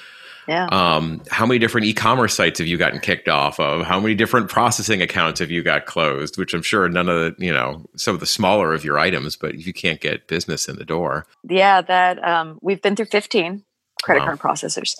Yeah. 0.48 0.66
Um, 0.72 1.20
how 1.30 1.44
many 1.44 1.58
different 1.58 1.86
e-commerce 1.86 2.34
sites 2.34 2.58
have 2.58 2.66
you 2.66 2.78
gotten 2.78 3.00
kicked 3.00 3.28
off 3.28 3.60
of? 3.60 3.84
How 3.84 4.00
many 4.00 4.14
different 4.14 4.48
processing 4.48 5.02
accounts 5.02 5.40
have 5.40 5.50
you 5.50 5.62
got 5.62 5.84
closed? 5.84 6.38
Which 6.38 6.54
I'm 6.54 6.62
sure 6.62 6.88
none 6.88 7.08
of 7.10 7.36
the, 7.36 7.44
you 7.44 7.52
know, 7.52 7.84
some 7.96 8.14
of 8.14 8.20
the 8.20 8.26
smaller 8.26 8.72
of 8.72 8.82
your 8.82 8.98
items, 8.98 9.36
but 9.36 9.54
if 9.54 9.66
you 9.66 9.74
can't 9.74 10.00
get 10.00 10.26
business 10.26 10.66
in 10.66 10.76
the 10.76 10.86
door. 10.86 11.26
Yeah, 11.46 11.82
that 11.82 12.24
um, 12.24 12.58
we've 12.62 12.80
been 12.80 12.96
through 12.96 13.06
15 13.06 13.62
credit 14.02 14.20
wow. 14.20 14.36
card 14.36 14.38
processors. 14.38 14.98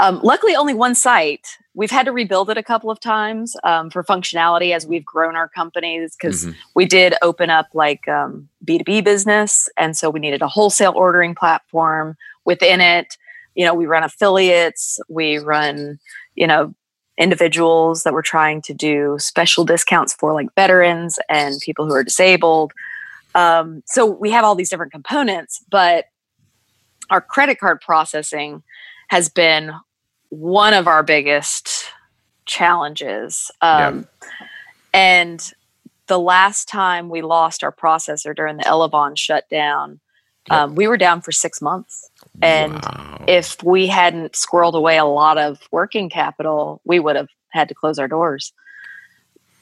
Um, 0.00 0.20
luckily, 0.22 0.54
only 0.54 0.74
one 0.74 0.94
site. 0.94 1.46
We've 1.72 1.90
had 1.90 2.04
to 2.04 2.12
rebuild 2.12 2.50
it 2.50 2.58
a 2.58 2.62
couple 2.62 2.90
of 2.90 3.00
times 3.00 3.56
um, 3.64 3.88
for 3.88 4.04
functionality 4.04 4.74
as 4.74 4.86
we've 4.86 5.04
grown 5.04 5.34
our 5.34 5.48
companies 5.48 6.14
because 6.14 6.44
mm-hmm. 6.44 6.58
we 6.74 6.84
did 6.84 7.14
open 7.22 7.48
up 7.48 7.68
like 7.72 8.06
um, 8.06 8.48
B2B 8.66 9.02
business. 9.04 9.68
And 9.78 9.96
so 9.96 10.10
we 10.10 10.20
needed 10.20 10.42
a 10.42 10.48
wholesale 10.48 10.92
ordering 10.94 11.34
platform 11.34 12.16
within 12.44 12.80
it 12.80 13.16
you 13.54 13.64
know 13.64 13.74
we 13.74 13.86
run 13.86 14.02
affiliates 14.02 15.00
we 15.08 15.38
run 15.38 15.98
you 16.34 16.46
know 16.46 16.74
individuals 17.18 18.02
that 18.02 18.14
we're 18.14 18.22
trying 18.22 18.62
to 18.62 18.72
do 18.72 19.16
special 19.18 19.64
discounts 19.64 20.14
for 20.14 20.32
like 20.32 20.48
veterans 20.54 21.18
and 21.28 21.60
people 21.60 21.86
who 21.86 21.92
are 21.92 22.02
disabled. 22.02 22.72
Um, 23.34 23.82
so 23.84 24.06
we 24.06 24.30
have 24.30 24.42
all 24.44 24.54
these 24.54 24.70
different 24.70 24.92
components 24.92 25.62
but 25.70 26.06
our 27.10 27.20
credit 27.20 27.58
card 27.58 27.80
processing 27.80 28.62
has 29.08 29.28
been 29.28 29.72
one 30.30 30.72
of 30.72 30.86
our 30.86 31.02
biggest 31.02 31.86
challenges. 32.46 33.50
Um, 33.60 34.06
yeah. 34.22 34.46
and 34.94 35.52
the 36.06 36.18
last 36.18 36.68
time 36.68 37.08
we 37.08 37.22
lost 37.22 37.62
our 37.62 37.72
processor 37.72 38.34
during 38.34 38.56
the 38.56 38.64
Elavon 38.64 39.16
shutdown 39.16 40.00
um, 40.48 40.74
we 40.74 40.88
were 40.88 40.96
down 40.96 41.20
for 41.20 41.30
six 41.30 41.62
months 41.62 42.09
and 42.42 42.74
wow. 42.74 43.24
if 43.28 43.62
we 43.62 43.86
hadn't 43.86 44.32
squirreled 44.32 44.74
away 44.74 44.96
a 44.96 45.04
lot 45.04 45.38
of 45.38 45.60
working 45.70 46.08
capital, 46.08 46.80
we 46.84 46.98
would 46.98 47.16
have 47.16 47.28
had 47.50 47.68
to 47.68 47.74
close 47.74 47.98
our 47.98 48.08
doors. 48.08 48.52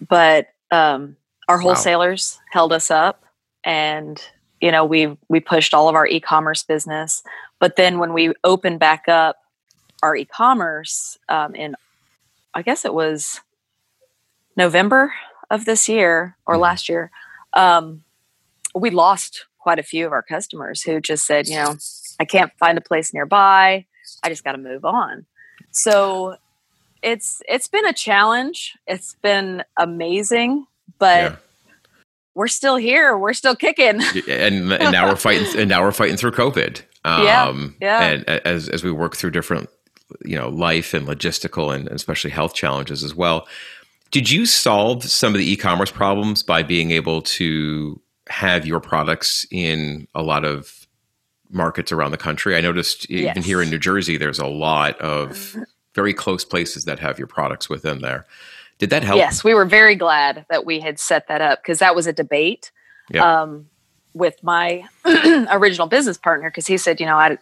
But 0.07 0.49
um, 0.71 1.17
our 1.49 1.59
wholesalers 1.59 2.37
wow. 2.37 2.45
held 2.53 2.73
us 2.73 2.91
up, 2.91 3.25
and 3.65 4.23
you 4.61 4.71
know 4.71 4.85
we 4.85 5.17
we 5.29 5.41
pushed 5.41 5.75
all 5.75 5.89
of 5.89 5.95
our 5.95 6.07
e-commerce 6.07 6.63
business. 6.63 7.23
But 7.59 7.77
then 7.77 7.99
when 7.99 8.13
we 8.13 8.33
opened 8.45 8.79
back 8.79 9.09
up 9.09 9.37
our 10.03 10.15
e-commerce 10.15 11.19
um, 11.29 11.55
in, 11.57 11.75
I 12.55 12.63
guess 12.63 12.85
it 12.85 12.95
was 12.95 13.41
November 14.57 15.13
of 15.51 15.65
this 15.65 15.89
year 15.89 16.37
or 16.47 16.55
mm 16.55 16.61
last 16.61 16.89
year, 16.89 17.11
um, 17.55 18.05
we 18.75 18.91
lost 18.91 19.47
quite 19.59 19.79
a 19.79 19.83
few 19.83 20.07
of 20.07 20.13
our 20.13 20.23
customers 20.23 20.83
who 20.83 21.01
just 21.01 21.27
said, 21.27 21.49
you 21.49 21.57
know, 21.57 21.77
I 22.19 22.25
can't 22.25 22.53
find 22.59 22.79
a 22.79 22.81
place 22.81 23.15
nearby. 23.15 23.87
I 24.23 24.29
just 24.29 24.45
got 24.45 24.53
to 24.53 24.59
move 24.59 24.85
on. 24.85 25.27
So 25.71 26.37
it's 27.03 27.43
it's 27.49 27.69
been 27.69 27.87
a 27.87 27.93
challenge. 27.93 28.77
It's 28.87 29.17
been 29.23 29.63
amazing, 29.77 30.67
but 30.99 31.33
yeah. 31.33 31.37
we're 32.35 32.49
still 32.49 32.77
here. 32.77 33.17
We're 33.17 33.35
still 33.35 33.55
kicking. 33.55 34.01
and, 34.29 34.73
and 34.73 34.93
now 34.93 35.09
we're 35.09 35.17
fighting. 35.17 35.47
And 35.59 35.69
now 35.69 35.83
we're 35.83 35.93
fighting 35.93 36.17
through 36.17 36.33
COVID. 36.33 36.83
Um, 37.05 37.25
yeah, 37.25 37.55
yeah. 37.81 38.03
And 38.03 38.29
as 38.29 38.69
as 38.69 38.83
we 38.83 38.91
work 38.91 39.17
through 39.17 39.31
different, 39.31 39.69
you 40.25 40.37
know, 40.37 40.49
life 40.49 40.95
and 40.95 41.07
logistical 41.07 41.75
and 41.75 41.89
especially 41.89 42.31
health 42.31 42.55
challenges 42.55 43.05
as 43.05 43.15
well. 43.15 43.47
Did 44.11 44.31
you 44.31 44.47
solve 44.47 45.05
some 45.05 45.35
of 45.35 45.39
the 45.39 45.51
e-commerce 45.53 45.91
problems 45.91 46.43
by 46.43 46.63
being 46.63 46.93
able 46.93 47.21
to 47.21 48.01
have 48.31 48.67
your 48.67 48.81
products 48.81 49.47
in 49.51 50.09
a 50.15 50.23
lot 50.23 50.47
of 50.47 50.88
markets 51.51 51.93
around 51.93 52.11
the 52.11 52.19
country. 52.19 52.57
I 52.57 52.61
noticed 52.61 53.09
yes. 53.11 53.31
even 53.31 53.43
here 53.43 53.63
in 53.63 53.71
New 53.71 53.79
Jersey, 53.79 54.17
there's 54.17 54.39
a 54.39 54.47
lot 54.47 54.99
of 55.01 55.57
very 55.95 56.15
close 56.15 56.45
places 56.45 56.85
that 56.85 56.99
have 56.99 57.19
your 57.19 57.27
products 57.27 57.69
within 57.69 58.01
there. 58.01 58.27
Did 58.79 58.91
that 58.91 59.03
help? 59.03 59.19
Yes, 59.19 59.43
we 59.43 59.55
were 59.55 59.65
very 59.65 59.97
glad 59.97 60.47
that 60.51 60.65
we 60.65 60.81
had 60.81 60.99
set 60.99 61.27
that 61.29 61.41
up 61.41 61.61
because 61.63 61.81
that 61.81 61.97
was 61.97 62.07
a 62.07 62.13
debate 62.13 62.71
um, 63.21 63.67
with 64.15 64.43
my 64.43 64.85
original 65.51 65.89
business 65.89 66.17
partner 66.17 66.49
because 66.51 66.67
he 66.67 66.77
said, 66.77 67.01
you 67.01 67.07
know, 67.07 67.17
I, 67.17 67.39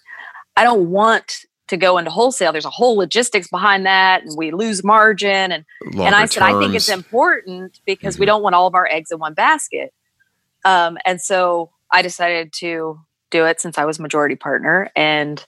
I 0.57 0.65
don't 0.65 0.91
want 0.91 1.45
to 1.69 1.77
go 1.77 1.99
into 1.99 2.11
wholesale. 2.11 2.53
There's 2.53 2.65
a 2.65 2.71
whole 2.71 2.97
logistics 2.97 3.49
behind 3.49 3.85
that, 3.87 4.23
and 4.23 4.37
we 4.37 4.51
lose 4.51 4.85
margin. 4.85 5.53
And 5.53 5.65
Longer 5.83 6.03
and 6.07 6.15
I 6.15 6.27
said, 6.27 6.41
terms. 6.41 6.55
I 6.55 6.59
think 6.59 6.75
it's 6.75 6.89
important 6.89 7.81
because 7.85 8.15
mm-hmm. 8.15 8.23
we 8.23 8.27
don't 8.27 8.43
want 8.43 8.55
all 8.55 8.67
of 8.67 8.75
our 8.75 8.87
eggs 8.87 9.11
in 9.11 9.19
one 9.19 9.35
basket. 9.35 9.93
Um, 10.65 10.97
and 11.05 11.21
so 11.21 11.71
I 11.91 12.03
decided 12.03 12.53
to 12.55 13.01
do 13.31 13.45
it 13.47 13.61
since 13.61 13.79
I 13.79 13.85
was 13.85 13.99
majority 13.99 14.37
partner, 14.37 14.91
and 14.95 15.45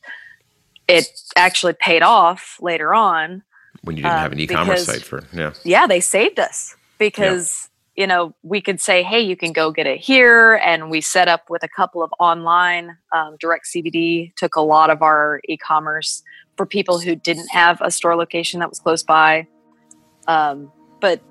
it 0.87 1.07
actually 1.37 1.75
paid 1.75 2.03
off 2.03 2.59
later 2.61 2.95
on. 2.95 3.43
When 3.83 3.97
you 3.97 4.03
didn't 4.03 4.19
have 4.19 4.33
an 4.33 4.39
um, 4.39 4.43
e-commerce 4.43 4.87
because, 4.87 5.03
site 5.03 5.03
for 5.03 5.25
yeah, 5.33 5.53
yeah, 5.65 5.87
they 5.87 6.01
saved 6.01 6.39
us 6.39 6.75
because 6.99 7.71
yeah. 7.97 8.03
you 8.03 8.07
know 8.07 8.35
we 8.43 8.61
could 8.61 8.81
say, 8.81 9.03
hey, 9.03 9.21
you 9.21 9.37
can 9.37 9.53
go 9.53 9.71
get 9.71 9.87
it 9.87 10.01
here, 10.01 10.55
and 10.55 10.91
we 10.91 11.01
set 11.01 11.29
up 11.29 11.49
with 11.49 11.63
a 11.63 11.69
couple 11.69 12.03
of 12.03 12.13
online 12.19 12.97
um, 13.13 13.37
direct 13.39 13.67
CBD. 13.67 14.35
Took 14.37 14.57
a 14.57 14.63
lot 14.63 14.91
of 14.91 15.03
our 15.03 15.41
e-commerce 15.49 16.23
for 16.57 16.67
people 16.67 16.99
who 16.99 17.15
didn't 17.15 17.49
have 17.49 17.81
a 17.81 17.91
store 17.91 18.17
location 18.17 18.61
that 18.61 18.69
was 18.69 18.81
close 18.81 19.03
by. 19.03 19.47
Um, 20.27 20.71
but 21.01 21.23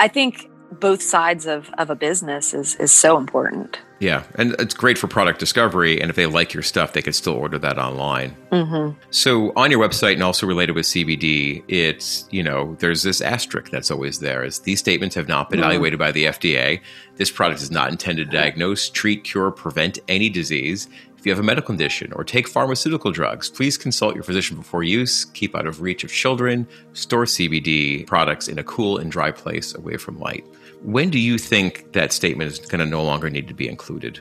I 0.00 0.08
think 0.08 0.50
both 0.72 1.02
sides 1.02 1.46
of, 1.46 1.70
of 1.78 1.88
a 1.88 1.94
business 1.94 2.52
is, 2.52 2.76
is 2.76 2.92
so 2.92 3.16
important. 3.16 3.78
Yeah, 4.00 4.22
and 4.36 4.54
it's 4.60 4.74
great 4.74 4.96
for 4.96 5.08
product 5.08 5.40
discovery. 5.40 6.00
And 6.00 6.08
if 6.08 6.16
they 6.16 6.26
like 6.26 6.54
your 6.54 6.62
stuff, 6.62 6.92
they 6.92 7.02
can 7.02 7.12
still 7.12 7.34
order 7.34 7.58
that 7.58 7.78
online. 7.78 8.36
Mm-hmm. 8.52 8.98
So 9.10 9.52
on 9.56 9.70
your 9.70 9.80
website, 9.80 10.14
and 10.14 10.22
also 10.22 10.46
related 10.46 10.76
with 10.76 10.86
CBD, 10.86 11.64
it's 11.66 12.28
you 12.30 12.42
know 12.42 12.76
there's 12.78 13.02
this 13.02 13.20
asterisk 13.20 13.70
that's 13.70 13.90
always 13.90 14.20
there. 14.20 14.44
Is 14.44 14.60
these 14.60 14.78
statements 14.78 15.14
have 15.16 15.26
not 15.26 15.50
been 15.50 15.60
mm-hmm. 15.60 15.70
evaluated 15.70 15.98
by 15.98 16.12
the 16.12 16.26
FDA. 16.26 16.80
This 17.16 17.30
product 17.30 17.60
is 17.60 17.72
not 17.72 17.90
intended 17.90 18.30
to 18.30 18.36
diagnose, 18.36 18.88
treat, 18.88 19.24
cure, 19.24 19.50
prevent 19.50 19.98
any 20.06 20.28
disease. 20.28 20.88
If 21.18 21.26
you 21.26 21.32
have 21.32 21.40
a 21.40 21.42
medical 21.42 21.66
condition 21.66 22.12
or 22.12 22.22
take 22.22 22.46
pharmaceutical 22.46 23.10
drugs, 23.10 23.50
please 23.50 23.76
consult 23.76 24.14
your 24.14 24.22
physician 24.22 24.56
before 24.56 24.84
use. 24.84 25.24
Keep 25.24 25.56
out 25.56 25.66
of 25.66 25.82
reach 25.82 26.04
of 26.04 26.12
children. 26.12 26.68
Store 26.92 27.24
CBD 27.24 28.06
products 28.06 28.46
in 28.46 28.60
a 28.60 28.62
cool 28.62 28.98
and 28.98 29.10
dry 29.10 29.32
place 29.32 29.74
away 29.74 29.96
from 29.96 30.20
light. 30.20 30.44
When 30.82 31.10
do 31.10 31.18
you 31.18 31.38
think 31.38 31.92
that 31.92 32.12
statement 32.12 32.50
is 32.50 32.58
going 32.58 32.78
to 32.80 32.86
no 32.86 33.02
longer 33.02 33.30
need 33.30 33.48
to 33.48 33.54
be 33.54 33.68
included? 33.68 34.20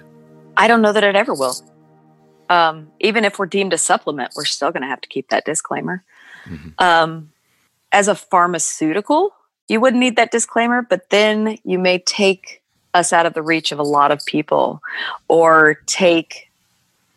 I 0.58 0.68
don't 0.68 0.82
know 0.82 0.94
that 0.94 1.04
it 1.04 1.16
ever 1.16 1.34
will. 1.34 1.56
Um, 2.50 2.92
even 3.00 3.26
if 3.26 3.38
we're 3.38 3.46
deemed 3.46 3.74
a 3.74 3.78
supplement, 3.78 4.34
we're 4.36 4.46
still 4.46 4.72
going 4.72 4.82
to 4.82 4.88
have 4.88 5.02
to 5.02 5.10
keep 5.10 5.30
that 5.30 5.46
disclaimer. 5.46 6.04
Mm-hmm. 6.46 6.70
Um, 6.80 7.32
as 7.92 8.08
a 8.08 8.16
pharmaceutical, 8.16 9.34
you 9.68 9.80
wouldn't 9.80 10.00
need 10.00 10.16
that 10.16 10.32
disclaimer, 10.32 10.82
but 10.82 11.10
then 11.10 11.58
you 11.64 11.78
may 11.78 12.00
take 12.00 12.62
us 12.94 13.14
out 13.14 13.26
of 13.26 13.34
the 13.34 13.42
reach 13.42 13.72
of 13.72 13.80
a 13.80 13.84
lot 13.84 14.12
of 14.12 14.26
people 14.26 14.82
or 15.28 15.76
take 15.86 16.50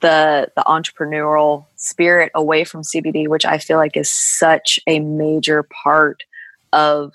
the 0.00 0.50
the 0.56 0.62
entrepreneurial 0.62 1.66
spirit 1.76 2.32
away 2.34 2.64
from 2.64 2.82
CBD, 2.82 3.28
which 3.28 3.44
I 3.44 3.58
feel 3.58 3.76
like 3.76 3.96
is 3.96 4.10
such 4.10 4.80
a 4.86 4.98
major 5.00 5.62
part 5.62 6.24
of 6.72 7.12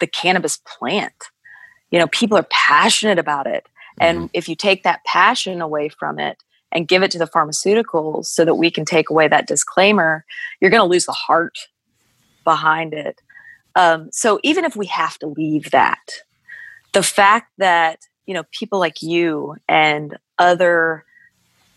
the 0.00 0.06
cannabis 0.06 0.58
plant. 0.66 1.12
You 1.94 2.00
know, 2.00 2.08
people 2.08 2.36
are 2.36 2.46
passionate 2.50 3.20
about 3.20 3.46
it. 3.46 3.68
And 4.00 4.18
mm-hmm. 4.18 4.26
if 4.32 4.48
you 4.48 4.56
take 4.56 4.82
that 4.82 5.04
passion 5.04 5.60
away 5.60 5.88
from 5.88 6.18
it 6.18 6.42
and 6.72 6.88
give 6.88 7.04
it 7.04 7.12
to 7.12 7.20
the 7.20 7.28
pharmaceuticals 7.28 8.24
so 8.26 8.44
that 8.44 8.56
we 8.56 8.68
can 8.68 8.84
take 8.84 9.10
away 9.10 9.28
that 9.28 9.46
disclaimer, 9.46 10.24
you're 10.60 10.72
going 10.72 10.82
to 10.82 10.90
lose 10.90 11.06
the 11.06 11.12
heart 11.12 11.56
behind 12.42 12.94
it. 12.94 13.22
Um, 13.76 14.08
so 14.10 14.40
even 14.42 14.64
if 14.64 14.74
we 14.74 14.86
have 14.86 15.20
to 15.20 15.28
leave 15.28 15.70
that, 15.70 16.00
the 16.94 17.04
fact 17.04 17.52
that 17.58 18.00
you 18.26 18.34
know 18.34 18.42
people 18.50 18.80
like 18.80 19.00
you 19.00 19.54
and 19.68 20.18
other 20.36 21.04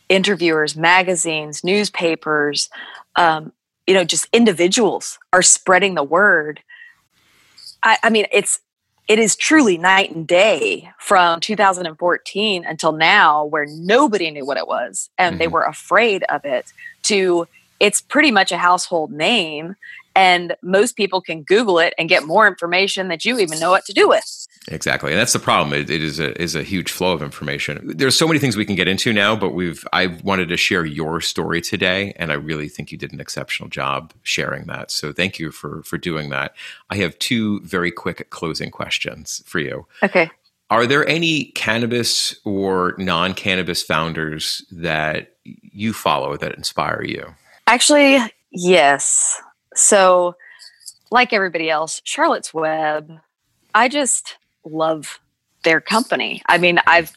interviewers, 0.10 0.76
magazines, 0.76 1.64
newspapers, 1.64 2.70
um, 3.18 3.54
you 3.86 3.94
know, 3.94 4.04
just 4.04 4.28
individuals 4.34 5.20
are 5.32 5.44
spreading 5.44 5.94
the 5.94 6.04
word. 6.04 6.64
I, 7.84 7.98
I 8.02 8.10
mean, 8.10 8.26
it's 8.32 8.62
it 9.08 9.20
is 9.20 9.36
truly 9.36 9.78
night 9.78 10.14
and 10.14 10.28
day 10.28 10.90
from 11.00 11.40
2014 11.40 12.66
until 12.66 12.92
now, 12.92 13.46
where 13.46 13.66
nobody 13.66 14.30
knew 14.32 14.46
what 14.46 14.58
it 14.58 14.68
was 14.68 15.10
and 15.18 15.34
mm-hmm. 15.34 15.40
they 15.40 15.48
were 15.48 15.64
afraid 15.64 16.24
of 16.24 16.44
it. 16.46 16.74
To 17.04 17.48
it's 17.80 18.02
pretty 18.02 18.32
much 18.32 18.52
a 18.52 18.58
household 18.58 19.12
name, 19.12 19.76
and 20.16 20.56
most 20.62 20.96
people 20.96 21.22
can 21.22 21.44
Google 21.44 21.80
it 21.80 21.94
and 21.98 22.10
get 22.10 22.26
more 22.26 22.48
information 22.48 23.08
that 23.08 23.24
you 23.24 23.40
even 23.40 23.60
know 23.60 23.70
what 23.70 23.86
to 23.86 23.94
do 23.94 24.10
with. 24.10 24.47
Exactly, 24.70 25.12
and 25.12 25.20
that's 25.20 25.34
the 25.34 25.40
problem. 25.40 25.74
it, 25.74 25.90
it 25.90 26.04
is 26.04 26.20
a 26.20 26.40
is 26.42 26.54
a 26.54 26.62
huge 26.64 26.92
flow 26.92 27.14
of 27.14 27.22
information. 27.22 27.80
There's 27.96 28.18
so 28.18 28.28
many 28.28 28.38
things 28.38 28.58
we 28.58 28.66
can 28.66 28.76
get 28.76 28.90
into 28.90 29.14
now, 29.14 29.36
but 29.36 29.52
we've 29.52 29.88
I 29.94 30.08
wanted 30.24 30.50
to 30.50 30.58
share 30.58 30.86
your 30.86 31.22
story 31.22 31.62
today, 31.62 32.14
and 32.18 32.32
I 32.32 32.36
really 32.36 32.68
think 32.68 32.92
you 32.92 32.98
did 32.98 33.14
an 33.14 33.22
exceptional 33.22 33.70
job 33.70 34.14
sharing 34.24 34.66
that. 34.66 34.92
So 34.92 35.14
thank 35.14 35.40
you 35.40 35.52
for 35.52 35.84
for 35.84 35.98
doing 35.98 36.30
that. 36.30 36.54
I 36.90 36.98
have 36.98 37.18
two 37.20 37.62
very 37.62 37.92
quick 37.92 38.30
closing 38.30 38.70
questions 38.70 39.42
for 39.46 39.60
you. 39.60 39.88
Okay. 40.04 40.30
Are 40.70 40.86
there 40.86 41.08
any 41.08 41.46
cannabis 41.46 42.36
or 42.44 42.94
non 42.98 43.34
cannabis 43.34 43.82
founders 43.82 44.66
that 44.70 45.36
you 45.46 45.94
follow 45.94 46.36
that 46.36 46.56
inspire 46.56 47.04
you? 47.04 47.36
Actually, 47.68 48.20
yes. 48.52 49.42
So, 49.76 50.36
like 51.10 51.32
everybody 51.32 51.70
else, 51.70 52.02
Charlotte's 52.04 52.54
Web, 52.54 53.14
I 53.74 53.88
just 53.88 54.38
love 54.72 55.20
their 55.64 55.82
company. 55.82 56.42
I 56.48 56.58
mean, 56.58 56.80
I've 56.88 57.14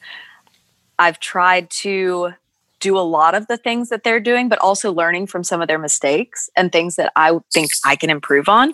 I've 0.99 1.21
tried 1.21 1.71
to 1.71 2.33
do 2.81 2.99
a 2.99 3.01
lot 3.01 3.35
of 3.35 3.47
the 3.47 3.57
things 3.57 3.91
that 3.91 4.05
they're 4.05 4.21
doing, 4.21 4.49
but 4.49 4.59
also 4.59 4.93
learning 4.93 5.27
from 5.27 5.45
some 5.45 5.61
of 5.61 5.69
their 5.69 5.79
mistakes 5.79 6.51
and 6.57 6.73
things 6.73 6.97
that 6.97 7.13
I 7.15 7.39
think 7.53 7.71
I 7.85 7.95
can 7.95 8.11
improve 8.11 8.49
on. 8.49 8.73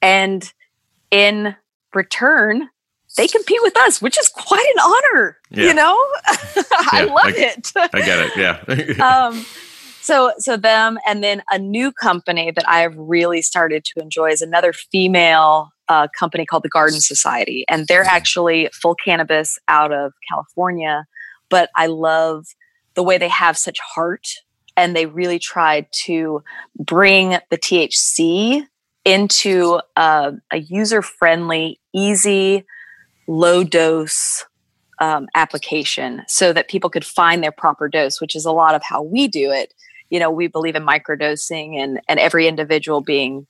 And 0.00 0.50
in 1.10 1.54
return, 1.94 2.68
they 3.16 3.28
compete 3.28 3.60
with 3.62 3.76
us, 3.78 4.00
which 4.00 4.18
is 4.18 4.28
quite 4.28 4.66
an 4.74 4.82
honor. 4.82 5.38
Yeah. 5.50 5.64
You 5.66 5.74
know, 5.74 5.96
I 6.92 7.04
love 7.04 7.20
I, 7.24 7.34
it. 7.36 7.72
I 7.76 8.00
get 8.00 8.18
it. 8.18 8.96
Yeah. 8.98 9.26
um, 9.28 9.44
so 10.02 10.32
so 10.38 10.56
them 10.56 10.98
and 11.06 11.22
then 11.22 11.42
a 11.50 11.58
new 11.58 11.92
company 11.92 12.50
that 12.50 12.68
i 12.68 12.80
have 12.80 12.94
really 12.96 13.40
started 13.40 13.84
to 13.84 14.00
enjoy 14.00 14.30
is 14.30 14.42
another 14.42 14.72
female 14.72 15.71
uh, 15.88 16.06
company 16.18 16.46
called 16.46 16.62
the 16.62 16.68
garden 16.68 17.00
society 17.00 17.64
and 17.68 17.86
they're 17.86 18.02
mm-hmm. 18.04 18.16
actually 18.16 18.68
full 18.72 18.94
cannabis 18.94 19.58
out 19.68 19.92
of 19.92 20.12
california 20.28 21.04
but 21.48 21.70
i 21.76 21.86
love 21.86 22.46
the 22.94 23.02
way 23.02 23.18
they 23.18 23.28
have 23.28 23.56
such 23.56 23.78
heart 23.80 24.26
and 24.76 24.96
they 24.96 25.06
really 25.06 25.38
tried 25.38 25.86
to 25.92 26.42
bring 26.78 27.38
the 27.50 27.58
thc 27.58 28.66
into 29.04 29.80
a, 29.96 30.32
a 30.52 30.58
user 30.58 31.02
friendly 31.02 31.80
easy 31.92 32.64
low 33.26 33.64
dose 33.64 34.44
um, 35.00 35.26
application 35.34 36.22
so 36.28 36.52
that 36.52 36.68
people 36.68 36.88
could 36.88 37.04
find 37.04 37.42
their 37.42 37.50
proper 37.50 37.88
dose, 37.88 38.20
which 38.20 38.36
is 38.36 38.44
a 38.44 38.52
lot 38.52 38.76
of 38.76 38.82
how 38.84 39.02
we 39.02 39.26
do 39.26 39.50
it 39.50 39.74
you 40.12 40.20
know 40.20 40.30
we 40.30 40.46
believe 40.46 40.76
in 40.76 40.86
microdosing 40.86 41.74
and 41.76 42.00
and 42.06 42.20
every 42.20 42.46
individual 42.46 43.00
being 43.00 43.46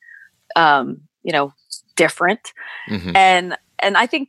um, 0.56 1.02
you 1.24 1.32
know 1.32 1.52
different 1.96 2.52
mm-hmm. 2.88 3.14
and 3.16 3.56
and 3.78 3.96
i 3.96 4.06
think 4.06 4.28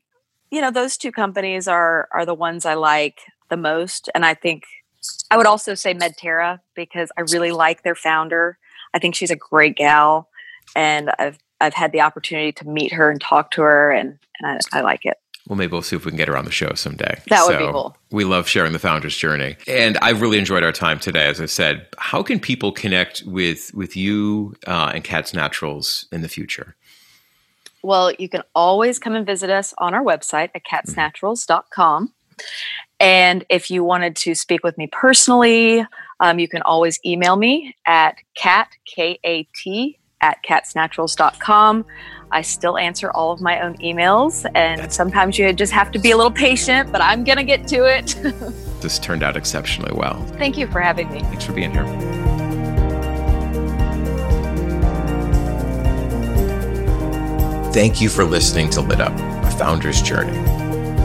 you 0.52 0.62
know 0.62 0.72
those 0.72 0.98
two 0.98 1.12
companies 1.12 1.68
are 1.68 2.08
are 2.12 2.26
the 2.26 2.34
ones 2.34 2.66
i 2.66 2.74
like 2.74 3.22
the 3.50 3.58
most 3.58 4.10
and 4.16 4.26
i 4.26 4.34
think 4.34 4.64
i 5.32 5.38
would 5.38 5.46
also 5.46 5.74
say 5.74 5.94
medterra 5.94 6.60
because 6.76 7.12
i 7.18 7.22
really 7.22 7.52
like 7.52 7.84
their 7.84 7.96
founder 7.96 8.58
i 8.94 9.00
think 9.00 9.16
she's 9.16 9.32
a 9.32 9.36
great 9.36 9.76
gal 9.76 10.30
and 10.76 11.12
i've 11.20 11.38
i've 11.62 11.74
had 11.74 11.92
the 11.92 12.02
opportunity 12.02 12.52
to 12.52 12.68
meet 12.68 12.92
her 12.92 13.10
and 13.10 13.22
talk 13.22 13.52
to 13.52 13.62
her 13.62 13.92
and 13.92 14.18
and 14.40 14.60
i, 14.74 14.80
I 14.80 14.82
like 14.82 15.06
it 15.06 15.18
well, 15.48 15.58
maybe 15.58 15.74
we'll 15.74 15.82
see 15.82 15.98
if 15.98 16.06
we 16.06 16.12
can 16.12 16.18
get 16.18 16.30
her 16.30 16.38
on 16.38 16.46
the 16.46 16.52
show 16.52 16.74
someday. 16.74 17.20
That 17.28 17.46
would 17.46 17.54
so 17.54 17.68
be 17.68 17.72
cool. 17.72 17.98
We 18.12 18.24
love 18.24 18.48
sharing 18.48 18.72
the 18.72 18.80
founder's 18.80 19.16
journey, 19.16 19.58
and 19.68 19.98
I've 19.98 20.22
really 20.22 20.38
enjoyed 20.38 20.64
our 20.64 20.72
time 20.72 21.00
today. 21.00 21.26
As 21.26 21.42
I 21.42 21.48
said, 21.48 21.86
how 21.98 22.24
can 22.24 22.40
people 22.40 22.72
connect 22.72 23.24
with 23.26 23.74
with 23.74 23.98
you 23.98 24.56
uh, 24.68 24.92
and 24.94 25.04
Kat's 25.04 25.34
Naturals 25.34 26.06
in 26.14 26.22
the 26.22 26.30
future? 26.30 26.76
Well, 27.84 28.12
you 28.14 28.30
can 28.30 28.44
always 28.56 28.98
come 28.98 29.14
and 29.14 29.26
visit 29.26 29.50
us 29.50 29.74
on 29.78 29.94
our 29.94 30.04
website 30.04 30.50
at 30.56 30.64
katsnaturals.com. 30.66 32.14
And 33.00 33.46
if 33.50 33.70
you 33.70 33.84
wanted 33.84 34.16
to 34.18 34.34
speak 34.34 34.64
with 34.64 34.78
me 34.78 34.88
personally, 34.88 35.86
um, 36.22 36.40
you 36.40 36.48
can 36.48 36.62
always 36.62 37.00
email 37.06 37.36
me 37.36 37.76
at 37.86 38.16
kat, 38.36 38.70
K 38.86 39.20
A 39.26 39.44
T, 39.56 40.00
at 40.22 40.38
katsnaturals.com. 40.48 41.86
I 42.32 42.42
still 42.42 42.78
answer 42.78 43.12
all 43.12 43.32
of 43.32 43.42
my 43.42 43.60
own 43.62 43.78
emails, 43.78 44.50
and 44.56 44.92
sometimes 44.92 45.38
you 45.38 45.52
just 45.54 45.74
have 45.74 45.92
to 45.92 46.00
be 46.00 46.12
a 46.12 46.18
little 46.18 46.32
patient, 46.32 46.92
but 46.92 47.02
I'm 47.02 47.24
going 47.24 47.38
to 47.38 47.44
get 47.44 47.68
to 47.68 47.84
it. 47.86 48.16
this 48.82 48.98
turned 48.98 49.22
out 49.22 49.36
exceptionally 49.36 49.94
well. 49.94 50.20
Thank 50.38 50.58
you 50.58 50.66
for 50.68 50.80
having 50.80 51.12
me. 51.12 51.20
Thanks 51.20 51.46
for 51.46 51.54
being 51.54 51.72
here. 51.72 52.23
Thank 57.74 58.00
you 58.00 58.08
for 58.10 58.24
listening 58.24 58.70
to 58.72 58.82
Lit 58.82 59.02
Up, 59.02 59.14
a 59.14 59.52
founder's 59.58 60.02
journey. 60.02 60.38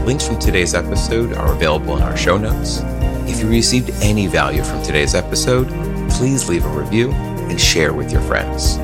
Links 0.05 0.27
from 0.27 0.39
today's 0.39 0.75
episode 0.75 1.33
are 1.33 1.51
available 1.51 1.97
in 1.97 2.03
our 2.03 2.15
show 2.15 2.37
notes. 2.37 2.81
If 3.27 3.41
you 3.41 3.49
received 3.49 3.89
any 4.01 4.27
value 4.27 4.63
from 4.63 4.81
today's 4.83 5.15
episode, 5.15 5.67
please 6.11 6.47
leave 6.47 6.65
a 6.65 6.69
review 6.69 7.11
and 7.11 7.59
share 7.59 7.93
with 7.93 8.11
your 8.11 8.21
friends 8.21 8.77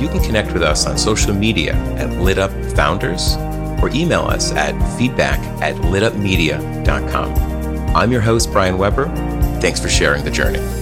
you 0.00 0.08
can 0.08 0.20
connect 0.20 0.52
with 0.52 0.62
us 0.62 0.86
on 0.86 0.96
social 0.96 1.34
media 1.34 1.74
at 1.96 2.10
Lit 2.20 2.38
Up 2.38 2.50
Founders 2.74 3.36
or 3.82 3.90
email 3.90 4.22
us 4.22 4.50
at 4.52 4.72
feedback 4.96 5.38
at 5.62 5.76
litupmedia.com. 5.76 7.34
I'm 7.94 8.10
your 8.10 8.22
host, 8.22 8.50
Brian 8.50 8.78
Weber. 8.78 9.08
Thanks 9.60 9.78
for 9.78 9.88
sharing 9.88 10.24
the 10.24 10.30
journey. 10.30 10.79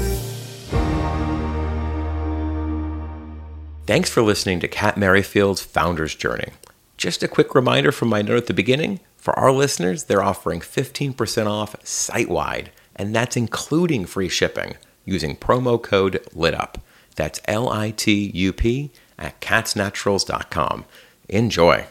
Thanks 3.88 4.10
for 4.10 4.20
listening 4.20 4.60
to 4.60 4.68
Kat 4.68 4.98
Merrifield's 4.98 5.62
Founder's 5.62 6.14
Journey. 6.14 6.50
Just 6.98 7.22
a 7.22 7.26
quick 7.26 7.54
reminder 7.54 7.90
from 7.90 8.08
my 8.08 8.20
note 8.20 8.36
at 8.36 8.46
the 8.46 8.52
beginning 8.52 9.00
for 9.16 9.32
our 9.38 9.50
listeners, 9.50 10.04
they're 10.04 10.22
offering 10.22 10.60
15% 10.60 11.46
off 11.46 11.74
site 11.86 12.28
wide, 12.28 12.70
and 12.94 13.16
that's 13.16 13.34
including 13.34 14.04
free 14.04 14.28
shipping 14.28 14.74
using 15.06 15.34
promo 15.36 15.82
code 15.82 16.22
LITUP. 16.34 16.74
That's 17.16 17.40
L 17.46 17.70
I 17.70 17.92
T 17.92 18.30
U 18.34 18.52
P 18.52 18.90
at 19.18 19.40
katsnaturals.com. 19.40 20.84
Enjoy. 21.30 21.86